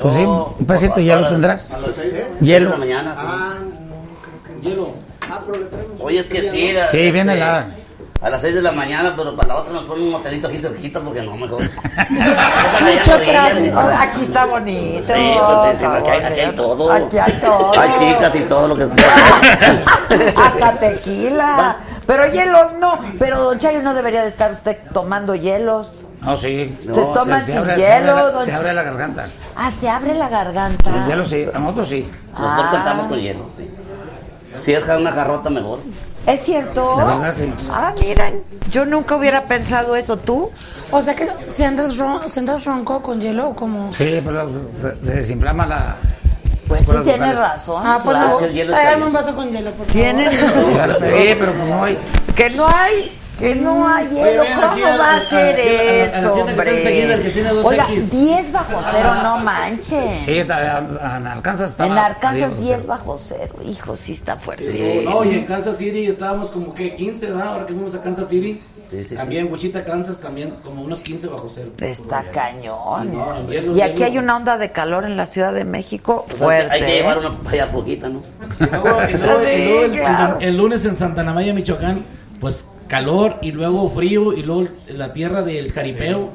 Pues 0.00 0.14
sí, 0.14 0.24
Oh, 0.26 0.54
un 0.58 0.66
pues 0.66 0.80
ya 1.04 1.16
lo 1.20 1.28
tendrás. 1.28 1.78
las- 1.80 1.96
De 1.96 2.28
la 2.40 2.46
Hielo. 2.46 2.76
mañana, 2.76 3.14
sí. 3.14 3.26
Ah, 3.28 3.54
no, 3.60 3.96
creo 4.22 4.60
que 4.60 4.68
Hielo. 4.68 4.88
Ah, 5.30 5.40
pero 5.46 5.58
le 5.58 5.66
traemos. 5.66 5.96
Oye, 6.00 6.18
es 6.18 6.28
que 6.28 6.42
sí. 6.42 6.48
Sí, 6.50 6.76
este, 6.76 7.10
viene 7.12 7.36
la- 7.36 7.66
A 8.22 8.30
las 8.30 8.40
6 8.40 8.54
de 8.54 8.62
la 8.62 8.72
mañana, 8.72 9.12
pero 9.14 9.36
para 9.36 9.48
la 9.48 9.56
otra 9.56 9.74
nos 9.74 9.84
ponen 9.84 10.04
un 10.04 10.12
motelito 10.12 10.48
aquí 10.48 10.56
cerquita 10.56 10.98
porque 11.00 11.20
no, 11.22 11.36
mejor. 11.36 11.60
Mucho 12.80 13.18
tráfico. 13.20 13.78
Aquí 13.78 14.22
está 14.22 14.46
bonito. 14.46 15.14
Sí, 15.14 15.34
pues 15.46 15.58
sí, 15.72 15.78
sí, 15.78 15.84
aquí 15.84 16.08
hay- 16.08 16.22
aquí 16.24 16.40
hay 16.40 16.54
todo. 16.54 16.90
Aquí 16.92 17.18
hay 17.18 17.32
todo. 17.34 17.78
Hay 17.78 17.90
chicas 17.98 18.34
y 18.34 18.40
todo 18.40 18.68
lo 18.68 18.76
que. 18.76 18.84
Hasta 20.36 20.78
tequila. 20.78 21.76
Pero 22.06 22.26
hielos 22.32 22.72
no. 22.78 22.98
Pero 23.18 23.38
don 23.40 23.58
Chayo 23.58 23.82
no 23.82 23.92
debería 23.94 24.22
de 24.22 24.28
estar 24.28 24.52
usted 24.52 24.78
tomando 24.92 25.34
hielos. 25.34 25.90
No, 26.24 26.36
sí. 26.36 26.74
Se 26.80 26.90
toman 26.90 27.44
sin 27.44 27.58
abre, 27.58 27.76
hielo, 27.76 28.16
se 28.16 28.22
abre 28.22 28.34
la- 28.36 28.44
se 28.44 28.52
abre 28.54 28.72
la 28.72 28.82
garganta. 28.82 29.26
Ah, 29.56 29.70
se 29.78 29.88
abre 29.88 30.14
la 30.14 30.28
garganta. 30.28 30.90
El 30.90 31.06
hielo 31.06 31.26
sí, 31.26 31.46
a 31.52 31.58
nosotros 31.58 31.88
sí. 31.88 32.08
Nosotros 32.32 32.66
Ah. 32.66 32.70
cantamos 32.72 33.06
con 33.06 33.18
hielo, 33.20 33.46
sí. 33.54 33.70
Si 34.56 34.72
es 34.72 34.82
una 34.88 35.12
jarrota, 35.12 35.50
mejor. 35.50 35.80
¿Es 36.26 36.40
cierto? 36.40 36.94
La 36.96 37.04
verdad, 37.04 37.34
sí. 37.36 37.52
Ah, 37.70 37.92
miren. 38.00 38.42
Yo 38.70 38.86
nunca 38.86 39.16
hubiera 39.16 39.44
pensado 39.44 39.94
eso. 39.96 40.16
¿Tú? 40.16 40.50
O 40.90 41.02
sea 41.02 41.14
que 41.14 41.26
si 41.46 41.64
andas, 41.64 41.98
ron, 41.98 42.30
si 42.30 42.38
andas 42.40 42.64
ronco 42.64 43.02
con 43.02 43.20
hielo 43.20 43.50
o 43.50 43.56
como... 43.56 43.92
Sí, 43.94 44.20
pero 44.24 44.48
se, 44.48 44.80
se 44.80 45.10
desinflama 45.12 45.66
la. 45.66 45.96
Pues 46.68 46.86
sí, 46.86 46.92
tienes 47.04 47.36
razón. 47.36 47.82
Ah, 47.84 48.00
pues 48.02 48.16
claro. 48.16 48.38
Tráigame 48.38 49.04
un 49.04 49.12
vaso 49.12 49.34
con 49.34 49.50
hielo, 49.50 49.70
por 49.72 49.86
favor. 49.86 49.92
Tienen 49.92 50.30
Sí, 50.98 51.36
pero 51.38 51.52
como 51.52 51.66
no 51.76 51.84
hay. 51.84 51.98
Que 52.34 52.48
no 52.50 52.66
hay. 52.66 53.12
Que 53.38 53.54
no 53.56 53.88
hay 53.88 54.06
hielo. 54.08 54.42
¿Cómo 54.44 54.98
va 54.98 55.16
a- 55.16 55.20
ser 55.28 55.58
eso, 55.58 56.16
está 56.16 56.32
hombre? 56.32 57.52
Oiga, 57.64 57.86
X. 57.90 58.10
10 58.12 58.52
bajo 58.52 58.80
cero, 58.90 59.14
no 59.22 59.38
manches. 59.38 60.20
Sí, 60.24 60.38
está- 60.38 60.78
en 60.78 61.26
Arkansas 61.26 61.72
estaba 61.72 61.90
En 61.90 61.98
Arkansas 61.98 62.50
10 62.58 62.60
10 62.60 62.86
bajo 62.86 63.18
cero. 63.18 63.54
Hijo, 63.66 63.96
sí 63.96 64.12
está 64.12 64.36
fuerte. 64.36 64.70
Sí, 64.70 65.00
no, 65.04 65.24
y 65.24 65.34
en 65.34 65.44
Kansas 65.44 65.76
City 65.78 66.06
estábamos 66.06 66.50
como 66.50 66.72
que 66.74 66.94
15, 66.94 67.26
¿verdad? 67.26 67.48
Ahora 67.48 67.66
que 67.66 67.72
fuimos 67.74 67.94
a 67.94 68.02
Kansas 68.02 68.28
City. 68.28 68.62
Sí, 68.88 68.98
sí, 69.02 69.08
sí. 69.10 69.16
También 69.16 69.50
Wichita, 69.50 69.82
Kansas, 69.82 70.20
también 70.20 70.50
como 70.62 70.82
unos 70.82 71.00
15 71.00 71.26
bajo 71.26 71.48
cero. 71.48 71.70
Está 71.80 72.30
cañón. 72.30 73.12
No, 73.14 73.36
en 73.38 73.48
hielo, 73.48 73.76
Y 73.76 73.80
aquí 73.80 73.94
hielo. 73.94 74.06
hay 74.06 74.18
una 74.18 74.36
onda 74.36 74.58
de 74.58 74.70
calor 74.72 75.06
en 75.06 75.16
la 75.16 75.26
Ciudad 75.26 75.52
de 75.54 75.64
México 75.64 76.24
Pues 76.28 76.40
hay, 76.40 76.44
fuerte. 76.46 76.68
que, 76.68 76.74
hay 76.74 76.80
que 76.82 76.92
¿eh? 76.92 76.96
llevar 77.00 77.18
una 77.18 77.30
vaya 77.42 77.66
poquita, 77.72 78.08
¿no? 78.08 78.22
Y 78.60 78.64
luego, 78.64 78.88
y 79.08 79.12
luego- 79.16 79.42
y 79.42 79.58
luego 79.64 79.84
el, 79.86 79.92
Sí, 79.92 79.98
claro. 79.98 80.36
el- 80.38 80.48
el 80.48 80.56
lunes 80.56 80.84
en 80.84 80.94
Santa 80.96 81.22
Anamaya, 81.22 81.52
Michoacán, 81.54 82.04
pues 82.40 82.68
calor 82.88 83.38
y 83.42 83.52
luego 83.52 83.88
frío 83.90 84.32
y 84.32 84.42
luego 84.42 84.64
la 84.88 85.12
tierra 85.12 85.42
del 85.42 85.72
jaripeo. 85.72 86.30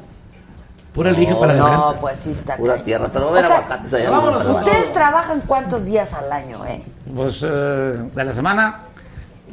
Pura 0.92 1.12
lija 1.12 1.38
para 1.38 1.52
la 1.54 1.58
No, 1.60 1.64
garganta. 1.68 2.00
pues 2.00 2.16
sí 2.18 2.32
está 2.32 2.56
Pura 2.56 2.72
cañón. 2.72 2.84
tierra, 2.84 3.10
pero 3.12 3.26
va 3.26 3.30
a 3.30 3.30
haber 3.34 3.44
O 3.44 3.48
sea, 3.48 3.56
aguacates 3.58 3.94
allá. 3.94 4.10
vámonos, 4.10 4.44
no, 4.44 4.56
Ustedes 4.56 4.92
trabajan 4.92 5.42
cuántos 5.46 5.84
días 5.84 6.12
al 6.14 6.32
año, 6.32 6.66
¿eh? 6.66 6.82
Pues 7.14 7.42
eh, 7.44 7.46
de 8.12 8.24
la 8.24 8.32
semana, 8.32 8.80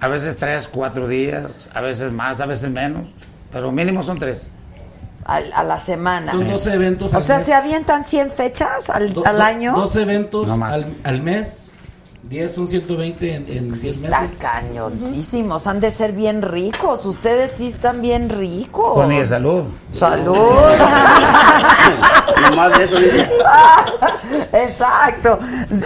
a 0.01 0.07
veces 0.07 0.35
tres, 0.37 0.67
cuatro 0.67 1.07
días, 1.07 1.69
a 1.75 1.81
veces 1.81 2.11
más, 2.11 2.41
a 2.41 2.47
veces 2.47 2.71
menos, 2.71 3.05
pero 3.51 3.71
mínimo 3.71 4.01
son 4.01 4.17
tres. 4.17 4.49
Al- 5.25 5.51
a 5.53 5.63
la 5.63 5.77
semana. 5.79 6.31
Son 6.31 6.47
12 6.47 6.73
eventos 6.73 7.13
O 7.13 7.17
al 7.17 7.23
sea, 7.23 7.35
mes. 7.37 7.45
¿se 7.45 7.53
avientan 7.53 8.03
100 8.03 8.31
fechas 8.31 8.89
al, 8.89 9.13
Do- 9.13 9.27
al 9.27 9.39
año? 9.41 9.73
12 9.75 10.01
eventos 10.01 10.47
No 10.47 10.65
al, 10.65 10.95
al 11.03 11.21
mes. 11.21 11.71
10 12.29 12.53
son 12.53 12.67
120 12.67 13.35
en, 13.35 13.45
en 13.47 13.81
10 13.81 14.03
Está 14.03 14.21
meses. 14.21 14.39
cañoncísimos, 14.41 15.65
han 15.65 15.79
de 15.79 15.91
ser 15.91 16.11
bien 16.11 16.41
ricos. 16.41 17.05
Ustedes 17.05 17.51
sí 17.51 17.67
están 17.67 18.01
bien 18.01 18.27
ricos. 18.29 18.95
Con 18.95 19.07
mi 19.07 19.25
salud. 19.25 19.63
Salud. 19.93 20.35
Nomás 22.49 22.77
de 22.77 22.83
eso, 22.83 22.97
dile. 22.99 23.29
Exacto. 24.51 25.39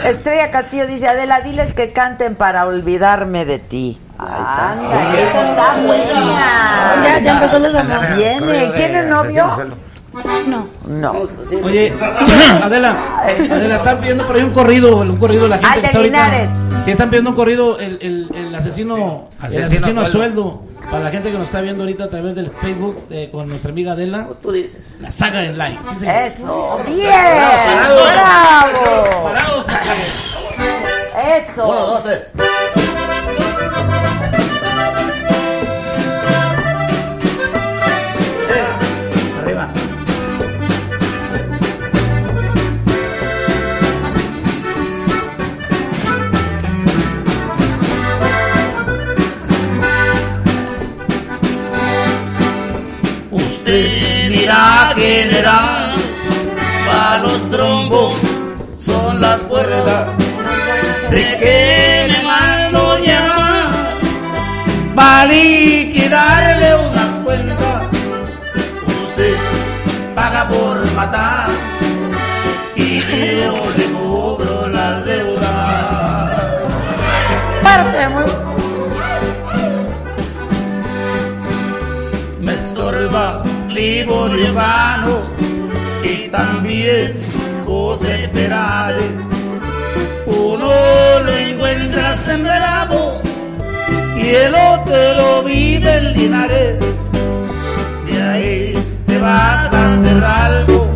Estrella 0.04 0.50
Castillo 0.50 0.88
dice, 0.88 1.08
Adela, 1.08 1.42
diles 1.42 1.74
que 1.74 1.94
canten 1.94 2.36
para 2.36 2.66
olvidarme 2.66 3.46
de 3.46 3.60
ti. 3.60 4.00
Anda, 4.18 5.14
esa 5.20 5.50
está 5.52 5.76
buena. 5.86 6.96
Ya, 7.04 7.20
ya 7.20 7.32
empezó 7.34 7.58
el 7.58 7.64
desamor. 7.64 8.16
Viene, 8.16 8.68
¿tienes 8.76 9.06
novio? 9.08 9.48
No. 10.48 10.68
No. 10.88 11.14
Oye, 11.64 11.94
Adela, 12.64 12.96
Adela, 13.24 13.76
están 13.76 14.00
pidiendo 14.00 14.26
por 14.28 14.36
ahí 14.36 14.44
un 14.44 14.52
corrido, 14.52 14.98
un 14.98 15.18
corrido 15.18 15.48
la 15.48 15.58
gente 15.58 15.80
que 15.82 15.86
está 15.86 15.98
ahorita. 16.00 16.28
Linares. 16.28 16.50
Sí, 16.84 16.92
están 16.92 17.10
pidiendo 17.10 17.30
un 17.30 17.36
corrido 17.36 17.80
el, 17.80 17.98
el, 18.02 18.32
el 18.36 18.56
asesino, 18.56 19.30
el 19.50 19.64
Asesino 19.64 20.02
a 20.02 20.06
sueldo. 20.06 20.64
Para 20.90 21.06
la 21.06 21.12
gente 21.12 21.32
que 21.32 21.38
nos 21.38 21.48
está 21.48 21.62
viendo 21.62 21.84
ahorita 21.84 22.06
a 22.06 22.10
través 22.10 22.36
del 22.36 22.48
Facebook 22.50 23.06
eh, 23.12 23.30
con 23.32 23.48
nuestra 23.48 23.72
amiga 23.72 23.94
Adela. 23.94 24.28
Tú 24.42 24.52
dices. 24.52 24.96
La 25.00 25.12
saga. 25.12 25.42
Sí, 25.42 25.96
señor. 25.96 26.16
Eso, 26.16 26.80
bien, 26.88 27.10
Parados. 27.10 28.12
bravo. 28.12 29.24
Parados. 29.24 29.66
Eso. 31.38 31.68
Uno, 31.68 31.80
dos, 31.80 32.04
tres. 32.04 32.28
Usted 53.62 54.32
dirá 54.32 54.92
general, 54.96 55.92
para 56.88 57.18
los 57.20 57.52
trombos 57.52 58.16
son 58.80 59.22
las 59.22 59.42
cuerdas. 59.42 60.08
Sé 61.00 61.38
que 61.40 62.08
me 62.12 62.24
mando 62.28 62.98
llamar 62.98 63.70
para 64.96 65.26
liquidarle 65.26 66.76
unas 66.90 67.20
cuentas. 67.20 67.84
Usted 69.04 69.36
paga 70.16 70.48
por 70.48 70.92
matar 70.94 71.50
y 72.76 73.00
yo 73.00 73.71
estorba 83.72 83.74
Liborio 83.74 84.54
Vano 84.54 85.22
y 86.04 86.28
también 86.30 87.14
José 87.66 88.30
Perales. 88.34 89.12
Uno 90.26 91.20
lo 91.24 91.32
encuentras 91.32 92.28
en 92.28 92.44
Bravo 92.44 93.22
y 94.16 94.28
el 94.28 94.56
otro 94.56 95.44
vive 95.44 95.98
en 95.98 96.14
Linares. 96.14 96.80
De 98.06 98.22
ahí 98.22 98.74
te 99.08 99.18
vas 99.20 99.74
a 99.74 99.94
hacer 99.94 100.24
algo 100.24 100.91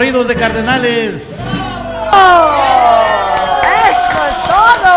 corridos 0.00 0.28
de 0.28 0.34
Cardenales. 0.34 1.40
¡Eso 1.40 1.42
es 4.28 4.38
todo! 4.48 4.96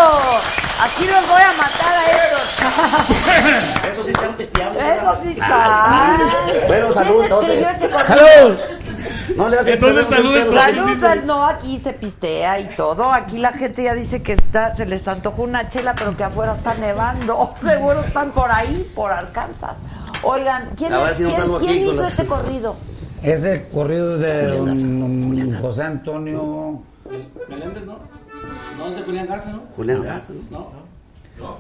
Aquí 0.81 1.05
los 1.07 1.27
voy 1.27 1.41
a 1.41 1.51
matar 1.57 1.93
a 1.93 2.05
estos. 2.23 3.84
Eso 3.91 4.01
sí 4.05 4.11
están 4.11 4.34
pisteando. 4.38 4.80
Eso 4.80 5.17
sí 5.21 5.31
está. 5.31 6.17
Bueno, 6.67 6.93
salud, 6.93 7.25
¿Quién 7.25 7.34
escribió 7.34 7.69
entonces. 7.69 8.07
¡Salud! 8.07 8.57
No 9.35 9.49
le 9.49 9.59
haces 9.59 9.73
Entonces, 9.75 10.05
salud. 10.07 10.53
Salud, 10.53 10.97
sal- 10.97 11.25
no, 11.27 11.45
aquí 11.47 11.77
se 11.77 11.91
pistea 11.91 12.59
y 12.61 12.73
todo. 12.77 13.11
Aquí 13.11 13.39
la 13.39 13.51
gente 13.51 13.84
ya 13.84 13.93
dice 13.95 14.23
que 14.23 14.31
está, 14.31 14.73
se 14.73 14.85
les 14.85 15.05
antojó 15.09 15.41
una 15.41 15.67
chela, 15.67 15.95
pero 15.95 16.15
que 16.15 16.23
afuera 16.23 16.53
está 16.53 16.75
nevando. 16.75 17.53
Seguro 17.61 17.99
están 17.99 18.31
por 18.31 18.49
ahí, 18.49 18.89
por 18.95 19.11
Arkansas. 19.11 19.80
Oigan, 20.21 20.69
¿quién, 20.77 20.93
es- 20.93 21.17
quién- 21.17 21.84
hizo 21.84 22.01
la- 22.01 22.07
este 22.07 22.25
corrido? 22.25 22.77
Ese 23.23 23.67
corrido 23.73 24.17
de 24.17 24.47
don 24.47 25.61
José 25.61 25.83
Antonio. 25.83 26.81
Meléndez, 27.49 27.85
¿no? 27.85 27.95
No, 28.77 28.87
es 28.87 28.95
de 28.97 29.03
Julián 29.03 29.27
Garza, 29.27 29.51
¿no? 29.51 29.63
Julián 29.75 30.03
Garza, 30.03 30.33
No. 30.49 30.83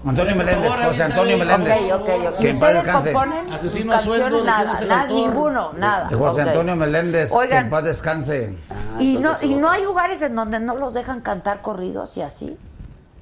Antonio 0.05 0.35
Meléndez, 0.35 0.69
favor, 0.71 0.85
José. 0.89 1.03
Antonio 1.03 1.37
Meléndez. 1.37 1.91
Ok, 1.91 2.01
ok, 2.01 2.09
ok. 2.33 2.37
Que 2.37 2.49
¿Ustedes 2.51 2.73
descanse. 2.75 3.13
componen 3.13 3.59
sus 3.59 3.85
canciones? 3.85 4.21
¿de 4.23 4.29
quién 4.29 4.45
Nada, 4.45 4.71
es 4.73 4.81
el 4.81 4.87
nada, 4.89 5.07
ninguno, 5.07 5.71
nada. 5.77 6.09
De 6.09 6.15
José. 6.15 6.41
Antonio 6.41 6.75
Meléndez, 6.75 7.31
que 7.49 7.55
en 7.55 7.69
paz 7.69 7.83
descanse. 7.83 8.57
y 8.99 9.17
no, 9.17 9.31
y 9.41 9.55
no 9.55 9.69
hay 9.71 9.83
lugares 9.83 10.21
en 10.21 10.35
donde 10.35 10.59
no 10.59 10.75
los 10.75 10.93
dejan 10.93 11.21
cantar 11.21 11.61
corridos 11.61 12.15
y 12.17 12.21
así. 12.21 12.57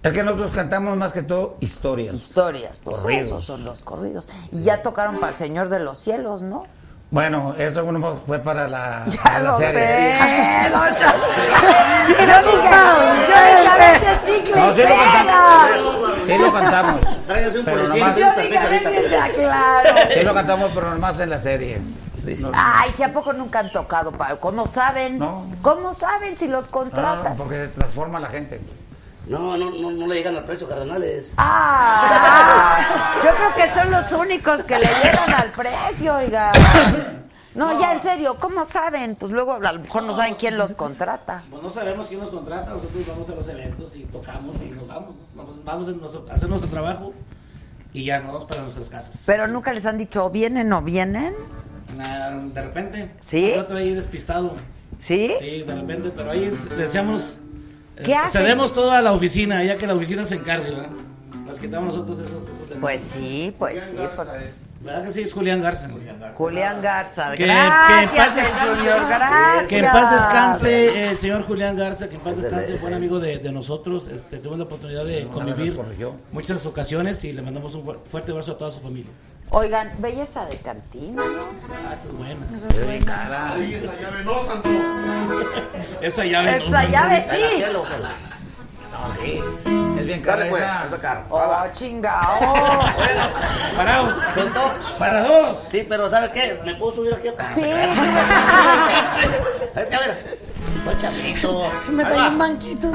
Es 0.04 0.14
que 0.14 0.24
nosotros 0.24 0.52
cantamos 0.52 0.98
más 0.98 1.14
que 1.14 1.22
todo 1.22 1.58
historias. 1.62 2.16
Historias, 2.16 2.80
pues 2.80 2.98
Corridos. 2.98 3.28
esos 3.28 3.46
son 3.46 3.64
los 3.64 3.82
corridos. 3.82 4.28
Y 4.52 4.64
ya 4.64 4.82
tocaron 4.82 5.18
para 5.20 5.30
el 5.30 5.36
Señor 5.36 5.70
de 5.70 5.80
los 5.80 6.00
Cielos, 6.00 6.42
¿no? 6.42 6.66
Bueno, 7.12 7.54
eso 7.58 7.84
uno 7.84 8.22
fue 8.26 8.40
para 8.40 8.68
la, 8.70 9.04
Ya 9.08 9.22
para 9.22 9.40
la 9.40 9.52
lo 9.52 9.58
serie. 9.58 10.10
sé, 10.10 10.18
Cha- 10.98 11.14
Yo 12.12 12.16
Yo 12.18 12.52
dije, 12.52 12.68
a 13.68 13.78
ver 13.78 14.00
si 14.00 14.06
el 14.06 14.22
chicle 14.24 14.56
No, 14.62 14.74
sí 14.74 14.82
lo 14.82 14.96
cantamos. 14.98 16.16
Sí 16.26 16.38
lo 16.38 16.54
cantamos. 16.54 17.26
Tráigase 17.28 17.60
un 17.60 17.66
Pero 17.66 17.78
policía 17.78 18.06
nomás- 18.08 18.18
Yo 18.18 18.42
dije, 18.42 19.32
claro. 19.36 19.90
Sí 20.14 20.24
lo 20.24 20.34
cantamos, 20.34 20.72
pero 20.74 20.90
nomás 20.92 21.20
en 21.20 21.30
la 21.30 21.38
serie. 21.40 21.82
Ay, 22.54 22.92
si 22.96 23.04
a 23.04 23.12
poco 23.12 23.34
nunca 23.34 23.60
han 23.60 23.72
tocado, 23.72 24.12
¿cómo 24.40 24.68
saben? 24.68 25.20
¿Cómo 25.62 25.94
saben 25.94 26.38
si 26.38 26.48
los 26.48 26.68
contratan? 26.68 27.34
Ah, 27.34 27.36
porque 27.38 27.68
transforma 27.76 28.20
a 28.20 28.22
la 28.22 28.28
gente. 28.30 28.62
No, 29.28 29.56
no, 29.56 29.70
no, 29.72 29.92
no 29.92 30.08
le 30.08 30.16
llegan 30.16 30.36
al 30.36 30.44
precio, 30.44 30.68
cardenales. 30.68 31.34
Ah, 31.38 32.80
yo 33.24 33.30
creo 33.36 33.56
que 33.56 33.74
son 33.80 33.92
los 33.92 34.12
únicos 34.12 34.64
que 34.64 34.76
le 34.80 34.88
llegan 35.04 35.34
al 35.34 35.52
precio, 35.52 36.16
oiga. 36.16 36.52
No, 37.54 37.80
ya 37.80 37.94
en 37.94 38.02
serio, 38.02 38.38
¿cómo 38.40 38.66
saben? 38.66 39.16
Pues 39.16 39.32
luego 39.32 39.54
a 39.54 39.72
lo 39.74 39.80
mejor 39.80 40.04
no 40.04 40.14
saben 40.14 40.36
quién 40.36 40.58
los 40.58 40.72
contrata. 40.72 41.44
Pues 41.50 41.62
no 41.62 41.70
sabemos 41.70 42.08
quién 42.08 42.20
nos 42.22 42.30
contrata, 42.32 42.72
nosotros 42.72 43.06
vamos 43.08 43.30
a 43.30 43.36
los 43.36 43.48
eventos 43.48 43.96
y 43.96 44.04
tocamos 44.06 44.56
y 44.62 44.66
nos 44.70 44.88
vamos. 44.88 45.16
Vamos, 45.36 45.64
vamos 45.64 45.88
a, 45.88 45.92
nuestro- 45.92 46.26
a 46.30 46.34
hacer 46.34 46.50
nuestro 46.50 46.70
trabajo 46.70 47.14
y 47.94 48.06
ya 48.06 48.20
nos 48.20 48.28
vamos 48.34 48.46
para 48.46 48.62
nuestras 48.62 48.90
casas. 48.90 49.24
Pero 49.26 49.48
nunca 49.48 49.72
les 49.74 49.86
han 49.86 49.98
dicho, 49.98 50.30
¿vienen 50.30 50.72
o 50.74 50.82
vienen? 50.82 51.36
Ah, 52.00 52.40
de 52.42 52.62
repente. 52.62 53.12
¿Sí? 53.20 53.52
Yo 53.54 53.62
otro 53.62 53.78
ahí 53.78 53.94
despistado. 53.94 54.54
¿Sí? 55.00 55.34
Sí, 55.40 55.64
de 55.64 55.76
repente, 55.76 56.12
pero 56.16 56.32
ahí 56.32 56.50
deseamos. 56.78 57.40
¿Qué 58.04 58.16
hacen? 58.16 58.42
Cedemos 58.42 58.74
toda 58.74 59.02
la 59.02 59.12
oficina, 59.14 59.64
ya 59.64 59.76
que 59.76 59.86
la 59.88 59.96
oficina 59.96 60.24
se 60.24 60.36
encargue, 60.36 60.72
¿verdad? 60.72 60.90
Nos 61.46 61.60
quitamos 61.60 61.88
nosotros 61.96 62.20
esos. 62.20 62.44
esos 62.44 62.78
Pues 62.80 63.02
sí, 63.02 63.54
pues 63.60 63.82
sí. 63.92 63.98
por- 64.16 64.28
¿Verdad 64.82 65.04
que 65.04 65.12
sí? 65.12 65.22
Es 65.22 65.32
Julián 65.34 65.62
Garza. 65.62 65.90
Julián 66.34 66.82
Garza. 66.82 67.32
Que, 67.32 67.38
que 67.38 67.44
gracias, 67.46 68.10
en 68.12 68.18
paz 68.18 68.36
descanse. 68.36 68.84
Gracias. 69.08 69.68
Que 69.68 69.78
en 69.78 69.86
paz 69.86 70.12
descanse 70.12 71.10
el 71.10 71.18
señor 71.18 71.44
Julián 71.46 71.78
Garza, 71.78 72.10
que 72.10 72.16
en 72.16 72.22
paz 72.22 72.38
descanse, 72.38 72.76
buen 72.78 72.94
amigo 72.96 73.20
de, 73.20 73.38
de 73.38 73.52
nosotros. 73.52 74.08
Este, 74.08 74.38
tuvimos 74.38 74.58
la 74.58 74.66
oportunidad 74.66 75.06
de 75.06 75.28
convivir 75.28 75.80
muchas 76.32 76.66
ocasiones 76.66 77.24
y 77.26 77.34
le 77.34 77.44
mandamos 77.44 77.76
un 77.76 77.84
fu- 77.86 77.96
fuerte 78.10 78.32
abrazo 78.32 78.54
a 78.54 78.58
toda 78.58 78.72
su 78.72 78.80
familia. 78.80 79.12
Oigan, 79.54 79.92
belleza 79.98 80.46
de 80.46 80.56
cantina, 80.60 81.24
¿no? 81.24 81.40
Ah, 81.90 81.92
esa 81.92 82.04
es 82.04 82.14
buena. 82.14 82.46
Esa 82.56 82.68
es 82.70 82.78
esa 83.84 84.00
llave 84.00 84.24
no, 84.24 84.46
santo. 84.46 84.70
Esa 86.02 86.24
llave 86.24 86.60
no, 86.60 86.66
Esa 86.68 86.84
llave 86.86 87.26
sí. 87.30 87.38
Es 90.00 90.06
bien 90.06 90.22
cara 90.22 90.48
pues, 90.50 90.64
esa. 90.64 90.82
a 90.84 90.88
sacar. 90.88 91.26
Oh, 91.30 91.64
chingao. 91.74 92.40
Parados. 93.76 94.14
Para 94.98 95.22
dos. 95.22 95.58
Sí, 95.68 95.86
pero 95.88 96.10
¿sabe 96.10 96.32
qué? 96.32 96.58
¿Me 96.64 96.76
puedo 96.76 96.96
subir 96.96 97.14
aquí 97.14 97.28
atrás? 97.28 97.54
Sí. 97.54 97.66
Es 99.76 99.86
que, 99.86 99.96
a 99.96 100.00
ver, 100.00 100.40
estoy 100.78 100.98
chavito. 100.98 101.70
Me 101.90 102.06
trae 102.06 102.30
un 102.30 102.38
banquito. 102.38 102.92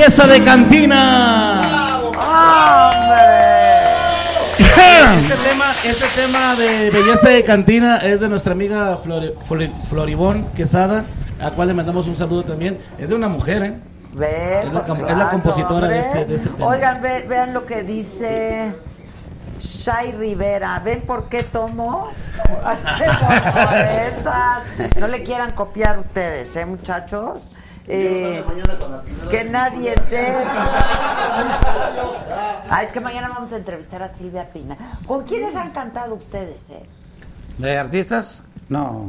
Belleza 0.00 0.26
de 0.26 0.42
Cantina. 0.42 2.00
Este 5.12 5.34
tema, 5.46 5.64
este 5.84 6.22
tema 6.22 6.54
de 6.56 6.90
Belleza 6.90 7.28
de 7.28 7.44
Cantina 7.44 7.98
es 7.98 8.18
de 8.20 8.28
nuestra 8.30 8.52
amiga 8.54 8.96
Flori- 9.04 9.34
Floribón 9.90 10.46
Quesada, 10.56 11.04
a 11.38 11.50
cual 11.50 11.68
le 11.68 11.74
mandamos 11.74 12.06
un 12.06 12.16
saludo 12.16 12.44
también. 12.44 12.78
Es 12.98 13.10
de 13.10 13.14
una 13.14 13.28
mujer, 13.28 13.62
¿eh? 13.62 13.74
Ve, 14.14 14.62
Es 14.64 14.72
la, 14.72 14.82
pues, 14.84 15.00
es 15.00 15.16
la 15.18 15.30
compositora 15.32 15.80
de 15.86 15.86
hombre. 15.86 15.98
este, 16.00 16.24
de 16.24 16.34
este 16.34 16.48
tema. 16.48 16.66
Oigan, 16.68 17.02
ve- 17.02 17.26
vean 17.28 17.52
lo 17.52 17.66
que 17.66 17.82
dice 17.82 18.74
Shai 19.60 20.12
Rivera. 20.12 20.80
¿Ven 20.82 21.02
por 21.02 21.28
qué 21.28 21.42
tomo? 21.42 22.08
No 24.98 25.08
le 25.08 25.22
quieran 25.24 25.50
copiar 25.52 25.98
ustedes, 25.98 26.56
¿eh, 26.56 26.64
muchachos? 26.64 27.50
Eh, 27.92 28.44
que 29.30 29.44
nadie 29.44 29.94
sepa. 30.08 30.70
Ah, 32.72 32.82
es 32.84 32.92
que 32.92 33.00
mañana 33.00 33.28
vamos 33.28 33.52
a 33.52 33.56
entrevistar 33.56 34.00
a 34.02 34.08
Silvia 34.08 34.48
Pina. 34.48 34.76
¿Con 35.06 35.24
quiénes 35.24 35.56
han 35.56 35.70
cantado 35.72 36.14
ustedes, 36.14 36.70
eh? 36.70 36.82
¿De 37.58 37.76
artistas? 37.76 38.44
No. 38.68 39.06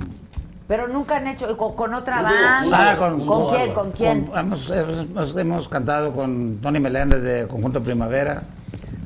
Pero 0.67 0.87
nunca 0.87 1.17
han 1.17 1.27
hecho 1.27 1.55
con, 1.57 1.75
con 1.75 1.93
otra 1.93 2.19
Ah, 2.25 2.61
banda. 2.63 2.97
con, 2.97 3.25
¿Con 3.27 3.55
quién? 3.55 3.73
¿Con 3.73 3.91
quién? 3.91 4.25
con- 4.25 4.39
hemos, 4.39 4.69
hemos- 4.69 5.37
hemos 5.37 5.69
cantado 5.69 6.11
con 6.13 6.57
Tony 6.59 6.79
Meléndez 6.79 7.21
de 7.21 7.47
Conjunto 7.47 7.83
Primavera, 7.83 8.41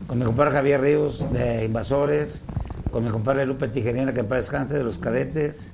con 0.07 0.19
mi 0.19 0.25
compadre 0.25 0.51
Javier 0.53 0.79
Ríos 0.81 1.25
de 1.33 1.65
Invasores, 1.65 2.41
con 2.91 3.03
mi 3.03 3.09
compadre 3.11 3.45
Lupe 3.45 3.67
Tijerina, 3.67 4.13
que 4.13 4.23
paz 4.23 4.37
descanse, 4.37 4.77
de 4.77 4.83
Los 4.85 4.99
Cadetes, 4.99 5.73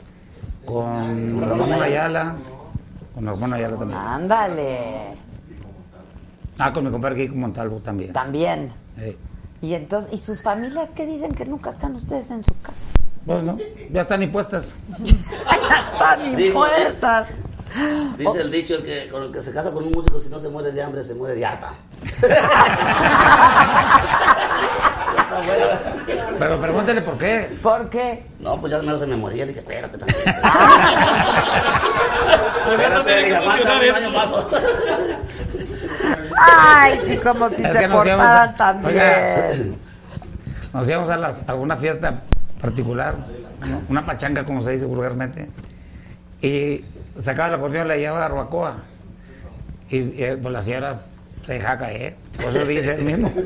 con 0.65 1.39
Ramón 1.39 1.71
Ayala, 1.73 2.33
con 3.13 3.25
Ramón 3.25 3.53
Ayala 3.53 3.77
también. 3.77 3.99
Ándale. 3.99 4.77
Ah, 6.57 6.71
con 6.73 6.85
mi 6.85 6.91
compadre 6.91 7.15
Kiko 7.15 7.35
Montalvo 7.35 7.77
también. 7.79 8.13
También. 8.13 8.71
Eh, 8.97 9.17
Y 9.61 9.73
entonces, 9.73 10.11
¿y 10.13 10.17
sus 10.17 10.41
familias 10.41 10.91
qué 10.95 11.05
dicen 11.05 11.33
que 11.33 11.45
nunca 11.45 11.69
están 11.69 11.95
ustedes 11.95 12.29
en 12.31 12.43
su 12.43 12.53
casa? 12.61 12.85
Bueno, 13.25 13.57
ya 13.91 14.01
están 14.01 14.23
impuestas. 14.23 14.71
están 15.03 16.35
Digo, 16.35 16.65
impuestas. 16.67 17.29
Dice 18.17 18.41
el 18.41 18.51
dicho, 18.51 18.75
el 18.75 18.83
que, 18.83 19.07
con 19.09 19.23
el 19.23 19.31
que 19.31 19.41
se 19.41 19.53
casa 19.53 19.71
con 19.71 19.83
un 19.85 19.91
músico, 19.91 20.19
si 20.19 20.29
no 20.29 20.39
se 20.39 20.49
muere 20.49 20.71
de 20.71 20.83
hambre, 20.83 21.03
se 21.03 21.15
muere 21.15 21.35
de 21.35 21.45
harta. 21.45 21.73
Pero 26.39 26.59
pregúntale 26.59 27.01
por 27.01 27.17
qué. 27.17 27.57
¿Por 27.61 27.89
qué? 27.89 28.23
No, 28.39 28.59
pues 28.59 28.71
ya 28.71 28.79
menos 28.79 28.99
se 28.99 29.07
me 29.07 29.15
moría. 29.15 29.45
Dije, 29.45 29.59
espérate 29.59 29.97
que 29.97 30.05
aguanta 33.35 33.71
funcionar 33.73 33.89
un 33.89 33.95
año 33.95 34.11
más. 34.11 34.33
Ay, 36.37 36.99
sí, 37.05 37.17
como 37.17 37.49
si 37.49 37.63
Es 37.63 37.71
se 37.73 37.87
portaran 37.89 38.49
a- 38.49 38.55
tan 38.55 38.85
Oiga, 38.85 39.47
bien. 39.53 39.77
Nos 40.73 40.87
íbamos 40.89 41.09
a, 41.09 41.17
las- 41.17 41.47
a 41.47 41.53
una 41.55 41.75
fiesta 41.77 42.21
particular, 42.61 43.15
¿no? 43.67 43.81
una 43.89 44.05
pachanga, 44.05 44.45
como 44.45 44.61
se 44.61 44.71
dice 44.71 44.85
vulgarmente, 44.85 45.49
y 46.41 46.85
sacaba 47.21 47.49
el 47.49 47.55
acordeón, 47.55 47.87
la 47.87 47.97
llevaba 47.97 48.25
a 48.25 48.29
Barbacoa. 48.29 48.75
Y, 49.89 49.97
y, 49.97 50.37
pues 50.41 50.53
la 50.53 50.61
señora 50.61 51.01
se 51.45 51.53
dejaba 51.53 51.79
caer. 51.79 52.15
Por 52.41 52.55
eso 52.55 52.65
dice 52.65 52.93
el 52.95 53.03
mismo. 53.03 53.31
No, 53.35 53.43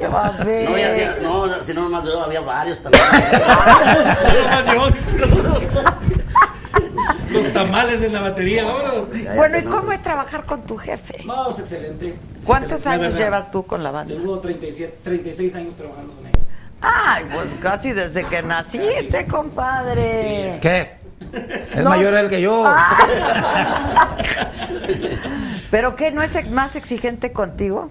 ya, 0.78 1.14
sí, 1.16 1.22
no, 1.22 1.64
si 1.64 1.74
no, 1.74 1.82
nomás 1.84 2.04
yo, 2.04 2.22
había 2.22 2.42
varios 2.42 2.82
también. 2.82 3.04
Los 7.30 7.54
tamales 7.54 8.02
en 8.02 8.14
la 8.14 8.22
batería, 8.22 8.64
vámonos. 8.64 9.10
Bueno, 9.36 9.58
¿y 9.58 9.64
cómo 9.64 9.92
es 9.92 10.02
trabajar 10.02 10.46
con 10.46 10.62
tu 10.62 10.78
jefe? 10.78 11.24
No, 11.26 11.50
es 11.50 11.60
excelente. 11.60 12.16
¿Cuántos 12.46 12.80
Excelente, 12.80 13.06
años 13.08 13.20
llevas 13.20 13.52
tú 13.52 13.64
con 13.64 13.84
la 13.84 13.92
banda? 13.92 14.14
Tengo 14.14 14.40
37, 14.40 15.00
36 15.04 15.56
años 15.56 15.76
trabajando 15.76 16.14
con 16.14 16.28
ellos. 16.28 16.46
Ay, 16.82 17.26
pues 17.34 17.50
casi 17.60 17.92
desde 17.92 18.24
que 18.24 18.42
naciste, 18.44 19.26
compadre. 19.26 20.60
¿Qué? 20.62 21.05
Es 21.76 21.84
No. 21.84 21.90
mayor 21.90 22.14
él 22.14 22.30
que 22.30 22.42
yo. 22.42 22.64
¿Pero 25.72 25.96
qué? 25.96 26.12
¿No 26.12 26.22
es 26.22 26.50
más 26.50 26.76
exigente 26.76 27.32
contigo? 27.32 27.90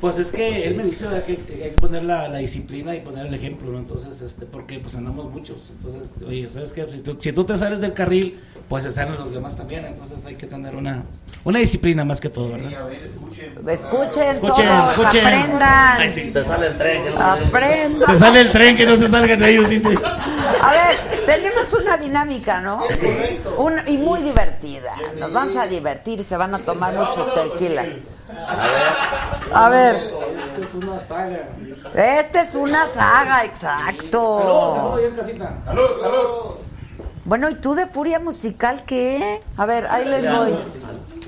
Pues 0.00 0.16
es 0.18 0.30
que 0.30 0.64
él 0.64 0.76
me 0.76 0.84
dice 0.84 1.06
¿verdad? 1.08 1.24
que 1.24 1.32
hay 1.32 1.70
que 1.70 1.76
poner 1.76 2.04
la, 2.04 2.28
la 2.28 2.38
disciplina 2.38 2.94
y 2.94 3.00
poner 3.00 3.26
el 3.26 3.34
ejemplo, 3.34 3.68
¿no? 3.72 3.78
Entonces, 3.78 4.22
este, 4.22 4.46
porque 4.46 4.78
pues 4.78 4.94
andamos 4.94 5.28
muchos. 5.28 5.70
Entonces, 5.70 6.22
oye, 6.24 6.46
¿sabes 6.46 6.72
qué? 6.72 6.86
Si 6.86 7.00
tú, 7.00 7.16
si 7.18 7.32
tú 7.32 7.44
te 7.44 7.56
sales 7.56 7.80
del 7.80 7.94
carril, 7.94 8.38
pues 8.68 8.84
se 8.84 8.92
salen 8.92 9.16
los 9.16 9.32
demás 9.32 9.56
también. 9.56 9.84
Entonces 9.86 10.24
hay 10.26 10.36
que 10.36 10.46
tener 10.46 10.76
una, 10.76 11.02
una 11.42 11.58
disciplina 11.58 12.04
más 12.04 12.20
que 12.20 12.28
todo, 12.28 12.50
¿verdad? 12.50 12.70
Escuchen, 13.68 14.22
Escuchen, 14.28 14.66
todos, 14.68 14.90
escuchen. 14.90 15.26
aprendan. 15.26 16.00
Ay, 16.00 16.08
sí. 16.08 16.30
Se 16.30 16.44
sale 16.44 16.66
el 16.68 16.78
tren. 16.78 17.02
Que 17.04 17.10
no 17.10 17.20
Aprendan. 17.20 18.06
Se 18.14 18.16
sale 18.20 18.40
el 18.42 18.52
tren, 18.52 18.76
que 18.76 18.86
no 18.86 18.96
se 18.96 19.08
salgan 19.08 19.42
ellos, 19.42 19.68
dice. 19.68 19.88
A 20.62 20.70
ver, 20.70 21.26
tenemos 21.26 21.74
una 21.74 21.96
dinámica, 21.96 22.60
¿no? 22.60 22.84
Un- 23.58 23.80
y 23.88 23.96
muy 23.98 24.20
divertida. 24.22 24.94
Nos 25.18 25.32
vamos 25.32 25.56
a 25.56 25.66
divertir 25.66 26.20
y 26.20 26.22
se 26.22 26.36
van 26.36 26.54
a 26.54 26.58
tomar 26.60 26.94
mucho 26.96 27.26
tequila. 27.26 27.84
A 29.52 29.68
ver. 29.70 29.96
Esta 29.96 30.62
es 30.62 30.74
una 30.74 30.98
saga. 30.98 31.48
Esta 31.94 32.42
es 32.42 32.54
una 32.54 32.86
saga, 32.88 33.38
Salud, 33.52 33.54
salud 33.58 34.64
exacto. 34.74 34.98
en 34.98 35.16
casita. 35.16 35.52
Salud, 35.64 35.88
salud. 36.00 36.56
Bueno, 37.24 37.50
¿y 37.50 37.54
tú 37.56 37.74
de 37.74 37.86
Furia 37.86 38.18
Musical 38.18 38.82
qué? 38.86 39.40
A 39.56 39.66
ver, 39.66 39.86
ahí 39.90 40.04
les 40.04 40.30
voy. 40.34 40.54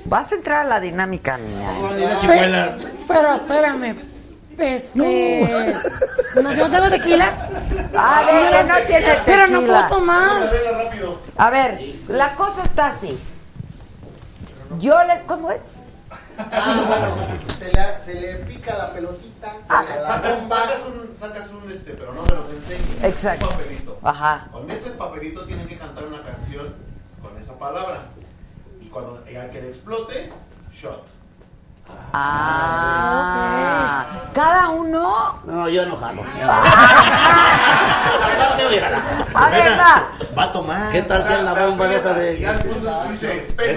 Vas 0.05 0.31
a 0.31 0.35
entrar 0.35 0.65
a 0.65 0.69
la 0.69 0.79
dinámica, 0.79 1.37
niña. 1.37 2.17
chicuela. 2.19 2.77
Pero 3.07 3.35
espérame. 3.35 3.95
Este. 4.57 5.75
No, 6.41 6.53
yo 6.53 6.67
no 6.67 6.71
tengo 6.71 6.89
tequila. 6.89 7.33
A 7.97 8.23
ver, 8.23 8.65
no 8.67 8.75
tiene 8.87 9.07
Pero 9.25 9.47
no 9.47 9.59
tequila. 9.59 9.87
puedo 9.87 9.99
tomar. 9.99 10.51
A 11.37 11.49
ver, 11.49 11.95
la 12.07 12.35
cosa 12.35 12.63
está 12.63 12.87
así. 12.87 13.17
Yo 14.79 15.03
les... 15.03 15.21
¿Cómo 15.23 15.51
es? 15.51 15.61
Se 17.57 17.65
le, 17.71 18.01
se 18.01 18.13
le 18.21 18.35
pica 18.45 18.75
la 18.77 18.93
pelotita. 18.93 19.53
se 19.53 19.59
Ah, 19.69 19.83
le 19.87 20.01
Sacas, 20.01 20.81
un, 20.87 21.17
sacas 21.17 21.49
un 21.51 21.71
este, 21.71 21.91
pero 21.93 22.13
no 22.13 22.23
me 22.23 22.31
los 22.35 22.49
enseñes. 22.49 23.03
Exacto. 23.03 23.47
Un 23.47 23.51
papelito. 23.53 23.99
Ajá. 24.03 24.47
Con 24.51 24.69
ese 24.71 24.91
papelito 24.91 25.45
tienen 25.45 25.67
que 25.67 25.77
cantar 25.77 26.05
una 26.05 26.21
canción 26.23 26.73
con 27.21 27.37
esa 27.37 27.57
palabra. 27.57 28.05
Y 28.81 28.87
cuando 28.87 29.17
al 29.17 29.49
que 29.49 29.61
le 29.61 29.67
explote, 29.69 30.31
shot. 30.73 31.05
Ah, 32.13 34.05
cada 34.33 34.69
uno. 34.69 35.39
No, 35.45 35.69
yo 35.69 35.85
no 35.85 35.95
jalo. 35.97 36.23
A 39.33 39.49
ver, 39.49 39.79
va. 39.79 40.03
Va 40.37 40.43
a 40.43 40.51
tomar. 40.51 40.91
¿Qué 40.91 41.01
tal 41.03 41.23
si 41.23 41.33
es 41.33 41.41
la 41.41 41.53
bomba 41.53 41.87
de 41.87 41.95
esa 41.95 42.13
de.? 42.13 42.39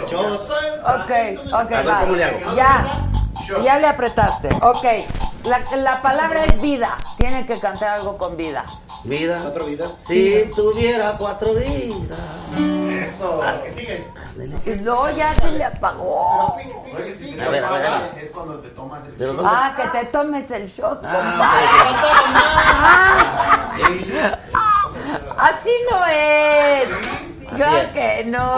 Shot. 0.08 0.40
Ok, 0.82 1.10
ok, 1.46 1.52
A 1.52 1.64
ver, 1.64 1.88
va. 1.88 2.00
¿cómo 2.00 2.16
le 2.16 2.24
hago? 2.24 2.38
Ya. 2.56 2.84
Ya 3.62 3.78
le 3.78 3.86
apretaste. 3.88 4.48
Ok. 4.62 4.84
La, 5.44 5.60
la 5.76 6.02
palabra 6.02 6.44
es 6.44 6.60
vida. 6.60 6.96
Tiene 7.18 7.46
que 7.46 7.60
cantar 7.60 7.90
algo 7.90 8.16
con 8.18 8.36
vida. 8.36 8.64
Vida. 9.04 9.40
¿Cuatro 9.42 9.66
vidas? 9.66 9.94
Si 10.06 10.50
tuviera 10.56 11.16
cuatro 11.18 11.54
vidas. 11.54 12.18
Eso. 13.02 13.42
que 13.62 13.70
sigue. 13.70 14.06
No, 14.82 15.10
ya 15.10 15.34
se 15.34 15.50
le 15.52 15.64
apagó. 15.64 16.54
A 16.54 16.56
ver, 17.50 17.64
a 17.64 17.70
ver, 17.72 17.86
a 17.86 18.06
Es 18.20 18.30
cuando 18.30 18.58
te 18.60 18.68
tomas 18.70 19.04
el 19.06 19.12
¿Pero 19.12 19.34
shot. 19.34 19.42
Ah, 19.46 19.74
que 19.76 19.98
te 19.98 20.04
tomes 20.06 20.50
el 20.50 20.66
shot, 20.68 21.04
Ah, 21.04 21.18
compadre. 23.76 24.38
Así 25.36 25.70
no 25.90 26.06
es. 26.06 26.88
Es. 27.84 27.92
que 27.92 28.24
no. 28.24 28.56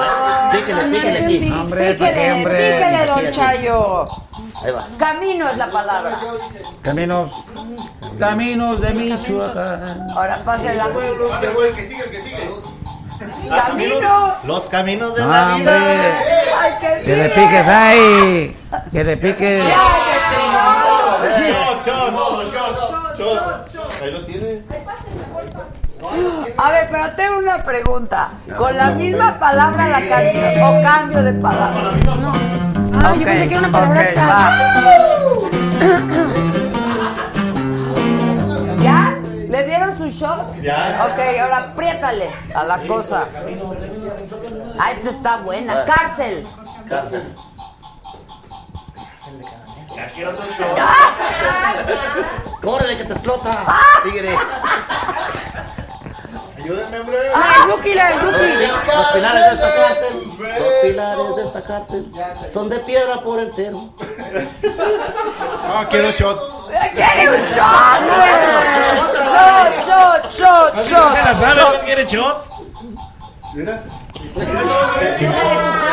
Píquele, 0.53 0.85
píquele 0.85 1.19
aquí. 1.25 1.51
Hombre, 1.53 1.95
¿para 1.95 1.97
qué, 1.97 2.15
Píquele, 2.15 2.33
hombre? 2.33 2.73
píquele, 2.79 2.97
Aquí, 2.97 3.07
don. 3.25 3.33
Chayo. 3.33 4.05
Ahí 4.65 4.73
vas. 4.73 4.91
Camino 4.99 5.49
es 5.49 5.57
la 5.57 5.71
palabra. 5.71 6.19
Caminos, 6.83 7.31
caminos 8.19 8.81
de 8.81 8.91
Michoacán. 8.91 10.11
Ahora. 10.11 10.43
Pase, 10.45 10.79
güey, 11.55 11.73
que 11.73 11.85
sigue, 11.85 12.05
el 12.05 12.11
que 12.11 12.21
sigue. 12.21 12.51
Camino. 13.49 14.37
Los 14.45 14.69
caminos 14.69 15.15
de 15.15 15.23
Ah, 15.23 15.53
hombre. 15.55 15.73
Ay, 15.73 16.73
que 16.81 17.05
Que 17.05 17.15
te 17.15 17.29
piques 17.31 17.69
ahí. 17.69 18.57
Que 18.93 19.05
te 19.05 19.17
piques. 19.17 19.63
Ahí 24.01 24.11
lo 24.11 24.25
tiene. 24.25 24.63
A 26.59 26.71
ver, 26.71 26.89
pero 26.91 27.11
tengo 27.17 27.39
una 27.39 27.63
pregunta. 27.63 28.31
¿Con 28.57 28.77
la 28.77 28.91
misma 28.91 29.39
palabra 29.39 29.87
la 29.89 30.09
canción 30.09 30.63
o 30.63 30.83
cambio 30.83 31.23
de 31.23 31.33
palabra? 31.35 31.93
Ah, 33.03 33.15
yo 33.15 33.25
pensé 33.25 33.49
que 33.49 33.55
era 33.55 33.59
una 33.69 33.73
palabra 33.73 34.01
Ok, 34.01 34.17
va. 34.17 34.59
¿Ya? 38.83 39.19
¿Le 39.49 39.65
dieron 39.65 39.97
su 39.97 40.09
shot? 40.09 40.55
Ya. 40.63 41.07
Ok, 41.11 41.19
ahora 41.41 41.57
apriétale 41.59 42.29
a 42.55 42.65
la 42.65 42.79
cosa. 42.87 43.27
Ah, 44.79 44.93
esta 44.93 45.11
está 45.11 45.37
buena. 45.39 45.85
Cárcel. 45.85 46.47
Cárcel. 46.89 47.23
Ya 49.97 50.07
quiero 50.11 50.31
otro 50.33 50.45
shot. 50.45 50.77
Córrele 52.63 52.97
que 52.99 53.05
te 53.05 53.13
explota. 53.15 53.51
Tigre. 54.05 54.37
Ayúdenme, 56.67 56.99
hombre. 56.99 57.17
Ah, 57.33 57.53
el 57.63 57.71
Yuki, 57.77 57.95
la 57.95 58.09
del 58.09 58.21
Yuki. 58.23 58.67
Los 58.67 59.07
pilares 59.13 59.45
de 59.45 59.55
esta 59.55 59.75
cárcel. 59.77 60.23
Los 60.59 60.75
pilares 60.83 61.37
de 61.37 61.43
esta 61.45 61.63
cárcel. 61.63 62.13
Son 62.51 62.69
de 62.69 62.79
piedra 62.81 63.21
por 63.21 63.39
entero. 63.39 63.91
Ah, 65.69 65.87
quiero 65.89 66.11
shot. 66.11 66.57
¡Quiere 66.93 67.29
un 67.31 67.43
shot, 67.45 68.01
güey! 68.03 68.35
Shot, 69.27 69.87
shot, 69.87 70.31
shot, 70.33 70.75
¿No 70.75 70.83
se 70.83 70.91
shot. 70.91 71.25
la 71.25 71.35
sabe? 71.35 71.61
¿No 71.61 71.85
quiere 71.85 72.05
shot? 72.07 72.45
Mira. 73.55 73.83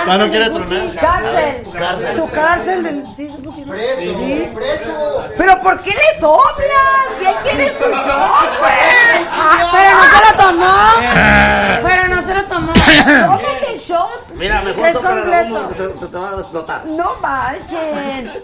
Ah, 0.08 0.18
no 0.18 0.30
quiere 0.30 0.50
tronar. 0.50 0.95
Cárcel. 0.95 1.68
Cárcel. 1.74 2.16
Tu 2.16 2.30
cárcel 2.30 2.84
del. 2.84 3.12
Sí, 3.14 3.26
es 3.28 3.41
Yuki, 3.41 3.62
¿no? 3.66 3.72
Preso, 3.72 4.54
preso. 4.54 5.24
¿Pero 5.38 5.62
por 5.62 5.82
qué 5.82 5.91
le 5.91 6.20
soplas? 6.20 7.18
¿Quién 7.20 7.34
quiere 7.44 7.70
su 7.78 7.86
shot, 7.90 8.60
güey? 8.60 9.28
Ah, 9.32 9.70
pero 9.72 9.98
no 9.98 10.06
se 10.10 10.20
lo 10.26 10.44
tomó. 10.44 11.88
Pero 11.88 12.16
no 12.16 12.22
se 12.22 12.34
lo 12.36 12.44
tomó. 12.45 12.74
Tómate 13.38 13.74
el 13.74 13.80
shot. 13.80 14.30
Mira, 14.36 14.62
mejor 14.62 14.88
Es 14.88 14.95
la 14.95 15.02
completo. 15.02 15.60
te, 15.70 15.88
te- 15.88 16.08
te 16.08 16.18
va 16.18 16.30
a 16.30 16.40
explotar. 16.40 16.86
No 16.86 17.16
manchen. 17.22 18.44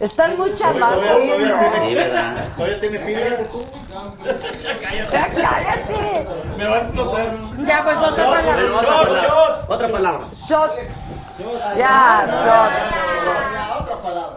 Están 0.00 0.38
muy 0.38 0.54
chamacos. 0.54 1.04
Sí, 1.84 1.94
¿verdad? 1.94 2.48
Todavía 2.56 2.80
tiene 2.80 2.98
pila. 3.00 3.20
Ya 5.12 5.28
cállate. 5.28 6.26
Me 6.56 6.66
va 6.66 6.76
a 6.76 6.78
explotar. 6.78 7.26
Ya, 7.66 7.82
pues 7.84 7.98
otra 7.98 8.24
palabra. 8.30 8.64
Otra 8.74 9.02
palabra. 9.02 9.64
Otra 9.68 9.88
palabra. 9.88 10.26
Shot. 10.46 10.72
Ya, 11.76 12.26
shot. 12.44 12.70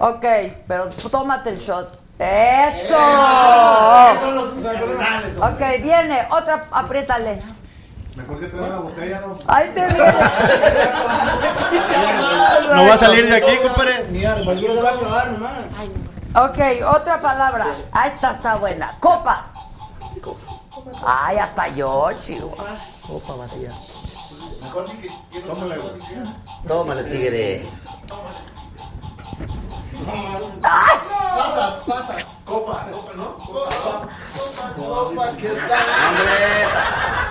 Ok, 0.02 0.26
pero 0.68 0.90
tómate 1.10 1.50
el 1.52 1.60
shot. 1.60 2.04
¡Eso! 2.20 2.98
Ok, 5.42 5.60
viene. 5.82 6.28
Otra, 6.30 6.64
apriétale. 6.72 7.42
Mejor 8.16 8.40
que 8.40 8.48
traer 8.48 8.70
la 8.70 8.78
botella, 8.78 9.22
¿no? 9.22 9.40
Ahí 9.48 9.70
te 9.74 9.88
viene. 9.88 10.14
No 12.74 12.86
va 12.86 12.94
a 12.94 12.98
salir 12.98 13.28
de 13.28 13.36
aquí, 13.36 13.58
compadre. 13.58 14.06
Mira, 14.10 14.38
cualquiera 14.44 14.74
se 14.76 14.82
va 14.82 14.90
a 14.90 15.00
clavar 15.00 15.32
nomás. 15.32 15.54
Ok, 16.36 16.60
otra 16.96 17.22
palabra. 17.22 17.66
Ah, 17.92 18.08
esta 18.08 18.34
está 18.34 18.56
buena. 18.58 18.98
Copa. 19.00 19.48
Ay, 21.06 21.38
hasta 21.38 21.68
yo, 21.70 22.10
chihuahua. 22.24 22.76
Copa 23.08 23.36
vacía. 23.36 23.72
Otro 24.66 24.88
shot. 25.68 26.00
Tómale, 26.68 27.04
tigre. 27.04 27.68
Pasas, 30.62 31.74
pasas. 31.88 32.26
Copa, 32.46 32.86
copa, 32.92 33.12
¿no? 33.16 33.38
Copa, 33.38 33.70
copa, 33.84 34.74
copa, 34.76 35.38
que 35.38 35.48
está. 35.48 35.80
Hombre. 36.10 36.68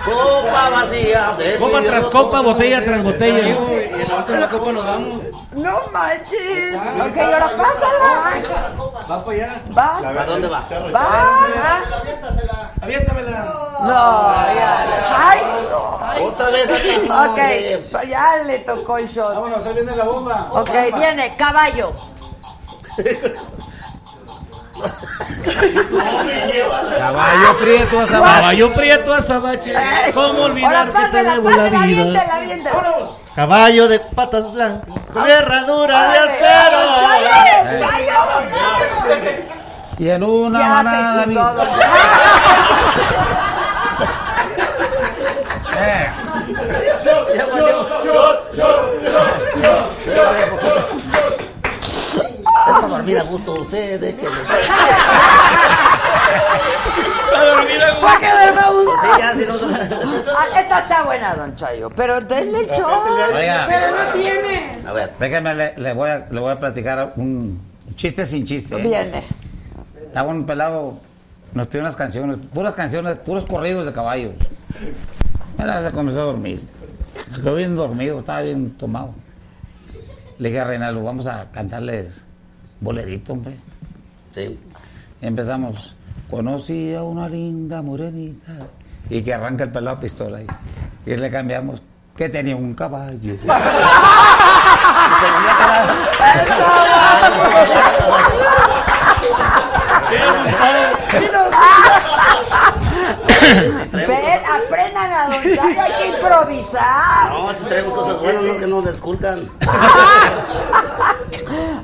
Copa 0.05 0.69
vacía. 0.69 1.35
de 1.37 1.57
Copa 1.57 1.81
tras 1.83 2.05
copa, 2.09 2.41
botella 2.41 2.83
tras 2.83 3.03
botella. 3.03 3.47
Y 3.47 4.01
en 4.01 4.09
la 4.09 4.15
otra 4.19 4.49
copa 4.49 4.71
nos 4.71 4.85
damos. 4.85 5.21
No 5.53 5.81
manches. 5.91 6.75
Ok, 6.75 7.17
ahora 7.17 7.49
pásala. 7.55 8.41
Va 9.09 9.23
para 9.23 9.37
allá. 9.37 9.61
Vas. 9.71 10.03
¿A 10.05 10.25
dónde 10.25 10.47
va? 10.47 10.67
Vas. 10.91 12.01
Aviéntasela. 12.01 12.71
Aviéntamela. 12.81 13.45
No, 13.83 14.33
ya. 14.55 14.85
Ay. 15.15 15.39
Otra 16.21 16.49
vez 16.49 16.69
aquí. 16.69 17.09
Ok, 17.09 18.07
ya 18.07 18.43
le 18.45 18.59
tocó 18.59 18.97
el 18.97 19.07
shot. 19.07 19.35
Vámonos, 19.35 19.65
ahí 19.65 19.73
viene 19.73 19.95
la 19.95 20.03
bomba. 20.03 20.47
Ok, 20.51 20.71
viene, 20.95 21.35
caballo. 21.37 22.12
Caballo 26.99 27.53
prieto 27.59 27.99
azabache. 27.99 28.39
Caballo 28.41 28.73
prieto 28.73 29.13
azabache. 29.13 29.73
¿Cómo 30.13 30.43
olvidar 30.43 30.87
Ahora 30.87 30.91
que 30.99 31.05
te 31.17 31.23
debo 31.23 31.49
la 31.49 31.63
vida? 31.69 31.79
aviéntela, 31.81 32.35
aviéntela. 32.35 32.83
Caballo 33.35 33.87
de 33.87 33.99
patas 33.99 34.51
blancas, 34.51 34.89
con 35.11 35.29
herradura 35.29 36.11
de 36.11 36.19
acero. 36.19 36.77
¡Chayo! 37.79 37.79
¡Chayo! 37.79 39.33
Y 39.99 40.09
en 40.09 40.23
una 40.23 40.59
Ya 40.59 40.67
manada 40.69 41.25
vi- 41.25 41.37
Eh, 45.75 46.09
Es 47.35 47.43
para 47.45 48.32
dormir 53.03 53.19
a 53.19 53.23
gusto 53.23 53.53
usted, 53.61 54.03
échele. 54.03 54.31
Fue 57.99 58.19
que 58.19 58.31
duerme 58.31 58.61
a 58.61 58.69
gusto. 58.69 58.91
Sí, 59.01 59.07
ya, 59.17 59.35
si 59.35 59.45
no... 59.45 59.53
Ah, 60.37 60.59
Esta 60.59 60.79
está 60.79 61.03
buena, 61.03 61.35
don 61.35 61.55
Chayo, 61.55 61.89
pero 61.89 62.21
denle 62.21 62.59
el. 62.61 62.67
Pero 62.67 62.87
no 62.87 64.11
tiene. 64.13 64.71
A 64.87 64.93
ver. 64.93 65.11
Déjeme, 65.19 65.53
le, 65.53 65.73
le 65.77 65.93
voy 65.93 66.09
a, 66.09 66.25
le 66.29 66.39
voy 66.39 66.51
a 66.51 66.59
platicar 66.59 67.13
un 67.15 67.59
chiste 67.95 68.25
sin 68.25 68.45
chiste. 68.45 68.75
¿eh? 68.75 68.81
Viene. 68.81 69.23
Estaba 70.01 70.29
un 70.29 70.45
pelado, 70.45 70.99
nos 71.53 71.67
pidió 71.67 71.81
unas 71.81 71.95
canciones, 71.95 72.37
puras 72.53 72.75
canciones, 72.75 73.19
puros 73.19 73.45
corridos 73.45 73.85
de 73.85 73.93
caballos. 73.93 74.33
Él 75.57 75.71
se 75.81 75.91
comenzó 75.91 76.21
a 76.21 76.25
dormir. 76.25 76.59
Se 77.33 77.41
quedó 77.41 77.55
bien 77.55 77.75
dormido, 77.75 78.19
estaba 78.19 78.41
bien 78.41 78.71
tomado. 78.77 79.13
Le 80.37 80.49
dije 80.49 80.61
a 80.61 80.65
Reinaldo, 80.65 81.03
vamos 81.03 81.27
a 81.27 81.45
cantarles 81.51 82.21
bolerito, 82.83 83.33
hombre. 83.33 83.55
Sí. 84.33 84.59
Empezamos. 85.21 85.95
Conocí 86.29 86.93
a 86.93 87.03
una 87.03 87.27
linda 87.29 87.81
morenita. 87.81 88.51
Y 89.09 89.21
que 89.21 89.33
arranca 89.33 89.63
el 89.63 89.71
pelado 89.71 89.99
pistola 89.99 90.37
ahí. 90.39 90.47
Y 91.05 91.15
le 91.15 91.29
cambiamos. 91.31 91.81
Que 92.15 92.29
tenía 92.29 92.55
un 92.55 92.73
caballo. 92.75 93.35
Ven, 103.91 104.41
aprendan 104.45 105.11
a 105.11 105.29
Chayo, 105.41 105.81
hay 105.81 105.91
que 105.99 106.07
improvisar. 106.15 107.29
No, 107.29 107.51
si 107.53 107.63
traemos 107.65 107.93
cosas 107.93 108.19
buenas, 108.19 108.43
no 108.43 108.51
es 108.53 108.57
que 108.59 108.67
no 108.67 108.81
les 108.81 108.99
culcan. 109.01 109.49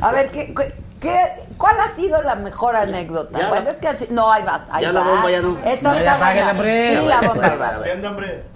A 0.02 0.12
ver, 0.12 0.30
¿qué, 0.32 0.54
qué- 0.56 0.74
qué- 1.00 1.46
cuál 1.58 1.76
ha 1.80 1.96
sido 1.96 2.22
la 2.22 2.36
mejor 2.36 2.76
anécdota? 2.76 3.40
Ya 3.40 3.48
bueno, 3.50 3.66
la- 3.66 3.72
es 3.72 3.78
que 3.78 3.88
así- 3.88 4.08
no, 4.12 4.32
ahí 4.32 4.44
vas, 4.44 4.68
ahí 4.72 4.84
Ya 4.84 4.92
va. 4.92 5.00
la 5.00 5.06
bomba 5.06 5.32
ya 5.32 5.42
no. 5.42 5.58
Esta 5.66 5.92
No, 5.92 5.98
está 5.98 6.18
buena. 6.18 6.52
hombre. 6.52 7.00
Sí, 7.00 7.06
la 7.06 7.22
bomba 7.22 7.46
ahí 7.48 7.58
va. 7.58 7.80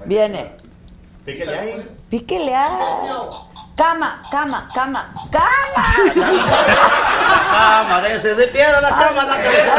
Viene. 0.05 0.55
Píquele 1.25 1.57
ahí. 1.57 1.89
Píquele 2.09 2.55
a... 2.55 2.69
Cama, 3.75 4.21
cama, 4.29 4.69
cama, 4.75 5.11
cama. 5.31 5.83
Cama, 7.51 8.01
de 8.01 8.13
ese 8.13 8.35
de 8.35 8.47
piedra 8.47 8.79
la 8.81 8.89
cama, 8.89 9.23
la 9.25 9.35
cabeza. 9.37 9.75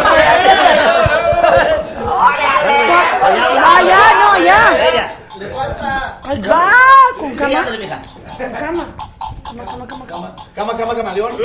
¡Órale! 2.03 2.93
Ah, 3.23 3.81
ya, 3.83 4.15
no, 4.19 4.45
ya. 4.45 5.17
Le 5.39 5.49
falta. 5.49 6.19
¡Ay, 6.27 6.41
vas! 6.41 6.75
Con 7.19 7.31
Sí, 7.33 7.37
cama. 7.37 7.59
ándale, 7.59 7.79
mija. 7.79 7.99
Con 8.37 8.51
cama. 8.53 8.87
Cama, 9.55 9.67
cama, 9.71 9.87
cama, 9.87 10.05
cama. 10.07 10.35
Cama, 10.57 10.77
cama, 10.77 10.95
camaleón. 10.97 11.39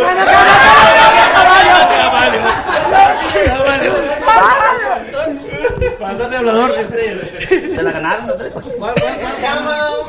Para 6.00 6.12
andar 6.12 6.30
de 6.30 6.38
hablador, 6.38 6.72
este. 6.72 7.76
Se 7.76 7.84
la 7.84 7.92
ganaron, 7.92 8.26
¿no? 8.28 8.34
Come 8.34 8.46
on, 8.50 8.96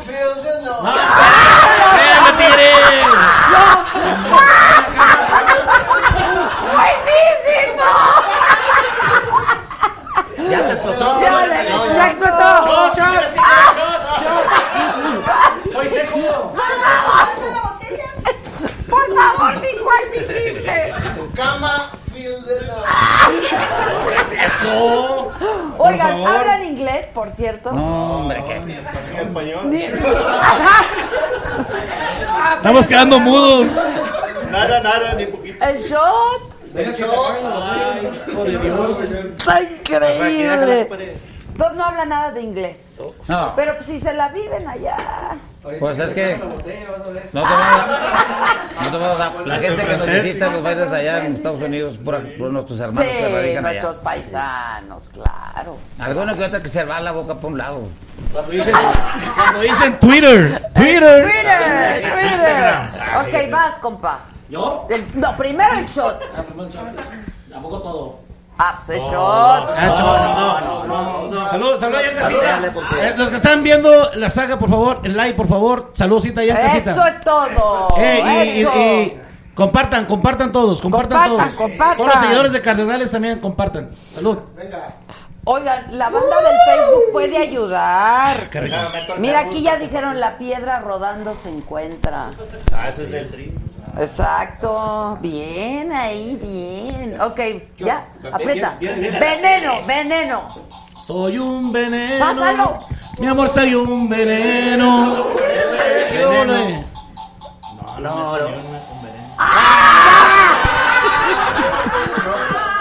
feel 0.06 0.32
the 0.42 0.52
noise. 0.64 0.96
¡Venga, 1.96 2.30
tigre! 2.38 2.70
¡Buenísimo! 6.72 7.88
Ya 10.48 10.60
te 10.66 10.72
explotó. 10.72 11.06
Ya, 11.20 12.06
explotó. 12.08 12.48
¡Soy 15.72 15.88
seco! 15.88 16.52
Por 19.10 19.18
favor, 19.18 19.60
di 19.60 19.68
cuál 19.82 20.04
dijiste. 20.12 20.92
Cama, 21.34 21.90
feel 22.12 22.44
the 22.44 22.66
noise. 22.66 23.48
¿Qué 24.08 24.36
es 24.36 24.52
eso? 24.54 25.32
Oigan, 25.78 26.10
favor. 26.22 26.28
¿hablan 26.28 26.64
inglés, 26.64 27.06
por 27.12 27.30
cierto? 27.30 27.72
No, 27.72 28.18
hombre, 28.20 28.44
qué. 28.46 29.20
Español. 29.20 29.72
Estamos 32.56 32.86
quedando 32.86 33.18
mudos. 33.20 33.68
Nada, 34.50 34.80
nada, 34.80 35.14
ni 35.14 35.26
poquito. 35.26 35.64
El 35.64 35.82
shot 35.82 36.42
El 36.74 36.94
shot. 36.94 37.36
Ay, 37.44 38.10
hijo 38.28 38.44
de 38.44 38.58
Dios. 38.58 39.00
está 39.00 39.62
increíble. 39.62 40.88
Entonces 41.52 41.76
no 41.76 41.84
habla 41.84 42.04
nada 42.04 42.32
de 42.32 42.42
inglés. 42.42 42.90
No, 43.28 43.52
Pero 43.56 43.74
si 43.82 44.00
se 44.00 44.12
la 44.14 44.28
viven 44.28 44.66
allá. 44.66 44.96
Pues 45.78 45.98
es 45.98 46.10
que. 46.14 46.36
No 47.32 47.42
te 47.42 47.48
vamos 47.48 47.52
a- 47.52 48.66
no 48.84 48.90
te 48.90 48.96
vamos 48.96 49.20
a- 49.20 49.46
La 49.46 49.58
gente 49.58 49.84
que 49.84 49.96
nos 49.96 50.06
visita 50.06 50.48
los 50.48 50.62
bailes 50.62 50.90
allá 50.90 51.24
en 51.26 51.34
Estados 51.34 51.60
Unidos, 51.62 51.98
por, 52.04 52.36
por 52.38 52.50
nuestros 52.50 52.80
hermanos 52.80 53.04
que 53.10 53.26
Sí, 53.26 53.32
radican 53.34 53.62
nuestros 53.64 53.94
allá. 53.96 54.04
paisanos, 54.04 55.08
claro. 55.10 55.76
Alguno 55.98 56.34
que 56.36 56.44
otro 56.44 56.62
que 56.62 56.68
se 56.68 56.84
va 56.84 57.00
la 57.00 57.12
boca 57.12 57.34
por 57.34 57.52
un 57.52 57.58
lado. 57.58 57.88
Cuando 58.32 58.50
dicen, 58.52 58.74
cuando 59.36 59.60
dicen 59.60 59.98
Twitter, 60.00 60.70
Twitter. 60.74 61.22
Twitter, 61.24 62.02
Twitter. 62.02 62.24
Instagram. 62.26 63.26
Ok, 63.26 63.50
vas, 63.50 63.74
compa. 63.76 64.20
¿Yo? 64.48 64.86
El- 64.90 65.04
no, 65.20 65.36
primero 65.36 65.78
el 65.78 65.86
shot. 65.86 66.20
¿A 67.54 67.60
poco 67.60 67.78
todo? 67.80 68.20
Ah, 68.62 68.82
pues 68.84 68.98
el 69.00 69.04
shot. 69.10 69.14
Ah, 69.78 70.60
no, 70.62 70.84
no, 70.86 71.28
no. 71.30 71.48
Salud, 71.48 71.78
salud 71.80 71.96
allá 71.96 72.10
en 72.10 72.16
casita. 72.18 72.60
Eh, 73.00 73.14
los 73.16 73.30
que 73.30 73.36
están 73.36 73.62
viendo 73.62 74.10
la 74.16 74.28
saga, 74.28 74.58
por 74.58 74.68
favor, 74.68 75.00
el 75.02 75.16
like, 75.16 75.34
por 75.34 75.48
favor. 75.48 75.90
Saludcita 75.94 76.42
allá 76.42 76.56
en 76.60 76.66
casita. 76.66 76.90
Eso 76.90 77.06
es 77.06 77.20
todo. 77.20 77.88
Eh, 77.98 78.22
y, 78.22 78.58
y- 78.58 78.60
Eso. 78.62 78.72
y 78.76 79.18
compartan, 79.54 80.04
compartan 80.04 80.52
todos, 80.52 80.80
compartan, 80.82 81.18
Compartan, 81.22 81.38
todos. 81.50 81.54
compartan. 81.70 81.96
Todos 81.96 82.10
los 82.14 82.20
seguidores 82.22 82.52
de 82.52 82.60
Cardenales 82.60 83.10
también 83.10 83.38
compartan. 83.40 83.90
Salud. 84.14 84.38
Oigan, 85.44 85.98
la 85.98 86.10
banda 86.10 86.36
del 86.42 86.56
Facebook 86.66 87.12
puede 87.12 87.38
ayudar. 87.38 88.48
Mira, 89.18 89.40
aquí 89.40 89.62
ya 89.62 89.76
dijeron 89.76 90.20
la 90.20 90.36
piedra 90.36 90.80
rodando 90.80 91.34
se 91.34 91.48
encuentra. 91.48 92.30
Ah, 92.74 92.88
ese 92.88 93.04
es 93.04 93.14
el 93.14 93.30
tri. 93.30 93.54
Exacto. 93.98 95.18
Bien 95.20 95.90
ahí, 95.92 96.38
bien. 96.40 97.20
Ok, 97.20 97.40
ya, 97.78 98.06
aprieta. 98.30 98.76
Veneno, 98.78 99.86
veneno. 99.86 100.54
Soy 101.02 101.38
un 101.38 101.72
veneno. 101.72 102.24
Pásalo. 102.24 102.80
Mi 103.18 103.26
amor, 103.26 103.48
soy 103.48 103.74
un 103.74 104.08
veneno. 104.08 105.24
¿Qué 106.10 106.26
ole? 106.26 106.84
No, 108.00 108.00
no. 108.00 108.38
Shot, 112.22 112.79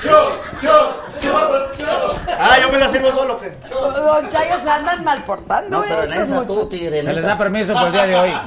shot, 0.00 0.60
shot, 0.60 1.20
shot, 1.22 1.76
shot. 1.78 2.20
Ah, 2.38 2.58
yo 2.60 2.70
me 2.70 2.78
la 2.78 2.88
sirvo 2.88 3.10
solo, 3.10 3.38
¿qué? 3.40 3.56
Don 3.70 4.28
Chayo 4.28 4.60
se 4.62 4.70
andan 4.70 5.04
mal 5.04 5.22
portando. 5.24 5.78
No, 5.78 5.82
pero 5.82 6.02
en 6.04 6.12
estos 6.12 6.28
esa 6.28 6.40
tú, 6.40 6.46
muchachos. 6.46 6.68
tigre, 6.68 6.98
en 7.00 7.06
Se 7.06 7.12
les 7.14 7.24
da 7.24 7.38
permiso 7.38 7.72
por 7.74 7.86
el 7.86 7.92
día 7.92 8.06
de 8.06 8.16
hoy. 8.16 8.32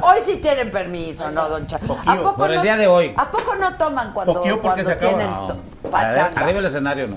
Hoy 0.00 0.18
sí 0.24 0.36
tienen 0.36 0.70
permiso, 0.70 1.30
¿no, 1.30 1.48
don 1.48 1.66
Chayo? 1.66 1.96
¿A 2.06 2.16
poco 2.16 2.36
Por 2.36 2.52
el 2.52 2.62
día 2.62 2.76
de 2.76 2.86
hoy. 2.86 3.14
¿A 3.16 3.30
poco 3.30 3.54
no 3.56 3.76
toman 3.76 4.12
cuando, 4.12 4.42
cuando 4.60 4.96
tienen 4.96 5.30
pachanga? 5.90 6.40
arriba 6.40 6.52
del 6.60 6.66
escenario 6.66 7.08
no. 7.08 7.16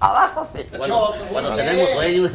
Abajo 0.00 0.46
sí. 0.50 0.66
Cuando, 0.76 1.14
cuando 1.32 1.54
tenemos 1.54 1.90
sueño. 1.90 2.28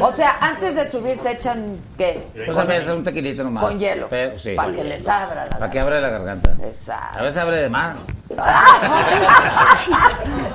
O 0.00 0.12
sea, 0.12 0.38
antes 0.40 0.74
de 0.74 0.90
subir 0.90 1.16
se 1.18 1.32
echan, 1.32 1.78
¿qué? 1.96 2.26
Pues 2.46 2.56
a 2.56 2.64
veces 2.64 2.90
un 2.90 3.04
tequilito 3.04 3.44
nomás. 3.44 3.64
Con 3.64 3.78
hielo. 3.78 4.08
Pero, 4.10 4.38
sí. 4.38 4.54
Para 4.54 4.72
que 4.72 4.84
les 4.84 5.06
abra 5.06 5.44
la 5.44 5.50
Para 5.58 5.70
que 5.70 5.80
abra 5.80 6.00
la 6.00 6.08
garganta. 6.08 6.56
Exacto. 6.64 7.18
A 7.18 7.22
veces 7.22 7.42
abre 7.42 7.56
de 7.56 7.68
más. 7.68 7.96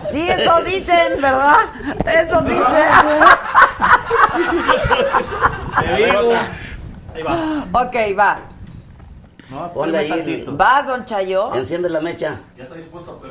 Sí, 0.10 0.28
eso 0.30 0.62
dicen, 0.64 1.22
¿verdad? 1.22 1.58
Eso 2.06 2.42
dicen. 2.42 2.64
Te 5.80 5.96
digo. 5.96 6.30
Ahí 7.14 7.24
va. 7.24 7.82
ok, 7.82 7.96
va. 8.18 8.40
No, 9.50 9.74
Ponle 9.74 9.98
ahí. 9.98 10.46
¿Vas, 10.48 10.88
don 10.88 11.06
Chayo? 11.06 11.56
Enciende 11.56 11.90
la 11.90 12.02
mecha. 12.02 12.42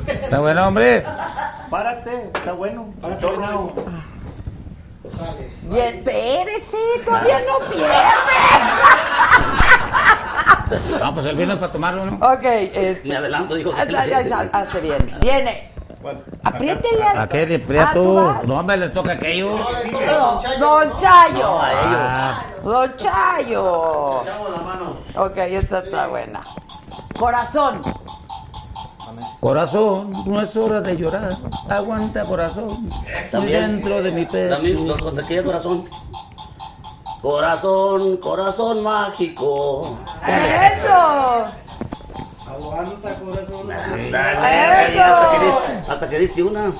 Está 0.07 0.41
bueno, 0.41 0.69
hombre. 0.69 1.05
Párate, 1.71 2.31
está 2.35 2.53
bueno. 2.53 2.93
Tornado. 3.21 3.73
Bien, 5.63 5.97
espérese, 5.97 6.77
todavía 7.05 7.41
no 7.41 7.59
pierdes. 7.71 7.89
No, 11.01 11.15
pues 11.15 11.27
el 11.27 11.37
vino 11.37 11.53
es 11.53 11.61
para 11.61 11.71
tomarlo, 11.71 12.05
¿no? 12.05 12.17
Ok, 12.27 12.43
este. 12.43 13.09
Me 13.09 13.17
adelanto, 13.17 13.55
dijo. 13.55 13.73
Ah, 13.77 13.85
ah, 13.89 14.49
ah, 14.53 14.61
Hace 14.61 14.81
bien. 14.81 15.07
Viene. 15.21 15.71
Apriétele 16.45 17.03
al. 17.03 17.19
¿A 17.19 17.29
qué 17.29 17.47
le 17.47 17.55
Ah, 17.57 17.59
¿tú 17.59 17.67
prieto? 17.67 18.15
vas? 18.15 18.47
No, 18.47 18.59
hombre, 18.59 18.77
les 18.77 18.93
toca 18.93 19.13
aquello. 19.13 19.57
No, 19.57 20.41
Don 20.59 20.97
Chayo. 20.97 21.39
No, 21.39 21.61
a 21.63 21.73
ellos. 21.73 22.65
Don 22.65 22.97
Chayo. 22.97 24.21
Ok, 25.17 25.37
esta 25.37 25.79
está 25.79 26.07
buena. 26.09 26.41
Corazón. 27.19 27.83
Corazón, 29.41 30.13
no 30.27 30.41
es 30.41 30.57
hora 30.57 30.81
de 30.81 30.97
llorar. 30.97 31.37
Aguanta, 31.69 32.25
corazón. 32.25 32.91
Está 33.07 33.41
dentro 33.41 34.03
de 34.03 34.11
mi 34.11 34.27
pecho. 34.27 34.59
Los 34.59 35.15
de 35.15 35.43
corazón. 35.45 35.85
Corazón, 37.23 38.17
corazón 38.19 38.83
mágico. 38.83 39.97
¡Eso! 40.27 41.66
Aguanta, 42.57 43.15
corazón. 43.17 43.69
Dale, 44.11 44.95
¡Eso! 44.95 45.03
hasta 45.03 45.39
que, 45.39 45.91
hasta 45.93 46.09
que 46.09 46.19
diste 46.19 46.43
una. 46.43 46.73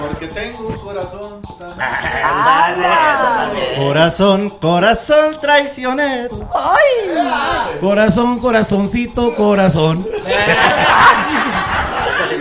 Porque 0.00 0.26
tengo 0.28 0.68
un 0.68 0.78
corazón. 0.78 1.42
Dale, 1.58 2.82
también. 2.82 3.86
Corazón, 3.86 4.50
corazón 4.58 5.38
traicionero. 5.40 6.48
¡Ay! 6.54 7.78
Corazón, 7.80 8.38
corazoncito, 8.38 9.34
corazón. 9.34 10.08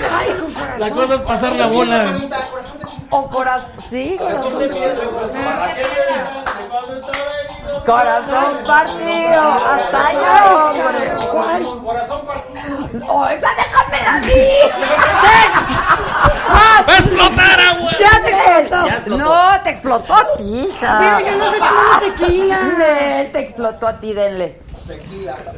¡Ay, 0.09 0.33
con 0.39 0.53
corazón! 0.53 0.79
La 0.79 0.89
cosa 0.91 1.15
es 1.15 1.21
pasar 1.23 1.53
la 1.53 1.67
bola. 1.67 2.15
O 3.09 3.27
corazón. 3.29 3.71
Sí, 3.89 4.15
corazón. 4.17 4.53
¿Para 5.43 5.73
Corazón 7.87 8.57
partido. 8.67 9.41
Hasta 9.41 10.11
yo, 10.11 10.65
hombre. 10.65 11.13
¿Cuál? 11.31 11.63
Corazón 11.85 12.25
partido. 12.25 13.07
¡Oh, 13.07 13.25
esa 13.27 13.47
déjamela 13.55 14.15
a 14.15 14.19
mí! 14.19 14.33
¡Va 16.49 16.93
a 16.93 16.97
explotar, 16.97 17.59
agua! 17.61 17.91
¡Ya 17.97 18.21
te 18.21 18.29
explotó! 18.29 18.87
Ya 18.87 18.93
explotó. 18.93 19.23
No, 19.23 19.61
te 19.63 19.69
explotó 19.69 20.13
a 20.15 20.35
ti, 20.35 20.59
hija. 20.59 20.99
Pero 20.99 21.31
yo 21.31 21.37
no 21.37 21.51
sé 21.51 21.57
tomar 21.59 21.99
tequila. 22.01 22.59
Él 23.21 23.31
te 23.31 23.39
explotó 23.39 23.87
a 23.87 23.99
ti, 24.01 24.13
denle. 24.13 24.59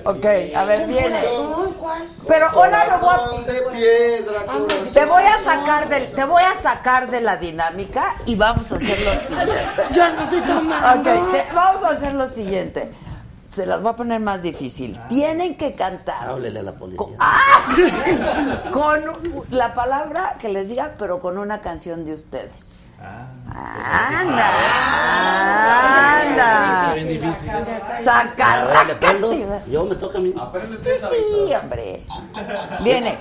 Ok, 0.06 0.26
a 0.56 0.64
ver, 0.65 0.88
viene. 0.88 1.22
Pero 2.27 2.47
ahora 2.47 2.85
lo 2.88 2.99
voy 2.99 3.15
a... 3.47 3.51
De 3.51 3.61
piedra, 3.72 4.45
corazón. 4.45 4.93
Te 4.93 5.06
voy 5.06 5.23
a 5.23 5.38
sacar 5.38 5.89
del, 5.89 6.11
te 6.11 6.23
voy 6.26 6.43
a 6.43 6.61
sacar 6.61 7.10
de 7.10 7.22
la 7.22 7.38
dinámica 7.38 8.15
y 8.26 8.35
vamos 8.35 8.72
a 8.72 8.76
hacer 8.76 8.99
lo 8.99 9.11
siguiente. 9.11 9.84
Yo 9.91 10.10
no 10.10 10.22
estoy 10.22 10.41
tomando. 10.41 10.99
Ok, 10.99 11.31
te- 11.31 11.45
vamos 11.53 11.84
a 11.84 11.89
hacer 11.89 12.14
lo 12.14 12.27
siguiente. 12.27 12.91
Se 13.51 13.65
las 13.65 13.81
voy 13.81 13.91
a 13.91 13.95
poner 13.95 14.19
más 14.19 14.43
difícil. 14.43 14.99
Tienen 15.10 15.57
que 15.57 15.73
cantar 15.73 16.27
Háblele 16.30 16.60
a 16.60 16.64
la 16.64 16.72
policía. 16.73 17.07
¡Ah! 17.19 17.65
con 18.72 19.03
la 19.49 19.73
palabra 19.73 20.35
que 20.39 20.49
les 20.49 20.69
diga, 20.69 20.93
pero 20.99 21.19
con 21.19 21.38
una 21.38 21.60
canción 21.60 22.06
de 22.06 22.14
ustedes. 22.14 22.80
Anda, 23.51 24.49
anda. 26.21 26.93
Bien 26.93 27.07
difícil. 27.07 27.51
Ver, 27.51 27.65
¿le 27.97 28.03
Sacarrácate. 28.03 28.95
prendo? 28.95 29.34
Yo 29.67 29.85
me 29.85 29.95
toca 29.95 30.17
a 30.17 30.21
mí. 30.21 30.34
Apréndete 30.39 30.95
esa, 30.95 31.07
Sí, 31.09 31.53
hombre. 31.61 32.05
Viene. 32.81 33.17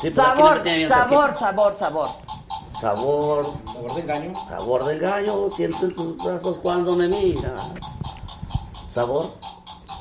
Sí, 0.00 0.10
pero 0.14 0.22
aquí 0.22 0.38
Sabor, 0.40 0.64
me 0.64 0.76
bien 0.76 0.88
sabor, 0.88 1.34
sabor, 1.34 1.74
sabor. 1.74 2.10
Sabor, 2.70 3.54
Sabor 3.72 3.94
de 3.94 4.00
engaño. 4.02 4.32
sabor 4.48 4.84
del 4.84 4.98
gallo, 4.98 5.48
siento 5.50 5.86
en 5.86 5.94
tus 5.94 6.16
brazos 6.18 6.58
cuando 6.58 6.94
me 6.96 7.08
miras. 7.08 7.52
Sabor. 8.88 9.32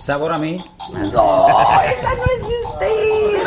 Sabor 0.03 0.34
a 0.34 0.38
mí. 0.38 0.57
No, 0.91 1.47
esa 1.85 2.13
no 2.15 2.23
es 2.25 2.47
de 2.47 2.65
usted. 2.65 3.43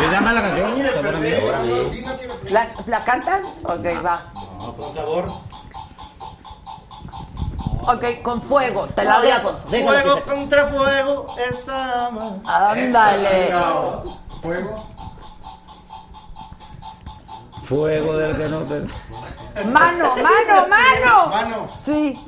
¿Se 0.00 0.10
llama 0.10 0.32
la 0.32 0.40
canción? 0.40 0.86
Sabor 0.94 1.14
a 1.14 1.18
mí. 1.18 2.04
¿La, 2.44 2.68
¿La 2.86 3.04
cantan? 3.04 3.44
Ok, 3.64 3.84
va. 4.02 4.22
No, 4.58 4.74
con 4.74 4.90
sabor. 4.90 5.30
Ok, 7.82 8.22
con 8.22 8.40
fuego, 8.40 8.86
te 8.86 9.04
la 9.04 9.20
dejo. 9.20 9.52
Fuego 9.66 10.24
contra 10.24 10.66
fuego, 10.68 11.34
esa 11.50 12.06
ama. 12.06 12.36
Ándale. 12.46 13.52
Fuego. 14.40 14.86
Fuego 17.64 18.16
del 18.16 18.34
que 18.34 18.48
no 18.48 18.60
te... 18.60 18.80
Mano, 19.64 20.16
mano, 20.16 20.68
mano. 20.68 21.26
Mano. 21.28 21.68
Sí. 21.76 22.18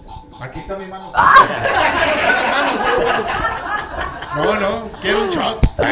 Aquí 0.40 0.60
está 0.60 0.76
mi 0.76 0.86
mano. 0.86 1.12
Ah. 1.14 1.34
No, 4.36 4.54
no, 4.60 4.88
quiero 5.02 5.24
un 5.24 5.30
shot. 5.30 5.60
Sí, 5.76 5.82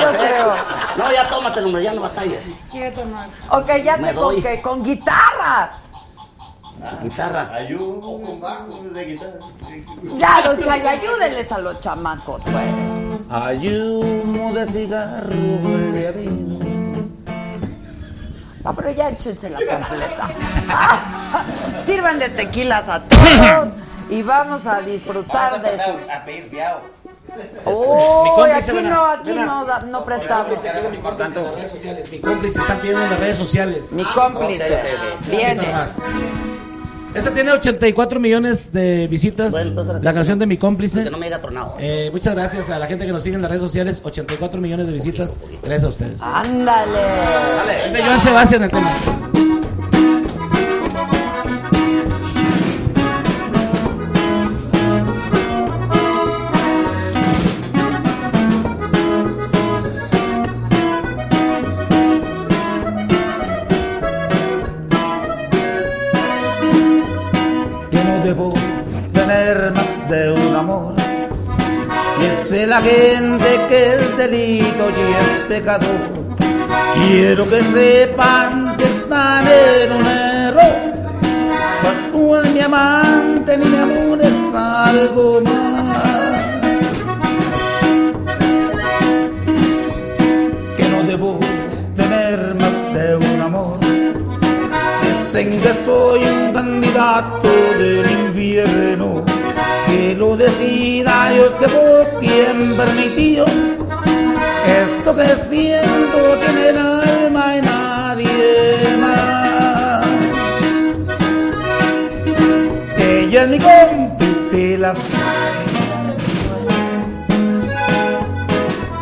yo 0.00 0.08
creo. 0.18 0.54
No, 0.96 1.12
ya 1.12 1.28
tómatelo, 1.28 1.66
hombre, 1.66 1.82
ya 1.82 1.94
no 1.94 2.02
batalles. 2.02 2.50
Quiero 2.70 2.94
tomar. 3.00 3.28
Ok, 3.50 3.66
ya 3.82 3.96
sé 3.96 4.02
con 4.14 4.14
doy. 4.14 4.42
qué. 4.42 4.60
Con 4.62 4.82
guitarra. 4.84 5.72
Guitarra. 7.02 7.50
Ayú. 7.54 8.00
O 8.02 8.20
con 8.22 8.40
bajo 8.40 8.82
de 8.92 9.04
guitarra. 9.04 9.38
Ya, 10.16 10.42
don 10.44 10.62
Chayo, 10.62 10.88
ayúdenles 10.88 11.50
a 11.50 11.58
los 11.58 11.80
chamacos, 11.80 12.42
pues. 12.44 12.66
Hay 13.30 13.68
humo 13.68 14.52
de 14.54 14.66
cigarro 14.66 15.34
huele 15.62 16.08
a 16.08 16.10
vino. 16.12 16.65
No, 18.66 18.74
pero 18.74 18.90
ya 18.90 19.10
échense 19.10 19.48
la 19.48 19.58
completa. 19.58 20.28
Sírvanle 21.78 22.30
tequilas 22.30 22.88
a 22.88 23.00
todos 23.04 23.68
y 24.10 24.22
vamos 24.22 24.66
a 24.66 24.80
disfrutar 24.80 25.62
de 25.62 25.70
su. 25.76 26.10
A 26.12 26.24
pedir 26.24 26.50
fiado. 26.50 26.80
Cómplice, 27.64 28.72
aquí 28.72 28.86
no, 28.88 29.06
aquí 29.06 29.32
no, 29.34 29.64
da- 29.64 29.80
no 29.80 30.04
prestamos. 30.04 30.60
Mi 30.90 30.98
cómplice. 30.98 32.06
Mi 32.10 32.18
cómplice 32.20 32.60
están 32.60 32.78
pidiendo 32.78 33.04
en 33.04 33.10
las 33.10 33.20
redes 33.20 33.36
sociales. 33.38 33.92
Mi 33.92 34.04
cómplice 34.04 34.82
viene. 35.30 35.66
Esa 37.16 37.32
tiene 37.32 37.50
84 37.52 38.20
millones 38.20 38.72
de 38.72 39.06
visitas. 39.08 39.52
Bueno, 39.52 39.68
entonces, 39.70 40.04
la 40.04 40.14
canción 40.14 40.38
de 40.38 40.46
mi 40.46 40.56
cómplice. 40.56 41.04
Que 41.04 41.10
no 41.10 41.18
me 41.18 41.26
haya 41.26 41.40
tronado. 41.40 41.76
Eh, 41.78 42.10
muchas 42.12 42.34
gracias 42.34 42.70
a 42.70 42.78
la 42.78 42.86
gente 42.86 43.06
que 43.06 43.12
nos 43.12 43.22
sigue 43.22 43.36
en 43.36 43.42
las 43.42 43.50
redes 43.50 43.62
sociales. 43.62 44.00
84 44.04 44.60
millones 44.60 44.86
de 44.86 44.92
visitas. 44.92 45.38
Gracias 45.62 45.84
a 45.84 45.88
ustedes. 45.88 46.22
Ándale. 46.22 47.86
Es 47.86 47.92
de 47.92 48.02
Joan 48.02 48.20
Sebastián 48.20 48.62
el 48.64 48.70
tema. 48.70 48.90
La 72.76 72.82
gente 72.82 73.60
que 73.70 73.94
es 73.94 74.16
delito 74.18 74.84
y 74.90 75.02
es 75.22 75.40
pecado. 75.48 75.86
Quiero 76.94 77.48
que 77.48 77.62
sepan 77.62 78.76
que 78.76 78.84
están 78.84 79.46
en 79.46 79.92
un 79.92 80.06
error. 80.06 80.76
Pues 81.82 82.12
tú 82.12 82.36
eres 82.36 82.52
mi 82.52 82.60
amante, 82.60 83.56
ni 83.56 83.64
mi 83.64 83.78
amor 83.78 84.18
es 84.20 84.54
algo 84.54 85.40
más. 85.40 86.36
Que 90.76 90.88
no 90.90 91.02
debo 91.04 91.38
tener 91.96 92.54
más 92.60 92.94
de 92.94 93.16
un 93.16 93.40
amor. 93.40 93.78
Dicen 95.02 95.48
que 95.62 95.72
soy 95.86 96.20
un 96.24 96.52
candidato 96.52 97.48
del 97.78 98.10
infierno, 98.20 99.24
que 99.86 100.14
lo 100.16 100.36
decida 100.36 101.30
Dios 101.30 101.52
que 101.60 101.68
por 101.68 102.20
quien 102.20 102.76
permitió 102.76 103.44
esto 104.66 105.14
que 105.14 105.28
siento 105.48 106.38
tiene 106.40 106.68
el 106.70 106.76
alma 106.76 107.56
y 107.56 107.60
nadie 107.60 108.96
más. 109.00 110.06
Ella 112.98 113.42
es 113.44 113.48
mi 113.48 113.58
cómplice, 113.58 114.78
la 114.78 114.94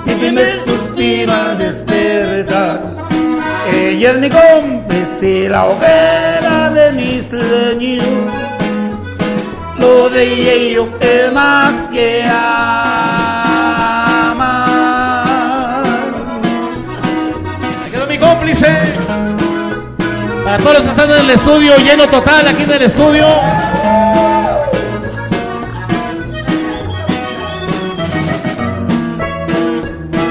y 0.07 0.15
que 0.15 0.33
me 0.33 0.45
suspira 0.59 1.51
al 1.51 1.59
despertar. 1.59 2.81
Ella 3.73 4.11
es 4.11 4.19
mi 4.19 4.29
cómplice, 4.29 5.49
la 5.49 5.65
hoguera 5.67 6.71
de 6.71 6.93
mis 6.93 7.25
sueños. 7.31 8.44
De 9.85 10.69
ellos 10.71 10.89
que 10.99 11.31
más 11.31 11.89
que 11.89 12.23
amar. 12.23 12.85
Aquí 17.83 17.91
quedó 17.91 18.07
mi 18.07 18.19
cómplice. 18.19 18.95
Para 20.43 20.57
todos 20.59 20.75
los 20.77 20.85
que 20.85 20.91
están 20.91 21.11
en 21.11 21.19
el 21.19 21.31
estudio, 21.31 21.77
lleno 21.77 22.07
total 22.07 22.49
aquí 22.49 22.63
en 22.63 22.71
el 22.71 22.83
estudio. 22.83 23.27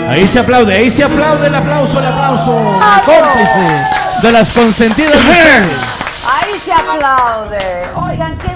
Ahí 0.10 0.28
se 0.28 0.40
aplaude, 0.40 0.74
ahí 0.74 0.90
se 0.90 1.04
aplaude 1.04 1.46
el 1.46 1.56
aplauso, 1.56 2.00
el 2.00 2.08
aplauso. 2.08 2.58
¡Aplausos! 2.82 3.06
Cómplice 3.06 4.04
de 4.24 4.32
las 4.32 4.52
consentidas. 4.52 5.18
Ahí 6.26 6.58
se 6.58 6.72
aplaude. 6.72 7.84
Oigan, 7.96 8.38
qué 8.38 8.53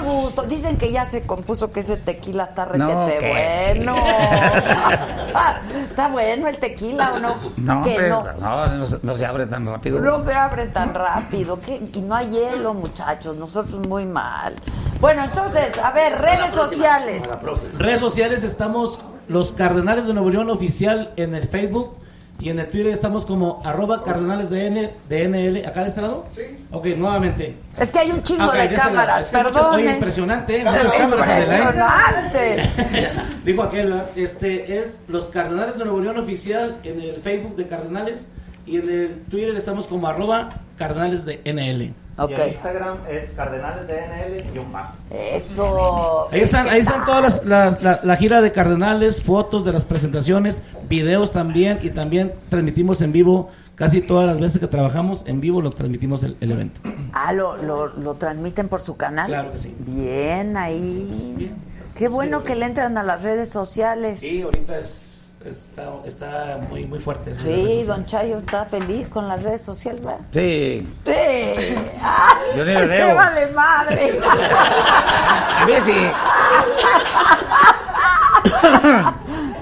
Dicen 0.48 0.76
que 0.76 0.90
ya 0.92 1.04
se 1.06 1.22
compuso 1.22 1.70
que 1.72 1.80
ese 1.80 1.96
tequila 1.96 2.44
está 2.44 2.66
No, 2.66 3.04
requete 3.04 3.18
que 3.18 3.74
bueno. 3.74 3.96
¿Está 5.90 6.08
bueno 6.08 6.48
el 6.48 6.58
tequila 6.58 7.12
o 7.14 7.18
no? 7.18 7.28
No, 7.56 7.82
que 7.82 7.90
hombre, 7.90 8.08
no. 8.08 8.24
no, 8.40 8.66
no, 8.66 8.86
se- 8.86 8.98
no 9.02 9.16
se 9.16 9.26
abre 9.26 9.46
tan 9.46 9.66
rápido. 9.66 10.00
No 10.00 10.24
se 10.24 10.32
abre 10.34 10.66
tan 10.68 10.94
rápido. 10.94 11.60
¿Qué? 11.60 11.80
Y 11.92 12.00
no 12.00 12.14
hay 12.14 12.30
hielo, 12.30 12.74
muchachos. 12.74 13.36
Nosotros 13.36 13.86
muy 13.86 14.04
mal. 14.06 14.54
Bueno, 15.00 15.24
entonces, 15.24 15.78
a 15.78 15.90
ver, 15.92 16.20
redes 16.20 16.52
sociales. 16.52 17.22
Redes 17.78 18.00
sociales 18.00 18.42
estamos 18.44 18.98
los 19.28 19.52
Cardenales 19.52 20.06
de 20.06 20.14
Nuevo 20.14 20.30
León 20.30 20.50
oficial 20.50 21.12
en 21.16 21.34
el 21.34 21.46
Facebook 21.48 21.96
y 22.40 22.50
en 22.50 22.58
el 22.60 22.68
Twitter 22.68 22.92
estamos 22.92 23.24
como 23.24 23.58
arroba 23.64 24.04
cardenales 24.04 24.48
de, 24.50 24.66
N, 24.66 24.90
de 25.08 25.28
NL. 25.28 25.66
¿Acá 25.66 25.82
de 25.82 25.88
este 25.88 26.00
lado? 26.02 26.24
Sí. 26.36 26.42
Ok, 26.70 26.86
nuevamente. 26.96 27.56
Es 27.78 27.90
que 27.90 27.98
hay 27.98 28.10
un 28.12 28.22
chingo 28.22 28.44
Ok, 28.46 28.52
de 28.54 28.70
lado. 28.70 28.88
cámaras, 28.90 29.24
Es 29.24 29.30
que 29.30 29.36
muchas- 29.38 29.52
perdón. 29.52 29.74
oye, 29.74 29.90
impresionante. 29.90 30.64
Muchas. 30.64 31.00
Impresionante. 31.00 32.70
Dijo 33.44 33.62
aquel, 33.62 33.94
este 34.16 34.78
es 34.78 35.02
los 35.08 35.26
Cardenales 35.28 35.76
de 35.78 35.84
Nuevo 35.84 36.00
León 36.00 36.18
oficial 36.18 36.76
en 36.84 37.00
el 37.00 37.16
Facebook 37.16 37.56
de 37.56 37.66
Cardenales 37.66 38.30
y 38.66 38.76
en 38.76 38.88
el 38.88 39.20
Twitter 39.30 39.56
estamos 39.56 39.86
como 39.86 40.06
arroba 40.08 40.50
cardenales 40.76 41.24
de 41.24 41.40
NL. 41.44 41.92
Ok. 42.18 42.30
Y 42.30 42.34
en 42.34 42.48
Instagram 42.48 42.96
es 43.08 43.30
Cardenales 43.30 43.86
de 43.86 43.94
NL 44.00 44.54
y 44.54 44.58
un 44.58 44.72
bajo. 44.72 44.94
Eso. 45.10 46.28
Ahí 46.32 46.40
están, 46.40 46.68
ahí 46.68 46.80
están 46.80 47.04
todas 47.04 47.22
las, 47.22 47.44
las- 47.44 47.82
la, 47.82 48.00
la 48.02 48.16
gira 48.16 48.40
de 48.40 48.52
Cardenales, 48.52 49.22
fotos 49.22 49.64
de 49.64 49.72
las 49.72 49.84
presentaciones, 49.84 50.62
videos 50.88 51.32
también 51.32 51.78
y 51.82 51.90
también 51.90 52.32
transmitimos 52.48 53.00
en 53.02 53.12
vivo 53.12 53.50
casi 53.76 54.00
todas 54.00 54.26
las 54.26 54.40
veces 54.40 54.58
que 54.60 54.66
trabajamos 54.66 55.22
en 55.28 55.40
vivo 55.40 55.62
lo 55.62 55.70
transmitimos 55.70 56.24
el, 56.24 56.36
el 56.40 56.50
evento. 56.50 56.80
Ah, 57.12 57.32
¿lo, 57.32 57.56
lo, 57.58 57.86
lo 57.86 58.14
transmiten 58.14 58.68
por 58.68 58.80
su 58.80 58.96
canal? 58.96 59.28
Claro 59.28 59.52
que 59.52 59.58
sí. 59.58 59.76
Bien, 59.86 60.56
ahí. 60.56 61.54
Qué 61.96 62.08
bueno 62.08 62.42
que 62.44 62.54
le 62.56 62.66
entran 62.66 62.98
a 62.98 63.02
las 63.04 63.22
redes 63.22 63.48
sociales. 63.48 64.18
Sí, 64.20 64.42
ahorita 64.42 64.78
es, 64.78 65.07
está, 65.44 65.84
está 66.04 66.58
muy, 66.68 66.84
muy 66.86 66.98
fuerte. 66.98 67.34
Sí, 67.34 67.82
don 67.84 68.04
Chayo 68.04 68.38
está 68.38 68.64
feliz 68.66 69.08
con 69.08 69.28
las 69.28 69.42
redes 69.42 69.62
sociales, 69.62 70.02
¿verdad? 70.02 70.20
Sí. 70.32 70.88
Sí. 71.06 71.74
Ah, 72.02 72.34
Yo 72.56 72.64
ni 72.64 72.74
¡Qué 72.74 72.86
veo. 72.86 73.14
vale 73.14 73.46
madre! 73.52 74.18
A 75.60 75.66
mí 75.66 75.72
sí. 75.84 75.92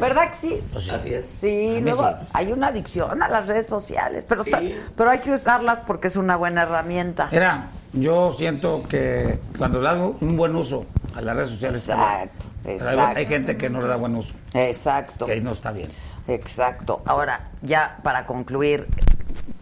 ¿Verdad 0.00 0.28
que 0.30 0.34
sí? 0.34 0.62
Pues 0.72 0.90
Así 0.90 1.14
es. 1.14 1.26
Sí, 1.26 1.80
luego 1.80 2.06
sí. 2.06 2.14
hay 2.32 2.52
una 2.52 2.68
adicción 2.68 3.22
a 3.22 3.28
las 3.28 3.46
redes 3.46 3.66
sociales, 3.66 4.24
pero, 4.28 4.44
Sí. 4.44 4.50
está- 4.52 4.84
pero 4.96 5.10
hay 5.10 5.18
que 5.20 5.32
usarlas 5.32 5.80
porque 5.80 6.08
es 6.08 6.16
una 6.16 6.36
buena 6.36 6.62
herramienta. 6.62 7.28
Mira, 7.32 7.64
yo 7.96 8.32
siento 8.32 8.84
que 8.88 9.38
cuando 9.58 9.80
le 9.80 9.88
hago 9.88 10.16
un 10.20 10.36
buen 10.36 10.54
uso 10.54 10.86
a 11.14 11.20
las 11.20 11.36
redes 11.36 11.50
sociales, 11.50 11.80
está 11.80 11.96
bien. 11.96 12.08
Exacto, 12.28 12.46
Pero 12.62 12.74
hay- 12.74 12.94
exacto. 12.94 13.18
hay 13.18 13.26
gente 13.26 13.56
que 13.56 13.70
no 13.70 13.80
le 13.80 13.86
da 13.88 13.96
buen 13.96 14.14
uso. 14.16 14.34
Exacto. 14.54 15.26
Que 15.26 15.32
ahí 15.32 15.40
no 15.40 15.52
está 15.52 15.72
bien. 15.72 15.88
Exacto. 16.28 17.02
Ahora, 17.06 17.48
ya 17.62 17.98
para 18.02 18.26
concluir, 18.26 18.86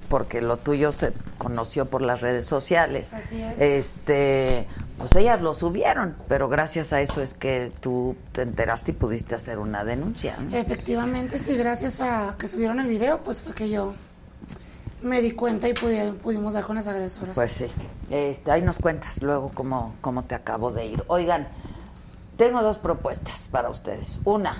porque 0.09 0.41
lo 0.43 0.57
tuyo 0.59 0.93
se 0.93 1.13
conoció 1.39 1.87
por 1.87 2.01
las 2.03 2.21
redes 2.21 2.47
sociales. 2.47 3.13
Así 3.13 3.41
es. 3.43 3.61
Este, 3.61 4.67
pues 4.99 5.15
ellas 5.17 5.41
lo 5.41 5.55
subieron, 5.55 6.15
pero 6.29 6.49
gracias 6.49 6.93
a 6.93 7.01
eso 7.01 7.21
es 7.23 7.35
que 7.35 7.73
tú 7.81 8.17
te 8.33 8.43
enteraste 8.43 8.93
y 8.93 8.95
pudiste 8.95 9.35
hacer 9.35 9.59
una 9.59 9.85
denuncia. 9.85 10.37
¿no? 10.39 10.57
Efectivamente, 10.57 11.39
sí, 11.39 11.57
gracias 11.57 12.01
a 12.01 12.37
que 12.39 12.49
subieron 12.49 12.81
el 12.81 12.87
video, 12.87 13.19
pues 13.25 13.43
fue 13.43 13.55
que 13.55 13.69
yo 13.69 13.95
me 15.05 15.21
di 15.21 15.33
cuenta 15.33 15.69
y 15.69 15.75
pudi- 15.75 16.15
pudimos 16.17 16.55
dar 16.55 16.65
con 16.65 16.77
las 16.77 16.87
agresoras. 16.87 17.35
Pues 17.35 17.53
sí. 17.53 17.67
Este, 18.11 18.51
ahí 18.51 18.63
nos 18.63 18.79
cuentas 18.79 19.23
luego 19.23 19.51
cómo, 19.55 19.95
cómo 20.01 20.25
te 20.25 20.35
acabo 20.35 20.71
de 20.71 20.87
ir. 20.87 21.05
Oigan, 21.09 21.47
tengo 22.37 22.63
dos 22.63 22.79
propuestas 22.79 23.49
para 23.51 23.69
ustedes. 23.71 24.19
Una, 24.25 24.55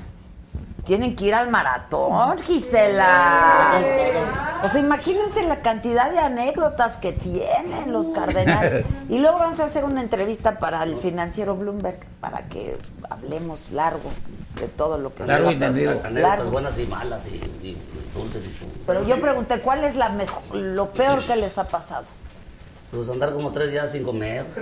tienen 0.85 1.17
que 1.17 1.27
ir 1.27 1.35
al 1.35 1.51
maratón, 1.51 2.39
Gisela. 2.41 3.79
O 4.65 4.69
sea, 4.69 4.81
imagínense 4.81 5.43
la 5.43 5.61
cantidad 5.61 6.11
de 6.11 6.19
anécdotas 6.19 6.97
que 6.99 7.13
tienen 7.13 7.93
los 7.93 8.09
cardenales. 8.11 8.85
Y 9.09 9.19
luego 9.19 9.39
vamos 9.39 9.61
a 9.61 9.65
hacer 9.65 9.85
una 9.85 10.01
entrevista 10.01 10.59
para 10.59 10.83
el 10.83 10.97
financiero 10.97 11.55
Bloomberg, 11.57 11.99
para 12.21 12.49
que 12.49 12.77
hablemos 13.11 13.71
largo 13.71 14.11
de 14.61 14.69
todo 14.69 14.97
lo 14.99 15.15
que 15.15 15.27
Largo 15.27 15.51
y 15.51 15.59
tendido. 15.59 15.91
Anécdotas 15.91 16.13
Largo. 16.23 16.51
buenas 16.51 16.79
y 16.79 16.87
malas 16.87 17.23
y, 17.27 17.37
y 17.67 17.77
dulces 18.15 18.45
y 18.47 18.51
Pero 18.87 19.03
yo 19.05 19.21
pregunté, 19.21 19.61
¿cuál 19.61 19.85
es 19.85 19.95
la 19.97 20.09
mejo- 20.09 20.43
lo 20.55 20.91
peor 20.91 21.27
que 21.27 21.37
les 21.37 21.59
ha 21.59 21.67
pasado? 21.69 22.07
Pues 22.91 23.09
andar 23.09 23.33
como 23.33 23.51
tres 23.53 23.71
días 23.73 23.91
sin 23.93 24.05
comer. 24.05 24.47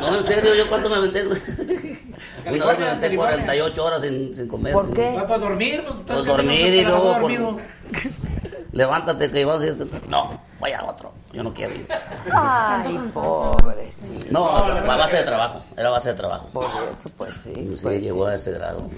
No, 0.00 0.16
en 0.16 0.24
serio, 0.24 0.54
¿yo 0.54 0.66
cuánto 0.68 0.88
me 0.88 0.96
aventé? 0.96 1.26
Una 1.26 2.66
vez 2.66 2.78
me 2.78 2.86
aventé 2.86 3.14
48 3.16 3.84
horas 3.84 4.00
sin, 4.00 4.34
sin 4.34 4.48
comer. 4.48 4.72
¿Por 4.72 4.90
qué? 4.90 5.12
Va 5.14 5.26
para 5.26 5.38
dormir, 5.38 5.82
pues, 5.86 5.96
Pues 6.06 6.24
dormir 6.24 6.74
y 6.74 6.84
luego... 6.84 7.18
por- 7.20 7.32
Levántate 8.72 9.30
que 9.30 9.44
vas 9.44 9.60
a 9.60 9.66
ir... 9.66 9.76
No, 10.08 10.40
vaya 10.60 10.80
a 10.80 10.84
otro. 10.86 11.12
Yo 11.38 11.44
no 11.44 11.54
quiero 11.54 11.72
ir. 11.72 11.86
Ay, 12.34 12.98
pobrecito. 13.14 14.26
No, 14.32 14.48
a 14.48 14.96
base 14.96 15.18
de 15.18 15.22
trabajo. 15.22 15.62
Era 15.76 15.90
base 15.90 16.08
de 16.08 16.14
trabajo. 16.16 16.48
Por 16.52 16.64
eso, 16.90 17.08
pues 17.16 17.36
sí. 17.36 17.52
Sí, 17.54 17.78
pues 17.80 18.02
llegó 18.02 18.26
a 18.26 18.34
ese 18.34 18.50
grado. 18.50 18.88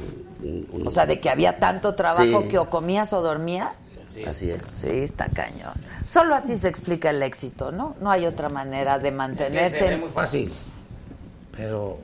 Un- 0.43 0.67
un- 0.73 0.87
O 0.87 0.91
sea, 0.91 1.05
de 1.05 1.21
que 1.21 1.29
había 1.29 1.59
tanto 1.59 1.95
trabajo 1.95 2.41
Sí. 2.41 2.49
que 2.49 2.59
o 2.59 2.71
comías 2.71 3.13
o 3.13 3.21
dormías. 3.21 3.73
Así 4.27 4.51
es. 4.51 4.63
Sí, 4.81 4.89
está 4.89 5.29
cañón. 5.29 5.75
Solo 6.07 6.35
así 6.35 6.57
se 6.57 6.69
explica 6.69 7.11
el 7.11 7.23
éxito, 7.23 7.73
¿no? 7.73 7.95
No 8.01 8.11
hay 8.11 8.25
otra 8.25 8.49
manera 8.49 8.99
de 8.99 9.11
Es 9.11 9.15
mantenerse. 9.15 9.97
muy 9.99 10.09
fácil, 10.09 10.51
pero 11.55 11.99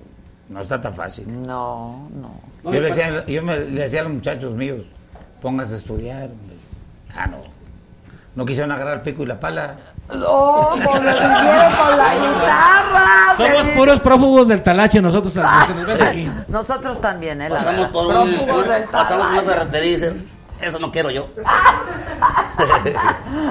no 0.51 0.61
está 0.61 0.79
tan 0.83 0.95
fácil. 0.95 1.27
No, 1.47 2.11
no. 2.15 2.71
Yo, 2.71 2.79
le 2.79 2.89
decía, 2.91 3.25
yo 3.25 3.43
me- 3.43 3.59
le 3.59 3.81
decía 3.81 4.01
a 4.01 4.05
los 4.05 4.13
muchachos 4.13 4.53
míos, 4.55 4.83
pónganse 5.41 5.77
a 5.77 5.79
estudiar. 5.79 6.29
Ah, 7.15 7.27
no. 7.27 7.39
No 8.35 8.45
quisieron 8.45 8.71
agarrar 8.71 8.97
el 8.97 9.01
pico 9.01 9.23
y 9.23 9.27
la 9.27 9.41
pala. 9.41 9.77
No, 10.15 10.71
pues 10.85 11.03
me 11.03 11.13
vinieron 11.13 11.73
con 11.73 11.99
la 11.99 12.15
guitarra. 12.15 13.37
Somos 13.37 13.69
puros 13.69 14.01
prófugos 14.01 14.49
del 14.49 14.63
talache 14.63 15.01
nosotros, 15.03 15.35
los 15.35 15.67
que 15.67 15.75
nos 15.75 15.87
ves 15.87 16.01
aquí. 16.01 16.31
Nosotros 16.49 17.01
también, 17.01 17.41
¿eh? 17.43 17.49
La 17.51 17.57
Pasamos 17.57 17.77
verdad. 17.81 17.93
por 17.93 18.07
un, 18.07 18.35
Prófugos 18.35 18.69
del 18.69 18.83
pasamos 18.85 19.27
una 19.27 19.37
tabaco. 19.41 19.51
ferretería 19.59 19.89
y 19.89 19.93
dicen, 19.95 20.31
eso 20.61 20.79
no 20.79 20.91
quiero 20.93 21.11
yo. 21.11 21.29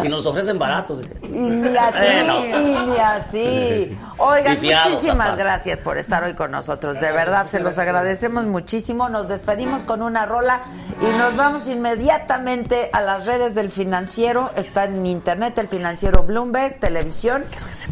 y 0.04 0.10
nos 0.10 0.26
ofrecen 0.26 0.58
baratos. 0.58 1.02
Y 1.24 1.28
ni 1.28 1.78
así, 1.78 1.98
Eh, 2.00 2.24
no. 2.26 2.46
y 2.46 2.90
ni 2.92 2.98
así. 2.98 3.98
Oigan, 4.18 4.58
muchísimas 4.62 5.36
gracias 5.38 5.80
por 5.80 5.98
estar 5.98 6.24
hoy 6.24 6.34
con 6.34 6.52
nosotros. 6.52 7.00
De 7.00 7.12
verdad, 7.12 7.48
se 7.48 7.60
los 7.60 7.78
agradecemos 7.78 8.46
muchísimo. 8.46 9.10
Nos 9.10 9.28
despedimos 9.28 9.84
con 9.84 10.02
una 10.02 10.26
rola 10.26 10.62
y 11.02 11.18
nos 11.18 11.36
vamos 11.36 11.68
inmediatamente 11.68 12.90
a 12.94 13.02
las 13.02 13.26
redes 13.26 13.56
del 13.56 13.70
financiero. 13.72 14.50
Está 14.56 14.86
en 14.86 15.02
mi 15.02 15.12
internet, 15.12 15.58
el 15.58 15.68
financiero 15.68 16.24
Bloomberg, 16.24 16.80
televisión. 16.80 17.44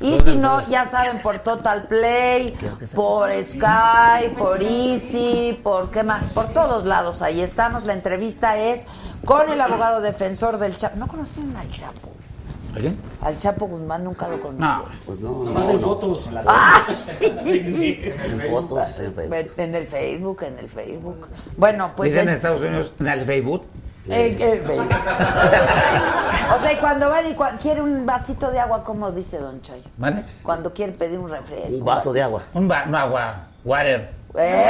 Y 0.02 0.18
si 0.20 0.36
no, 0.36 0.66
ya 0.70 0.86
saben, 0.86 1.20
por 1.20 1.40
Total 1.40 1.84
Play, 1.88 2.56
por 2.96 3.30
Sky, 3.44 4.30
por 4.38 4.62
Easy, 4.64 5.60
por 5.64 5.92
qué 5.92 6.04
más, 6.04 6.26
por 6.34 6.50
todos 6.50 6.86
lados. 6.86 7.22
Ahí 7.22 7.42
estamos. 7.42 7.84
La 7.84 7.94
entrevista 7.94 8.58
es 8.58 8.88
con 9.26 9.50
el 9.52 9.60
abogado 9.62 10.02
defensor 10.02 10.58
del 10.58 10.78
Chapo. 10.78 10.98
¿No 10.98 11.08
conocen 11.08 11.56
al 11.56 11.70
Chapo? 11.72 12.10
¿Oye? 12.76 12.94
Al 13.22 13.38
Chapo 13.38 13.68
Guzmán 13.68 14.04
nunca 14.04 14.28
lo 14.28 14.40
conocí. 14.42 14.60
No. 14.62 14.86
Pues 15.06 15.20
no. 15.20 15.30
Nomás 15.44 15.70
en 15.70 15.80
fotos. 15.82 16.30
Ah, 16.48 16.82
En 17.22 18.40
fotos, 18.50 19.00
en 19.00 19.14
Facebook. 19.16 19.36
En 19.58 19.70
en 19.70 19.76
el 19.76 19.88
Facebook, 19.88 20.44
en 20.44 20.60
el 20.60 20.68
Facebook. 20.70 21.28
Bueno, 21.58 21.92
pues. 21.96 22.10
Dicen 22.12 22.24
en 22.24 22.30
en- 22.30 22.36
Estados 22.36 22.62
Unidos, 22.62 22.94
en 23.00 23.08
el 23.08 23.22
Facebook. 23.26 23.66
en- 24.08 24.42
en 24.42 24.64
Facebook. 24.64 24.90
o 26.58 26.62
sea, 26.62 26.74
y 26.74 26.78
cuando 26.78 27.10
van 27.10 27.28
y 27.28 27.36
cua- 27.36 27.58
quiere 27.62 27.82
un 27.82 28.06
vasito 28.08 28.50
de 28.52 28.60
agua, 28.60 28.84
¿cómo 28.84 29.12
dice 29.12 29.38
Don 29.38 29.62
Chayo? 29.62 29.84
¿Vale? 29.98 30.26
Cuando 30.42 30.74
quiere 30.74 30.92
pedir 30.94 31.20
un 31.20 31.30
refresco. 31.30 31.78
Un 31.78 31.86
vaso 31.86 32.12
de 32.12 32.24
agua. 32.24 32.42
Un 32.56 32.70
va, 32.70 32.86
no 32.88 32.98
agua, 32.98 33.36
water. 33.64 34.12
Eh, 34.36 34.66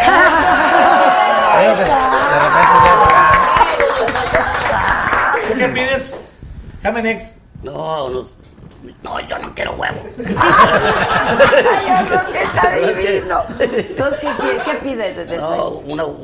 Creo 1.55 1.73
que 1.75 1.79
de 1.81 1.85
¿Tú 1.87 1.91
qué 5.67 5.73
pides? 5.73 6.13
Jamenex. 6.81 7.37
No, 7.63 8.05
unos... 8.05 8.39
No, 9.01 9.17
yo 9.21 9.39
no 9.39 9.55
quiero 9.55 9.75
huevo. 9.75 9.95
Ay, 10.37 12.05
que 12.33 12.43
está 12.43 12.71
divino. 12.75 13.39
Entonces, 13.59 14.19
¿qué? 14.21 14.57
¿Qué 14.71 14.77
pide 14.83 15.13
de 15.13 15.25
No, 15.25 15.31
desayuno? 15.31 15.69
una 15.77 16.03
repente- 16.03 16.17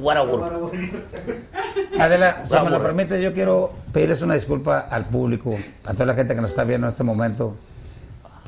Adela, 1.97 2.43
si 2.45 2.53
me 2.59 2.69
lo 2.69 2.81
permite, 2.81 3.21
yo 3.21 3.33
quiero 3.33 3.71
pedirles 3.93 4.21
una 4.21 4.33
disculpa 4.33 4.87
al 4.91 5.05
público, 5.05 5.55
a 5.85 5.93
toda 5.93 6.05
la 6.07 6.15
gente 6.15 6.35
que 6.35 6.41
nos 6.41 6.49
está 6.51 6.65
viendo 6.65 6.87
en 6.87 6.91
este 6.91 7.05
momento, 7.05 7.55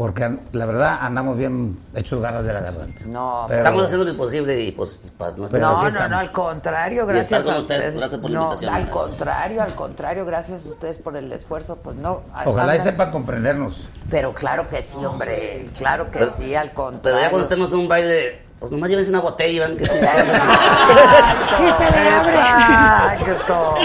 porque 0.01 0.35
la 0.53 0.65
verdad 0.65 0.97
andamos 0.99 1.37
bien 1.37 1.77
hechos 1.93 2.19
ganas 2.23 2.43
de 2.43 2.51
la 2.51 2.59
garganta. 2.61 3.05
No, 3.05 3.45
Pero- 3.47 3.59
Estamos 3.59 3.83
haciendo 3.83 4.05
lo 4.05 4.09
imposible 4.09 4.59
y 4.59 4.71
pues 4.71 4.97
para 5.15 5.37
no 5.37 5.45
estar- 5.45 5.59
No, 5.61 5.89
no, 5.91 6.07
no, 6.07 6.17
al 6.17 6.31
contrario, 6.31 7.05
gracias 7.05 7.45
a 7.47 7.59
usted, 7.59 7.75
ustedes. 7.75 7.93
gracias 7.93 8.19
por 8.19 8.31
la 8.31 8.39
no, 8.39 8.45
invitación. 8.45 8.73
al 8.73 8.89
contrario, 8.89 9.61
al 9.61 9.75
contrario, 9.75 10.25
gracias 10.25 10.65
a 10.65 10.69
ustedes 10.69 10.97
por 10.97 11.15
el 11.17 11.31
esfuerzo, 11.31 11.75
pues 11.83 11.97
no. 11.97 12.21
Ojalá 12.45 12.75
y 12.75 12.79
sepan 12.79 13.11
comprendernos. 13.11 13.87
Pero 14.09 14.33
claro 14.33 14.67
que 14.69 14.81
sí, 14.81 14.97
hombre, 15.05 15.69
claro 15.77 16.05
que 16.09 16.17
Pero- 16.17 16.31
sí, 16.31 16.55
al 16.55 16.69
Pero 16.71 16.83
contrario. 16.83 17.21
ya 17.21 17.29
cuando 17.29 17.43
estemos 17.43 17.71
en 17.71 17.77
un 17.77 17.87
baile, 17.87 18.41
pues 18.61 18.71
nomás 18.71 18.91
llévense 18.91 19.09
una 19.09 19.21
botella 19.21 19.51
y 19.51 19.59
van 19.59 19.75
que 19.75 19.87
se 19.87 19.93
Que 19.93 19.99
se 19.99 21.91
le 21.91 22.09
abre. 22.09 22.35
Exacto. 23.31 23.75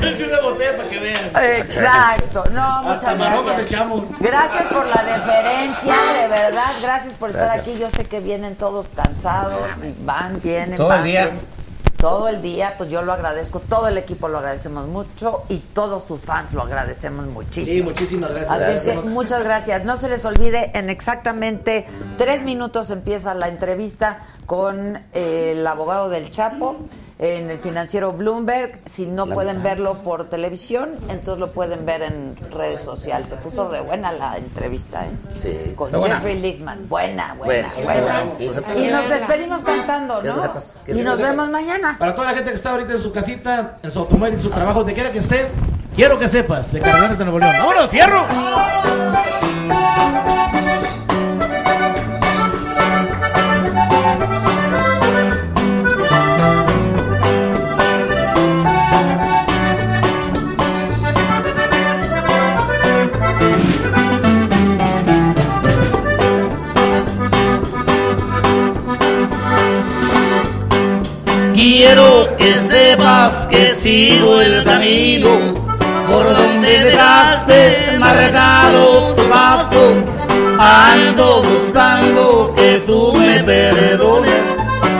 Es 0.00 0.20
una 0.22 0.40
botella 0.40 0.76
para 0.78 0.88
que 0.88 0.98
vean. 0.98 1.30
Exacto. 1.58 2.44
No, 2.50 2.82
muchas 2.82 3.18
gracias. 3.18 3.58
echamos. 3.58 4.08
Gracias 4.20 4.62
por 4.72 4.86
la 4.86 5.02
deferencia, 5.04 5.94
de 6.22 6.28
verdad. 6.28 6.72
Gracias 6.80 7.14
por 7.14 7.28
estar 7.28 7.44
Gracias. 7.44 7.68
aquí. 7.68 7.78
Yo 7.78 7.90
sé 7.90 8.06
que 8.06 8.20
vienen 8.20 8.56
todos 8.56 8.86
cansados 8.96 9.70
y 9.84 9.94
van, 10.02 10.40
vienen, 10.42 10.78
Todo 10.78 10.90
el 10.92 10.98
van, 10.98 11.04
día. 11.06 11.24
vienen. 11.24 11.61
Todo 12.02 12.26
el 12.26 12.42
día, 12.42 12.74
pues 12.78 12.90
yo 12.90 13.02
lo 13.02 13.12
agradezco, 13.12 13.60
todo 13.60 13.86
el 13.86 13.96
equipo 13.96 14.26
lo 14.26 14.38
agradecemos 14.38 14.88
mucho 14.88 15.44
y 15.48 15.58
todos 15.58 16.02
sus 16.02 16.22
fans 16.22 16.52
lo 16.52 16.62
agradecemos 16.62 17.26
muchísimo. 17.26 17.76
Sí, 17.76 17.80
muchísimas 17.80 18.32
gracias. 18.32 18.60
Así 18.60 18.90
que 18.90 19.08
muchas 19.10 19.44
gracias. 19.44 19.84
No 19.84 19.96
se 19.96 20.08
les 20.08 20.24
olvide, 20.24 20.72
en 20.74 20.90
exactamente 20.90 21.86
tres 22.18 22.42
minutos 22.42 22.90
empieza 22.90 23.34
la 23.34 23.46
entrevista 23.46 24.26
con 24.46 24.96
eh, 25.12 25.52
el 25.52 25.64
abogado 25.64 26.08
del 26.08 26.32
Chapo 26.32 26.76
en 27.22 27.50
el 27.50 27.58
financiero 27.58 28.12
Bloomberg. 28.12 28.80
Si 28.84 29.06
no 29.06 29.26
pueden 29.26 29.62
verlo 29.62 29.94
por 30.02 30.28
televisión, 30.28 30.96
entonces 31.08 31.38
lo 31.38 31.52
pueden 31.52 31.86
ver 31.86 32.02
en 32.02 32.36
redes 32.50 32.82
sociales. 32.82 33.28
Se 33.28 33.36
puso 33.36 33.68
re 33.68 33.80
buena 33.80 34.10
la 34.10 34.36
entrevista, 34.36 35.06
¿eh? 35.06 35.10
Sí. 35.38 35.72
Con. 35.76 35.92
Jeffrey 35.92 36.40
Lichtman. 36.40 36.88
Buena, 36.88 37.34
buena, 37.34 37.72
buena. 37.82 38.24
Y 38.76 38.88
nos 38.88 39.08
despedimos 39.08 39.62
cantando, 39.62 40.20
no 40.20 40.52
Y 40.88 40.92
no 40.94 41.10
nos 41.10 41.18
vemos 41.18 41.48
mañana. 41.50 41.96
Para 41.96 42.14
toda 42.14 42.28
la 42.28 42.34
gente 42.34 42.50
que 42.50 42.56
está 42.56 42.70
ahorita 42.70 42.94
en 42.94 43.00
su 43.00 43.12
casita, 43.12 43.78
en 43.82 43.90
su 43.90 44.00
automóvil, 44.00 44.34
en 44.34 44.42
su 44.42 44.50
trabajo, 44.50 44.80
donde 44.80 44.94
quiera 44.94 45.12
que 45.12 45.18
estén, 45.18 45.46
quiero 45.94 46.18
que 46.18 46.26
sepas 46.26 46.72
de 46.72 46.80
Cardenales 46.80 47.18
de 47.18 47.24
Nuevo 47.24 47.38
León. 47.38 47.54
¡Vámonos, 47.56 47.88
fierro! 47.88 48.26
Quiero 71.62 72.36
que 72.36 72.54
sepas 72.54 73.46
que 73.46 73.66
sigo 73.76 74.40
el 74.40 74.64
camino 74.64 75.54
por 76.10 76.24
donde 76.36 76.84
dejaste 76.86 77.98
marcado 78.00 79.14
tu 79.14 79.22
paso. 79.28 79.94
Ando 80.58 81.40
buscando 81.44 82.52
que 82.56 82.82
tú 82.84 83.12
me 83.12 83.44
perdones 83.44 84.42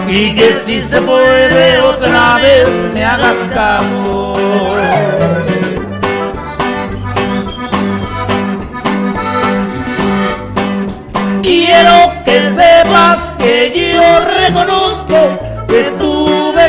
y 0.06 0.32
que 0.36 0.54
si 0.64 0.80
se 0.80 1.00
puede 1.00 1.80
otra 1.80 2.36
vez 2.36 2.68
me 2.94 3.04
hagas 3.06 3.38
caso. 3.52 4.36
Quiero 11.42 12.12
que 12.24 12.40
sepas 12.52 13.18
que 13.36 13.96
yo 13.96 14.20
reconozco 14.38 15.40
que 15.66 15.82
tuve 15.98 16.11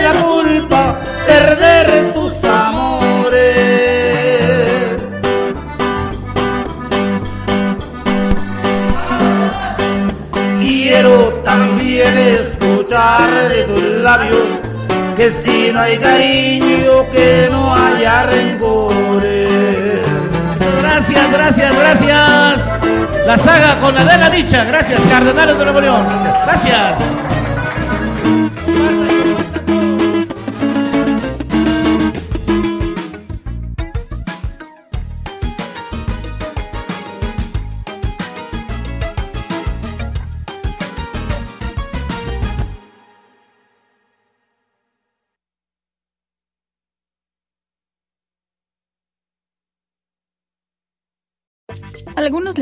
la 0.03 0.13
culpa 0.21 0.99
perder 1.25 2.13
tus 2.13 2.43
amores. 2.43 3.41
Quiero 10.59 11.41
también 11.43 12.17
escuchar 12.17 13.49
de 13.49 13.63
tus 13.63 13.83
labios 14.03 14.47
que 15.15 15.29
si 15.29 15.71
no 15.71 15.79
hay 15.79 15.97
cariño, 15.97 17.09
que 17.11 17.47
no 17.49 17.73
haya 17.73 18.23
rencores. 18.23 20.01
Gracias, 20.81 21.31
gracias, 21.31 21.75
gracias. 21.75 22.79
La 23.25 23.37
saga 23.37 23.79
con 23.79 23.97
Adela 23.97 24.29
Dicha. 24.29 24.65
Gracias, 24.65 24.99
Cardenales 25.09 25.57
de 25.57 25.63
Nuevo 25.63 25.81
León. 25.81 26.05
Gracias. 26.45 26.97
A 27.39 27.42